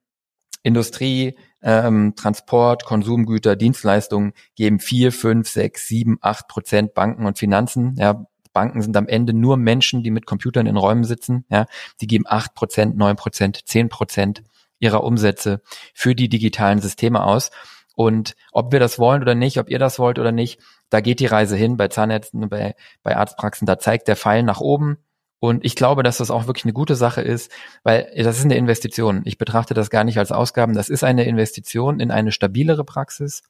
Industrie, 0.62 1.36
ähm, 1.60 2.14
Transport, 2.14 2.84
Konsumgüter, 2.84 3.56
Dienstleistungen 3.56 4.32
geben 4.54 4.78
vier, 4.78 5.10
fünf, 5.10 5.48
sechs, 5.48 5.88
sieben, 5.88 6.18
acht 6.20 6.46
Prozent 6.46 6.94
Banken 6.94 7.26
und 7.26 7.36
Finanzen. 7.36 7.96
Ja, 7.98 8.26
Banken 8.52 8.82
sind 8.82 8.96
am 8.96 9.08
Ende 9.08 9.32
nur 9.32 9.56
Menschen, 9.56 10.02
die 10.02 10.10
mit 10.10 10.26
Computern 10.26 10.66
in 10.66 10.76
Räumen 10.76 11.04
sitzen. 11.04 11.44
Ja, 11.48 11.66
die 12.00 12.06
geben 12.06 12.24
acht 12.26 12.54
Prozent, 12.54 12.96
neun 12.96 13.16
Prozent, 13.16 13.66
zehn 13.66 13.88
Prozent 13.88 14.42
ihrer 14.78 15.04
Umsätze 15.04 15.62
für 15.94 16.14
die 16.14 16.28
digitalen 16.28 16.80
Systeme 16.80 17.22
aus. 17.22 17.50
Und 17.94 18.34
ob 18.52 18.72
wir 18.72 18.80
das 18.80 18.98
wollen 18.98 19.22
oder 19.22 19.34
nicht, 19.34 19.58
ob 19.58 19.68
ihr 19.68 19.78
das 19.78 19.98
wollt 19.98 20.18
oder 20.18 20.32
nicht, 20.32 20.60
da 20.90 21.00
geht 21.00 21.20
die 21.20 21.26
Reise 21.26 21.56
hin 21.56 21.76
bei 21.76 21.88
Zahnärzten, 21.88 22.48
bei, 22.48 22.74
bei 23.02 23.16
Arztpraxen, 23.16 23.66
da 23.66 23.78
zeigt 23.78 24.08
der 24.08 24.16
Pfeil 24.16 24.42
nach 24.42 24.60
oben. 24.60 24.98
Und 25.38 25.64
ich 25.64 25.74
glaube, 25.74 26.02
dass 26.02 26.18
das 26.18 26.30
auch 26.30 26.46
wirklich 26.46 26.64
eine 26.64 26.72
gute 26.72 26.94
Sache 26.94 27.20
ist, 27.20 27.50
weil 27.82 28.12
das 28.16 28.38
ist 28.38 28.44
eine 28.44 28.56
Investition. 28.56 29.22
Ich 29.24 29.38
betrachte 29.38 29.74
das 29.74 29.90
gar 29.90 30.04
nicht 30.04 30.18
als 30.18 30.30
Ausgaben. 30.30 30.74
Das 30.74 30.88
ist 30.88 31.02
eine 31.02 31.24
Investition 31.24 31.98
in 31.98 32.10
eine 32.10 32.30
stabilere 32.30 32.84
Praxis, 32.84 33.42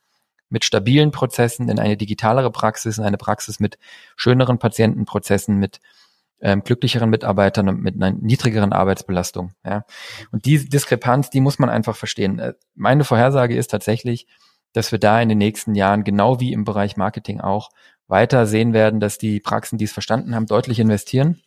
mit 0.53 0.65
stabilen 0.65 1.11
Prozessen, 1.11 1.69
in 1.69 1.79
eine 1.79 1.97
digitalere 1.97 2.51
Praxis, 2.51 2.99
in 2.99 3.05
eine 3.05 3.17
Praxis 3.17 3.59
mit 3.59 3.79
schöneren 4.17 4.59
Patientenprozessen, 4.59 5.57
mit 5.57 5.81
ähm, 6.41 6.63
glücklicheren 6.63 7.09
Mitarbeitern 7.09 7.69
und 7.69 7.81
mit 7.81 7.95
einer 7.95 8.11
niedrigeren 8.11 8.73
Arbeitsbelastung. 8.73 9.53
Ja. 9.65 9.85
Und 10.31 10.45
die 10.45 10.69
Diskrepanz, 10.69 11.31
die 11.31 11.41
muss 11.41 11.59
man 11.59 11.71
einfach 11.71 11.97
verstehen. 11.97 12.39
Äh, 12.39 12.55
meine 12.75 13.05
Vorhersage 13.05 13.57
ist 13.57 13.69
tatsächlich, 13.69 14.27
dass 14.73 14.93
wir 14.93 14.99
da 14.99 15.21
in 15.21 15.29
den 15.29 15.39
nächsten 15.39 15.75
Jahren, 15.75 16.05
genau 16.05 16.41
wie 16.41 16.53
im 16.53 16.65
Bereich 16.65 16.97
Marketing 16.97 17.41
auch, 17.41 17.71
weiter 18.09 18.47
sehen 18.47 18.73
werden, 18.73 19.01
dass 19.01 19.19
die 19.19 19.41
Praxen, 19.41 19.79
die 19.79 19.85
es 19.85 19.93
verstanden 19.93 20.35
haben, 20.35 20.47
deutlich 20.47 20.79
investieren. 20.81 21.41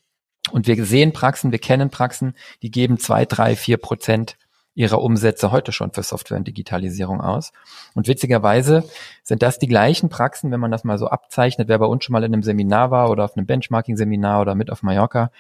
Und 0.51 0.68
wir 0.68 0.84
sehen 0.86 1.14
Praxen, 1.14 1.51
wir 1.51 1.60
kennen 1.60 1.89
Praxen, 1.89 2.34
die 2.62 2.72
geben 2.72 2.97
zwei, 2.97 3.26
drei, 3.26 3.56
vier 3.56 3.78
Prozent 3.78 4.38
ihrer 4.76 5.01
Umsätze 5.01 5.51
heute 5.51 5.71
schon 5.71 5.93
für 5.93 6.03
Software 6.03 6.38
und 6.38 6.47
Digitalisierung 6.47 7.21
aus. 7.21 7.53
Und 7.93 8.07
witzigerweise 8.07 8.84
sind 9.23 9.41
das 9.41 9.57
die 9.57 9.67
gleichen 9.67 10.09
Praxen, 10.09 10.51
wenn 10.51 10.59
man 10.59 10.71
das 10.71 10.84
mal 10.84 10.97
so 10.97 11.07
abzeichnet, 11.07 11.69
wer 11.69 11.80
bei 11.80 11.86
uns 11.86 12.03
schon 12.03 12.13
mal 12.13 12.23
in 12.23 12.34
einem 12.34 12.43
Seminar 12.43 12.91
war 12.91 13.09
oder 13.09 13.23
auf 13.23 13.38
einem 13.38 13.47
Benchmarking-Seminar 13.47 14.41
oder 14.41 14.53
mit 14.53 14.69
auf 14.69 14.84
Mallorca, 14.84 15.32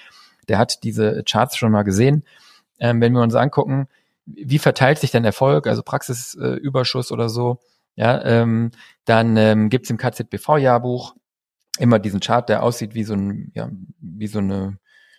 der 0.47 0.57
hat 0.57 0.83
diese 0.83 1.23
Charts 1.23 1.57
schon 1.57 1.71
mal 1.71 1.83
gesehen. 1.83 2.23
Ähm, 2.79 3.01
wenn 3.01 3.13
wir 3.13 3.21
uns 3.21 3.35
angucken, 3.35 3.87
wie 4.25 4.59
verteilt 4.59 4.99
sich 4.99 5.11
denn 5.11 5.25
Erfolg, 5.25 5.67
also 5.67 5.83
Praxisüberschuss 5.83 7.11
äh, 7.11 7.13
oder 7.13 7.29
so. 7.29 7.59
Ja, 7.95 8.23
ähm, 8.23 8.71
dann 9.05 9.37
ähm, 9.37 9.69
gibt 9.69 9.89
im 9.89 9.97
KZBV-Jahrbuch 9.97 11.15
immer 11.77 11.99
diesen 11.99 12.19
Chart, 12.19 12.47
der 12.47 12.63
aussieht 12.63 12.95
wie 12.95 13.03
so 13.03 13.13
ein, 13.13 13.51
ja, 13.53 13.69
wie 13.99 14.27
so 14.27 14.39
eine 14.39 14.77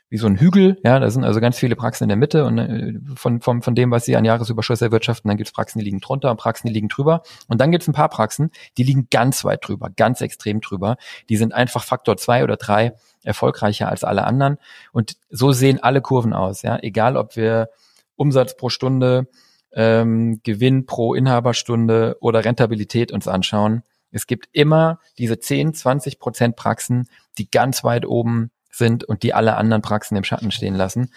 wie 0.09 0.19
so 0.19 0.29
ein 0.29 0.39
Hügel, 0.39 0.79
ja, 0.85 1.01
da 1.01 1.11
sind 1.11 1.25
also 1.25 1.41
ganz 1.41 1.59
viele 1.59 1.75
Praxen 1.75 2.05
in 2.05 2.09
der 2.09 2.17
Mitte 2.17 2.45
und 2.45 2.59
äh, 2.59 2.95
von, 3.17 3.41
von, 3.41 3.63
von 3.63 3.75
dem, 3.75 3.91
was 3.91 4.05
sie 4.05 4.15
an 4.17 4.25
Jahresüberschuss 4.25 4.81
erwirtschaften, 4.81 5.29
dann 5.29 5.37
gibt's 5.37 5.53
Praxen, 5.53 5.81
die 5.81 5.85
liegen 5.85 6.01
drunter 6.01 6.31
und 6.31 6.37
Praxen, 6.37 6.69
die 6.69 6.73
liegen 6.73 6.89
drüber. 6.89 7.23
Und 7.49 7.61
dann 7.61 7.73
gibt's 7.73 7.89
ein 7.89 7.93
paar 7.93 8.09
Praxen, 8.09 8.51
die 8.79 8.85
liegen 8.85 9.09
ganz 9.11 9.45
weit 9.45 9.67
drüber, 9.67 9.91
ganz 9.95 10.21
extrem 10.21 10.61
drüber. 10.61 10.97
Die 11.29 11.37
sind 11.37 11.55
einfach 11.55 11.83
Faktor 11.83 12.17
zwei 12.17 12.45
oder 12.45 12.57
drei 12.57 12.95
erfolgreicher 13.25 13.89
als 13.89 14.05
alle 14.05 14.25
anderen. 14.25 14.59
Und 14.93 15.17
so 15.29 15.51
sehen 15.51 15.83
alle 15.83 16.01
Kurven 16.01 16.33
aus, 16.33 16.63
ja, 16.63 16.79
egal 16.81 17.17
ob 17.17 17.35
wir 17.35 17.71
Umsatz 18.15 18.57
pro 18.57 18.69
Stunde, 18.69 19.27
ähm, 19.73 20.41
Gewinn 20.45 20.87
pro 20.87 21.15
Inhaberstunde 21.15 22.17
oder 22.21 22.45
Rentabilität 22.45 23.11
uns 23.11 23.27
anschauen. 23.27 23.83
Es 24.13 24.29
gibt 24.29 24.49
immer 24.53 25.01
diese 25.19 25.39
10, 25.39 25.75
20 25.75 26.21
Prozent 26.21 26.57
Praxen, 26.57 27.09
die 27.39 27.51
ganz 27.51 27.83
weit 27.83 28.07
oben 28.07 28.51
sind 28.77 29.05
und 29.05 29.23
die 29.23 29.35
alle 29.35 29.57
anderen 29.57 29.83
Praxen 29.83 30.17
im 30.17 30.25
Schatten 30.25 30.51
stehen 30.51 30.75
lassen. 30.75 31.11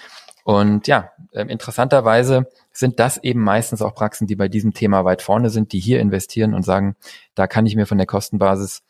Und 0.43 0.87
ja, 0.87 1.11
äh, 1.31 1.45
interessanterweise 1.45 2.47
sind 2.71 2.99
das 2.99 3.17
eben 3.17 3.41
meistens 3.41 3.81
auch 3.81 3.93
Praxen, 3.93 4.25
die 4.25 4.35
bei 4.35 4.47
diesem 4.47 4.73
Thema 4.73 5.05
weit 5.05 5.21
vorne 5.21 5.49
sind, 5.49 5.73
die 5.73 5.79
hier 5.79 5.99
investieren 5.99 6.53
und 6.53 6.63
sagen, 6.63 6.95
da 7.35 7.45
kann 7.47 7.65
ich 7.65 7.75
mir 7.75 7.85
von 7.85 7.97
der 7.97 8.07
Kostenbasis 8.07 8.81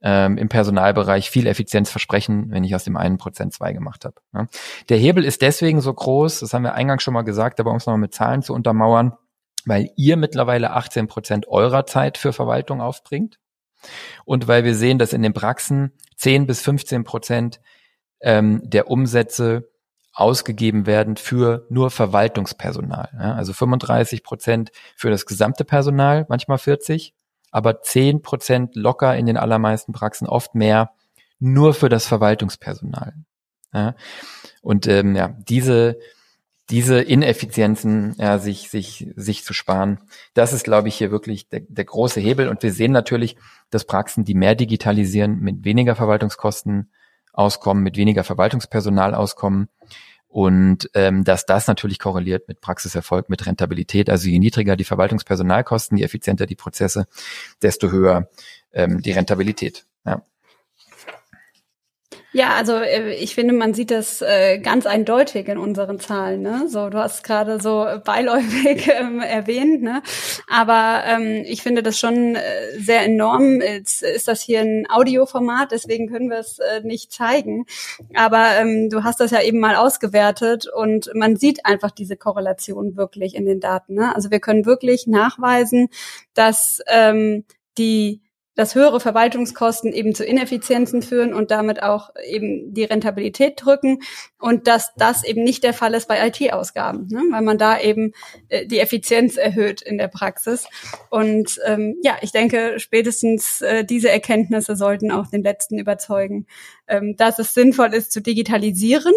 ähm, 0.00 0.38
im 0.38 0.48
Personalbereich 0.48 1.30
viel 1.30 1.46
Effizienz 1.46 1.90
versprechen, 1.90 2.50
wenn 2.50 2.62
ich 2.62 2.74
aus 2.74 2.84
dem 2.84 2.96
einen 2.96 3.18
Prozent 3.18 3.52
zwei 3.52 3.72
gemacht 3.72 4.04
habe. 4.04 4.16
Ja. 4.32 4.46
Der 4.88 4.98
Hebel 4.98 5.24
ist 5.24 5.42
deswegen 5.42 5.80
so 5.80 5.92
groß, 5.92 6.40
das 6.40 6.54
haben 6.54 6.62
wir 6.62 6.74
eingangs 6.74 7.02
schon 7.02 7.14
mal 7.14 7.22
gesagt, 7.22 7.58
aber 7.58 7.70
um 7.70 7.78
es 7.78 7.86
nochmal 7.86 7.98
mit 7.98 8.14
Zahlen 8.14 8.42
zu 8.42 8.54
untermauern, 8.54 9.14
weil 9.64 9.90
ihr 9.96 10.16
mittlerweile 10.16 10.70
18 10.70 11.08
Prozent 11.08 11.48
eurer 11.48 11.84
Zeit 11.86 12.16
für 12.16 12.32
Verwaltung 12.32 12.80
aufbringt 12.80 13.38
und 14.24 14.46
weil 14.46 14.64
wir 14.64 14.74
sehen, 14.74 14.98
dass 14.98 15.12
in 15.12 15.22
den 15.22 15.32
Praxen 15.32 15.92
10 16.16 16.46
bis 16.46 16.60
15 16.62 17.04
Prozent 17.04 17.60
ähm, 18.20 18.60
der 18.64 18.90
Umsätze 18.90 19.68
ausgegeben 20.12 20.86
werden 20.86 21.16
für 21.16 21.66
nur 21.70 21.90
Verwaltungspersonal. 21.90 23.08
Ja, 23.12 23.34
also 23.34 23.52
35 23.52 24.24
Prozent 24.24 24.72
für 24.96 25.10
das 25.10 25.26
gesamte 25.26 25.64
Personal, 25.64 26.26
manchmal 26.28 26.58
40, 26.58 27.14
aber 27.50 27.82
10 27.82 28.22
Prozent 28.22 28.74
locker 28.74 29.16
in 29.16 29.26
den 29.26 29.36
allermeisten 29.36 29.92
Praxen, 29.92 30.26
oft 30.26 30.54
mehr, 30.54 30.90
nur 31.38 31.72
für 31.72 31.88
das 31.88 32.06
Verwaltungspersonal. 32.06 33.14
Ja, 33.72 33.94
und 34.60 34.88
ähm, 34.88 35.14
ja, 35.14 35.28
diese 35.48 35.98
diese 36.70 37.00
Ineffizienzen 37.00 38.14
ja, 38.18 38.38
sich, 38.38 38.68
sich, 38.68 39.10
sich 39.16 39.44
zu 39.44 39.54
sparen. 39.54 40.00
Das 40.34 40.52
ist, 40.52 40.64
glaube 40.64 40.88
ich, 40.88 40.96
hier 40.96 41.10
wirklich 41.10 41.48
der, 41.48 41.60
der 41.60 41.84
große 41.84 42.20
Hebel. 42.20 42.48
Und 42.48 42.62
wir 42.62 42.72
sehen 42.72 42.92
natürlich, 42.92 43.36
dass 43.70 43.86
Praxen, 43.86 44.24
die 44.24 44.34
mehr 44.34 44.54
digitalisieren, 44.54 45.40
mit 45.40 45.64
weniger 45.64 45.96
Verwaltungskosten 45.96 46.90
auskommen, 47.38 47.84
mit 47.84 47.96
weniger 47.96 48.24
Verwaltungspersonal 48.24 49.14
auskommen 49.14 49.68
und 50.28 50.90
ähm, 50.94 51.24
dass 51.24 51.46
das 51.46 51.68
natürlich 51.68 51.98
korreliert 51.98 52.48
mit 52.48 52.60
Praxiserfolg, 52.60 53.30
mit 53.30 53.46
Rentabilität. 53.46 54.10
Also 54.10 54.28
je 54.28 54.38
niedriger 54.38 54.76
die 54.76 54.84
Verwaltungspersonalkosten, 54.84 55.96
je 55.96 56.04
effizienter 56.04 56.46
die 56.46 56.56
Prozesse, 56.56 57.06
desto 57.62 57.90
höher 57.90 58.28
ähm, 58.72 59.00
die 59.00 59.12
Rentabilität. 59.12 59.86
Ja. 60.04 60.22
Ja, 62.38 62.54
also 62.54 62.74
äh, 62.74 63.14
ich 63.14 63.34
finde, 63.34 63.52
man 63.52 63.74
sieht 63.74 63.90
das 63.90 64.22
äh, 64.22 64.60
ganz 64.60 64.86
eindeutig 64.86 65.48
in 65.48 65.58
unseren 65.58 65.98
Zahlen. 65.98 66.40
Ne? 66.40 66.68
So, 66.68 66.88
du 66.88 66.98
hast 66.98 67.24
gerade 67.24 67.60
so 67.60 67.84
beiläufig 68.04 68.88
ähm, 68.96 69.18
erwähnt, 69.18 69.82
ne? 69.82 70.04
aber 70.46 71.02
ähm, 71.04 71.42
ich 71.44 71.64
finde 71.64 71.82
das 71.82 71.98
schon 71.98 72.36
äh, 72.36 72.40
sehr 72.78 73.02
enorm. 73.02 73.60
Jetzt 73.60 74.04
ist 74.04 74.28
das 74.28 74.40
hier 74.40 74.60
ein 74.60 74.86
Audioformat, 74.88 75.72
deswegen 75.72 76.08
können 76.08 76.30
wir 76.30 76.38
es 76.38 76.60
äh, 76.60 76.80
nicht 76.84 77.10
zeigen. 77.10 77.66
Aber 78.14 78.54
ähm, 78.56 78.88
du 78.88 79.02
hast 79.02 79.18
das 79.18 79.32
ja 79.32 79.42
eben 79.42 79.58
mal 79.58 79.74
ausgewertet 79.74 80.68
und 80.72 81.10
man 81.14 81.34
sieht 81.34 81.66
einfach 81.66 81.90
diese 81.90 82.16
Korrelation 82.16 82.96
wirklich 82.96 83.34
in 83.34 83.46
den 83.46 83.58
Daten. 83.58 83.94
Ne? 83.94 84.14
Also 84.14 84.30
wir 84.30 84.38
können 84.38 84.64
wirklich 84.64 85.08
nachweisen, 85.08 85.88
dass 86.34 86.80
ähm, 86.86 87.46
die 87.78 88.20
dass 88.58 88.74
höhere 88.74 88.98
Verwaltungskosten 88.98 89.92
eben 89.92 90.16
zu 90.16 90.24
Ineffizienzen 90.24 91.00
führen 91.00 91.32
und 91.32 91.52
damit 91.52 91.80
auch 91.80 92.10
eben 92.28 92.74
die 92.74 92.82
Rentabilität 92.82 93.52
drücken 93.56 94.00
und 94.40 94.66
dass 94.66 94.92
das 94.96 95.22
eben 95.22 95.44
nicht 95.44 95.62
der 95.62 95.74
Fall 95.74 95.94
ist 95.94 96.08
bei 96.08 96.26
IT-Ausgaben, 96.26 97.06
ne? 97.06 97.22
weil 97.30 97.42
man 97.42 97.56
da 97.56 97.78
eben 97.78 98.14
äh, 98.48 98.66
die 98.66 98.80
Effizienz 98.80 99.36
erhöht 99.36 99.80
in 99.80 99.96
der 99.96 100.08
Praxis. 100.08 100.66
Und 101.08 101.60
ähm, 101.66 101.98
ja, 102.02 102.16
ich 102.20 102.32
denke, 102.32 102.80
spätestens 102.80 103.60
äh, 103.60 103.84
diese 103.84 104.10
Erkenntnisse 104.10 104.74
sollten 104.74 105.12
auch 105.12 105.28
den 105.28 105.44
Letzten 105.44 105.78
überzeugen, 105.78 106.46
ähm, 106.88 107.14
dass 107.16 107.38
es 107.38 107.54
sinnvoll 107.54 107.94
ist 107.94 108.10
zu 108.10 108.20
digitalisieren. 108.20 109.14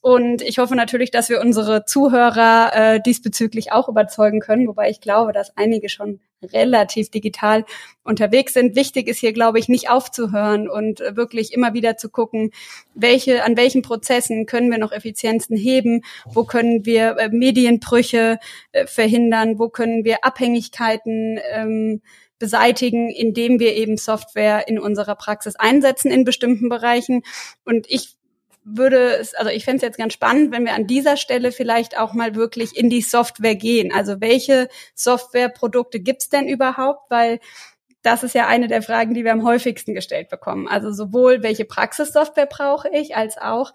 Und 0.00 0.40
ich 0.40 0.56
hoffe 0.56 0.76
natürlich, 0.76 1.10
dass 1.10 1.28
wir 1.28 1.42
unsere 1.42 1.84
Zuhörer 1.84 2.70
äh, 2.72 3.00
diesbezüglich 3.04 3.70
auch 3.70 3.90
überzeugen 3.90 4.40
können, 4.40 4.66
wobei 4.66 4.88
ich 4.88 5.02
glaube, 5.02 5.32
dass 5.32 5.54
einige 5.58 5.90
schon 5.90 6.20
relativ 6.42 7.10
digital 7.10 7.64
unterwegs 8.04 8.54
sind. 8.54 8.76
Wichtig 8.76 9.08
ist 9.08 9.18
hier, 9.18 9.32
glaube 9.32 9.58
ich, 9.58 9.68
nicht 9.68 9.90
aufzuhören 9.90 10.68
und 10.68 11.00
äh, 11.00 11.16
wirklich 11.16 11.52
immer 11.52 11.74
wieder 11.74 11.96
zu 11.96 12.08
gucken, 12.08 12.50
welche, 12.94 13.44
an 13.44 13.56
welchen 13.56 13.82
Prozessen 13.82 14.46
können 14.46 14.70
wir 14.70 14.78
noch 14.78 14.92
Effizienzen 14.92 15.56
heben, 15.56 16.02
wo 16.26 16.44
können 16.44 16.84
wir 16.84 17.16
äh, 17.18 17.28
Medienbrüche 17.28 18.38
äh, 18.72 18.86
verhindern, 18.86 19.58
wo 19.58 19.68
können 19.68 20.04
wir 20.04 20.24
Abhängigkeiten 20.24 21.38
ähm, 21.52 22.00
beseitigen, 22.38 23.10
indem 23.10 23.58
wir 23.58 23.74
eben 23.74 23.96
Software 23.96 24.68
in 24.68 24.78
unserer 24.78 25.16
Praxis 25.16 25.56
einsetzen 25.56 26.10
in 26.10 26.24
bestimmten 26.24 26.68
Bereichen. 26.68 27.22
Und 27.64 27.86
ich 27.88 28.17
würde 28.70 29.16
es, 29.16 29.34
also 29.34 29.50
ich 29.50 29.64
fände 29.64 29.78
es 29.78 29.82
jetzt 29.82 29.98
ganz 29.98 30.12
spannend, 30.12 30.52
wenn 30.52 30.64
wir 30.64 30.74
an 30.74 30.86
dieser 30.86 31.16
Stelle 31.16 31.52
vielleicht 31.52 31.98
auch 31.98 32.12
mal 32.12 32.34
wirklich 32.34 32.76
in 32.76 32.90
die 32.90 33.02
Software 33.02 33.54
gehen. 33.54 33.92
Also 33.92 34.20
welche 34.20 34.68
Softwareprodukte 34.94 36.00
gibt's 36.00 36.28
denn 36.28 36.48
überhaupt? 36.48 37.10
Weil 37.10 37.40
das 38.02 38.22
ist 38.22 38.34
ja 38.34 38.46
eine 38.46 38.68
der 38.68 38.82
Fragen, 38.82 39.14
die 39.14 39.24
wir 39.24 39.32
am 39.32 39.44
häufigsten 39.44 39.94
gestellt 39.94 40.28
bekommen. 40.28 40.68
Also 40.68 40.92
sowohl 40.92 41.42
welche 41.42 41.64
Praxissoftware 41.64 42.46
brauche 42.46 42.88
ich, 42.90 43.16
als 43.16 43.38
auch 43.38 43.72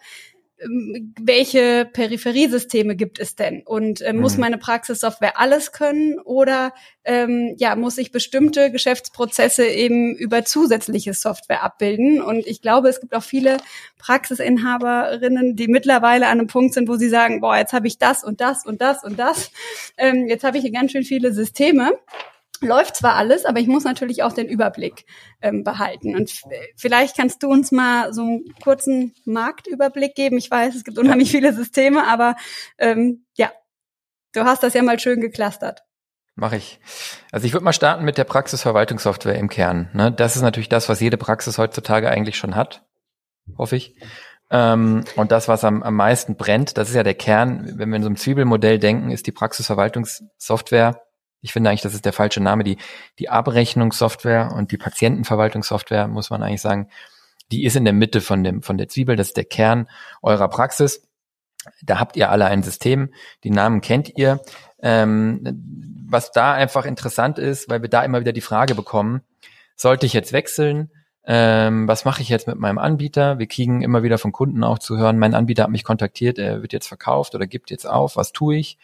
welche 1.20 1.86
Peripheriesysteme 1.92 2.96
gibt 2.96 3.20
es 3.20 3.36
denn? 3.36 3.64
Und 3.66 4.02
äh, 4.02 4.14
muss 4.14 4.36
mhm. 4.36 4.42
meine 4.42 4.58
Praxissoftware 4.58 5.40
alles 5.40 5.72
können 5.72 6.20
oder 6.20 6.74
ähm, 7.04 7.56
ja, 7.58 7.76
muss 7.76 7.98
ich 7.98 8.12
bestimmte 8.12 8.72
Geschäftsprozesse 8.72 9.66
eben 9.66 10.16
über 10.16 10.46
zusätzliche 10.46 11.14
Software 11.14 11.64
abbilden? 11.64 12.22
Und 12.22 12.48
ich 12.48 12.62
glaube, 12.62 12.90
es 12.90 13.02
gibt 13.02 13.14
auch 13.14 13.24
viele 13.24 13.58
Praxisinhaberinnen, 13.98 15.56
die 15.56 15.68
mittlerweile 15.68 16.28
an 16.28 16.40
einem 16.40 16.48
Punkt 16.48 16.74
sind, 16.74 16.88
wo 16.88 16.96
sie 16.96 17.10
sagen, 17.10 17.42
boah, 17.42 17.58
jetzt 17.58 17.74
habe 17.74 17.88
ich 17.88 17.98
das 17.98 18.24
und 18.24 18.40
das 18.40 18.66
und 18.66 18.82
das 18.82 19.04
und 19.04 19.20
das. 19.20 19.52
Ähm, 19.98 20.28
jetzt 20.28 20.44
habe 20.44 20.58
ich 20.58 20.64
hier 20.64 20.72
ganz 20.72 20.92
schön 20.92 21.04
viele 21.04 21.34
Systeme 21.34 21.92
läuft 22.66 22.96
zwar 22.96 23.16
alles, 23.16 23.46
aber 23.46 23.60
ich 23.60 23.68
muss 23.68 23.84
natürlich 23.84 24.24
auch 24.24 24.34
den 24.34 24.48
Überblick 24.48 25.06
ähm, 25.42 25.64
behalten. 25.64 26.16
Und 26.16 26.42
vielleicht 26.76 27.18
kannst 27.18 27.44
du 27.44 27.48
uns 27.48 27.72
mal 27.72 28.14
so 28.14 28.22
einen 28.22 28.56
kurzen 28.64 29.14
Marktüberblick 29.26 30.16
geben. 30.16 30.38
Ich 30.38 30.50
weiß, 30.50 30.76
es 30.76 30.84
gibt 30.84 30.98
unheimlich 30.98 31.32
viele 31.32 31.54
Systeme, 31.54 32.08
aber 32.08 32.36
ähm, 32.78 33.26
ja, 33.36 33.52
du 34.34 34.44
hast 34.44 34.64
das 34.64 34.74
ja 34.74 34.84
mal 34.84 35.00
schön 35.00 35.22
geklustert. 35.22 35.84
Mache 36.36 36.58
ich. 36.58 36.80
Also 37.32 37.46
ich 37.46 37.54
würde 37.54 37.64
mal 37.64 37.74
starten 37.74 38.06
mit 38.06 38.18
der 38.18 38.24
Praxisverwaltungssoftware 38.24 39.38
im 39.38 39.50
Kern. 39.50 39.90
Ne? 39.94 40.12
Das 40.12 40.36
ist 40.36 40.42
natürlich 40.42 40.70
das, 40.70 40.90
was 40.90 41.00
jede 41.00 41.18
Praxis 41.18 41.60
heutzutage 41.60 42.10
eigentlich 42.10 42.38
schon 42.38 42.56
hat, 42.56 42.84
hoffe 43.56 43.76
ich. 43.76 43.96
Ähm, 44.50 45.04
und 45.16 45.32
das, 45.32 45.48
was 45.48 45.64
am, 45.64 45.84
am 45.84 45.96
meisten 45.96 46.36
brennt, 46.36 46.78
das 46.78 46.90
ist 46.90 46.96
ja 46.96 47.04
der 47.04 47.14
Kern. 47.14 47.74
Wenn 47.78 47.90
wir 47.90 47.98
in 47.98 48.04
so 48.04 48.08
einem 48.08 48.18
Zwiebelmodell 48.18 48.80
denken, 48.80 49.12
ist 49.12 49.28
die 49.28 49.32
Praxisverwaltungssoftware 49.32 51.02
ich 51.44 51.52
finde 51.52 51.70
eigentlich, 51.70 51.82
das 51.82 51.94
ist 51.94 52.06
der 52.06 52.14
falsche 52.14 52.42
Name. 52.42 52.64
Die, 52.64 52.78
die 53.20 53.30
Abrechnungssoftware 53.30 54.54
und 54.56 54.72
die 54.72 54.78
Patientenverwaltungssoftware, 54.78 56.08
muss 56.08 56.30
man 56.30 56.42
eigentlich 56.42 56.62
sagen, 56.62 56.88
die 57.52 57.66
ist 57.66 57.76
in 57.76 57.84
der 57.84 57.94
Mitte 57.94 58.22
von 58.22 58.44
dem, 58.46 58.64
von 58.64 58.78
der 58.78 58.88
Zwiebel. 58.88 59.18
Das 59.18 59.28
ist 59.28 59.38
der 59.38 59.44
Kern 59.44 59.90
eurer 60.22 60.48
Praxis. 60.48 61.06
Da 61.82 62.00
habt 62.00 62.16
ihr 62.16 62.32
alle 62.32 62.46
ein 62.46 62.64
System. 62.64 63.14
Die 63.44 63.52
Namen 63.52 63.82
kennt 63.82 64.18
ihr. 64.18 64.40
Ähm, 64.82 65.42
was 66.08 66.32
da 66.32 66.54
einfach 66.54 66.86
interessant 66.86 67.38
ist, 67.40 67.70
weil 67.70 67.82
wir 67.82 67.90
da 67.90 68.04
immer 68.04 68.22
wieder 68.22 68.34
die 68.34 68.42
Frage 68.42 68.74
bekommen, 68.74 69.22
sollte 69.76 70.06
ich 70.06 70.14
jetzt 70.14 70.32
wechseln? 70.32 70.92
Ähm, 71.26 71.90
was 71.90 72.06
mache 72.06 72.22
ich 72.22 72.30
jetzt 72.30 72.48
mit 72.48 72.58
meinem 72.58 72.78
Anbieter? 72.78 73.38
Wir 73.38 73.48
kriegen 73.48 73.82
immer 73.82 74.04
wieder 74.04 74.18
von 74.18 74.32
Kunden 74.32 74.64
auch 74.64 74.80
zu 74.80 74.98
hören, 74.98 75.20
mein 75.20 75.36
Anbieter 75.36 75.64
hat 75.64 75.70
mich 75.70 75.84
kontaktiert, 75.84 76.38
er 76.38 76.62
wird 76.62 76.74
jetzt 76.74 76.88
verkauft 76.88 77.36
oder 77.36 77.48
gibt 77.48 77.72
jetzt 77.72 77.86
auf, 77.86 78.16
was 78.16 78.32
tue 78.32 78.56
ich? 78.56 78.78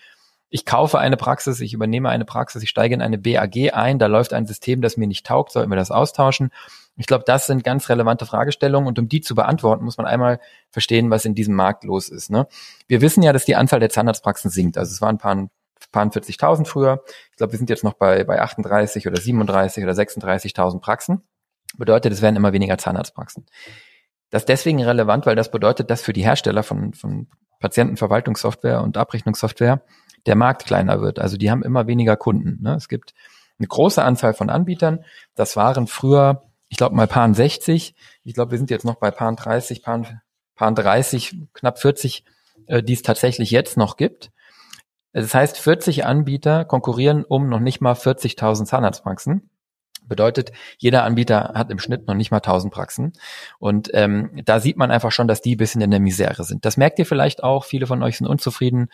Ich 0.50 0.66
kaufe 0.66 1.00
eine 1.00 1.18
Praxis, 1.18 1.60
ich 1.62 1.74
übernehme 1.74 2.10
eine 2.10 2.26
Praxis, 2.26 2.64
ich 2.64 2.70
steige 2.70 2.96
in 2.96 3.02
eine 3.02 3.18
BAG 3.18 3.74
ein, 3.74 4.00
da 4.00 4.08
läuft 4.08 4.34
ein 4.34 4.48
System, 4.48 4.82
das 4.82 4.98
mir 4.98 5.08
nicht 5.08 5.26
taugt, 5.26 5.52
sollten 5.52 5.70
wir 5.70 5.76
das 5.76 5.92
austauschen? 5.92 6.52
Ich 6.98 7.06
glaube, 7.06 7.24
das 7.26 7.46
sind 7.46 7.64
ganz 7.64 7.88
relevante 7.88 8.26
Fragestellungen 8.26 8.88
und 8.88 9.00
um 9.00 9.08
die 9.08 9.22
zu 9.22 9.36
beantworten, 9.36 9.86
muss 9.86 9.98
man 9.98 10.08
einmal 10.08 10.40
verstehen, 10.70 11.10
was 11.10 11.24
in 11.24 11.36
diesem 11.36 11.56
Markt 11.56 11.84
los 11.84 12.10
ist. 12.10 12.30
Ne? 12.30 12.48
Wir 12.88 13.02
wissen 13.02 13.24
ja, 13.24 13.32
dass 13.32 13.46
die 13.46 13.56
Anzahl 13.56 13.80
der 13.80 13.90
Zahnarztpraxen 13.90 14.52
sinkt. 14.52 14.78
Also 14.78 14.92
es 14.92 15.02
waren 15.02 15.16
ein 15.16 15.20
paar 15.20 15.50
paar 15.92 16.06
40.000 16.06 16.66
früher. 16.66 17.04
Ich 17.32 17.38
glaube, 17.38 17.54
wir 17.54 17.58
sind 17.58 17.70
jetzt 17.70 17.84
noch 17.84 17.94
bei, 17.94 18.24
bei 18.24 18.42
38 18.42 19.08
oder 19.08 19.20
37 19.20 19.84
oder 19.84 19.94
36.000 19.94 20.80
Praxen. 20.80 21.22
Bedeutet, 21.78 22.12
es 22.14 22.22
werden 22.22 22.36
immer 22.36 22.54
weniger 22.54 22.78
Zahnarztpraxen. 22.78 23.46
Das 24.30 24.44
ist 24.44 24.50
deswegen 24.50 24.84
relevant, 24.84 25.26
weil 25.26 25.36
das 25.36 25.52
bedeutet, 25.52 25.90
dass 25.90 26.02
für 26.02 26.14
die 26.14 26.24
Hersteller 26.24 26.64
von, 26.64 26.94
von 26.94 27.28
Patientenverwaltungssoftware 27.60 28.82
und 28.82 28.98
Abrechnungssoftware 28.98 29.82
der 30.30 30.36
Markt 30.36 30.66
kleiner 30.66 31.02
wird. 31.02 31.20
Also 31.20 31.38
die 31.38 31.50
haben 31.50 31.64
immer 31.64 31.88
weniger 31.88 32.16
Kunden. 32.16 32.62
Ne? 32.62 32.76
Es 32.76 32.88
gibt 32.88 33.16
eine 33.58 33.68
große 33.68 34.02
Anzahl 34.02 34.34
von 34.36 34.50
Anbietern. 34.50 35.04
Das 35.36 35.56
waren 35.56 35.88
früher, 35.88 36.44
ich 36.70 36.78
glaube 36.78 36.96
mal 36.96 37.08
Paar 37.08 37.34
60. 37.34 37.96
Ich 38.24 38.34
glaube, 38.36 38.52
wir 38.52 38.58
sind 38.60 38.70
jetzt 38.70 38.86
noch 38.86 38.96
bei 38.96 39.10
Paar 39.10 39.36
30, 39.36 39.82
Paar, 39.82 40.22
Paar 40.56 40.72
30, 40.72 41.36
knapp 41.54 41.80
40, 41.80 42.24
äh, 42.68 42.84
die 42.84 42.94
es 42.94 43.02
tatsächlich 43.02 43.50
jetzt 43.50 43.76
noch 43.76 43.98
gibt. 43.98 44.32
Das 45.14 45.34
heißt, 45.34 45.58
40 45.58 46.06
Anbieter 46.06 46.64
konkurrieren 46.64 47.26
um 47.26 47.50
noch 47.50 47.60
nicht 47.60 47.82
mal 47.82 47.94
40.000 47.94 48.66
Zahnarztpraxen. 48.66 49.50
Bedeutet, 50.04 50.52
jeder 50.78 51.04
Anbieter 51.04 51.54
hat 51.56 51.72
im 51.72 51.80
Schnitt 51.80 52.08
noch 52.08 52.14
nicht 52.14 52.30
mal 52.30 52.38
1000 52.38 52.72
Praxen. 52.72 53.14
Und 53.58 53.90
ähm, 53.94 54.42
da 54.46 54.60
sieht 54.60 54.78
man 54.78 54.92
einfach 54.92 55.12
schon, 55.12 55.28
dass 55.28 55.42
die 55.42 55.56
ein 55.56 55.58
bisschen 55.58 55.82
in 55.82 55.92
der 55.92 56.00
Misere 56.00 56.44
sind. 56.44 56.66
Das 56.66 56.78
merkt 56.78 57.00
ihr 57.00 57.06
vielleicht 57.08 57.44
auch. 57.44 57.66
Viele 57.66 57.88
von 57.88 58.04
euch 58.04 58.18
sind 58.18 58.28
unzufrieden 58.28 58.90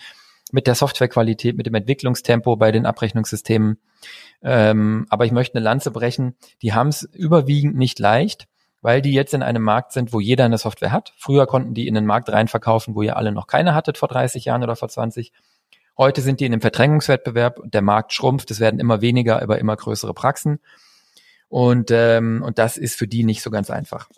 mit 0.52 0.68
der 0.68 0.76
Softwarequalität, 0.76 1.58
mit 1.58 1.66
dem 1.66 1.76
Entwicklungstempo 1.76 2.56
bei 2.56 2.72
den 2.72 2.86
Abrechnungssystemen. 2.86 3.80
Ähm, 4.42 5.06
aber 5.10 5.26
ich 5.26 5.32
möchte 5.32 5.58
eine 5.58 5.64
Lanze 5.64 5.92
brechen. 5.92 6.36
Die 6.62 6.74
haben 6.74 6.90
es 6.90 7.04
überwiegend 7.04 7.76
nicht 7.76 8.00
leicht, 8.00 8.48
weil 8.82 9.02
die 9.02 9.14
jetzt 9.14 9.34
in 9.34 9.44
einem 9.44 9.64
Markt 9.64 9.92
sind, 9.92 10.14
wo 10.14 10.20
jeder 10.20 10.46
eine 10.46 10.58
Software 10.58 10.92
hat. 10.92 11.14
Früher 11.18 11.48
konnten 11.48 11.74
die 11.74 11.88
in 11.88 11.96
den 11.96 12.06
Markt 12.06 12.30
reinverkaufen, 12.30 12.96
wo 12.96 13.02
ihr 13.02 13.18
alle 13.18 13.32
noch 13.32 13.48
keine 13.48 13.74
hattet 13.74 13.98
vor 13.98 14.08
30 14.08 14.46
Jahren 14.46 14.64
oder 14.64 14.76
vor 14.76 14.90
20. 14.90 15.34
Heute 15.98 16.22
sind 16.22 16.40
die 16.40 16.46
in 16.46 16.54
einem 16.54 16.62
Verdrängungswettbewerb. 16.62 17.60
Der 17.66 17.82
Markt 17.82 18.14
schrumpft. 18.14 18.52
Es 18.52 18.60
werden 18.60 18.80
immer 18.80 19.02
weniger, 19.02 19.42
aber 19.42 19.60
immer 19.60 19.76
größere 19.76 20.14
Praxen. 20.14 20.60
Und, 21.48 21.90
ähm, 21.92 22.44
und 22.46 22.60
das 22.60 22.78
ist 22.78 22.98
für 22.98 23.08
die 23.08 23.24
nicht 23.24 23.42
so 23.42 23.50
ganz 23.50 23.70
einfach. 23.70 24.10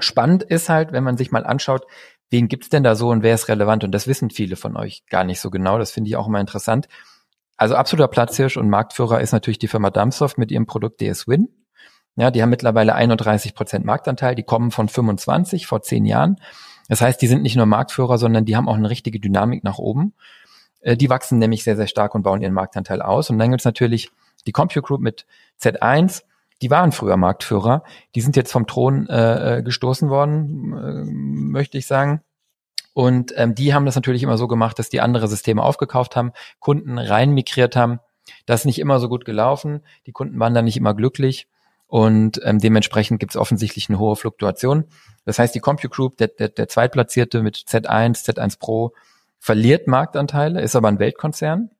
Spannend 0.00 0.42
ist 0.42 0.68
halt, 0.68 0.92
wenn 0.92 1.04
man 1.04 1.16
sich 1.16 1.30
mal 1.30 1.44
anschaut, 1.44 1.86
wen 2.30 2.48
gibt's 2.48 2.68
denn 2.68 2.82
da 2.82 2.94
so 2.94 3.08
und 3.10 3.22
wer 3.22 3.34
ist 3.34 3.48
relevant? 3.48 3.84
Und 3.84 3.92
das 3.92 4.06
wissen 4.06 4.30
viele 4.30 4.56
von 4.56 4.76
euch 4.76 5.06
gar 5.06 5.24
nicht 5.24 5.40
so 5.40 5.50
genau. 5.50 5.78
Das 5.78 5.90
finde 5.90 6.08
ich 6.08 6.16
auch 6.16 6.26
immer 6.26 6.40
interessant. 6.40 6.88
Also 7.56 7.74
absoluter 7.74 8.08
Platzhirsch 8.08 8.56
und 8.56 8.68
Marktführer 8.68 9.20
ist 9.20 9.32
natürlich 9.32 9.58
die 9.58 9.68
Firma 9.68 9.90
Dumpsoft 9.90 10.38
mit 10.38 10.52
ihrem 10.52 10.66
Produkt 10.66 11.00
DS-Win. 11.00 11.48
Ja, 12.16 12.30
die 12.30 12.42
haben 12.42 12.50
mittlerweile 12.50 12.94
31 12.94 13.54
Prozent 13.54 13.84
Marktanteil. 13.84 14.34
Die 14.34 14.42
kommen 14.42 14.70
von 14.70 14.88
25 14.88 15.66
vor 15.66 15.82
zehn 15.82 16.04
Jahren. 16.04 16.36
Das 16.88 17.00
heißt, 17.00 17.20
die 17.20 17.26
sind 17.26 17.42
nicht 17.42 17.56
nur 17.56 17.66
Marktführer, 17.66 18.18
sondern 18.18 18.44
die 18.44 18.56
haben 18.56 18.68
auch 18.68 18.76
eine 18.76 18.90
richtige 18.90 19.20
Dynamik 19.20 19.62
nach 19.62 19.78
oben. 19.78 20.14
Äh, 20.80 20.96
die 20.96 21.10
wachsen 21.10 21.38
nämlich 21.38 21.64
sehr, 21.64 21.76
sehr 21.76 21.86
stark 21.86 22.14
und 22.14 22.22
bauen 22.22 22.42
ihren 22.42 22.54
Marktanteil 22.54 23.02
aus. 23.02 23.30
Und 23.30 23.38
dann 23.38 23.50
gibt's 23.50 23.64
natürlich 23.64 24.10
die 24.46 24.52
Compute 24.52 24.82
Group 24.82 25.00
mit 25.00 25.26
Z1 25.60 26.22
die 26.62 26.70
waren 26.70 26.92
früher 26.92 27.16
Marktführer, 27.16 27.84
die 28.14 28.20
sind 28.20 28.36
jetzt 28.36 28.52
vom 28.52 28.66
Thron 28.66 29.08
äh, 29.08 29.58
äh, 29.58 29.62
gestoßen 29.62 30.10
worden, 30.10 30.72
äh, 30.76 31.04
möchte 31.04 31.78
ich 31.78 31.86
sagen. 31.86 32.22
Und 32.94 33.32
ähm, 33.36 33.54
die 33.54 33.74
haben 33.74 33.86
das 33.86 33.94
natürlich 33.94 34.24
immer 34.24 34.38
so 34.38 34.48
gemacht, 34.48 34.78
dass 34.78 34.88
die 34.88 35.00
andere 35.00 35.28
Systeme 35.28 35.62
aufgekauft 35.62 36.16
haben, 36.16 36.32
Kunden 36.58 36.98
rein 36.98 37.30
migriert 37.30 37.76
haben. 37.76 38.00
Das 38.44 38.62
ist 38.62 38.66
nicht 38.66 38.80
immer 38.80 38.98
so 38.98 39.08
gut 39.08 39.24
gelaufen. 39.24 39.82
Die 40.06 40.12
Kunden 40.12 40.40
waren 40.40 40.52
dann 40.52 40.64
nicht 40.64 40.76
immer 40.76 40.94
glücklich. 40.94 41.46
Und 41.86 42.40
ähm, 42.44 42.58
dementsprechend 42.58 43.20
gibt 43.20 43.32
es 43.32 43.36
offensichtlich 43.36 43.88
eine 43.88 43.98
hohe 43.98 44.16
Fluktuation. 44.16 44.84
Das 45.24 45.38
heißt, 45.38 45.54
die 45.54 45.60
Compute 45.60 45.88
Group, 45.88 46.16
der, 46.18 46.28
der, 46.28 46.48
der 46.48 46.68
Zweitplatzierte 46.68 47.42
mit 47.42 47.56
Z1, 47.56 48.24
Z1 48.24 48.58
Pro, 48.58 48.92
verliert 49.38 49.86
Marktanteile, 49.86 50.60
ist 50.60 50.76
aber 50.76 50.88
ein 50.88 50.98
Weltkonzern. 50.98 51.70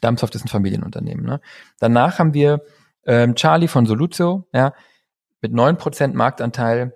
Damsoft 0.00 0.34
ist 0.34 0.44
ein 0.44 0.48
Familienunternehmen. 0.48 1.24
Ne? 1.24 1.40
Danach 1.78 2.18
haben 2.18 2.34
wir 2.34 2.62
ähm, 3.10 3.34
Charlie 3.34 3.66
von 3.66 3.86
Soluzio, 3.86 4.46
ja, 4.52 4.72
mit 5.40 5.52
neun 5.52 5.76
Prozent 5.78 6.14
Marktanteil 6.14 6.94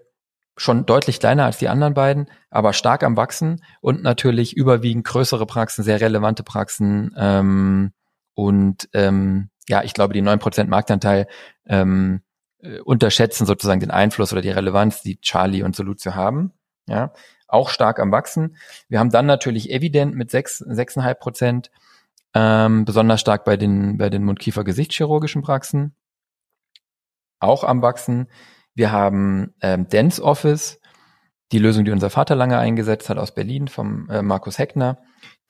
schon 0.56 0.86
deutlich 0.86 1.18
kleiner 1.18 1.44
als 1.44 1.58
die 1.58 1.68
anderen 1.68 1.94
beiden, 1.94 2.30
aber 2.50 2.72
stark 2.72 3.02
am 3.02 3.16
Wachsen 3.16 3.64
und 3.80 4.04
natürlich 4.04 4.56
überwiegend 4.56 5.04
größere 5.04 5.44
Praxen, 5.44 5.82
sehr 5.82 6.00
relevante 6.00 6.44
Praxen. 6.44 7.12
Ähm, 7.18 7.92
und 8.34 8.88
ähm, 8.92 9.50
ja, 9.68 9.82
ich 9.82 9.92
glaube, 9.92 10.14
die 10.14 10.22
neun 10.22 10.38
Prozent 10.38 10.70
Marktanteil 10.70 11.26
ähm, 11.66 12.22
äh, 12.60 12.78
unterschätzen 12.78 13.44
sozusagen 13.44 13.80
den 13.80 13.90
Einfluss 13.90 14.32
oder 14.32 14.42
die 14.42 14.50
Relevanz, 14.50 15.02
die 15.02 15.20
Charlie 15.20 15.64
und 15.64 15.74
Soluzio 15.74 16.14
haben. 16.14 16.52
Ja, 16.86 17.12
auch 17.48 17.70
stark 17.70 17.98
am 17.98 18.12
Wachsen. 18.12 18.56
Wir 18.88 19.00
haben 19.00 19.10
dann 19.10 19.26
natürlich 19.26 19.68
Evident 19.68 20.14
mit 20.14 20.30
sechs, 20.30 20.58
sechseinhalb 20.58 21.18
Prozent, 21.18 21.72
ähm, 22.34 22.84
besonders 22.84 23.20
stark 23.20 23.44
bei 23.44 23.56
den, 23.56 23.98
bei 23.98 24.10
den 24.10 24.22
Mundkiefer-Gesichtschirurgischen 24.22 25.42
Praxen. 25.42 25.96
Auch 27.40 27.64
am 27.64 27.82
Wachsen. 27.82 28.28
Wir 28.74 28.90
haben 28.90 29.54
ähm, 29.60 29.88
Dance 29.88 30.22
Office, 30.22 30.80
die 31.52 31.58
Lösung, 31.58 31.84
die 31.84 31.92
unser 31.92 32.10
Vater 32.10 32.34
lange 32.34 32.58
eingesetzt 32.58 33.08
hat 33.08 33.18
aus 33.18 33.34
Berlin 33.34 33.68
vom 33.68 34.08
äh, 34.10 34.22
Markus 34.22 34.58
Heckner, 34.58 34.98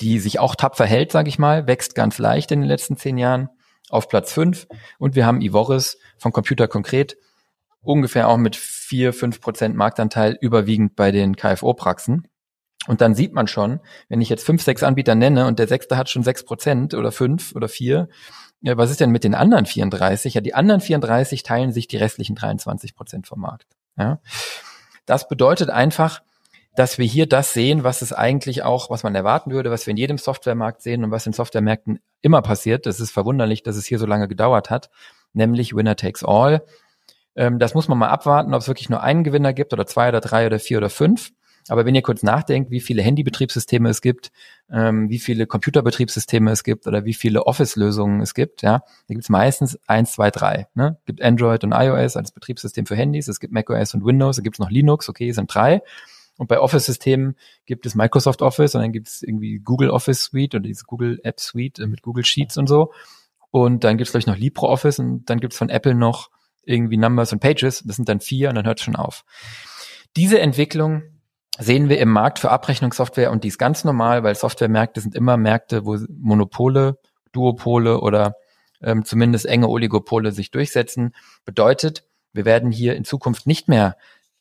die 0.01 0.19
sich 0.19 0.39
auch 0.39 0.55
tapfer 0.55 0.85
hält, 0.85 1.13
sage 1.13 1.29
ich 1.29 1.39
mal, 1.39 1.67
wächst 1.67 1.95
ganz 1.95 2.19
leicht 2.19 2.53
in 2.53 2.61
den 2.61 2.69
letzten 2.69 2.97
zehn 2.97 3.17
Jahren 3.17 3.49
auf 3.89 4.09
Platz 4.09 4.33
fünf. 4.33 4.67
Und 4.99 5.15
wir 5.15 5.27
haben 5.27 5.41
Ivoris 5.41 5.99
von 6.19 6.33
Computer 6.33 6.69
Konkret, 6.69 7.17
ungefähr 7.81 8.29
auch 8.29 8.37
mit 8.37 8.57
vier, 8.57 9.13
fünf 9.13 9.41
Prozent 9.41 9.77
Marktanteil, 9.77 10.37
überwiegend 10.41 10.97
bei 10.97 11.11
den 11.11 11.37
KFO-Praxen. 11.37 12.29
Und 12.87 13.01
dann 13.01 13.15
sieht 13.15 13.33
man 13.33 13.47
schon, 13.47 13.81
wenn 14.09 14.21
ich 14.21 14.29
jetzt 14.29 14.45
fünf, 14.45 14.63
sechs 14.63 14.83
Anbieter 14.83 15.15
nenne 15.15 15.47
und 15.47 15.59
der 15.59 15.69
sechste 15.69 15.97
hat 15.97 16.11
schon 16.11 16.23
sechs 16.23 16.45
Prozent 16.45 16.93
oder 16.93 17.13
fünf 17.13 17.55
oder 17.55 17.69
vier, 17.69 18.09
ja, 18.65 18.79
was 18.79 18.91
ist 18.91 18.99
denn 18.99 19.11
mit 19.11 19.25
den 19.25 19.35
anderen 19.35 19.67
34? 19.67 20.33
Ja, 20.33 20.41
die 20.41 20.55
anderen 20.55 20.81
34 20.81 21.43
teilen 21.43 21.71
sich 21.71 21.87
die 21.87 21.99
restlichen 21.99 22.35
23 22.35 22.97
Prozent 22.97 23.27
vom 23.27 23.41
Markt. 23.41 23.67
Ja. 23.99 24.21
Das 25.05 25.29
bedeutet 25.29 25.69
einfach, 25.69 26.23
dass 26.75 26.97
wir 26.97 27.05
hier 27.05 27.29
das 27.29 27.53
sehen, 27.53 27.85
was 27.85 28.01
es 28.01 28.15
eigentlich 28.15 28.63
auch, 28.63 28.89
was 28.89 29.03
man 29.03 29.15
erwarten 29.15 29.51
würde, 29.51 29.71
was 29.71 29.87
wir 29.87 29.91
in 29.91 29.99
jedem 29.99 30.17
Softwaremarkt 30.17 30.81
sehen 30.81 31.05
und 31.05 31.11
was 31.11 31.27
in 31.27 31.35
Softwaremärkten 31.35 32.01
immer 32.23 32.41
passiert. 32.41 32.87
Das 32.87 33.01
ist 33.01 33.11
verwunderlich, 33.11 33.63
dass 33.63 33.77
es 33.77 33.85
hier 33.85 33.99
so 33.99 34.07
lange 34.07 34.29
gedauert 34.29 34.71
hat, 34.71 34.89
nämlich 35.35 35.77
Winner 35.77 35.95
takes 35.95 36.25
all. 36.25 36.65
Ähm, 37.37 37.59
das 37.59 37.75
muss 37.75 37.89
man 37.89 37.99
mal 37.99 38.09
abwarten, 38.09 38.55
ob 38.55 38.63
es 38.63 38.69
wirklich 38.69 38.89
nur 38.89 39.03
einen 39.03 39.25
Gewinner 39.25 39.53
gibt 39.53 39.75
oder 39.75 39.85
zwei 39.87 40.09
oder 40.09 40.23
drei 40.23 40.47
oder 40.47 40.59
vier 40.59 40.79
oder 40.79 40.89
fünf. 40.89 41.33
Aber 41.69 41.87
wenn 41.87 41.95
ihr 41.95 42.03
kurz 42.03 42.23
nachdenkt, 42.23 42.71
wie 42.71 42.81
viele 42.81 43.03
Handybetriebssysteme 43.03 43.89
es 43.89 44.03
gibt, 44.03 44.33
ähm, 44.71 45.09
wie 45.09 45.19
viele 45.19 45.47
Computerbetriebssysteme 45.47 46.51
es 46.51 46.63
gibt 46.63 46.87
oder 46.87 47.05
wie 47.05 47.15
viele 47.15 47.47
Office-Lösungen 47.47 48.21
es 48.21 48.35
gibt, 48.35 48.63
ja, 48.63 48.79
da 48.79 49.15
gibt 49.15 49.23
es 49.23 49.31
meistens 49.31 49.79
eins, 49.87 50.13
zwei, 50.13 50.31
drei. 50.31 50.69
Ne? 50.75 50.99
Gibt 51.07 51.23
Android 51.23 51.65
und 51.65 51.73
iOS 51.73 52.17
als 52.17 52.33
Betriebssystem 52.33 52.85
für 52.87 52.97
Handys, 52.97 53.29
es 53.29 53.41
gibt 53.41 53.53
macOS 53.53 53.95
und 53.95 54.05
Windows, 54.05 54.37
da 54.37 54.43
gibt 54.43 54.57
es 54.57 54.61
noch 54.61 54.71
Linux, 54.71 55.09
okay, 55.09 55.33
sind 55.33 55.53
drei. 55.53 55.83
Und 56.37 56.49
bei 56.49 56.59
Office-Systemen 56.59 57.37
gibt 57.65 57.87
es 57.87 57.95
Microsoft 57.95 58.43
Office 58.43 58.75
und 58.75 58.83
dann 58.83 58.93
gibt 58.93 59.09
es 59.09 59.23
irgendwie 59.23 59.61
Google 59.61 59.91
Office 59.91 60.25
Suite 60.25 60.57
oder 60.57 60.65
diese 60.65 60.85
Google 60.85 61.21
App 61.23 61.41
Suite 61.41 61.79
mit 61.87 62.03
Google 62.03 62.25
Sheets 62.25 62.57
und 62.57 62.67
so. 62.67 62.93
Und 63.51 63.85
dann 63.85 63.97
gibt 63.97 64.09
es, 64.09 64.15
ich, 64.15 64.27
noch 64.27 64.37
LibreOffice 64.37 64.99
und 64.99 65.31
dann 65.31 65.39
gibt 65.39 65.53
es 65.53 65.59
von 65.59 65.69
Apple 65.69 65.95
noch 65.95 66.31
irgendwie 66.65 66.97
Numbers 66.97 67.33
und 67.33 67.39
Pages. 67.39 67.85
Das 67.87 67.97
sind 67.97 68.09
dann 68.09 68.19
vier 68.19 68.49
und 68.49 68.57
dann 68.57 68.67
hört 68.67 68.81
es 68.81 68.85
schon 68.85 68.97
auf. 68.97 69.25
Diese 70.17 70.41
Entwicklung 70.41 71.05
sehen 71.59 71.89
wir 71.89 71.99
im 71.99 72.11
Markt 72.11 72.39
für 72.39 72.51
Abrechnungssoftware 72.51 73.31
und 73.31 73.45
dies 73.45 73.59
ganz 73.59 73.85
normal, 73.85 74.23
weil 74.23 74.35
Softwaremärkte 74.35 75.01
sind 75.01 75.15
immer 75.15 75.37
Märkte, 75.37 75.85
wo 75.85 75.99
Monopole, 76.09 76.99
Duopole 77.33 78.01
oder 78.01 78.37
ähm, 78.83 79.05
zumindest 79.05 79.47
enge 79.47 79.69
Oligopole 79.69 80.33
sich 80.33 80.51
durchsetzen. 80.51 81.15
Bedeutet, 81.45 82.05
wir 82.33 82.45
werden 82.45 82.73
hier 82.73 82.97
in 82.97 83.05
Zukunft 83.05 83.47
nicht 83.47 83.69
mehr 83.69 83.97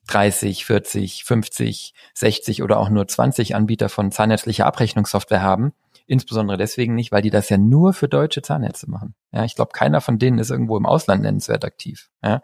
30, 0.08 0.66
40, 0.66 1.24
50, 1.24 1.94
60 2.14 2.64
oder 2.64 2.80
auch 2.80 2.90
nur 2.90 3.08
20 3.08 3.56
Anbieter 3.56 3.90
von 3.90 4.12
zahnärztlicher 4.12 4.66
Abrechnungssoftware 4.66 5.42
haben. 5.42 5.74
Insbesondere 6.06 6.58
deswegen 6.58 6.96
nicht, 6.96 7.12
weil 7.14 7.22
die 7.22 7.30
das 7.30 7.48
ja 7.48 7.58
nur 7.58 7.94
für 7.94 8.10
deutsche 8.10 8.42
Zahnärzte 8.42 8.90
machen. 8.90 9.16
Ja, 9.32 9.46
ich 9.46 9.56
glaube, 9.56 9.72
keiner 9.72 10.02
von 10.02 10.20
denen 10.20 10.40
ist 10.40 10.52
irgendwo 10.52 10.76
im 10.76 10.86
Ausland 10.86 11.22
nennenswert 11.22 11.64
aktiv. 11.64 12.10
Ja, 12.22 12.42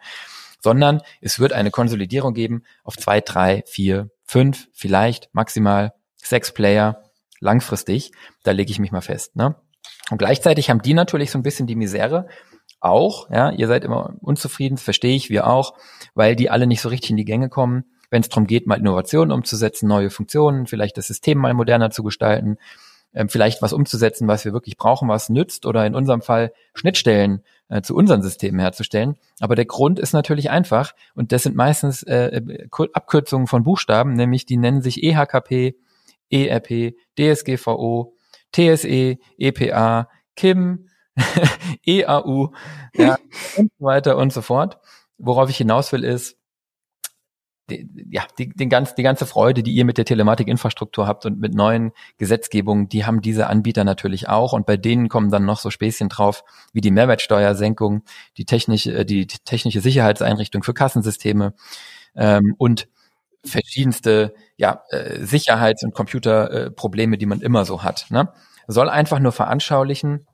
sondern 0.60 1.02
es 1.22 1.40
wird 1.40 1.54
eine 1.54 1.72
Konsolidierung 1.72 2.34
geben 2.34 2.64
auf 2.84 2.98
zwei, 2.98 3.22
drei, 3.22 3.64
vier, 3.66 4.10
fünf, 4.24 4.68
vielleicht 4.74 5.30
maximal 5.34 5.94
sechs 6.16 6.54
Player 6.54 7.04
langfristig. 7.40 8.12
Da 8.44 8.52
lege 8.52 8.72
ich 8.72 8.80
mich 8.80 8.92
mal 8.92 9.02
fest. 9.02 9.36
Ne? 9.36 9.56
Und 10.12 10.18
gleichzeitig 10.18 10.70
haben 10.70 10.82
die 10.82 10.94
natürlich 10.94 11.32
so 11.32 11.40
ein 11.40 11.44
bisschen 11.44 11.68
die 11.68 11.76
Misere 11.76 12.28
auch. 12.80 13.30
Ja, 13.30 13.52
ihr 13.52 13.68
seid 13.68 13.84
immer 13.84 14.16
unzufrieden, 14.22 14.78
verstehe 14.78 15.16
ich, 15.16 15.30
wir 15.30 15.48
auch, 15.48 15.74
weil 16.14 16.36
die 16.36 16.50
alle 16.50 16.68
nicht 16.68 16.82
so 16.82 16.90
richtig 16.90 17.12
in 17.12 17.18
die 17.18 17.26
Gänge 17.26 17.50
kommen. 17.50 17.86
Wenn 18.10 18.22
es 18.22 18.30
darum 18.30 18.48
geht, 18.48 18.66
mal 18.66 18.80
Innovationen 18.80 19.32
umzusetzen, 19.32 19.88
neue 19.88 20.10
Funktionen, 20.10 20.66
vielleicht 20.66 20.98
das 20.98 21.08
System 21.08 21.38
mal 21.38 21.54
moderner 21.54 21.92
zu 21.92 22.04
gestalten, 22.04 22.58
ähm, 23.14 23.30
vielleicht 23.30 23.62
was 23.62 23.74
umzusetzen, 23.74 24.28
was 24.28 24.46
wir 24.46 24.54
wirklich 24.54 24.78
brauchen, 24.78 25.10
was 25.10 25.30
nützt 25.30 25.66
oder 25.66 25.86
in 25.86 25.96
unserem 25.96 26.22
Fall 26.22 26.52
Schnittstellen 26.74 27.44
äh, 27.70 27.82
zu 27.82 27.96
unseren 27.96 28.22
Systemen 28.22 28.60
herzustellen. 28.60 29.16
Aber 29.40 29.56
der 29.56 29.66
Grund 29.66 30.00
ist 30.00 30.14
natürlich 30.14 30.50
einfach 30.50 30.94
und 31.16 31.32
das 31.32 31.44
sind 31.44 31.56
meistens 31.56 32.04
äh, 32.04 32.42
Abkürzungen 32.94 33.48
von 33.48 33.64
Buchstaben, 33.64 34.14
nämlich 34.14 34.46
die 34.46 34.58
nennen 34.58 34.82
sich 34.82 35.04
EHKP, 35.04 35.76
ERP, 36.32 36.96
DSGVO, 37.18 38.14
TSE, 38.52 39.18
EPA, 39.38 40.10
Kim, 40.36 40.90
EAU, 41.86 42.50
ja, 42.96 43.18
und 43.58 43.72
so 43.78 43.86
weiter 43.86 44.18
und 44.18 44.34
so 44.34 44.42
fort. 44.42 44.80
Worauf 45.18 45.50
ich 45.50 45.58
hinaus 45.58 45.92
will 45.92 46.04
ist, 46.04 46.39
die, 47.70 47.90
ja, 48.12 48.24
die, 48.38 48.50
den 48.50 48.70
ganz, 48.70 48.96
die 48.96 49.04
ganze 49.04 49.26
Freude, 49.26 49.64
die 49.64 49.72
ihr 49.72 49.86
mit 49.86 49.98
der 49.98 50.06
Telematikinfrastruktur 50.06 51.08
habt 51.08 51.26
und 51.26 51.40
mit 51.40 51.54
neuen 51.54 51.92
Gesetzgebungen, 52.18 52.90
die 52.90 53.06
haben 53.06 53.22
diese 53.22 53.48
Anbieter 53.48 53.84
natürlich 53.84 54.28
auch. 54.28 54.54
Und 54.54 54.66
bei 54.66 54.78
denen 54.78 55.10
kommen 55.10 55.32
dann 55.32 55.46
noch 55.46 55.60
so 55.60 55.70
Späßchen 55.70 56.10
drauf, 56.10 56.44
wie 56.74 56.82
die 56.82 56.92
Mehrwertsteuersenkung, 56.92 58.04
die 58.38 58.46
technische, 58.46 59.00
äh, 59.00 59.06
die 59.06 59.28
technische 59.28 59.82
Sicherheitseinrichtung 59.82 60.64
für 60.64 60.74
Kassensysteme 60.74 61.54
ähm, 62.16 62.56
und 62.58 62.88
verschiedenste 63.46 64.34
ja, 64.58 64.84
äh, 64.90 65.24
Sicherheits- 65.24 65.84
und 65.84 65.94
Computerprobleme, 65.94 67.18
die 67.18 67.26
man 67.26 67.42
immer 67.42 67.66
so 67.66 67.84
hat. 67.84 68.08
Ne? 68.10 68.32
Soll 68.68 68.90
einfach 68.90 69.20
nur 69.20 69.32
veranschaulichen, 69.32 70.28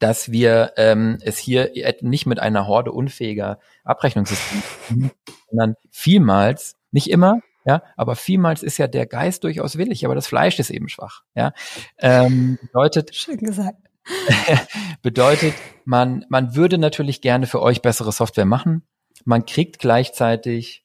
dass 0.00 0.32
wir 0.32 0.72
ähm, 0.76 1.18
es 1.22 1.38
hier 1.38 1.70
nicht 2.00 2.26
mit 2.26 2.40
einer 2.40 2.66
Horde 2.66 2.90
unfähiger 2.90 3.60
Abrechnungssysteme, 3.84 5.10
sondern 5.48 5.76
vielmals, 5.90 6.76
nicht 6.90 7.10
immer, 7.10 7.40
ja, 7.64 7.82
aber 7.96 8.16
vielmals 8.16 8.62
ist 8.62 8.78
ja 8.78 8.88
der 8.88 9.06
Geist 9.06 9.44
durchaus 9.44 9.76
willig, 9.76 10.04
aber 10.04 10.14
das 10.14 10.26
Fleisch 10.26 10.58
ist 10.58 10.70
eben 10.70 10.88
schwach. 10.88 11.22
Ja, 11.34 11.52
ähm, 11.98 12.58
bedeutet. 12.62 13.14
Schön 13.14 13.36
gesagt. 13.36 13.78
bedeutet, 15.02 15.54
man 15.84 16.24
man 16.30 16.56
würde 16.56 16.78
natürlich 16.78 17.20
gerne 17.20 17.46
für 17.46 17.60
euch 17.60 17.82
bessere 17.82 18.12
Software 18.12 18.46
machen. 18.46 18.82
Man 19.24 19.44
kriegt 19.44 19.78
gleichzeitig 19.78 20.84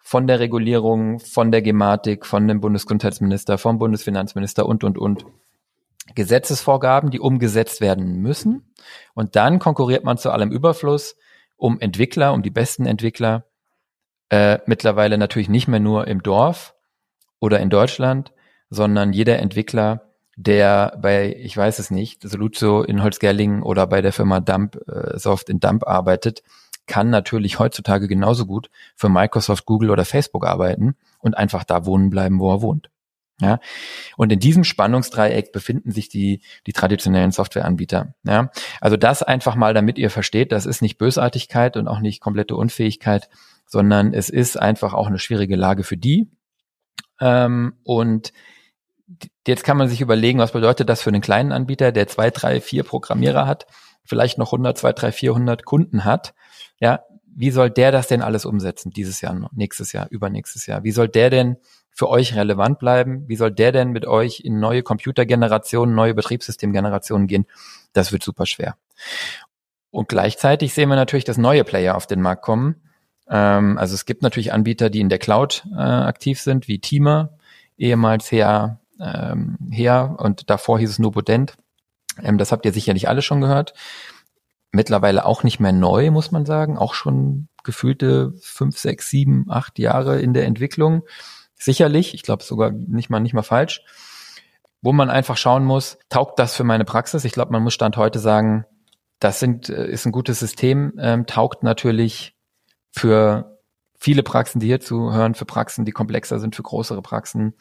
von 0.00 0.26
der 0.26 0.40
Regulierung, 0.40 1.20
von 1.20 1.52
der 1.52 1.60
Gematik, 1.60 2.24
von 2.24 2.48
dem 2.48 2.60
Bundesgesundheitsminister, 2.60 3.58
vom 3.58 3.78
Bundesfinanzminister 3.78 4.64
und 4.64 4.84
und 4.84 4.96
und 4.96 5.26
Gesetzesvorgaben, 6.14 7.10
die 7.10 7.20
umgesetzt 7.20 7.80
werden 7.80 8.20
müssen. 8.20 8.72
Und 9.14 9.36
dann 9.36 9.58
konkurriert 9.58 10.04
man 10.04 10.18
zu 10.18 10.30
allem 10.30 10.50
Überfluss 10.50 11.16
um 11.56 11.80
Entwickler, 11.80 12.32
um 12.32 12.42
die 12.42 12.50
besten 12.50 12.86
Entwickler. 12.86 13.44
Äh, 14.28 14.58
mittlerweile 14.66 15.18
natürlich 15.18 15.48
nicht 15.48 15.68
mehr 15.68 15.80
nur 15.80 16.06
im 16.08 16.22
Dorf 16.22 16.74
oder 17.40 17.60
in 17.60 17.70
Deutschland, 17.70 18.32
sondern 18.70 19.12
jeder 19.12 19.38
Entwickler, 19.38 20.12
der 20.36 20.98
bei, 21.00 21.34
ich 21.38 21.56
weiß 21.56 21.78
es 21.78 21.90
nicht, 21.90 22.28
Soluzo 22.28 22.82
in 22.82 23.02
Holzgerlingen 23.02 23.62
oder 23.62 23.86
bei 23.86 24.02
der 24.02 24.12
Firma 24.12 24.40
Dump 24.40 24.76
äh, 24.88 25.18
Soft 25.18 25.48
in 25.48 25.60
Dump 25.60 25.86
arbeitet, 25.86 26.42
kann 26.86 27.10
natürlich 27.10 27.58
heutzutage 27.58 28.08
genauso 28.08 28.46
gut 28.46 28.70
für 28.94 29.08
Microsoft, 29.08 29.64
Google 29.66 29.90
oder 29.90 30.04
Facebook 30.04 30.46
arbeiten 30.46 30.94
und 31.18 31.36
einfach 31.36 31.64
da 31.64 31.86
wohnen 31.86 32.10
bleiben, 32.10 32.38
wo 32.38 32.52
er 32.52 32.62
wohnt. 32.62 32.90
Ja, 33.38 33.58
und 34.16 34.32
in 34.32 34.40
diesem 34.40 34.64
Spannungsdreieck 34.64 35.52
befinden 35.52 35.90
sich 35.90 36.08
die, 36.08 36.40
die 36.66 36.72
traditionellen 36.72 37.32
Softwareanbieter. 37.32 38.14
Ja, 38.24 38.50
also 38.80 38.96
das 38.96 39.22
einfach 39.22 39.56
mal, 39.56 39.74
damit 39.74 39.98
ihr 39.98 40.08
versteht, 40.08 40.52
das 40.52 40.64
ist 40.64 40.80
nicht 40.80 40.96
Bösartigkeit 40.96 41.76
und 41.76 41.86
auch 41.86 42.00
nicht 42.00 42.20
komplette 42.20 42.56
Unfähigkeit, 42.56 43.28
sondern 43.66 44.14
es 44.14 44.30
ist 44.30 44.58
einfach 44.58 44.94
auch 44.94 45.06
eine 45.06 45.18
schwierige 45.18 45.56
Lage 45.56 45.84
für 45.84 45.98
die. 45.98 46.30
Ähm, 47.20 47.74
und 47.84 48.32
jetzt 49.46 49.64
kann 49.64 49.76
man 49.76 49.88
sich 49.88 50.00
überlegen, 50.00 50.38
was 50.38 50.52
bedeutet 50.52 50.88
das 50.88 51.02
für 51.02 51.10
einen 51.10 51.20
kleinen 51.20 51.52
Anbieter, 51.52 51.92
der 51.92 52.08
zwei, 52.08 52.30
drei, 52.30 52.60
vier 52.60 52.84
Programmierer 52.84 53.46
hat, 53.46 53.66
vielleicht 54.04 54.38
noch 54.38 54.48
100, 54.48 54.78
2, 54.78 54.92
3, 54.92 55.12
400 55.12 55.64
Kunden 55.64 56.04
hat. 56.04 56.34
Ja, 56.80 57.00
wie 57.34 57.50
soll 57.50 57.70
der 57.70 57.92
das 57.92 58.08
denn 58.08 58.22
alles 58.22 58.46
umsetzen 58.46 58.90
dieses 58.90 59.20
Jahr, 59.20 59.50
nächstes 59.52 59.92
Jahr, 59.92 60.06
übernächstes 60.10 60.66
Jahr? 60.66 60.84
Wie 60.84 60.92
soll 60.92 61.08
der 61.08 61.28
denn 61.28 61.56
für 61.96 62.10
euch 62.10 62.34
relevant 62.34 62.78
bleiben? 62.78 63.24
Wie 63.26 63.36
soll 63.36 63.50
der 63.50 63.72
denn 63.72 63.88
mit 63.88 64.06
euch 64.06 64.40
in 64.40 64.60
neue 64.60 64.82
Computergenerationen, 64.82 65.94
neue 65.94 66.12
Betriebssystemgenerationen 66.12 67.26
gehen? 67.26 67.46
Das 67.94 68.12
wird 68.12 68.22
super 68.22 68.44
schwer. 68.44 68.76
Und 69.90 70.10
gleichzeitig 70.10 70.74
sehen 70.74 70.90
wir 70.90 70.96
natürlich, 70.96 71.24
dass 71.24 71.38
neue 71.38 71.64
Player 71.64 71.96
auf 71.96 72.06
den 72.06 72.20
Markt 72.20 72.42
kommen. 72.42 72.76
Ähm, 73.30 73.78
also 73.78 73.94
es 73.94 74.04
gibt 74.04 74.20
natürlich 74.20 74.52
Anbieter, 74.52 74.90
die 74.90 75.00
in 75.00 75.08
der 75.08 75.18
Cloud 75.18 75.66
äh, 75.72 75.80
aktiv 75.80 76.38
sind, 76.38 76.68
wie 76.68 76.80
Teamer, 76.80 77.38
ehemals 77.78 78.30
her, 78.30 78.78
ähm, 79.00 79.56
her 79.70 80.16
und 80.18 80.50
davor 80.50 80.78
hieß 80.78 80.90
es 80.90 80.98
Nobodent. 80.98 81.56
Ähm, 82.22 82.36
das 82.36 82.52
habt 82.52 82.66
ihr 82.66 82.74
sicherlich 82.74 83.08
alle 83.08 83.22
schon 83.22 83.40
gehört. 83.40 83.72
Mittlerweile 84.70 85.24
auch 85.24 85.44
nicht 85.44 85.60
mehr 85.60 85.72
neu, 85.72 86.10
muss 86.10 86.30
man 86.30 86.44
sagen. 86.44 86.76
Auch 86.76 86.92
schon 86.92 87.48
gefühlte 87.64 88.34
fünf, 88.42 88.76
sechs, 88.76 89.08
sieben, 89.08 89.46
acht 89.48 89.78
Jahre 89.78 90.20
in 90.20 90.34
der 90.34 90.44
Entwicklung. 90.44 91.02
Sicherlich, 91.58 92.14
ich 92.14 92.22
glaube 92.22 92.42
sogar 92.42 92.70
nicht 92.70 93.10
mal 93.10 93.20
nicht 93.20 93.34
mal 93.34 93.42
falsch, 93.42 93.82
wo 94.82 94.92
man 94.92 95.10
einfach 95.10 95.36
schauen 95.36 95.64
muss, 95.64 95.98
taugt 96.08 96.38
das 96.38 96.54
für 96.54 96.64
meine 96.64 96.84
Praxis? 96.84 97.24
Ich 97.24 97.32
glaube, 97.32 97.52
man 97.52 97.62
muss 97.62 97.74
Stand 97.74 97.96
heute 97.96 98.18
sagen, 98.18 98.66
das 99.18 99.40
sind, 99.40 99.68
äh, 99.68 99.88
ist 99.88 100.06
ein 100.06 100.12
gutes 100.12 100.38
System, 100.38 100.92
ähm, 100.98 101.26
taugt 101.26 101.62
natürlich 101.62 102.36
für 102.92 103.58
viele 103.98 104.22
Praxen, 104.22 104.60
die 104.60 104.66
hier 104.66 104.80
zuhören, 104.80 105.34
für 105.34 105.46
Praxen, 105.46 105.84
die 105.84 105.92
komplexer 105.92 106.38
sind, 106.38 106.54
für 106.54 106.62
größere 106.62 107.02
Praxen, 107.02 107.54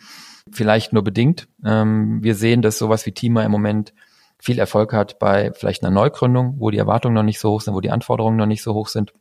vielleicht 0.51 0.93
nur 0.93 1.03
bedingt. 1.03 1.47
Ähm, 1.63 2.21
wir 2.21 2.35
sehen, 2.35 2.61
dass 2.61 2.77
sowas 2.77 3.05
wie 3.05 3.13
Teamer 3.13 3.45
im 3.45 3.51
Moment 3.51 3.93
viel 4.37 4.59
Erfolg 4.59 4.93
hat 4.93 5.17
bei 5.17 5.53
vielleicht 5.53 5.83
einer 5.83 5.93
Neugründung, 5.93 6.55
wo 6.59 6.69
die 6.69 6.77
Erwartungen 6.77 7.15
noch 7.15 7.23
nicht 7.23 7.39
so 7.39 7.51
hoch 7.51 7.61
sind, 7.61 7.73
wo 7.73 7.81
die 7.81 7.91
Anforderungen 7.91 8.37
noch 8.37 8.45
nicht 8.45 8.61
so 8.61 8.73
hoch 8.73 8.89
sind. 8.89 9.13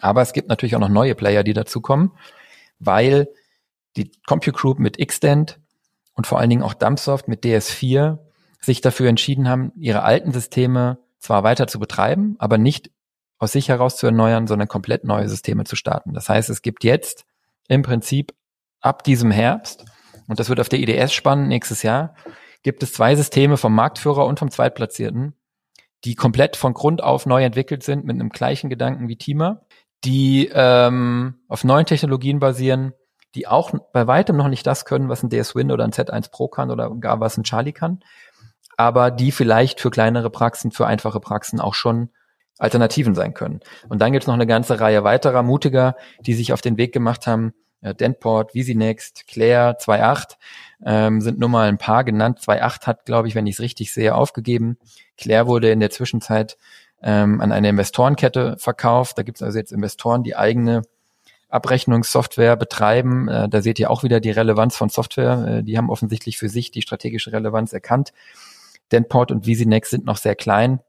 Aber 0.00 0.22
es 0.22 0.32
gibt 0.32 0.48
natürlich 0.48 0.76
auch 0.76 0.80
noch 0.80 0.88
neue 0.88 1.14
Player, 1.14 1.42
die 1.42 1.52
dazukommen, 1.52 2.12
weil 2.78 3.28
die 3.96 4.10
Compute 4.26 4.56
Group 4.56 4.78
mit 4.78 4.98
Xtend 4.98 5.60
und 6.14 6.26
vor 6.26 6.38
allen 6.38 6.50
Dingen 6.50 6.62
auch 6.62 6.74
Dumpsoft 6.74 7.28
mit 7.28 7.44
DS4 7.44 8.18
sich 8.60 8.80
dafür 8.80 9.08
entschieden 9.08 9.48
haben, 9.48 9.72
ihre 9.76 10.02
alten 10.02 10.32
Systeme 10.32 10.98
zwar 11.18 11.42
weiter 11.42 11.66
zu 11.66 11.78
betreiben, 11.78 12.36
aber 12.38 12.58
nicht 12.58 12.90
aus 13.38 13.52
sich 13.52 13.68
heraus 13.68 13.96
zu 13.96 14.06
erneuern, 14.06 14.46
sondern 14.46 14.68
komplett 14.68 15.04
neue 15.04 15.28
Systeme 15.28 15.64
zu 15.64 15.76
starten. 15.76 16.14
Das 16.14 16.28
heißt, 16.28 16.50
es 16.50 16.62
gibt 16.62 16.84
jetzt 16.84 17.24
im 17.68 17.82
Prinzip 17.82 18.34
ab 18.80 19.02
diesem 19.04 19.30
Herbst, 19.30 19.84
und 20.26 20.40
das 20.40 20.48
wird 20.48 20.60
auf 20.60 20.68
der 20.68 20.78
IDS 20.80 21.12
spannend 21.12 21.48
nächstes 21.48 21.82
Jahr, 21.82 22.14
gibt 22.62 22.82
es 22.82 22.92
zwei 22.92 23.14
Systeme 23.14 23.56
vom 23.56 23.74
Marktführer 23.74 24.26
und 24.26 24.38
vom 24.38 24.50
Zweitplatzierten, 24.50 25.34
die 26.04 26.14
komplett 26.14 26.56
von 26.56 26.74
Grund 26.74 27.02
auf 27.02 27.26
neu 27.26 27.42
entwickelt 27.42 27.82
sind 27.82 28.04
mit 28.04 28.14
einem 28.14 28.30
gleichen 28.30 28.70
Gedanken 28.70 29.08
wie 29.08 29.16
Teamer, 29.16 29.62
die 30.04 30.50
ähm, 30.52 31.40
auf 31.48 31.64
neuen 31.64 31.86
Technologien 31.86 32.38
basieren, 32.38 32.92
die 33.34 33.46
auch 33.46 33.72
bei 33.92 34.06
weitem 34.06 34.36
noch 34.36 34.48
nicht 34.48 34.66
das 34.66 34.84
können, 34.84 35.08
was 35.08 35.22
ein 35.22 35.30
DS-Win 35.30 35.72
oder 35.72 35.84
ein 35.84 35.92
Z1 35.92 36.30
Pro 36.30 36.48
kann 36.48 36.70
oder 36.70 36.90
gar 36.96 37.20
was 37.20 37.36
ein 37.36 37.44
Charlie 37.44 37.72
kann, 37.72 38.00
aber 38.76 39.10
die 39.10 39.32
vielleicht 39.32 39.80
für 39.80 39.90
kleinere 39.90 40.30
Praxen, 40.30 40.70
für 40.70 40.86
einfache 40.86 41.20
Praxen 41.20 41.60
auch 41.60 41.74
schon 41.74 42.10
Alternativen 42.58 43.14
sein 43.14 43.34
können. 43.34 43.60
Und 43.88 44.00
dann 44.00 44.12
gibt 44.12 44.24
es 44.24 44.26
noch 44.28 44.34
eine 44.34 44.46
ganze 44.46 44.78
Reihe 44.80 45.02
weiterer 45.04 45.42
Mutiger, 45.42 45.96
die 46.20 46.34
sich 46.34 46.52
auf 46.52 46.60
den 46.60 46.76
Weg 46.76 46.92
gemacht 46.92 47.26
haben. 47.26 47.52
Dentport, 47.92 48.54
VisiNext, 48.54 49.26
Claire 49.26 49.76
2.8 49.78 50.36
ähm, 50.86 51.20
sind 51.20 51.38
nur 51.38 51.50
mal 51.50 51.68
ein 51.68 51.76
paar 51.76 52.02
genannt. 52.02 52.40
2.8 52.40 52.86
hat, 52.86 53.04
glaube 53.04 53.28
ich, 53.28 53.34
wenn 53.34 53.46
ich 53.46 53.56
es 53.56 53.60
richtig 53.60 53.92
sehe, 53.92 54.14
aufgegeben. 54.14 54.78
Claire 55.18 55.46
wurde 55.46 55.70
in 55.70 55.80
der 55.80 55.90
Zwischenzeit 55.90 56.56
ähm, 57.02 57.42
an 57.42 57.52
eine 57.52 57.68
Investorenkette 57.68 58.56
verkauft. 58.58 59.18
Da 59.18 59.22
gibt 59.22 59.36
es 59.38 59.42
also 59.42 59.58
jetzt 59.58 59.72
Investoren, 59.72 60.22
die 60.22 60.34
eigene 60.34 60.82
Abrechnungssoftware 61.54 62.56
betreiben. 62.56 63.28
Äh, 63.28 63.48
da 63.48 63.62
seht 63.62 63.78
ihr 63.78 63.90
auch 63.90 64.02
wieder 64.02 64.20
die 64.20 64.30
Relevanz 64.30 64.76
von 64.76 64.88
Software. 64.88 65.46
Äh, 65.46 65.62
die 65.62 65.78
haben 65.78 65.90
offensichtlich 65.90 66.38
für 66.38 66.48
sich 66.48 66.70
die 66.70 66.82
strategische 66.82 67.32
Relevanz 67.32 67.72
erkannt. 67.72 68.12
Denport 68.92 69.30
und 69.30 69.46
VisiNext 69.46 69.90
sind 69.90 70.04
noch 70.04 70.18
sehr 70.18 70.34
klein. 70.34 70.80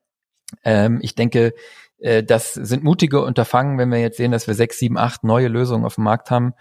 Ähm, 0.63 0.99
ich 1.01 1.15
denke, 1.15 1.53
äh, 1.99 2.23
das 2.23 2.53
sind 2.53 2.83
mutige 2.83 3.21
Unterfangen, 3.21 3.77
wenn 3.77 3.89
wir 3.89 3.99
jetzt 3.99 4.17
sehen, 4.17 4.31
dass 4.31 4.47
wir 4.47 4.53
sechs, 4.53 4.79
sieben, 4.79 4.97
acht 4.97 5.23
neue 5.23 5.47
Lösungen 5.47 5.85
auf 5.85 5.95
dem 5.95 6.03
Markt 6.03 6.31
haben, 6.31 6.53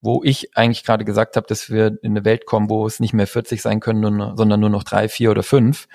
wo 0.00 0.22
ich 0.22 0.56
eigentlich 0.56 0.84
gerade 0.84 1.04
gesagt 1.04 1.36
habe, 1.36 1.46
dass 1.46 1.70
wir 1.70 1.98
in 2.02 2.12
eine 2.12 2.24
Welt 2.24 2.46
kommen, 2.46 2.68
wo 2.68 2.86
es 2.86 3.00
nicht 3.00 3.14
mehr 3.14 3.26
40 3.26 3.62
sein 3.62 3.80
können, 3.80 4.36
sondern 4.36 4.60
nur 4.60 4.70
noch 4.70 4.84
drei, 4.84 5.08
vier 5.08 5.30
oder 5.30 5.42
fünf. 5.42 5.88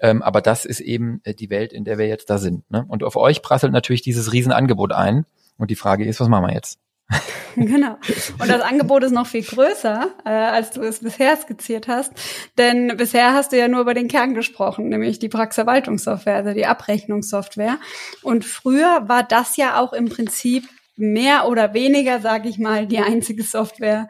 Ähm, 0.00 0.22
aber 0.22 0.40
das 0.40 0.64
ist 0.64 0.80
eben 0.80 1.20
äh, 1.24 1.34
die 1.34 1.50
Welt, 1.50 1.72
in 1.72 1.84
der 1.84 1.98
wir 1.98 2.08
jetzt 2.08 2.30
da 2.30 2.38
sind. 2.38 2.68
Ne? 2.70 2.84
Und 2.88 3.04
auf 3.04 3.16
euch 3.16 3.42
prasselt 3.42 3.72
natürlich 3.72 4.02
dieses 4.02 4.32
Riesenangebot 4.32 4.92
ein. 4.92 5.26
Und 5.58 5.70
die 5.70 5.76
Frage 5.76 6.04
ist, 6.04 6.18
was 6.18 6.28
machen 6.28 6.46
wir 6.46 6.54
jetzt? 6.54 6.78
genau. 7.56 7.96
Und 8.38 8.48
das 8.48 8.60
Angebot 8.62 9.02
ist 9.04 9.12
noch 9.12 9.26
viel 9.26 9.42
größer, 9.42 10.08
äh, 10.24 10.28
als 10.28 10.70
du 10.70 10.82
es 10.82 11.00
bisher 11.00 11.36
skizziert 11.36 11.88
hast. 11.88 12.12
Denn 12.58 12.96
bisher 12.96 13.34
hast 13.34 13.52
du 13.52 13.58
ja 13.58 13.68
nur 13.68 13.80
über 13.80 13.94
den 13.94 14.08
Kern 14.08 14.34
gesprochen, 14.34 14.88
nämlich 14.88 15.18
die 15.18 15.28
Praxisverwaltungssoftware, 15.28 16.36
also 16.36 16.52
die 16.52 16.66
Abrechnungssoftware. 16.66 17.78
Und 18.22 18.44
früher 18.44 19.08
war 19.08 19.22
das 19.22 19.56
ja 19.56 19.80
auch 19.80 19.92
im 19.92 20.08
Prinzip 20.08 20.68
mehr 20.96 21.48
oder 21.48 21.74
weniger, 21.74 22.20
sage 22.20 22.48
ich 22.48 22.58
mal, 22.58 22.86
die 22.86 22.98
einzige 22.98 23.42
Software, 23.42 24.08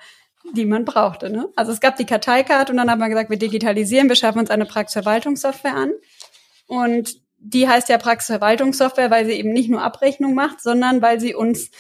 die 0.55 0.67
man 0.67 0.85
brauchte. 0.85 1.31
Ne? 1.31 1.49
Also 1.57 1.73
es 1.73 1.81
gab 1.81 1.97
die 1.97 2.07
Karteikarte 2.07 2.73
und 2.73 2.79
dann 2.79 2.91
hat 2.91 2.99
man 2.99 3.11
gesagt, 3.11 3.31
wir 3.31 3.39
digitalisieren, 3.39 4.09
wir 4.09 4.17
schaffen 4.17 4.41
uns 4.41 4.51
eine 4.51 4.67
Praxisverwaltungssoftware 4.67 5.75
an. 5.75 5.93
Und 6.67 7.23
die 7.39 7.69
heißt 7.69 7.89
ja 7.89 7.99
Praxisverwaltungssoftware, 7.99 9.11
weil 9.11 9.27
sie 9.27 9.33
eben 9.33 9.53
nicht 9.53 9.69
nur 9.69 9.83
Abrechnung 9.83 10.35
macht, 10.35 10.61
sondern 10.61 11.03
weil 11.03 11.21
sie 11.21 11.35
uns 11.35 11.71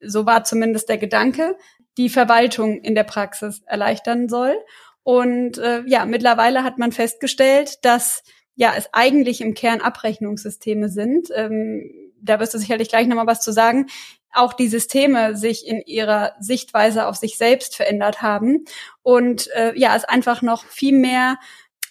so 0.00 0.26
war 0.26 0.44
zumindest 0.44 0.88
der 0.88 0.98
Gedanke, 0.98 1.56
die 1.96 2.08
Verwaltung 2.08 2.80
in 2.80 2.94
der 2.94 3.04
Praxis 3.04 3.62
erleichtern 3.66 4.28
soll. 4.28 4.56
Und 5.02 5.58
äh, 5.58 5.82
ja, 5.86 6.04
mittlerweile 6.04 6.64
hat 6.64 6.78
man 6.78 6.92
festgestellt, 6.92 7.84
dass 7.84 8.22
ja, 8.54 8.74
es 8.76 8.88
eigentlich 8.92 9.40
im 9.40 9.54
Kern 9.54 9.80
Abrechnungssysteme 9.80 10.88
sind. 10.88 11.28
Ähm, 11.34 11.90
da 12.20 12.38
wirst 12.38 12.52
du 12.52 12.58
sicherlich 12.58 12.88
gleich 12.88 13.06
nochmal 13.06 13.26
was 13.26 13.40
zu 13.40 13.52
sagen 13.52 13.86
auch 14.32 14.52
die 14.52 14.68
Systeme 14.68 15.36
sich 15.36 15.66
in 15.66 15.80
ihrer 15.82 16.34
Sichtweise 16.38 17.06
auf 17.06 17.16
sich 17.16 17.36
selbst 17.36 17.76
verändert 17.76 18.22
haben 18.22 18.64
und 19.02 19.48
äh, 19.54 19.72
ja, 19.78 19.96
es 19.96 20.04
einfach 20.04 20.42
noch 20.42 20.64
viel 20.64 20.96
mehr 20.96 21.38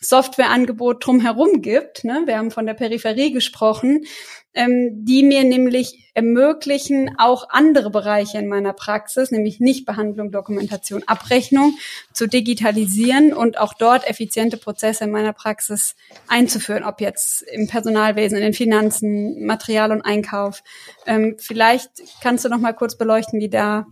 Softwareangebot 0.02 1.06
drumherum 1.06 1.62
gibt. 1.62 2.04
Ne? 2.04 2.24
Wir 2.26 2.38
haben 2.38 2.52
von 2.52 2.66
der 2.66 2.74
Peripherie 2.74 3.32
gesprochen, 3.32 4.06
ähm, 4.54 5.06
die 5.06 5.24
mir 5.24 5.44
nämlich 5.44 6.12
ermöglichen, 6.14 7.16
auch 7.18 7.50
andere 7.50 7.92
Bereiche 7.92 8.40
in 8.40 8.48
meiner 8.48 8.74
Praxis, 8.74 9.32
nämlich 9.32 9.60
Nichtbehandlung, 9.60 10.32
Dokumentation, 10.32 11.04
Abrechnung, 11.06 11.78
zu 12.14 12.28
digitalisieren 12.28 13.34
und 13.34 13.60
auch 13.60 13.74
dort 13.74 14.10
effiziente 14.10 14.58
Prozesse 14.58 15.04
in 15.04 15.12
meiner 15.12 15.34
Praxis 15.34 15.96
einzuführen, 16.28 16.84
ob 16.84 17.00
jetzt 17.00 17.44
im 17.44 17.68
Personalwesen, 17.68 18.38
in 18.38 18.44
den 18.44 18.54
Finanzen, 18.54 19.46
Material 19.46 19.92
und 19.92 20.02
Einkauf. 20.02 20.64
Ähm, 21.06 21.36
vielleicht 21.40 21.92
kannst 22.22 22.44
du 22.44 22.50
noch 22.50 22.60
mal 22.60 22.74
kurz 22.74 22.98
beleuchten, 22.98 23.40
wie 23.40 23.50
da 23.50 23.86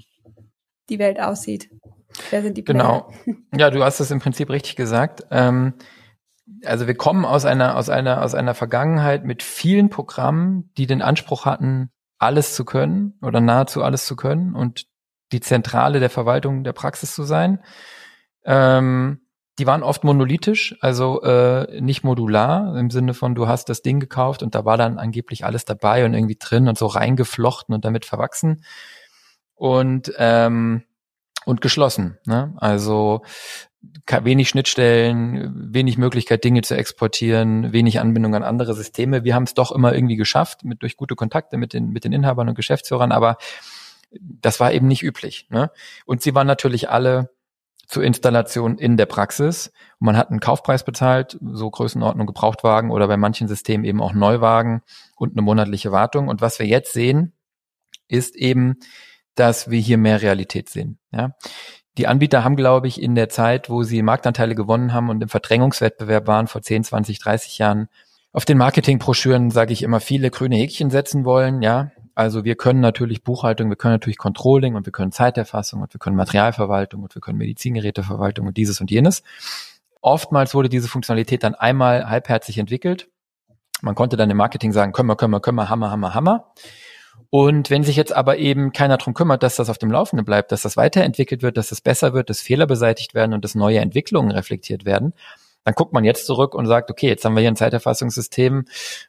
die 0.90 1.00
Welt 1.00 1.20
aussieht. 1.20 1.70
Wer 2.30 2.42
sind 2.42 2.58
die? 2.58 2.64
Genau. 2.64 3.14
Ja, 3.56 3.70
du 3.70 3.84
hast 3.84 4.00
es 4.00 4.12
im 4.12 4.20
Prinzip 4.20 4.50
richtig 4.50 4.76
gesagt. 4.76 5.26
Ähm, 5.32 5.74
also 6.66 6.88
wir 6.88 6.96
kommen 6.96 7.26
aus 7.26 7.46
einer, 7.46 7.76
aus 7.76 7.90
einer, 7.90 8.24
aus 8.24 8.36
einer 8.36 8.54
Vergangenheit 8.54 9.26
mit 9.26 9.44
vielen 9.44 9.90
Programmen, 9.90 10.72
die 10.78 10.88
den 10.88 11.02
Anspruch 11.02 11.46
hatten, 11.46 11.92
alles 12.20 12.56
zu 12.56 12.66
können 12.66 13.18
oder 13.22 13.42
nahezu 13.42 13.84
alles 13.84 14.06
zu 14.06 14.16
können 14.16 14.56
und 14.56 14.86
die 15.32 15.42
Zentrale 15.42 16.00
der 16.00 16.10
Verwaltung 16.10 16.64
der 16.64 16.74
Praxis 16.74 17.14
zu 17.14 17.24
sein. 17.24 17.60
Ähm, 18.44 19.22
die 19.60 19.66
waren 19.66 19.84
oft 19.84 20.04
monolithisch, 20.04 20.78
also 20.82 21.22
äh, 21.24 21.82
nicht 21.82 22.04
modular 22.04 22.76
im 22.78 22.92
Sinne 22.92 23.14
von 23.14 23.34
du 23.34 23.48
hast 23.48 23.70
das 23.70 23.82
Ding 23.82 24.00
gekauft 24.00 24.44
und 24.44 24.56
da 24.56 24.66
war 24.66 24.78
dann 24.78 25.00
angeblich 25.00 25.46
alles 25.46 25.66
dabei 25.66 26.06
und 26.06 26.14
irgendwie 26.14 26.38
drin 26.40 26.68
und 26.68 26.78
so 26.78 26.86
reingeflochten 26.86 27.74
und 27.74 27.84
damit 27.84 28.06
verwachsen 28.06 28.64
und 29.56 30.14
ähm, 30.18 30.84
und 31.46 31.62
geschlossen. 31.62 32.18
Ne? 32.26 32.54
Also 32.58 33.22
wenig 34.24 34.50
Schnittstellen, 34.50 35.74
wenig 35.74 35.98
Möglichkeit, 35.98 36.44
Dinge 36.44 36.62
zu 36.62 36.76
exportieren, 36.76 37.74
wenig 37.74 38.00
Anbindung 38.00 38.36
an 38.36 38.44
andere 38.44 38.74
Systeme. 38.74 39.24
Wir 39.24 39.36
haben 39.36 39.44
es 39.44 39.54
doch 39.54 39.72
immer 39.72 39.94
irgendwie 39.94 40.16
geschafft, 40.16 40.64
mit, 40.64 40.82
durch 40.82 40.98
gute 40.98 41.16
Kontakte 41.16 41.58
mit 41.58 41.74
den, 41.74 41.90
mit 41.90 42.04
den 42.04 42.14
Inhabern 42.14 42.50
und 42.50 42.56
Geschäftsführern, 42.56 43.12
aber 43.12 43.38
das 44.12 44.60
war 44.60 44.72
eben 44.72 44.88
nicht 44.88 45.04
üblich. 45.04 45.48
Ne? 45.50 45.72
Und 46.06 46.22
sie 46.22 46.34
waren 46.34 46.48
natürlich 46.48 46.90
alle 46.90 47.30
zur 47.88 48.04
Installation 48.04 48.78
in 48.78 48.98
der 48.98 49.06
Praxis. 49.06 49.72
Und 50.00 50.06
man 50.06 50.18
hat 50.18 50.30
einen 50.30 50.40
Kaufpreis 50.40 50.84
bezahlt, 50.84 51.38
so 51.42 51.70
Größenordnung 51.72 52.28
Gebrauchtwagen 52.28 52.92
oder 52.92 53.08
bei 53.08 53.18
manchen 53.18 53.48
Systemen 53.48 53.86
eben 53.86 54.02
auch 54.02 54.14
Neuwagen 54.14 54.82
und 55.16 55.34
eine 55.34 55.42
monatliche 55.42 55.92
Wartung. 55.92 56.28
Und 56.28 56.42
was 56.42 56.60
wir 56.60 56.66
jetzt 56.66 56.94
sehen, 56.94 57.34
ist 58.08 58.36
eben, 58.36 58.76
dass 59.36 59.70
wir 59.70 59.80
hier 59.80 59.98
mehr 59.98 60.22
Realität 60.22 60.70
sehen. 60.70 61.00
Ja? 61.12 61.32
Die 61.98 62.08
Anbieter 62.08 62.44
haben, 62.44 62.56
glaube 62.56 62.88
ich, 62.88 63.02
in 63.02 63.16
der 63.16 63.30
Zeit, 63.30 63.70
wo 63.70 63.84
sie 63.84 64.04
Marktanteile 64.04 64.54
gewonnen 64.54 64.94
haben 64.94 65.10
und 65.10 65.22
im 65.22 65.30
Verdrängungswettbewerb 65.30 66.28
waren 66.28 66.48
vor 66.48 66.62
10, 66.62 66.84
20, 66.84 67.20
30 67.20 67.58
Jahren, 67.58 67.90
auf 68.34 68.46
den 68.46 68.60
Marketingbroschüren, 68.60 69.50
sage 69.50 69.74
ich 69.74 69.82
immer, 69.82 70.00
viele 70.00 70.30
grüne 70.30 70.58
Häkchen 70.58 70.92
setzen 70.92 71.26
wollen. 71.26 71.64
Ja, 71.64 71.92
also 72.14 72.44
wir 72.44 72.56
können 72.56 72.82
natürlich 72.82 73.24
Buchhaltung, 73.24 73.70
wir 73.70 73.78
können 73.78 73.96
natürlich 73.96 74.18
Controlling 74.18 74.76
und 74.76 74.86
wir 74.86 74.92
können 74.92 75.12
Zeiterfassung 75.12 75.82
und 75.82 75.94
wir 75.94 76.00
können 76.00 76.16
Materialverwaltung 76.16 77.02
und 77.02 77.16
wir 77.16 77.22
können 77.22 77.40
Medizingeräteverwaltung 77.40 78.46
und 78.46 78.58
dieses 78.58 78.80
und 78.80 78.92
jenes. 78.92 79.24
Oftmals 80.02 80.54
wurde 80.54 80.70
diese 80.70 80.88
Funktionalität 80.88 81.44
dann 81.44 81.56
einmal 81.56 82.08
halbherzig 82.10 82.60
entwickelt. 82.60 83.10
Man 83.82 83.96
konnte 83.96 84.18
dann 84.18 84.30
im 84.30 84.38
Marketing 84.38 84.72
sagen, 84.72 84.92
können 84.92 85.10
wir, 85.10 85.16
können 85.16 85.34
wir, 85.34 85.40
können 85.40 85.58
wir, 85.58 85.70
Hammer, 85.70 85.90
Hammer, 85.90 86.14
Hammer. 86.14 86.54
Und 87.30 87.70
wenn 87.70 87.84
sich 87.84 87.96
jetzt 87.96 88.14
aber 88.14 88.38
eben 88.38 88.72
keiner 88.72 88.98
drum 88.98 89.14
kümmert, 89.14 89.44
dass 89.44 89.58
das 89.58 89.70
auf 89.70 89.78
dem 89.78 89.92
Laufenden 89.92 90.26
bleibt, 90.26 90.52
dass 90.52 90.62
das 90.62 90.78
weiterentwickelt 90.78 91.42
wird, 91.42 91.58
dass 91.58 91.72
es 91.72 91.82
besser 91.82 92.14
wird, 92.14 92.30
dass 92.30 92.42
Fehler 92.42 92.68
beseitigt 92.68 93.14
werden 93.14 93.34
und 93.34 93.44
dass 93.44 93.56
neue 93.56 93.80
Entwicklungen 93.80 94.32
reflektiert 94.32 94.86
werden, 94.86 95.14
dann 95.66 95.76
guckt 95.76 95.92
man 95.92 96.06
jetzt 96.06 96.26
zurück 96.26 96.56
und 96.56 96.66
sagt, 96.66 96.90
okay, 96.90 97.08
jetzt 97.08 97.26
haben 97.26 97.36
wir 97.36 97.42
hier 97.42 97.52
ein 97.52 97.58
Zeiterfassungssystem, 97.58 98.66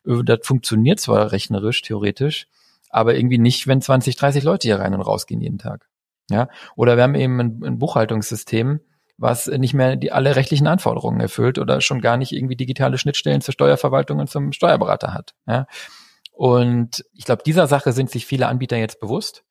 äh, 0.06 0.24
das 0.24 0.40
funktioniert 0.42 0.98
zwar 0.98 1.30
rechnerisch, 1.30 1.82
theoretisch, 1.82 2.48
aber 2.90 3.14
irgendwie 3.14 3.38
nicht, 3.38 3.68
wenn 3.68 3.80
20, 3.80 4.16
30 4.16 4.42
Leute 4.42 4.66
hier 4.66 4.80
rein 4.80 4.94
und 4.94 5.02
rausgehen 5.02 5.40
jeden 5.40 5.58
Tag. 5.58 5.88
Ja, 6.30 6.48
oder 6.74 6.96
wir 6.96 7.04
haben 7.04 7.14
eben 7.14 7.40
ein, 7.40 7.62
ein 7.64 7.78
Buchhaltungssystem, 7.78 8.80
was 9.16 9.46
nicht 9.46 9.72
mehr 9.72 9.96
die 9.96 10.12
alle 10.12 10.36
rechtlichen 10.36 10.66
Anforderungen 10.66 11.20
erfüllt 11.20 11.58
oder 11.58 11.80
schon 11.80 12.00
gar 12.00 12.16
nicht 12.16 12.32
irgendwie 12.32 12.56
digitale 12.56 12.98
Schnittstellen 12.98 13.40
zur 13.40 13.54
Steuerverwaltung 13.54 14.18
und 14.18 14.28
zum 14.28 14.52
Steuerberater 14.52 15.14
hat. 15.14 15.34
Ja, 15.46 15.66
und 16.38 17.04
ich 17.14 17.24
glaube, 17.24 17.42
dieser 17.44 17.66
Sache 17.66 17.90
sind 17.90 18.10
sich 18.10 18.24
viele 18.24 18.46
Anbieter 18.46 18.76
jetzt 18.76 19.00
bewusst. 19.00 19.42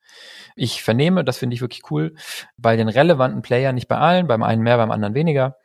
Ich 0.56 0.82
vernehme, 0.82 1.22
das 1.22 1.36
finde 1.36 1.52
ich 1.52 1.60
wirklich 1.60 1.82
cool, 1.90 2.14
bei 2.56 2.76
den 2.76 2.88
relevanten 2.88 3.42
Playern, 3.42 3.74
nicht 3.74 3.88
bei 3.88 3.98
allen, 3.98 4.26
beim 4.26 4.42
einen 4.42 4.62
mehr, 4.62 4.78
beim 4.78 4.90
anderen 4.90 5.12
weniger, 5.12 5.56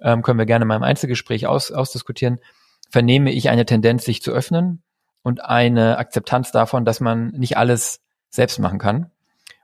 ähm, 0.00 0.22
können 0.22 0.40
wir 0.40 0.44
gerne 0.44 0.64
mal 0.64 0.74
im 0.74 0.82
Einzelgespräch 0.82 1.46
aus, 1.46 1.70
ausdiskutieren, 1.70 2.40
vernehme 2.90 3.30
ich 3.30 3.48
eine 3.48 3.64
Tendenz, 3.64 4.04
sich 4.04 4.22
zu 4.22 4.32
öffnen 4.32 4.82
und 5.22 5.44
eine 5.44 5.98
Akzeptanz 5.98 6.50
davon, 6.50 6.84
dass 6.84 6.98
man 6.98 7.28
nicht 7.28 7.56
alles 7.56 8.00
selbst 8.28 8.58
machen 8.58 8.80
kann. 8.80 9.12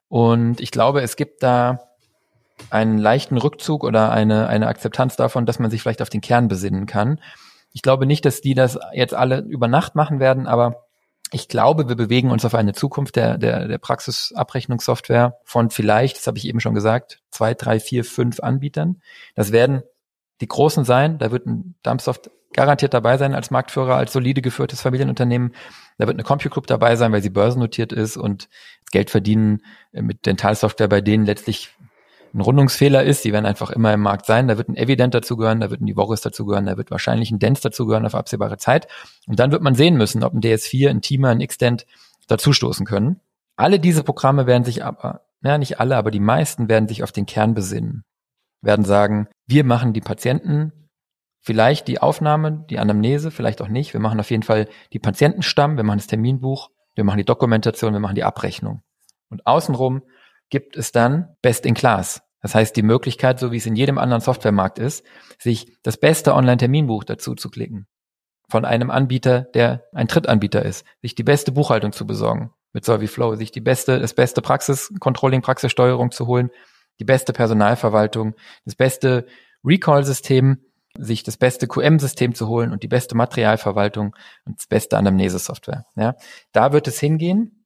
Und 0.07 0.61
ich 0.61 0.71
glaube, 0.71 1.01
es 1.03 1.16
gibt 1.16 1.43
da 1.43 1.81
einen 2.71 2.97
leichten 2.97 3.39
Rückzug 3.39 3.83
oder 3.83 4.12
eine, 4.12 4.47
eine 4.47 4.69
Akzeptanz 4.69 5.16
davon, 5.16 5.47
dass 5.47 5.59
man 5.59 5.73
sich 5.73 5.83
vielleicht 5.83 6.01
auf 6.01 6.11
den 6.11 6.21
Kern 6.21 6.47
besinnen 6.47 6.87
kann. 6.87 7.21
Ich 7.73 7.83
glaube 7.83 8.07
nicht, 8.07 8.25
dass 8.25 8.41
die 8.41 8.55
das 8.55 8.79
jetzt 8.93 9.14
alle 9.14 9.41
über 9.41 9.66
Nacht 9.66 9.97
machen 9.97 10.21
werden, 10.21 10.47
aber 10.47 10.88
ich 11.33 11.49
glaube, 11.49 11.89
wir 11.89 11.97
bewegen 11.97 12.31
uns 12.31 12.45
auf 12.45 12.55
eine 12.55 12.72
Zukunft 12.72 13.16
der, 13.16 13.39
der, 13.39 13.68
der 13.68 13.79
Praxisabrechnungssoftware 13.79 15.39
von 15.45 15.70
vielleicht, 15.70 16.16
das 16.16 16.26
habe 16.26 16.39
ich 16.39 16.47
eben 16.47 16.61
schon 16.61 16.74
gesagt, 16.74 17.20
zwei, 17.31 17.55
drei, 17.55 17.81
vier, 17.81 18.05
fünf 18.05 18.41
Anbietern. 18.41 19.03
Das 19.35 19.53
werden 19.53 19.83
die 20.41 20.49
Großen 20.49 20.85
sein. 20.85 21.18
Da 21.18 21.31
wird 21.31 21.47
ein 21.47 21.74
Dumpsoft 21.83 22.31
garantiert 22.53 22.95
dabei 22.95 23.18
sein 23.18 23.35
als 23.35 23.51
Marktführer, 23.51 23.97
als 23.97 24.12
solide 24.12 24.41
geführtes 24.41 24.81
Familienunternehmen. 24.81 25.55
Da 25.99 26.07
wird 26.07 26.16
eine 26.16 26.24
CompuGroup 26.24 26.66
dabei 26.66 26.97
sein, 26.97 27.12
weil 27.12 27.22
sie 27.22 27.31
börsennotiert 27.31 27.93
ist 27.93 28.16
und 28.16 28.49
Geld 28.91 29.11
verdienen 29.11 29.62
mit 29.93 30.24
Dentalsoftware 30.24 30.89
bei 30.89 31.01
denen 31.01 31.26
letztlich 31.26 31.74
ein 32.35 32.41
Rundungsfehler 32.41 33.03
ist. 33.05 33.24
Die 33.24 33.33
werden 33.33 33.47
einfach 33.47 33.70
immer 33.70 33.93
im 33.93 34.01
Markt 34.01 34.26
sein. 34.26 34.49
Da 34.49 34.59
wird 34.59 34.68
ein 34.68 34.76
Evident 34.76 35.14
dazugehören, 35.14 35.61
da 35.61 35.70
wird 35.70 35.81
ein 35.81 35.85
Nivoris 35.85 36.20
dazugehören, 36.20 36.66
da 36.66 36.76
wird 36.76 36.91
wahrscheinlich 36.91 37.31
ein 37.31 37.39
Dens 37.39 37.61
dazugehören 37.61 38.07
auf 38.07 38.14
absehbare 38.14 38.59
Zeit. 38.59 38.89
Und 39.26 39.39
dann 39.39 39.53
wird 39.53 39.62
man 39.62 39.74
sehen 39.74 39.97
müssen, 39.97 40.24
ob 40.24 40.35
ein 40.35 40.41
DS4, 40.41 40.91
ein 40.91 41.01
Teamer, 41.01 41.31
ein 41.31 41.47
Xdent 41.47 41.87
dazustoßen 42.29 42.87
können. 42.87 43.20
Alle 43.57 43.81
diese 43.81 44.05
Programme 44.05 44.47
werden 44.47 44.64
sich 44.64 44.85
aber, 44.85 45.22
ja 45.43 45.59
nicht 45.59 45.81
alle, 45.81 45.97
aber 45.97 46.11
die 46.11 46.20
meisten 46.20 46.68
werden 46.68 46.89
sich 46.89 47.03
auf 47.03 47.12
den 47.12 47.26
Kern 47.26 47.55
besinnen. 47.55 48.05
Werden 48.62 48.85
sagen, 48.85 49.29
wir 49.47 49.64
machen 49.64 49.93
die 49.93 50.01
Patienten 50.01 50.72
vielleicht 51.41 51.89
die 51.89 52.01
Aufnahme, 52.01 52.64
die 52.68 52.79
Anamnese, 52.79 53.31
vielleicht 53.31 53.62
auch 53.62 53.68
nicht. 53.68 53.95
Wir 53.95 54.01
machen 54.01 54.20
auf 54.20 54.31
jeden 54.31 54.43
Fall 54.43 54.68
die 54.93 54.99
Patientenstamm, 54.99 55.76
wir 55.76 55.85
machen 55.85 55.99
das 55.99 56.07
Terminbuch, 56.07 56.70
wir 56.95 57.05
machen 57.05 57.18
die 57.18 57.24
Dokumentation, 57.24 57.93
wir 57.93 58.01
machen 58.01 58.16
die 58.16 58.24
Abrechnung. 58.24 58.83
Und 59.31 59.47
außenrum 59.47 60.03
gibt 60.51 60.76
es 60.76 60.92
dann 60.92 61.36
Best 61.42 61.66
in 61.66 61.74
Class. 61.74 62.22
Das 62.40 62.55
heißt, 62.55 62.76
die 62.76 62.82
Möglichkeit, 62.82 63.40
so 63.40 63.51
wie 63.53 63.57
es 63.57 63.66
in 63.66 63.76
jedem 63.76 63.99
anderen 63.99 64.20
Softwaremarkt 64.20 64.78
ist, 64.78 65.05
sich 65.38 65.76
das 65.82 65.96
beste 65.96 66.34
Online-Terminbuch 66.34 67.05
dazu 67.05 67.34
zu 67.34 67.51
klicken. 67.51 67.86
Von 68.49 68.64
einem 68.64 68.90
Anbieter, 68.90 69.42
der 69.42 69.84
ein 69.92 70.07
Drittanbieter 70.07 70.64
ist, 70.64 70.86
sich 71.03 71.14
die 71.14 71.24
beste 71.24 71.53
Buchhaltung 71.53 71.92
zu 71.92 72.07
besorgen 72.07 72.53
mit 72.72 72.84
SolviFlow, 72.84 73.34
sich 73.34 73.51
die 73.51 73.61
beste, 73.61 73.99
das 73.99 74.14
beste 74.14 74.40
Praxis-Controlling, 74.40 75.42
Praxissteuerung 75.42 76.11
zu 76.11 76.26
holen, 76.26 76.51
die 77.01 77.05
beste 77.05 77.32
Personalverwaltung, 77.32 78.34
das 78.64 78.74
beste 78.74 79.26
Recall-System, 79.64 80.64
sich 80.96 81.22
das 81.22 81.36
beste 81.36 81.66
QM-System 81.68 82.34
zu 82.34 82.49
holen 82.49 82.72
und 82.72 82.82
die 82.82 82.88
beste 82.88 83.16
Materialverwaltung 83.16 84.16
und 84.44 84.59
das 84.59 84.66
beste 84.66 84.96
Anamnese-Software. 84.96 85.84
Ja, 85.96 86.14
da 86.53 86.72
wird 86.72 86.88
es 86.88 86.99
hingehen. 86.99 87.57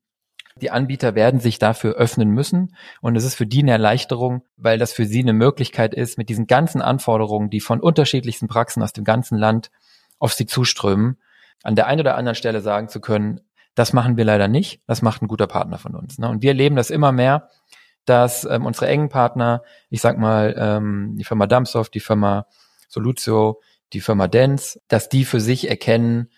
Die 0.60 0.70
Anbieter 0.70 1.14
werden 1.14 1.40
sich 1.40 1.58
dafür 1.58 1.94
öffnen 1.94 2.30
müssen 2.30 2.76
und 3.00 3.16
es 3.16 3.24
ist 3.24 3.34
für 3.34 3.46
die 3.46 3.62
eine 3.62 3.72
Erleichterung, 3.72 4.42
weil 4.56 4.78
das 4.78 4.92
für 4.92 5.06
sie 5.06 5.20
eine 5.20 5.32
Möglichkeit 5.32 5.94
ist, 5.94 6.18
mit 6.18 6.28
diesen 6.28 6.46
ganzen 6.46 6.82
Anforderungen, 6.82 7.50
die 7.50 7.60
von 7.60 7.80
unterschiedlichsten 7.80 8.48
Praxen 8.48 8.82
aus 8.82 8.92
dem 8.92 9.04
ganzen 9.04 9.38
Land 9.38 9.70
auf 10.18 10.34
sie 10.34 10.46
zuströmen, 10.46 11.18
an 11.62 11.76
der 11.76 11.86
einen 11.86 12.00
oder 12.00 12.16
anderen 12.16 12.36
Stelle 12.36 12.60
sagen 12.60 12.88
zu 12.88 13.00
können, 13.00 13.40
das 13.74 13.92
machen 13.92 14.16
wir 14.16 14.24
leider 14.24 14.48
nicht, 14.48 14.82
das 14.86 15.02
macht 15.02 15.22
ein 15.22 15.28
guter 15.28 15.46
Partner 15.46 15.78
von 15.78 15.94
uns. 15.94 16.18
Ne? 16.18 16.28
Und 16.28 16.42
wir 16.42 16.50
erleben 16.50 16.76
das 16.76 16.90
immer 16.90 17.12
mehr, 17.12 17.48
dass 18.04 18.44
ähm, 18.44 18.66
unsere 18.66 18.88
engen 18.88 19.08
Partner, 19.08 19.62
ich 19.88 20.00
sag 20.00 20.18
mal, 20.18 20.54
ähm, 20.58 21.16
die 21.16 21.24
Firma 21.24 21.46
Dumpsoft, 21.46 21.94
die 21.94 22.00
Firma 22.00 22.46
Solutio, 22.88 23.60
die 23.92 24.00
Firma 24.00 24.28
Dens, 24.28 24.80
dass 24.88 25.08
die 25.08 25.24
für 25.24 25.40
sich 25.40 25.70
erkennen, 25.70 26.30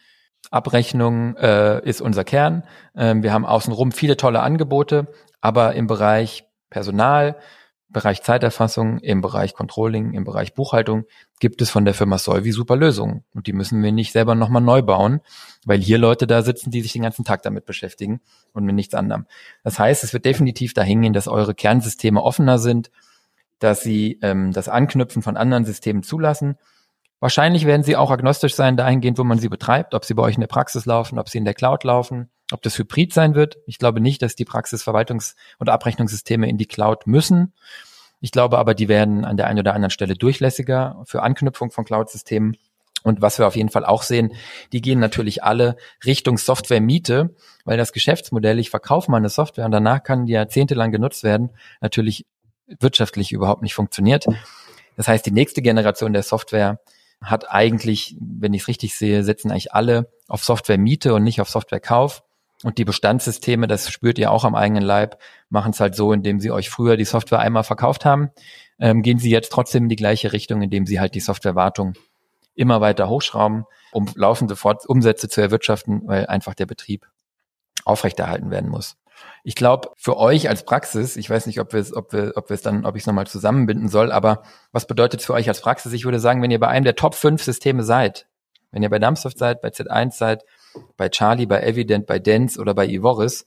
Abrechnung 0.51 1.37
äh, 1.37 1.87
ist 1.89 2.01
unser 2.01 2.25
Kern. 2.25 2.65
Ähm, 2.97 3.23
wir 3.23 3.33
haben 3.33 3.47
außenrum 3.47 3.93
viele 3.93 4.17
tolle 4.17 4.41
Angebote, 4.41 5.09
aber 5.41 5.75
im 5.75 5.87
Bereich 5.87 6.45
Personal, 6.71 7.37
Bereich 7.95 8.23
Zeiterfassung, 8.23 8.99
im 8.99 9.21
Bereich 9.21 9.55
Controlling, 9.55 10.15
im 10.15 10.25
Bereich 10.25 10.53
Buchhaltung 10.55 11.05
gibt 11.39 11.63
es 11.63 11.71
von 11.71 11.85
der 11.85 11.95
Firma 11.95 12.19
Solvi 12.19 12.51
super 12.51 12.77
Lösungen. 12.77 13.25
Und 13.33 13.47
die 13.47 13.53
müssen 13.53 13.83
wir 13.83 13.93
nicht 13.93 14.13
selber 14.13 14.35
nochmal 14.35 14.63
neu 14.63 14.83
bauen, 14.83 15.21
weil 15.65 15.81
hier 15.81 15.99
Leute 15.99 16.27
da 16.27 16.43
sitzen, 16.43 16.73
die 16.73 16.81
sich 16.83 16.93
den 16.93 17.03
ganzen 17.03 17.25
Tag 17.25 17.43
damit 17.43 17.67
beschäftigen 17.67 18.21
und 18.53 18.65
mit 18.65 18.75
nichts 18.75 18.95
anderem. 18.95 19.27
Das 19.63 19.79
heißt, 19.79 20.03
es 20.03 20.13
wird 20.13 20.25
definitiv 20.25 20.75
dahin 20.75 21.03
gehen, 21.03 21.13
dass 21.13 21.29
eure 21.29 21.55
Kernsysteme 21.55 22.21
offener 22.21 22.59
sind, 22.59 22.91
dass 23.61 23.83
sie 23.83 24.19
ähm, 24.23 24.53
das 24.53 24.69
Anknüpfen 24.69 25.23
von 25.23 25.37
anderen 25.37 25.65
Systemen 25.65 26.03
zulassen. 26.03 26.59
Wahrscheinlich 27.21 27.65
werden 27.65 27.83
sie 27.83 27.97
auch 27.97 28.11
agnostisch 28.11 28.55
sein 28.55 28.77
dahingehend, 28.77 29.19
wo 29.19 29.25
man 29.25 29.39
sie 29.39 29.49
betreibt, 29.49 29.95
ob 29.95 30.05
sie 30.05 30.15
bei 30.15 30.23
euch 30.23 30.35
in 30.35 30.41
der 30.41 30.49
Praxis 30.49 30.85
laufen, 30.85 31.19
ob 31.19 31.29
sie 31.29 31.39
in 31.39 31.45
der 31.45 31.55
Cloud 31.55 31.85
laufen, 31.85 32.31
ob 32.53 32.63
das 32.63 32.79
Hybrid 32.79 33.15
sein 33.15 33.35
wird. 33.35 33.57
Ich 33.67 33.79
glaube 33.79 34.01
nicht, 34.01 34.21
dass 34.21 34.37
die 34.37 34.45
Praxisverwaltungs- 34.45 35.35
und 35.59 35.71
Abrechnungssysteme 35.71 36.49
in 36.49 36.59
die 36.59 36.67
Cloud 36.67 37.07
müssen. 37.07 37.55
Ich 38.21 38.31
glaube 38.31 38.59
aber, 38.59 38.75
die 38.75 38.89
werden 38.89 39.25
an 39.25 39.37
der 39.37 39.47
einen 39.47 39.61
oder 39.61 39.75
anderen 39.75 39.91
Stelle 39.91 40.15
durchlässiger 40.15 41.03
für 41.07 41.23
Anknüpfung 41.23 41.71
von 41.71 41.85
Cloud-Systemen. 41.85 42.57
Und 43.03 43.21
was 43.21 43.39
wir 43.39 43.47
auf 43.47 43.55
jeden 43.55 43.69
Fall 43.69 43.85
auch 43.85 44.03
sehen, 44.03 44.33
die 44.73 44.81
gehen 44.81 44.99
natürlich 44.99 45.45
alle 45.45 45.77
Richtung 46.07 46.39
Software-Miete, 46.39 47.35
weil 47.67 47.77
das 47.77 47.93
Geschäftsmodell, 47.93 48.59
ich 48.59 48.71
verkaufe 48.71 49.11
mal 49.11 49.19
eine 49.19 49.29
Software 49.29 49.67
und 49.67 49.73
danach 49.73 50.03
kann 50.03 50.25
die 50.25 50.33
jahrzehntelang 50.33 50.91
genutzt 50.91 51.23
werden, 51.23 51.51
natürlich 51.83 52.27
wirtschaftlich 52.67 53.33
überhaupt 53.33 53.61
nicht 53.61 53.75
funktioniert. 53.75 54.25
Das 54.97 55.07
heißt, 55.07 55.27
die 55.27 55.33
nächste 55.33 55.61
Generation 55.61 56.15
der 56.15 56.23
Software 56.23 56.81
hat 57.25 57.51
eigentlich, 57.51 58.17
wenn 58.21 58.55
ich 58.55 58.63
es 58.63 58.69
richtig 58.69 58.97
sehe, 58.97 59.25
setzen 59.25 59.51
eigentlich 59.51 59.73
alle 59.73 60.11
auf 60.29 60.45
Software-Miete 60.45 61.15
und 61.15 61.25
nicht 61.25 61.41
auf 61.41 61.49
Software-Kauf. 61.49 62.23
Und 62.63 62.79
die 62.79 62.85
Bestandssysteme, 62.85 63.67
das 63.67 63.91
spürt 63.91 64.19
ihr 64.19 64.31
auch 64.31 64.45
am 64.45 64.55
eigenen 64.55 64.83
Leib, 64.83 65.21
machen 65.51 65.73
es 65.73 65.81
halt 65.81 65.95
so, 65.95 66.13
indem 66.13 66.41
sie 66.41 66.51
euch 66.51 66.71
früher 66.71 66.97
die 66.97 67.05
Software 67.05 67.41
einmal 67.41 67.65
verkauft 67.65 68.05
haben, 68.05 68.31
ähm, 68.79 69.03
gehen 69.03 69.19
sie 69.19 69.31
jetzt 69.31 69.53
trotzdem 69.53 69.85
in 69.85 69.89
die 69.89 69.97
gleiche 69.97 70.33
Richtung, 70.33 70.63
indem 70.63 70.87
sie 70.87 70.99
halt 70.99 71.15
die 71.15 71.21
Softwarewartung 71.21 71.95
immer 72.55 72.81
weiter 72.81 73.09
hochschrauben, 73.09 73.65
um 73.93 74.09
laufende 74.15 74.57
Fort 74.57 74.87
Umsätze 74.87 75.29
zu 75.29 75.41
erwirtschaften, 75.41 76.03
weil 76.07 76.27
einfach 76.27 76.55
der 76.55 76.67
Betrieb 76.67 77.07
aufrechterhalten 77.85 78.51
werden 78.51 78.71
muss. 78.71 78.97
Ich 79.47 79.55
glaube, 79.55 79.91
für 79.97 80.17
euch 80.17 80.49
als 80.49 80.65
Praxis, 80.65 81.17
ich 81.17 81.29
weiß 81.29 81.45
nicht, 81.47 81.61
ob 81.61 81.75
wir 81.75 81.81
es, 81.81 81.95
ob 81.95 82.15
wir, 82.15 82.33
ob 82.35 82.49
wir 82.49 82.55
es 82.55 82.63
dann, 82.63 82.87
ob 82.87 82.97
ich 82.97 83.03
es 83.03 83.07
nochmal 83.07 83.27
zusammenbinden 83.27 83.89
soll, 83.89 84.11
aber 84.11 84.43
was 84.73 84.87
bedeutet 84.87 85.21
es 85.21 85.27
für 85.27 85.35
euch 85.35 85.49
als 85.49 85.61
Praxis? 85.61 85.93
Ich 85.93 86.07
würde 86.07 86.19
sagen, 86.19 86.41
wenn 86.41 86.51
ihr 86.51 86.59
bei 86.59 86.69
einem 86.69 86.85
der 86.85 86.97
Top 86.97 87.15
5 87.15 87.43
Systeme 87.43 87.83
seid, 87.83 88.27
wenn 88.71 88.83
ihr 88.83 88.89
bei 88.89 88.99
Dumpsoft 88.99 89.37
seid, 89.37 89.61
bei 89.61 89.69
Z1 89.69 90.13
seid, 90.13 90.45
bei 90.97 91.11
Charlie, 91.11 91.45
bei 91.45 91.63
Evident, 91.63 92.07
bei 92.07 92.19
Dance 92.19 92.59
oder 92.59 92.73
bei 92.73 92.87
Ivoris 92.87 93.47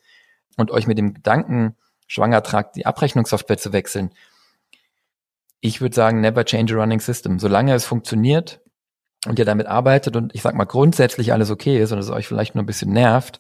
und 0.55 0.69
euch 0.69 0.85
mit 0.85 0.99
dem 0.99 1.15
Gedanken 1.15 1.75
schwanger 2.05 2.43
tragt, 2.43 2.75
die 2.75 2.85
Abrechnungssoftware 2.85 3.57
zu 3.57 3.73
wechseln, 3.73 4.11
ich 5.59 5.81
würde 5.81 5.95
sagen, 5.95 6.21
never 6.21 6.45
change 6.45 6.75
a 6.75 6.77
running 6.77 6.99
system. 6.99 7.39
Solange 7.39 7.73
es 7.73 7.85
funktioniert 7.85 8.61
und 9.25 9.39
ihr 9.39 9.45
damit 9.45 9.65
arbeitet 9.65 10.15
und 10.15 10.35
ich 10.35 10.43
sag 10.43 10.53
mal 10.53 10.65
grundsätzlich 10.65 11.33
alles 11.33 11.49
okay 11.49 11.81
ist 11.81 11.91
und 11.91 11.97
es 11.97 12.11
euch 12.11 12.27
vielleicht 12.27 12.53
nur 12.53 12.63
ein 12.63 12.67
bisschen 12.67 12.93
nervt, 12.93 13.39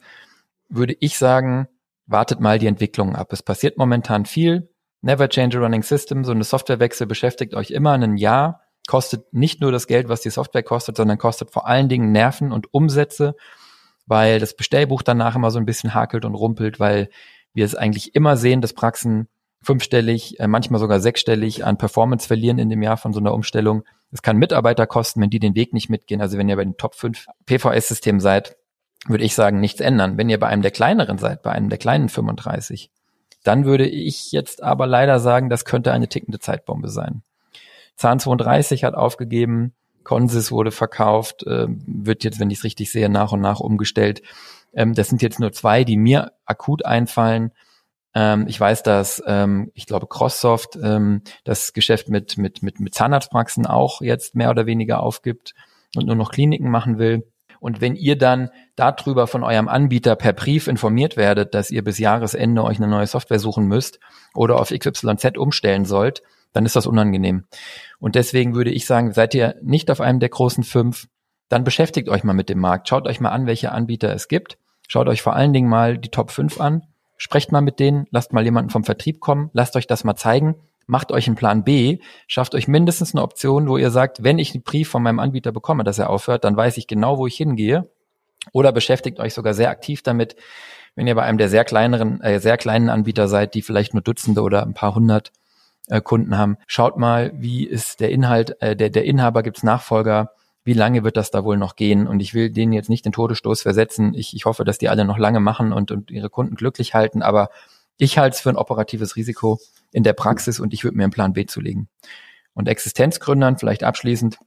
würde 0.69 0.97
ich 0.99 1.19
sagen, 1.19 1.67
wartet 2.07 2.39
mal 2.39 2.57
die 2.57 2.67
Entwicklung 2.67 3.15
ab. 3.15 3.31
Es 3.31 3.43
passiert 3.43 3.77
momentan 3.77 4.25
viel. 4.25 4.69
Never 5.01 5.29
change 5.29 5.57
a 5.57 5.61
running 5.61 5.83
system. 5.83 6.23
So 6.23 6.31
eine 6.31 6.43
Softwarewechsel 6.43 7.05
beschäftigt 7.05 7.53
euch 7.53 7.71
immer 7.71 7.91
ein 7.93 8.17
Jahr 8.17 8.61
kostet 8.87 9.31
nicht 9.33 9.61
nur 9.61 9.71
das 9.71 9.85
Geld, 9.85 10.09
was 10.09 10.21
die 10.21 10.31
Software 10.31 10.63
kostet, 10.63 10.97
sondern 10.97 11.19
kostet 11.19 11.51
vor 11.51 11.67
allen 11.67 11.89
Dingen 11.89 12.11
Nerven 12.11 12.51
und 12.51 12.73
Umsätze, 12.73 13.35
weil 14.07 14.39
das 14.39 14.55
Bestellbuch 14.55 15.03
danach 15.03 15.35
immer 15.35 15.51
so 15.51 15.59
ein 15.59 15.65
bisschen 15.65 15.93
hakelt 15.93 16.25
und 16.25 16.33
rumpelt, 16.33 16.79
weil 16.79 17.09
wir 17.53 17.65
es 17.65 17.75
eigentlich 17.75 18.15
immer 18.15 18.37
sehen, 18.37 18.61
dass 18.61 18.73
Praxen 18.73 19.27
fünfstellig, 19.61 20.39
äh, 20.39 20.47
manchmal 20.47 20.79
sogar 20.79 20.99
sechsstellig 21.01 21.65
an 21.65 21.77
Performance 21.77 22.27
verlieren 22.27 22.59
in 22.59 22.69
dem 22.69 22.81
Jahr 22.81 22.97
von 22.97 23.11
so 23.11 23.19
einer 23.19 23.33
Umstellung. 23.33 23.83
Es 24.11 24.21
kann 24.21 24.37
Mitarbeiter 24.37 24.87
kosten, 24.87 25.21
wenn 25.21 25.29
die 25.29 25.39
den 25.39 25.55
Weg 25.55 25.73
nicht 25.73 25.89
mitgehen. 25.89 26.21
Also 26.21 26.37
wenn 26.37 26.47
ihr 26.47 26.55
bei 26.55 26.63
den 26.63 26.77
Top 26.77 26.95
5 26.95 27.25
PVS-Systemen 27.45 28.21
seid, 28.21 28.55
würde 29.07 29.23
ich 29.23 29.35
sagen, 29.35 29.59
nichts 29.59 29.81
ändern. 29.81 30.17
Wenn 30.17 30.29
ihr 30.29 30.39
bei 30.39 30.47
einem 30.47 30.61
der 30.61 30.71
kleineren 30.71 31.17
seid, 31.17 31.41
bei 31.41 31.51
einem 31.51 31.69
der 31.69 31.77
kleinen 31.77 32.09
35, 32.09 32.89
dann 33.43 33.65
würde 33.65 33.87
ich 33.87 34.31
jetzt 34.31 34.61
aber 34.63 34.87
leider 34.87 35.19
sagen, 35.19 35.49
das 35.49 35.65
könnte 35.65 35.91
eine 35.91 36.09
tickende 36.09 36.39
Zeitbombe 36.39 36.89
sein. 36.89 37.23
Zahn 37.95 38.19
32 38.19 38.83
hat 38.83 38.93
aufgegeben, 38.93 39.73
Consys 40.03 40.51
wurde 40.51 40.71
verkauft, 40.71 41.43
äh, 41.43 41.67
wird 41.67 42.23
jetzt, 42.23 42.39
wenn 42.39 42.49
ich 42.49 42.59
es 42.59 42.63
richtig 42.63 42.91
sehe, 42.91 43.09
nach 43.09 43.31
und 43.31 43.41
nach 43.41 43.59
umgestellt. 43.59 44.21
Ähm, 44.73 44.93
das 44.93 45.09
sind 45.09 45.21
jetzt 45.21 45.39
nur 45.39 45.51
zwei, 45.51 45.83
die 45.83 45.97
mir 45.97 46.31
akut 46.45 46.85
einfallen. 46.85 47.51
Ähm, 48.13 48.45
ich 48.47 48.59
weiß, 48.59 48.83
dass 48.83 49.21
ähm, 49.27 49.71
ich 49.73 49.85
glaube 49.85 50.07
Crosssoft 50.07 50.77
ähm, 50.81 51.23
das 51.43 51.73
Geschäft 51.73 52.09
mit 52.09 52.37
mit 52.37 52.63
mit 52.63 52.79
mit 52.79 52.95
Zahnarztpraxen 52.95 53.65
auch 53.65 54.01
jetzt 54.01 54.33
mehr 54.33 54.49
oder 54.49 54.65
weniger 54.65 55.01
aufgibt 55.01 55.53
und 55.95 56.05
nur 56.05 56.15
noch 56.15 56.31
Kliniken 56.31 56.69
machen 56.69 56.99
will. 56.99 57.27
Und 57.59 57.81
wenn 57.81 57.95
ihr 57.95 58.17
dann 58.17 58.49
darüber 58.75 59.27
von 59.27 59.43
eurem 59.43 59.67
Anbieter 59.67 60.15
per 60.15 60.33
Brief 60.33 60.67
informiert 60.67 61.17
werdet, 61.17 61.53
dass 61.53 61.71
ihr 61.71 61.83
bis 61.83 61.97
Jahresende 61.99 62.63
euch 62.63 62.77
eine 62.77 62.87
neue 62.87 63.07
Software 63.07 63.39
suchen 63.39 63.65
müsst 63.65 63.99
oder 64.33 64.59
auf 64.59 64.69
XYZ 64.69 65.37
umstellen 65.37 65.85
sollt, 65.85 66.21
dann 66.53 66.65
ist 66.65 66.75
das 66.75 66.87
unangenehm. 66.87 67.45
Und 67.99 68.15
deswegen 68.15 68.55
würde 68.55 68.71
ich 68.71 68.85
sagen, 68.85 69.11
seid 69.11 69.33
ihr 69.35 69.55
nicht 69.61 69.91
auf 69.91 70.01
einem 70.01 70.19
der 70.19 70.29
großen 70.29 70.63
fünf, 70.63 71.07
dann 71.49 71.63
beschäftigt 71.63 72.09
euch 72.09 72.23
mal 72.23 72.33
mit 72.33 72.49
dem 72.49 72.59
Markt. 72.59 72.89
Schaut 72.89 73.07
euch 73.07 73.19
mal 73.19 73.29
an, 73.29 73.45
welche 73.45 73.71
Anbieter 73.71 74.13
es 74.13 74.27
gibt. 74.27 74.57
Schaut 74.87 75.07
euch 75.07 75.21
vor 75.21 75.35
allen 75.35 75.53
Dingen 75.53 75.69
mal 75.69 75.97
die 75.97 76.09
Top 76.09 76.31
5 76.31 76.59
an. 76.59 76.83
Sprecht 77.17 77.51
mal 77.51 77.61
mit 77.61 77.79
denen, 77.79 78.05
lasst 78.11 78.33
mal 78.33 78.43
jemanden 78.43 78.69
vom 78.69 78.83
Vertrieb 78.83 79.19
kommen, 79.19 79.49
lasst 79.53 79.75
euch 79.75 79.87
das 79.87 80.03
mal 80.03 80.15
zeigen, 80.15 80.55
macht 80.87 81.11
euch 81.11 81.27
einen 81.27 81.35
Plan 81.35 81.63
B, 81.63 81.99
schafft 82.25 82.55
euch 82.55 82.67
mindestens 82.67 83.13
eine 83.13 83.21
Option, 83.21 83.67
wo 83.67 83.77
ihr 83.77 83.91
sagt, 83.91 84.23
wenn 84.23 84.39
ich 84.39 84.53
einen 84.53 84.63
Brief 84.63 84.89
von 84.89 85.03
meinem 85.03 85.19
Anbieter 85.19 85.51
bekomme, 85.51 85.83
dass 85.83 85.99
er 85.99 86.09
aufhört, 86.09 86.43
dann 86.43 86.57
weiß 86.57 86.77
ich 86.77 86.87
genau, 86.87 87.17
wo 87.17 87.27
ich 87.27 87.35
hingehe. 87.35 87.89
Oder 88.53 88.71
beschäftigt 88.71 89.19
euch 89.19 89.33
sogar 89.33 89.53
sehr 89.53 89.69
aktiv 89.69 90.01
damit, 90.01 90.37
wenn 90.95 91.05
ihr 91.05 91.15
bei 91.15 91.23
einem 91.23 91.37
der 91.37 91.49
sehr 91.49 91.65
kleineren, 91.65 92.21
äh, 92.21 92.39
sehr 92.39 92.57
kleinen 92.57 92.89
Anbieter 92.89 93.27
seid, 93.27 93.53
die 93.53 93.61
vielleicht 93.61 93.93
nur 93.93 94.01
Dutzende 94.01 94.41
oder 94.41 94.63
ein 94.63 94.73
paar 94.73 94.95
hundert 94.95 95.31
äh, 95.87 96.01
Kunden 96.01 96.37
haben. 96.37 96.57
Schaut 96.65 96.97
mal, 96.97 97.31
wie 97.35 97.65
ist 97.65 97.99
der 97.99 98.09
Inhalt, 98.09 98.61
äh, 98.61 98.75
der, 98.75 98.89
der 98.89 99.03
Inhaber, 99.03 99.43
gibt's 99.43 99.63
Nachfolger, 99.63 100.31
wie 100.63 100.73
lange 100.73 101.03
wird 101.03 101.17
das 101.17 101.31
da 101.31 101.43
wohl 101.43 101.57
noch 101.57 101.75
gehen? 101.75 102.07
Und 102.07 102.19
ich 102.21 102.33
will 102.33 102.49
denen 102.49 102.73
jetzt 102.73 102.89
nicht 102.89 103.05
den 103.05 103.11
Todesstoß 103.11 103.61
versetzen. 103.61 104.13
Ich, 104.13 104.35
ich 104.35 104.45
hoffe, 104.45 104.63
dass 104.63 104.77
die 104.77 104.89
alle 104.89 105.05
noch 105.05 105.17
lange 105.17 105.39
machen 105.39 105.71
und, 105.71 105.91
und 105.91 106.11
ihre 106.11 106.29
Kunden 106.29 106.55
glücklich 106.55 106.93
halten, 106.93 107.21
aber 107.21 107.49
ich 107.97 108.17
halte 108.17 108.35
es 108.35 108.41
für 108.41 108.49
ein 108.49 108.57
operatives 108.57 109.15
Risiko 109.15 109.59
in 109.91 110.03
der 110.03 110.13
Praxis 110.13 110.59
und 110.59 110.73
ich 110.73 110.83
würde 110.83 110.97
mir 110.97 111.03
einen 111.03 111.13
Plan 111.13 111.33
B 111.33 111.45
zulegen. 111.45 111.89
Und 112.53 112.67
Existenzgründern, 112.67 113.57
vielleicht 113.57 113.83
abschließend, 113.83 114.37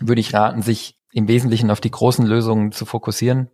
würde 0.00 0.20
ich 0.20 0.34
raten, 0.34 0.62
sich 0.62 0.98
im 1.12 1.28
Wesentlichen 1.28 1.70
auf 1.70 1.80
die 1.80 1.90
großen 1.90 2.26
Lösungen 2.26 2.72
zu 2.72 2.84
fokussieren. 2.84 3.50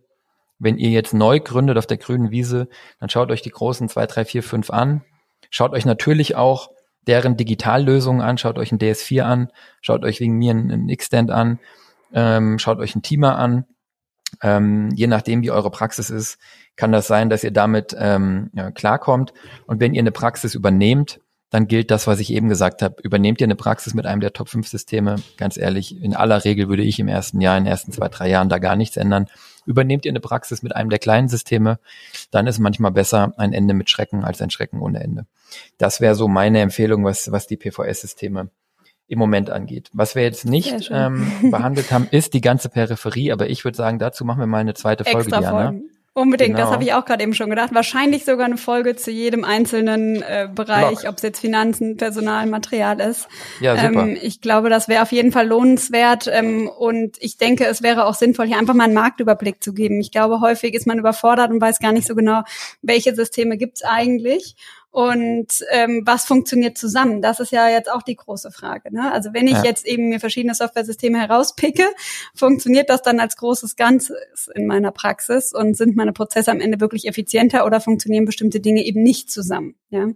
Wenn 0.57 0.77
ihr 0.77 0.89
jetzt 0.89 1.13
neu 1.13 1.39
gründet 1.39 1.77
auf 1.77 1.85
der 1.87 1.97
grünen 1.97 2.31
Wiese, 2.31 2.67
dann 2.99 3.09
schaut 3.09 3.31
euch 3.31 3.41
die 3.41 3.51
großen 3.51 3.89
zwei, 3.89 4.07
drei, 4.07 4.25
vier, 4.25 4.43
fünf 4.43 4.69
an. 4.69 5.03
Schaut 5.49 5.73
euch 5.73 5.85
natürlich 5.85 6.35
auch 6.35 6.69
deren 7.07 7.37
Digitallösungen 7.37 8.21
an, 8.21 8.37
schaut 8.37 8.57
euch 8.57 8.71
ein 8.71 8.79
DS4 8.79 9.21
an, 9.21 9.51
schaut 9.81 10.03
euch 10.03 10.19
wegen 10.19 10.37
mir 10.37 10.51
einen, 10.51 10.89
X-Stand 10.89 11.31
an, 11.31 11.59
ähm, 12.13 12.59
schaut 12.59 12.79
euch 12.79 12.95
ein 12.95 13.01
Teamer 13.01 13.37
an. 13.37 13.65
Ähm, 14.41 14.89
je 14.95 15.07
nachdem, 15.07 15.41
wie 15.41 15.51
eure 15.51 15.71
Praxis 15.71 16.09
ist, 16.09 16.37
kann 16.75 16.91
das 16.91 17.07
sein, 17.07 17.29
dass 17.29 17.43
ihr 17.43 17.51
damit 17.51 17.95
ähm, 17.97 18.49
ja, 18.53 18.71
klarkommt. 18.71 19.33
Und 19.67 19.79
wenn 19.79 19.93
ihr 19.93 20.01
eine 20.01 20.11
Praxis 20.11 20.55
übernehmt, 20.55 21.19
dann 21.51 21.67
gilt 21.67 21.91
das, 21.91 22.07
was 22.07 22.19
ich 22.19 22.31
eben 22.31 22.47
gesagt 22.47 22.81
habe. 22.81 22.95
Übernehmt 23.03 23.41
ihr 23.41 23.45
eine 23.45 23.57
Praxis 23.57 23.93
mit 23.93 24.05
einem 24.05 24.21
der 24.21 24.31
Top 24.31 24.47
5 24.47 24.67
Systeme, 24.67 25.17
ganz 25.37 25.57
ehrlich, 25.57 26.01
in 26.01 26.15
aller 26.15 26.45
Regel 26.45 26.69
würde 26.69 26.81
ich 26.81 26.97
im 26.97 27.09
ersten 27.09 27.41
Jahr, 27.41 27.57
in 27.57 27.65
den 27.65 27.71
ersten 27.71 27.91
zwei, 27.91 28.07
drei 28.07 28.29
Jahren 28.29 28.47
da 28.47 28.57
gar 28.57 28.77
nichts 28.77 28.95
ändern. 28.95 29.27
Übernehmt 29.65 30.05
ihr 30.05 30.11
eine 30.11 30.21
Praxis 30.21 30.63
mit 30.63 30.75
einem 30.75 30.89
der 30.89 30.97
kleinen 30.97 31.27
Systeme, 31.27 31.77
dann 32.31 32.47
ist 32.47 32.57
manchmal 32.57 32.91
besser 32.91 33.33
ein 33.37 33.51
Ende 33.51 33.73
mit 33.73 33.89
Schrecken 33.89 34.23
als 34.23 34.41
ein 34.41 34.49
Schrecken 34.49 34.81
ohne 34.81 35.03
Ende. 35.03 35.25
Das 35.77 35.99
wäre 35.99 36.15
so 36.15 36.29
meine 36.29 36.61
Empfehlung, 36.61 37.03
was, 37.03 37.31
was 37.33 37.47
die 37.47 37.57
PVS-Systeme 37.57 38.49
im 39.11 39.19
Moment 39.19 39.49
angeht. 39.49 39.89
Was 39.91 40.15
wir 40.15 40.23
jetzt 40.23 40.45
nicht 40.45 40.89
ähm, 40.91 41.29
behandelt 41.51 41.91
haben, 41.91 42.07
ist 42.11 42.33
die 42.33 42.39
ganze 42.39 42.69
Peripherie, 42.69 43.33
aber 43.33 43.49
ich 43.49 43.65
würde 43.65 43.75
sagen, 43.75 43.99
dazu 43.99 44.23
machen 44.23 44.39
wir 44.39 44.47
mal 44.47 44.59
eine 44.59 44.73
zweite 44.73 45.03
Folge, 45.03 45.27
Extra 45.27 45.39
Diana. 45.41 45.63
Folgen. 45.63 45.83
Unbedingt, 46.13 46.55
genau. 46.55 46.65
das 46.65 46.73
habe 46.73 46.83
ich 46.83 46.93
auch 46.93 47.05
gerade 47.05 47.23
eben 47.23 47.33
schon 47.33 47.49
gedacht. 47.49 47.73
Wahrscheinlich 47.73 48.25
sogar 48.25 48.45
eine 48.45 48.57
Folge 48.57 48.97
zu 48.97 49.11
jedem 49.11 49.45
einzelnen 49.45 50.21
äh, 50.21 50.49
Bereich, 50.53 51.07
ob 51.07 51.15
es 51.15 51.23
jetzt 51.23 51.39
Finanzen, 51.39 51.95
Personal, 51.95 52.47
Material 52.47 52.99
ist. 52.99 53.29
Ja, 53.61 53.77
super. 53.77 54.03
Ähm, 54.03 54.17
ich 54.21 54.41
glaube, 54.41 54.69
das 54.69 54.89
wäre 54.89 55.03
auf 55.03 55.13
jeden 55.13 55.31
Fall 55.31 55.47
lohnenswert 55.47 56.27
ähm, 56.27 56.67
und 56.67 57.15
ich 57.21 57.37
denke, 57.37 57.65
es 57.65 57.81
wäre 57.81 58.05
auch 58.05 58.15
sinnvoll, 58.15 58.47
hier 58.47 58.57
einfach 58.57 58.73
mal 58.73 58.85
einen 58.85 58.93
Marktüberblick 58.93 59.63
zu 59.63 59.73
geben. 59.73 60.01
Ich 60.01 60.11
glaube, 60.11 60.41
häufig 60.41 60.73
ist 60.73 60.85
man 60.85 60.99
überfordert 60.99 61.49
und 61.49 61.61
weiß 61.61 61.79
gar 61.79 61.93
nicht 61.93 62.07
so 62.07 62.15
genau, 62.15 62.43
welche 62.81 63.15
Systeme 63.15 63.57
gibt's 63.57 63.81
eigentlich 63.81 64.55
und 64.91 65.47
ähm, 65.71 66.01
was 66.05 66.25
funktioniert 66.25 66.77
zusammen? 66.77 67.21
Das 67.21 67.39
ist 67.39 67.53
ja 67.53 67.69
jetzt 67.69 67.89
auch 67.89 68.01
die 68.01 68.17
große 68.17 68.51
Frage. 68.51 68.93
Ne? 68.93 69.09
Also 69.11 69.33
wenn 69.33 69.47
ich 69.47 69.53
ja. 69.53 69.63
jetzt 69.63 69.85
eben 69.85 70.09
mir 70.09 70.19
verschiedene 70.19 70.53
Software-Systeme 70.53 71.17
herauspicke, 71.17 71.85
funktioniert 72.35 72.89
das 72.89 73.01
dann 73.01 73.21
als 73.21 73.37
großes 73.37 73.77
Ganzes 73.77 74.49
in 74.53 74.67
meiner 74.67 74.91
Praxis 74.91 75.53
und 75.53 75.77
sind 75.77 75.95
meine 75.95 76.11
Prozesse 76.11 76.51
am 76.51 76.59
Ende 76.59 76.81
wirklich 76.81 77.07
effizienter 77.07 77.65
oder 77.65 77.79
funktionieren 77.79 78.25
bestimmte 78.25 78.59
Dinge 78.59 78.83
eben 78.83 79.01
nicht 79.01 79.31
zusammen? 79.31 79.75
Ja? 79.91 80.09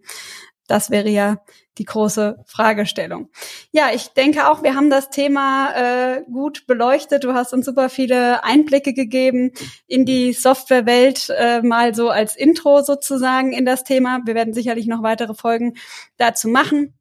Das 0.68 0.90
wäre 0.90 1.10
ja 1.10 1.42
die 1.78 1.86
große 1.86 2.38
Fragestellung. 2.46 3.30
Ja, 3.72 3.90
ich 3.94 4.10
denke 4.10 4.50
auch, 4.50 4.64
wir 4.64 4.76
haben 4.76 4.90
das 4.90 5.10
Thema 5.10 5.74
äh, 5.76 6.24
gut 6.24 6.68
beleuchtet. 6.68 7.24
Du 7.24 7.34
hast 7.34 7.54
uns 7.54 7.66
super 7.66 7.90
viele 7.90 8.44
Einblicke 8.44 8.94
gegeben 8.94 9.52
in 9.88 10.06
die 10.06 10.34
Softwarewelt, 10.34 11.30
äh, 11.38 11.62
mal 11.62 11.94
so 11.94 12.10
als 12.10 12.36
Intro 12.36 12.82
sozusagen 12.82 13.52
in 13.52 13.66
das 13.66 13.84
Thema. 13.84 14.22
Wir 14.26 14.36
werden 14.36 14.54
sicherlich 14.54 14.88
noch 14.88 15.04
weitere 15.04 15.34
Folgen 15.34 15.76
dazu 16.18 16.48
machen. 16.48 16.94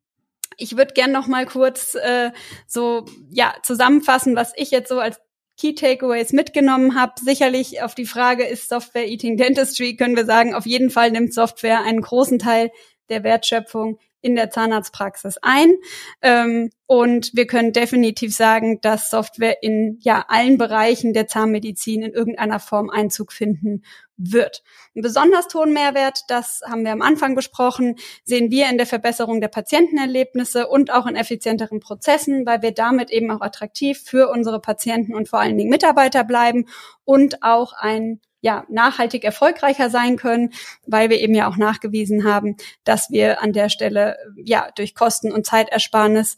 Ich 0.56 0.76
würde 0.76 0.94
gern 0.94 1.12
noch 1.12 1.26
mal 1.26 1.46
kurz 1.46 1.94
äh, 1.94 2.30
so 2.66 3.04
ja 3.30 3.54
zusammenfassen, 3.62 4.36
was 4.36 4.52
ich 4.56 4.70
jetzt 4.70 4.88
so 4.88 4.98
als 4.98 5.20
Key 5.56 5.74
Takeaways 5.74 6.32
mitgenommen 6.32 6.98
habe. 6.98 7.12
Sicherlich 7.20 7.82
auf 7.82 7.94
die 7.94 8.06
Frage, 8.06 8.44
ist 8.44 8.68
Software 8.68 9.08
Eating 9.08 9.36
Dentistry, 9.36 9.96
können 9.96 10.16
wir 10.16 10.24
sagen, 10.24 10.54
auf 10.54 10.66
jeden 10.66 10.90
Fall 10.90 11.10
nimmt 11.10 11.32
Software 11.32 11.82
einen 11.82 12.00
großen 12.00 12.38
Teil 12.38 12.70
der 13.08 13.22
Wertschöpfung 13.22 13.98
in 14.24 14.36
der 14.36 14.50
Zahnarztpraxis 14.50 15.36
ein. 15.42 15.74
Ähm, 16.22 16.70
und 16.86 17.30
wir 17.34 17.46
können 17.46 17.72
definitiv 17.72 18.34
sagen, 18.34 18.80
dass 18.80 19.10
Software 19.10 19.62
in 19.62 19.98
ja 20.00 20.24
allen 20.28 20.56
Bereichen 20.56 21.12
der 21.12 21.26
Zahnmedizin 21.26 22.02
in 22.02 22.12
irgendeiner 22.12 22.58
Form 22.58 22.88
Einzug 22.88 23.32
finden 23.32 23.82
wird. 24.16 24.62
Ein 24.96 25.02
besonders 25.02 25.46
hohen 25.54 25.74
Mehrwert, 25.74 26.22
das 26.28 26.62
haben 26.66 26.84
wir 26.84 26.92
am 26.92 27.02
Anfang 27.02 27.34
besprochen, 27.34 27.96
sehen 28.24 28.50
wir 28.50 28.68
in 28.70 28.78
der 28.78 28.86
Verbesserung 28.86 29.42
der 29.42 29.48
Patientenerlebnisse 29.48 30.68
und 30.68 30.90
auch 30.90 31.06
in 31.06 31.16
effizienteren 31.16 31.80
Prozessen, 31.80 32.46
weil 32.46 32.62
wir 32.62 32.72
damit 32.72 33.10
eben 33.10 33.30
auch 33.30 33.42
attraktiv 33.42 34.00
für 34.02 34.30
unsere 34.30 34.60
Patienten 34.60 35.14
und 35.14 35.28
vor 35.28 35.40
allen 35.40 35.58
Dingen 35.58 35.70
Mitarbeiter 35.70 36.24
bleiben 36.24 36.66
und 37.04 37.42
auch 37.42 37.74
ein 37.74 38.20
ja, 38.44 38.66
nachhaltig 38.68 39.24
erfolgreicher 39.24 39.88
sein 39.88 40.18
können, 40.18 40.52
weil 40.86 41.08
wir 41.08 41.18
eben 41.18 41.34
ja 41.34 41.48
auch 41.48 41.56
nachgewiesen 41.56 42.24
haben, 42.24 42.56
dass 42.84 43.10
wir 43.10 43.40
an 43.40 43.54
der 43.54 43.70
Stelle 43.70 44.18
ja 44.36 44.68
durch 44.76 44.94
Kosten- 44.94 45.32
und 45.32 45.46
Zeitersparnis 45.46 46.36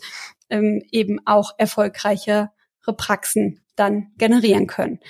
ähm, 0.48 0.84
eben 0.92 1.18
auch 1.26 1.54
erfolgreichere 1.59 2.52
Praxen 2.96 3.61
dann 3.74 4.12
generieren 4.18 4.68
können. 4.68 5.00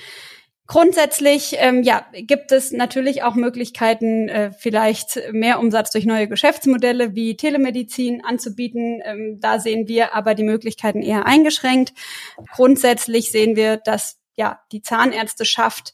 Grundsätzlich 0.67 1.57
ähm, 1.59 1.83
ja, 1.83 2.07
gibt 2.13 2.51
es 2.51 2.73
natürlich 2.73 3.23
auch 3.23 3.35
Möglichkeiten, 3.35 4.31
äh, 4.31 4.51
vielleicht 4.51 5.21
mehr 5.33 5.61
Umsatz 5.61 5.91
durch 5.91 6.07
neue 6.07 6.29
Geschäftsmodelle 6.29 7.15
wie 7.15 7.37
Telemedizin 7.37 8.25
anzubieten. 8.25 9.03
Ähm, 9.05 9.39
da 9.39 9.61
sehen 9.61 9.87
wir 9.87 10.15
aber 10.15 10.35
die 10.35 10.45
Möglichkeiten 10.45 11.03
eher 11.03 11.27
eingeschränkt. 11.27 11.93
Grundsätzlich 12.55 13.31
sehen 13.31 13.55
wir, 13.55 13.77
dass 13.77 14.19
ja 14.35 14.61
die 14.73 14.81
Zahnärzteschaft 14.81 15.93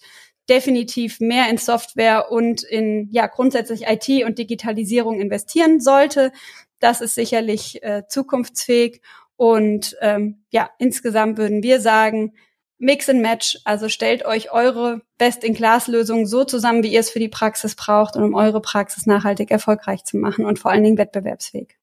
definitiv 0.48 1.20
mehr 1.20 1.48
in 1.48 1.58
Software 1.58 2.30
und 2.30 2.62
in 2.62 3.08
ja 3.10 3.26
grundsätzlich 3.26 3.84
IT 3.86 4.24
und 4.24 4.38
Digitalisierung 4.38 5.20
investieren 5.20 5.80
sollte. 5.80 6.32
Das 6.78 7.00
ist 7.00 7.14
sicherlich 7.14 7.82
äh, 7.82 8.02
zukunftsfähig 8.08 9.00
und 9.36 9.96
ähm, 10.00 10.44
ja 10.50 10.70
insgesamt 10.78 11.38
würden 11.38 11.62
wir 11.62 11.80
sagen 11.80 12.34
Mix 12.78 13.08
and 13.08 13.22
Match. 13.22 13.58
Also 13.64 13.88
stellt 13.88 14.24
euch 14.24 14.52
eure 14.52 15.02
Best-in-Class-Lösung 15.18 16.26
so 16.26 16.42
zusammen, 16.44 16.82
wie 16.82 16.92
ihr 16.92 17.00
es 17.00 17.10
für 17.10 17.20
die 17.20 17.28
Praxis 17.28 17.76
braucht 17.76 18.16
und 18.16 18.24
um 18.24 18.34
eure 18.34 18.60
Praxis 18.60 19.06
nachhaltig 19.06 19.52
erfolgreich 19.52 20.04
zu 20.04 20.16
machen 20.16 20.44
und 20.44 20.58
vor 20.58 20.72
allen 20.72 20.82
Dingen 20.82 20.98
wettbewerbsfähig. 20.98 21.76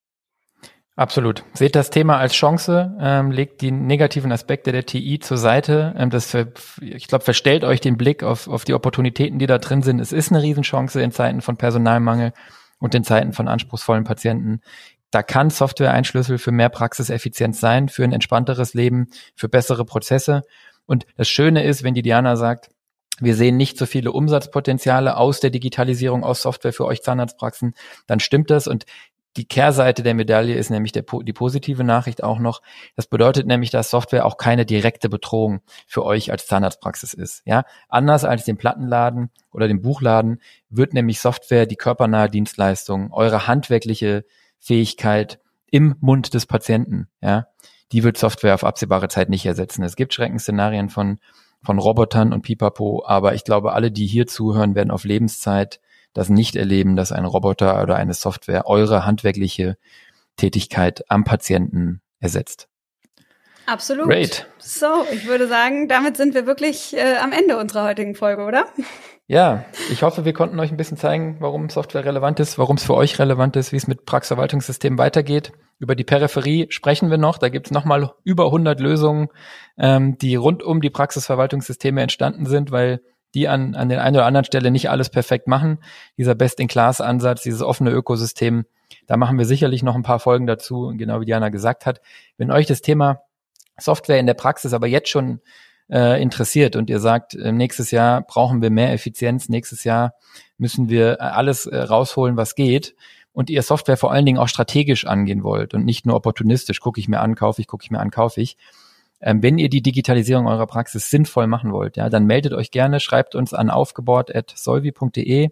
Absolut. 0.99 1.45
Seht 1.53 1.77
das 1.77 1.91
Thema 1.91 2.17
als 2.17 2.33
Chance, 2.33 2.93
ähm, 2.99 3.31
legt 3.31 3.61
die 3.61 3.71
negativen 3.71 4.33
Aspekte 4.33 4.73
der 4.73 4.85
TI 4.85 5.19
zur 5.19 5.37
Seite. 5.37 5.95
Ähm, 5.97 6.09
das, 6.09 6.35
ich 6.81 7.07
glaube, 7.07 7.23
verstellt 7.23 7.63
euch 7.63 7.79
den 7.79 7.95
Blick 7.95 8.21
auf, 8.21 8.49
auf 8.49 8.65
die 8.65 8.73
Opportunitäten, 8.73 9.39
die 9.39 9.47
da 9.47 9.59
drin 9.59 9.81
sind. 9.81 10.01
Es 10.01 10.11
ist 10.11 10.29
eine 10.29 10.41
Riesenchance 10.41 11.01
in 11.01 11.13
Zeiten 11.13 11.39
von 11.39 11.55
Personalmangel 11.55 12.33
und 12.79 12.95
in 12.95 13.05
Zeiten 13.05 13.31
von 13.31 13.47
anspruchsvollen 13.47 14.03
Patienten. 14.03 14.59
Da 15.09 15.23
kann 15.23 15.49
Software 15.49 15.93
ein 15.93 16.03
Schlüssel 16.03 16.37
für 16.37 16.51
mehr 16.51 16.67
Praxiseffizienz 16.67 17.61
sein, 17.61 17.87
für 17.87 18.03
ein 18.03 18.11
entspannteres 18.11 18.73
Leben, 18.73 19.07
für 19.37 19.47
bessere 19.47 19.85
Prozesse. 19.85 20.41
Und 20.85 21.05
das 21.15 21.29
Schöne 21.29 21.63
ist, 21.63 21.81
wenn 21.81 21.93
die 21.93 22.01
Diana 22.01 22.35
sagt, 22.35 22.71
wir 23.21 23.35
sehen 23.35 23.57
nicht 23.57 23.77
so 23.77 23.85
viele 23.85 24.11
Umsatzpotenziale 24.11 25.17
aus 25.17 25.39
der 25.39 25.49
Digitalisierung, 25.49 26.23
aus 26.23 26.41
Software 26.41 26.73
für 26.73 26.85
euch 26.85 27.01
Zahnarztpraxen, 27.01 27.73
dann 28.07 28.19
stimmt 28.19 28.49
das. 28.49 28.67
Und 28.67 28.85
die 29.37 29.47
Kehrseite 29.47 30.03
der 30.03 30.15
Medaille 30.15 30.55
ist 30.55 30.69
nämlich 30.69 30.91
der, 30.91 31.03
die 31.23 31.33
positive 31.33 31.83
Nachricht 31.83 32.23
auch 32.23 32.39
noch. 32.39 32.61
Das 32.95 33.07
bedeutet 33.07 33.45
nämlich, 33.47 33.69
dass 33.69 33.89
Software 33.89 34.25
auch 34.25 34.37
keine 34.37 34.65
direkte 34.65 35.07
Bedrohung 35.07 35.61
für 35.87 36.03
euch 36.03 36.31
als 36.31 36.47
Zahnarztpraxis 36.47 37.13
ist. 37.13 37.43
Ja, 37.45 37.63
anders 37.87 38.25
als 38.25 38.45
den 38.45 38.57
Plattenladen 38.57 39.29
oder 39.51 39.67
den 39.67 39.81
Buchladen 39.81 40.41
wird 40.69 40.93
nämlich 40.93 41.19
Software 41.19 41.65
die 41.67 41.75
körpernahe 41.75 42.29
Dienstleistung, 42.29 43.11
eure 43.13 43.47
handwerkliche 43.47 44.25
Fähigkeit 44.59 45.39
im 45.69 45.95
Mund 45.99 46.33
des 46.33 46.47
Patienten. 46.47 47.07
Ja, 47.21 47.47
die 47.91 48.03
wird 48.03 48.17
Software 48.17 48.55
auf 48.55 48.63
absehbare 48.63 49.09
Zeit 49.09 49.29
nicht 49.29 49.45
ersetzen. 49.45 49.83
Es 49.83 49.95
gibt 49.95 50.13
Schreckensszenarien 50.13 50.89
von 50.89 51.19
von 51.61 51.77
Robotern 51.77 52.31
und 52.31 52.41
Pipapo, 52.41 53.03
aber 53.05 53.33
ich 53.33 53.43
glaube, 53.43 53.73
alle, 53.73 53.91
die 53.91 54.07
hier 54.07 54.27
zuhören, 54.27 54.75
werden 54.75 54.91
auf 54.91 55.03
Lebenszeit 55.03 55.81
das 56.13 56.29
nicht 56.29 56.55
erleben, 56.55 56.95
dass 56.95 57.11
ein 57.11 57.25
Roboter 57.25 57.81
oder 57.81 57.95
eine 57.95 58.13
Software 58.13 58.67
eure 58.67 59.05
handwerkliche 59.05 59.77
Tätigkeit 60.35 61.03
am 61.09 61.23
Patienten 61.23 62.01
ersetzt. 62.19 62.67
Absolut. 63.65 64.07
Great. 64.07 64.47
So, 64.57 65.05
ich 65.11 65.27
würde 65.27 65.47
sagen, 65.47 65.87
damit 65.87 66.17
sind 66.17 66.33
wir 66.33 66.47
wirklich 66.47 66.95
äh, 66.97 67.17
am 67.17 67.31
Ende 67.31 67.57
unserer 67.57 67.83
heutigen 67.83 68.15
Folge, 68.15 68.43
oder? 68.43 68.65
Ja, 69.27 69.65
ich 69.91 70.01
hoffe, 70.01 70.25
wir 70.25 70.33
konnten 70.33 70.59
euch 70.59 70.71
ein 70.71 70.77
bisschen 70.77 70.97
zeigen, 70.97 71.37
warum 71.39 71.69
Software 71.69 72.03
relevant 72.03 72.39
ist, 72.39 72.57
warum 72.57 72.77
es 72.77 72.83
für 72.83 72.95
euch 72.95 73.19
relevant 73.19 73.55
ist, 73.57 73.71
wie 73.71 73.75
es 73.77 73.85
mit 73.85 74.05
Praxisverwaltungssystemen 74.05 74.97
weitergeht. 74.97 75.51
Über 75.77 75.95
die 75.95 76.03
Peripherie 76.03 76.65
sprechen 76.71 77.11
wir 77.11 77.19
noch. 77.19 77.37
Da 77.37 77.49
gibt 77.49 77.67
es 77.67 77.71
nochmal 77.71 78.11
über 78.23 78.45
100 78.45 78.79
Lösungen, 78.79 79.27
ähm, 79.77 80.17
die 80.17 80.35
rund 80.35 80.63
um 80.63 80.81
die 80.81 80.89
Praxisverwaltungssysteme 80.89 82.01
entstanden 82.01 82.47
sind, 82.47 82.71
weil 82.71 83.01
die 83.33 83.47
an, 83.47 83.75
an 83.75 83.89
der 83.89 84.03
einen 84.03 84.15
oder 84.15 84.25
anderen 84.25 84.45
Stelle 84.45 84.71
nicht 84.71 84.89
alles 84.89 85.09
perfekt 85.09 85.47
machen. 85.47 85.79
Dieser 86.17 86.35
Best-in-Class-Ansatz, 86.35 87.43
dieses 87.43 87.61
offene 87.61 87.91
Ökosystem, 87.91 88.65
da 89.07 89.17
machen 89.17 89.37
wir 89.37 89.45
sicherlich 89.45 89.83
noch 89.83 89.95
ein 89.95 90.03
paar 90.03 90.19
Folgen 90.19 90.47
dazu, 90.47 90.93
genau 90.95 91.21
wie 91.21 91.25
Diana 91.25 91.49
gesagt 91.49 91.85
hat. 91.85 92.01
Wenn 92.37 92.51
euch 92.51 92.65
das 92.65 92.81
Thema 92.81 93.21
Software 93.77 94.19
in 94.19 94.25
der 94.25 94.33
Praxis 94.33 94.73
aber 94.73 94.87
jetzt 94.87 95.09
schon 95.09 95.41
äh, 95.91 96.21
interessiert 96.21 96.75
und 96.75 96.89
ihr 96.89 96.99
sagt, 96.99 97.35
äh, 97.35 97.51
nächstes 97.51 97.91
Jahr 97.91 98.21
brauchen 98.21 98.61
wir 98.61 98.69
mehr 98.69 98.93
Effizienz, 98.93 99.49
nächstes 99.49 99.83
Jahr 99.83 100.13
müssen 100.57 100.89
wir 100.89 101.21
alles 101.21 101.65
äh, 101.65 101.77
rausholen, 101.77 102.37
was 102.37 102.55
geht, 102.55 102.95
und 103.31 103.49
ihr 103.49 103.61
Software 103.61 103.97
vor 103.97 104.11
allen 104.11 104.25
Dingen 104.25 104.37
auch 104.37 104.47
strategisch 104.47 105.05
angehen 105.05 105.43
wollt 105.43 105.73
und 105.73 105.85
nicht 105.85 106.05
nur 106.05 106.15
opportunistisch, 106.15 106.79
gucke 106.79 106.99
ich 106.99 107.07
mir 107.07 107.19
an, 107.19 107.35
kaufe 107.35 107.61
ich, 107.61 107.67
gucke 107.67 107.83
ich 107.83 107.91
mir 107.91 107.99
an, 107.99 108.11
kaufe 108.11 108.41
ich, 108.41 108.57
ähm, 109.21 109.43
wenn 109.43 109.57
ihr 109.57 109.69
die 109.69 109.81
Digitalisierung 109.81 110.47
eurer 110.47 110.67
Praxis 110.67 111.09
sinnvoll 111.09 111.47
machen 111.47 111.71
wollt, 111.71 111.97
ja, 111.97 112.09
dann 112.09 112.25
meldet 112.25 112.53
euch 112.53 112.71
gerne, 112.71 112.99
schreibt 112.99 113.35
uns 113.35 113.53
an 113.53 113.69
aufgebaut.solvi.de 113.69 115.49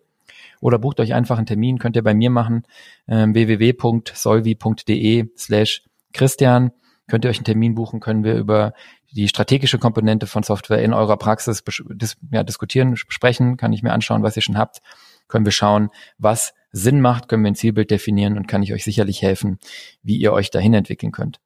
oder 0.61 0.79
bucht 0.79 0.99
euch 0.99 1.13
einfach 1.13 1.37
einen 1.37 1.45
Termin, 1.45 1.77
könnt 1.77 1.95
ihr 1.95 2.03
bei 2.03 2.13
mir 2.13 2.29
machen, 2.29 2.63
ähm, 3.07 3.33
www.solvi.de 3.33 5.29
slash 5.37 5.83
Christian. 6.13 6.71
Könnt 7.07 7.23
ihr 7.23 7.29
euch 7.29 7.37
einen 7.37 7.45
Termin 7.45 7.75
buchen, 7.75 8.01
können 8.01 8.25
wir 8.25 8.35
über 8.35 8.73
die 9.11 9.27
strategische 9.29 9.79
Komponente 9.79 10.27
von 10.27 10.43
Software 10.43 10.81
in 10.81 10.93
eurer 10.93 11.17
Praxis 11.17 11.63
dis 11.89 12.17
ja, 12.31 12.43
diskutieren, 12.43 12.91
besprechen, 12.91 13.55
kann 13.55 13.71
ich 13.71 13.81
mir 13.81 13.93
anschauen, 13.93 14.23
was 14.23 14.35
ihr 14.35 14.41
schon 14.41 14.57
habt, 14.57 14.81
können 15.27 15.45
wir 15.45 15.51
schauen, 15.51 15.89
was 16.17 16.53
Sinn 16.71 17.01
macht, 17.01 17.27
können 17.27 17.43
wir 17.43 17.51
ein 17.51 17.55
Zielbild 17.55 17.91
definieren 17.91 18.37
und 18.37 18.47
kann 18.47 18.63
ich 18.63 18.73
euch 18.73 18.83
sicherlich 18.83 19.21
helfen, 19.21 19.59
wie 20.03 20.17
ihr 20.17 20.33
euch 20.33 20.51
dahin 20.51 20.73
entwickeln 20.73 21.11
könnt. 21.11 21.39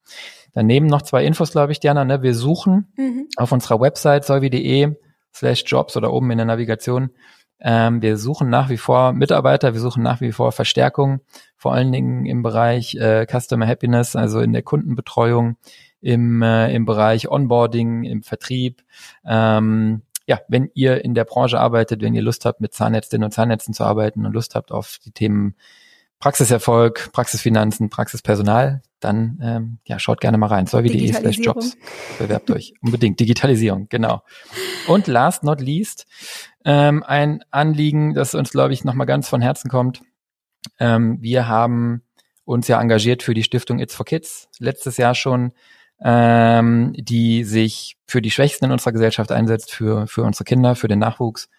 Daneben 0.53 0.87
noch 0.87 1.01
zwei 1.01 1.25
Infos, 1.25 1.51
glaube 1.51 1.71
ich, 1.71 1.79
Diana. 1.79 2.03
Ne? 2.03 2.21
Wir 2.21 2.35
suchen 2.35 2.91
mhm. 2.97 3.27
auf 3.37 3.51
unserer 3.51 3.79
Website 3.79 4.25
solvi.de 4.25 4.95
slash 5.33 5.63
jobs 5.65 5.95
oder 5.95 6.11
oben 6.11 6.31
in 6.31 6.37
der 6.37 6.45
Navigation. 6.45 7.11
Ähm, 7.59 8.01
wir 8.01 8.17
suchen 8.17 8.49
nach 8.49 8.69
wie 8.69 8.77
vor 8.77 9.13
Mitarbeiter, 9.13 9.73
wir 9.73 9.79
suchen 9.79 10.01
nach 10.01 10.19
wie 10.19 10.31
vor 10.31 10.51
Verstärkung, 10.51 11.21
vor 11.55 11.73
allen 11.73 11.91
Dingen 11.91 12.25
im 12.25 12.41
Bereich 12.41 12.95
äh, 12.95 13.27
Customer 13.27 13.67
Happiness, 13.67 14.15
also 14.15 14.39
in 14.39 14.51
der 14.51 14.63
Kundenbetreuung, 14.63 15.57
im, 16.01 16.41
äh, 16.41 16.73
im 16.73 16.85
Bereich 16.85 17.29
Onboarding, 17.29 18.03
im 18.03 18.23
Vertrieb. 18.23 18.81
Ähm, 19.23 20.01
ja, 20.31 20.39
wenn 20.47 20.71
ihr 20.73 21.03
in 21.03 21.13
der 21.13 21.25
Branche 21.25 21.59
arbeitet, 21.59 22.01
wenn 22.01 22.15
ihr 22.15 22.21
Lust 22.21 22.45
habt, 22.45 22.61
mit 22.61 22.73
Zahnärztinnen 22.73 23.25
und 23.25 23.31
Zahnärzten 23.31 23.73
zu 23.73 23.83
arbeiten 23.83 24.25
und 24.25 24.31
Lust 24.31 24.55
habt 24.55 24.71
auf 24.71 24.97
die 25.03 25.11
Themen 25.11 25.57
Praxiserfolg, 26.19 27.09
Praxisfinanzen, 27.11 27.89
Praxispersonal, 27.89 28.81
dann 29.01 29.39
ähm, 29.43 29.79
ja, 29.83 29.99
schaut 29.99 30.21
gerne 30.21 30.37
mal 30.37 30.47
rein. 30.47 30.67
Solvi.de 30.67 31.11
slash 31.11 31.39
Jobs. 31.39 31.75
Bewerbt 32.17 32.49
euch. 32.49 32.73
Unbedingt. 32.81 33.19
Digitalisierung, 33.19 33.87
genau. 33.89 34.21
Und 34.87 35.07
last 35.07 35.43
not 35.43 35.59
least, 35.59 36.05
ähm, 36.63 37.03
ein 37.03 37.43
Anliegen, 37.51 38.13
das 38.13 38.33
uns, 38.33 38.51
glaube 38.51 38.71
ich, 38.71 38.85
nochmal 38.85 39.07
ganz 39.07 39.27
von 39.27 39.41
Herzen 39.41 39.69
kommt. 39.69 40.01
Ähm, 40.79 41.17
wir 41.19 41.49
haben 41.49 42.03
uns 42.45 42.69
ja 42.69 42.79
engagiert 42.79 43.21
für 43.21 43.33
die 43.33 43.43
Stiftung 43.43 43.79
It's 43.79 43.95
for 43.95 44.05
Kids, 44.05 44.47
letztes 44.59 44.95
Jahr 44.95 45.13
schon, 45.13 45.51
ähm, 46.03 46.93
die 46.97 47.43
sich 47.43 47.97
für 48.07 48.21
die 48.21 48.31
Schwächsten 48.31 48.65
in 48.65 48.71
unserer 48.71 48.91
Gesellschaft 48.91 49.31
einsetzt, 49.31 49.71
für, 49.71 50.07
für 50.07 50.23
unsere 50.23 50.43
Kinder, 50.43 50.75
für 50.75 50.87
den 50.87 50.99
Nachwuchs, 50.99 51.49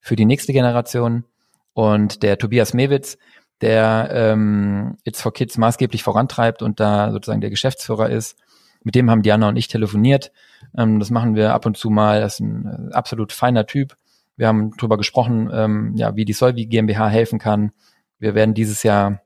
für 0.00 0.16
die 0.16 0.24
nächste 0.24 0.52
Generation. 0.52 1.24
Und 1.72 2.22
der 2.22 2.38
Tobias 2.38 2.74
Mewitz, 2.74 3.18
der 3.60 4.10
ähm, 4.12 4.96
It's 5.04 5.20
for 5.20 5.32
Kids 5.32 5.58
maßgeblich 5.58 6.02
vorantreibt 6.02 6.62
und 6.62 6.80
da 6.80 7.12
sozusagen 7.12 7.40
der 7.40 7.50
Geschäftsführer 7.50 8.08
ist. 8.08 8.36
Mit 8.82 8.94
dem 8.94 9.10
haben 9.10 9.22
Diana 9.22 9.48
und 9.48 9.56
ich 9.56 9.68
telefoniert. 9.68 10.32
Ähm, 10.76 10.98
das 10.98 11.10
machen 11.10 11.34
wir 11.34 11.52
ab 11.52 11.66
und 11.66 11.76
zu 11.76 11.90
mal. 11.90 12.20
Das 12.20 12.34
ist 12.34 12.40
ein 12.40 12.90
äh, 12.90 12.94
absolut 12.94 13.32
feiner 13.32 13.66
Typ. 13.66 13.96
Wir 14.36 14.48
haben 14.48 14.72
darüber 14.78 14.96
gesprochen, 14.96 15.50
ähm, 15.52 15.92
ja, 15.96 16.16
wie 16.16 16.24
die 16.24 16.32
Solvi 16.32 16.66
GmbH 16.66 17.08
helfen 17.08 17.38
kann. 17.38 17.72
Wir 18.18 18.34
werden 18.34 18.54
dieses 18.54 18.82
Jahr 18.82 19.20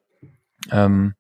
ähm, 0.72 1.14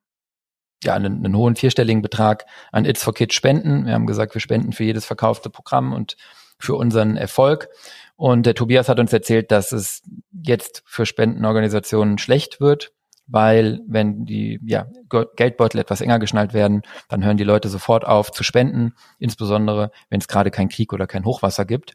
ja, 0.84 0.94
einen, 0.94 1.24
einen 1.24 1.36
hohen 1.36 1.56
vierstelligen 1.56 2.02
Betrag 2.02 2.44
an 2.72 2.84
It's 2.84 3.02
for 3.02 3.14
Kids 3.14 3.34
spenden. 3.34 3.86
Wir 3.86 3.94
haben 3.94 4.06
gesagt, 4.06 4.34
wir 4.34 4.40
spenden 4.40 4.72
für 4.72 4.84
jedes 4.84 5.04
verkaufte 5.04 5.50
Programm 5.50 5.92
und 5.92 6.16
für 6.58 6.74
unseren 6.74 7.16
Erfolg. 7.16 7.68
Und 8.16 8.46
der 8.46 8.54
Tobias 8.54 8.88
hat 8.88 9.00
uns 9.00 9.12
erzählt, 9.12 9.50
dass 9.50 9.72
es 9.72 10.02
jetzt 10.32 10.82
für 10.86 11.04
Spendenorganisationen 11.04 12.18
schlecht 12.18 12.60
wird, 12.60 12.92
weil 13.26 13.80
wenn 13.88 14.24
die 14.24 14.60
ja, 14.64 14.86
Geldbeutel 15.36 15.80
etwas 15.80 16.00
enger 16.00 16.18
geschnallt 16.18 16.54
werden, 16.54 16.82
dann 17.08 17.24
hören 17.24 17.36
die 17.36 17.44
Leute 17.44 17.68
sofort 17.68 18.06
auf 18.06 18.30
zu 18.30 18.44
spenden, 18.44 18.94
insbesondere 19.18 19.90
wenn 20.10 20.20
es 20.20 20.28
gerade 20.28 20.50
kein 20.50 20.68
Krieg 20.68 20.92
oder 20.92 21.06
kein 21.06 21.24
Hochwasser 21.24 21.64
gibt. 21.64 21.94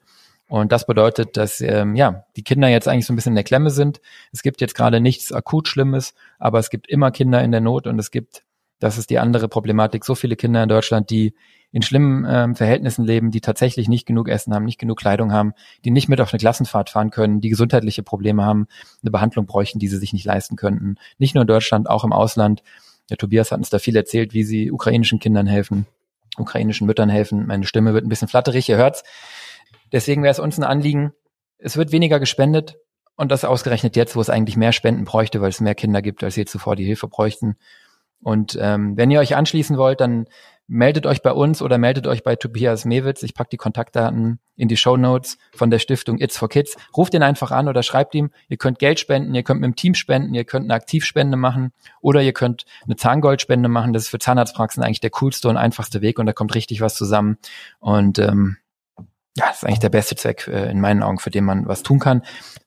Und 0.49 0.71
das 0.71 0.87
bedeutet, 0.87 1.37
dass 1.37 1.61
ähm, 1.61 1.95
ja 1.95 2.25
die 2.35 2.43
Kinder 2.43 2.67
jetzt 2.67 2.87
eigentlich 2.87 3.05
so 3.05 3.13
ein 3.13 3.15
bisschen 3.15 3.33
in 3.33 3.35
der 3.35 3.43
Klemme 3.43 3.69
sind. 3.69 4.01
Es 4.33 4.41
gibt 4.41 4.61
jetzt 4.61 4.73
gerade 4.73 4.99
nichts 4.99 5.31
akut 5.31 5.67
Schlimmes, 5.67 6.15
aber 6.39 6.57
es 6.57 6.71
gibt 6.71 6.89
immer 6.89 7.11
Kinder 7.11 7.43
in 7.43 7.51
der 7.51 7.61
Not 7.61 7.85
und 7.85 7.99
es 7.99 8.09
gibt 8.09 8.41
das 8.79 8.97
ist 8.97 9.09
die 9.09 9.19
andere 9.19 9.47
Problematik. 9.47 10.05
So 10.05 10.15
viele 10.15 10.35
Kinder 10.35 10.63
in 10.63 10.69
Deutschland, 10.69 11.09
die 11.09 11.33
in 11.71 11.81
schlimmen 11.81 12.25
ähm, 12.27 12.55
Verhältnissen 12.55 13.05
leben, 13.05 13.29
die 13.29 13.41
tatsächlich 13.41 13.87
nicht 13.87 14.07
genug 14.07 14.27
Essen 14.27 14.53
haben, 14.53 14.65
nicht 14.65 14.79
genug 14.79 14.97
Kleidung 14.97 15.31
haben, 15.31 15.53
die 15.85 15.91
nicht 15.91 16.09
mit 16.09 16.19
auf 16.19 16.33
eine 16.33 16.39
Klassenfahrt 16.39 16.89
fahren 16.89 17.11
können, 17.11 17.41
die 17.41 17.49
gesundheitliche 17.49 18.01
Probleme 18.01 18.43
haben, 18.43 18.67
eine 19.03 19.11
Behandlung 19.11 19.45
bräuchten, 19.45 19.77
die 19.77 19.87
sie 19.87 19.97
sich 19.97 20.13
nicht 20.13 20.25
leisten 20.25 20.55
könnten. 20.55 20.95
Nicht 21.19 21.35
nur 21.35 21.43
in 21.43 21.47
Deutschland, 21.47 21.89
auch 21.89 22.03
im 22.03 22.13
Ausland. 22.13 22.63
Der 23.09 23.17
Tobias 23.17 23.51
hat 23.51 23.59
uns 23.59 23.69
da 23.69 23.77
viel 23.77 23.95
erzählt, 23.95 24.33
wie 24.33 24.43
sie 24.43 24.71
ukrainischen 24.71 25.19
Kindern 25.19 25.45
helfen, 25.45 25.85
ukrainischen 26.37 26.87
Müttern 26.87 27.09
helfen. 27.09 27.45
Meine 27.45 27.65
Stimme 27.65 27.93
wird 27.93 28.05
ein 28.05 28.09
bisschen 28.09 28.27
flatterig, 28.27 28.67
ihr 28.67 28.77
hört's. 28.77 29.03
Deswegen 29.91 30.23
wäre 30.23 30.31
es 30.31 30.39
uns 30.39 30.57
ein 30.57 30.63
Anliegen, 30.63 31.13
es 31.59 31.77
wird 31.77 31.91
weniger 31.91 32.19
gespendet 32.19 32.77
und 33.15 33.31
das 33.31 33.45
ausgerechnet 33.45 33.95
jetzt, 33.95 34.15
wo 34.15 34.21
es 34.21 34.29
eigentlich 34.29 34.57
mehr 34.57 34.71
Spenden 34.71 35.03
bräuchte, 35.03 35.41
weil 35.41 35.49
es 35.49 35.61
mehr 35.61 35.75
Kinder 35.75 36.01
gibt, 36.01 36.23
als 36.23 36.35
je 36.35 36.45
zuvor 36.45 36.75
die 36.75 36.85
Hilfe 36.85 37.07
bräuchten. 37.07 37.57
Und 38.21 38.57
ähm, 38.59 38.97
wenn 38.97 39.11
ihr 39.11 39.19
euch 39.19 39.35
anschließen 39.35 39.77
wollt, 39.77 40.01
dann 40.01 40.25
meldet 40.69 41.07
euch 41.07 41.23
bei 41.23 41.31
uns 41.31 41.61
oder 41.63 41.79
meldet 41.79 42.05
euch 42.05 42.23
bei 42.23 42.35
Tobias 42.35 42.85
Mewitz. 42.85 43.23
Ich 43.23 43.33
pack 43.33 43.49
die 43.49 43.57
Kontaktdaten 43.57 44.39
in 44.55 44.67
die 44.67 44.77
Show 44.77 44.97
Notes 44.97 45.37
von 45.51 45.71
der 45.71 45.79
Stiftung 45.79 46.19
It's 46.19 46.37
for 46.37 46.47
Kids. 46.47 46.77
Ruft 46.95 47.15
ihn 47.15 47.23
einfach 47.23 47.51
an 47.51 47.67
oder 47.67 47.81
schreibt 47.81 48.13
ihm. 48.13 48.29
Ihr 48.49 48.57
könnt 48.57 48.77
Geld 48.77 48.99
spenden, 48.99 49.33
ihr 49.33 49.41
könnt 49.41 49.61
mit 49.61 49.67
dem 49.67 49.75
Team 49.75 49.95
spenden, 49.95 50.35
ihr 50.35 50.45
könnt 50.45 50.65
eine 50.65 50.75
Aktivspende 50.75 51.37
machen 51.37 51.73
oder 52.01 52.21
ihr 52.21 52.33
könnt 52.33 52.65
eine 52.85 52.95
Zahngoldspende 52.95 53.67
machen. 53.67 53.93
Das 53.93 54.03
ist 54.03 54.09
für 54.09 54.19
Zahnarztpraxen 54.19 54.83
eigentlich 54.83 55.01
der 55.01 55.09
coolste 55.09 55.49
und 55.49 55.57
einfachste 55.57 56.01
Weg 56.01 56.19
und 56.19 56.27
da 56.27 56.33
kommt 56.33 56.53
richtig 56.53 56.81
was 56.81 56.95
zusammen. 56.95 57.39
Und 57.79 58.19
ähm, 58.19 58.57
ja, 59.37 59.47
das 59.47 59.57
ist 59.57 59.65
eigentlich 59.65 59.79
der 59.79 59.89
beste 59.89 60.15
Zweck 60.15 60.47
äh, 60.47 60.69
in 60.69 60.81
meinen 60.81 61.01
Augen, 61.01 61.17
für 61.17 61.31
den 61.31 61.45
man 61.45 61.67
was 61.67 61.81
tun 61.81 61.99
kann. 61.99 62.21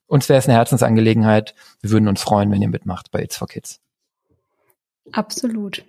Uns 0.07 0.27
wäre 0.27 0.39
es 0.39 0.47
eine 0.47 0.57
Herzensangelegenheit. 0.57 1.55
Wir 1.81 1.91
würden 1.91 2.09
uns 2.09 2.21
freuen, 2.21 2.51
wenn 2.51 2.61
ihr 2.61 2.69
mitmacht 2.69 3.11
bei 3.11 3.21
It's 3.21 3.37
for 3.37 3.47
Kids. 3.47 3.82
Absolut. 5.11 5.83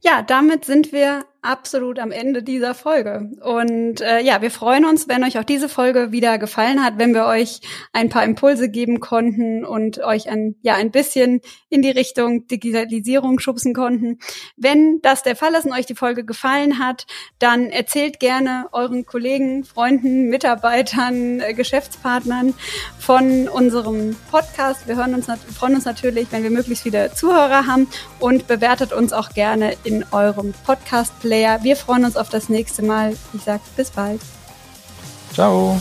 Ja, 0.00 0.22
damit 0.22 0.64
sind 0.64 0.92
wir 0.92 1.24
absolut 1.44 1.98
am 1.98 2.10
Ende 2.10 2.42
dieser 2.42 2.74
Folge. 2.74 3.30
Und 3.42 4.00
äh, 4.00 4.20
ja, 4.20 4.40
wir 4.40 4.50
freuen 4.50 4.86
uns, 4.86 5.08
wenn 5.08 5.22
euch 5.24 5.38
auch 5.38 5.44
diese 5.44 5.68
Folge 5.68 6.10
wieder 6.10 6.38
gefallen 6.38 6.82
hat, 6.82 6.94
wenn 6.96 7.12
wir 7.12 7.26
euch 7.26 7.60
ein 7.92 8.08
paar 8.08 8.24
Impulse 8.24 8.70
geben 8.70 8.98
konnten 8.98 9.64
und 9.64 9.98
euch 9.98 10.30
ein, 10.30 10.56
ja, 10.62 10.74
ein 10.74 10.90
bisschen 10.90 11.42
in 11.68 11.82
die 11.82 11.90
Richtung 11.90 12.46
Digitalisierung 12.46 13.38
schubsen 13.40 13.74
konnten. 13.74 14.18
Wenn 14.56 15.00
das 15.02 15.22
der 15.22 15.36
Fall 15.36 15.54
ist 15.54 15.66
und 15.66 15.72
euch 15.72 15.86
die 15.86 15.94
Folge 15.94 16.24
gefallen 16.24 16.78
hat, 16.78 17.06
dann 17.38 17.68
erzählt 17.68 18.20
gerne 18.20 18.66
euren 18.72 19.04
Kollegen, 19.04 19.64
Freunden, 19.64 20.30
Mitarbeitern, 20.30 21.40
äh, 21.40 21.52
Geschäftspartnern 21.52 22.54
von 22.98 23.48
unserem 23.48 24.16
Podcast. 24.30 24.88
Wir 24.88 24.96
hören 24.96 25.14
uns, 25.14 25.26
freuen 25.54 25.74
uns 25.74 25.84
natürlich, 25.84 26.28
wenn 26.30 26.42
wir 26.42 26.50
möglichst 26.50 26.84
viele 26.84 27.12
Zuhörer 27.12 27.66
haben 27.66 27.86
und 28.18 28.46
bewertet 28.46 28.94
uns 28.94 29.12
auch 29.12 29.30
gerne 29.30 29.74
in 29.84 30.06
eurem 30.10 30.54
Podcast-Player 30.64 31.33
Player. 31.34 31.58
Wir 31.64 31.76
freuen 31.76 32.04
uns 32.04 32.16
auf 32.16 32.28
das 32.28 32.48
nächste 32.48 32.82
Mal. 32.82 33.16
Ich 33.32 33.42
sage 33.42 33.60
bis 33.76 33.90
bald. 33.90 34.20
Ciao. 35.32 35.80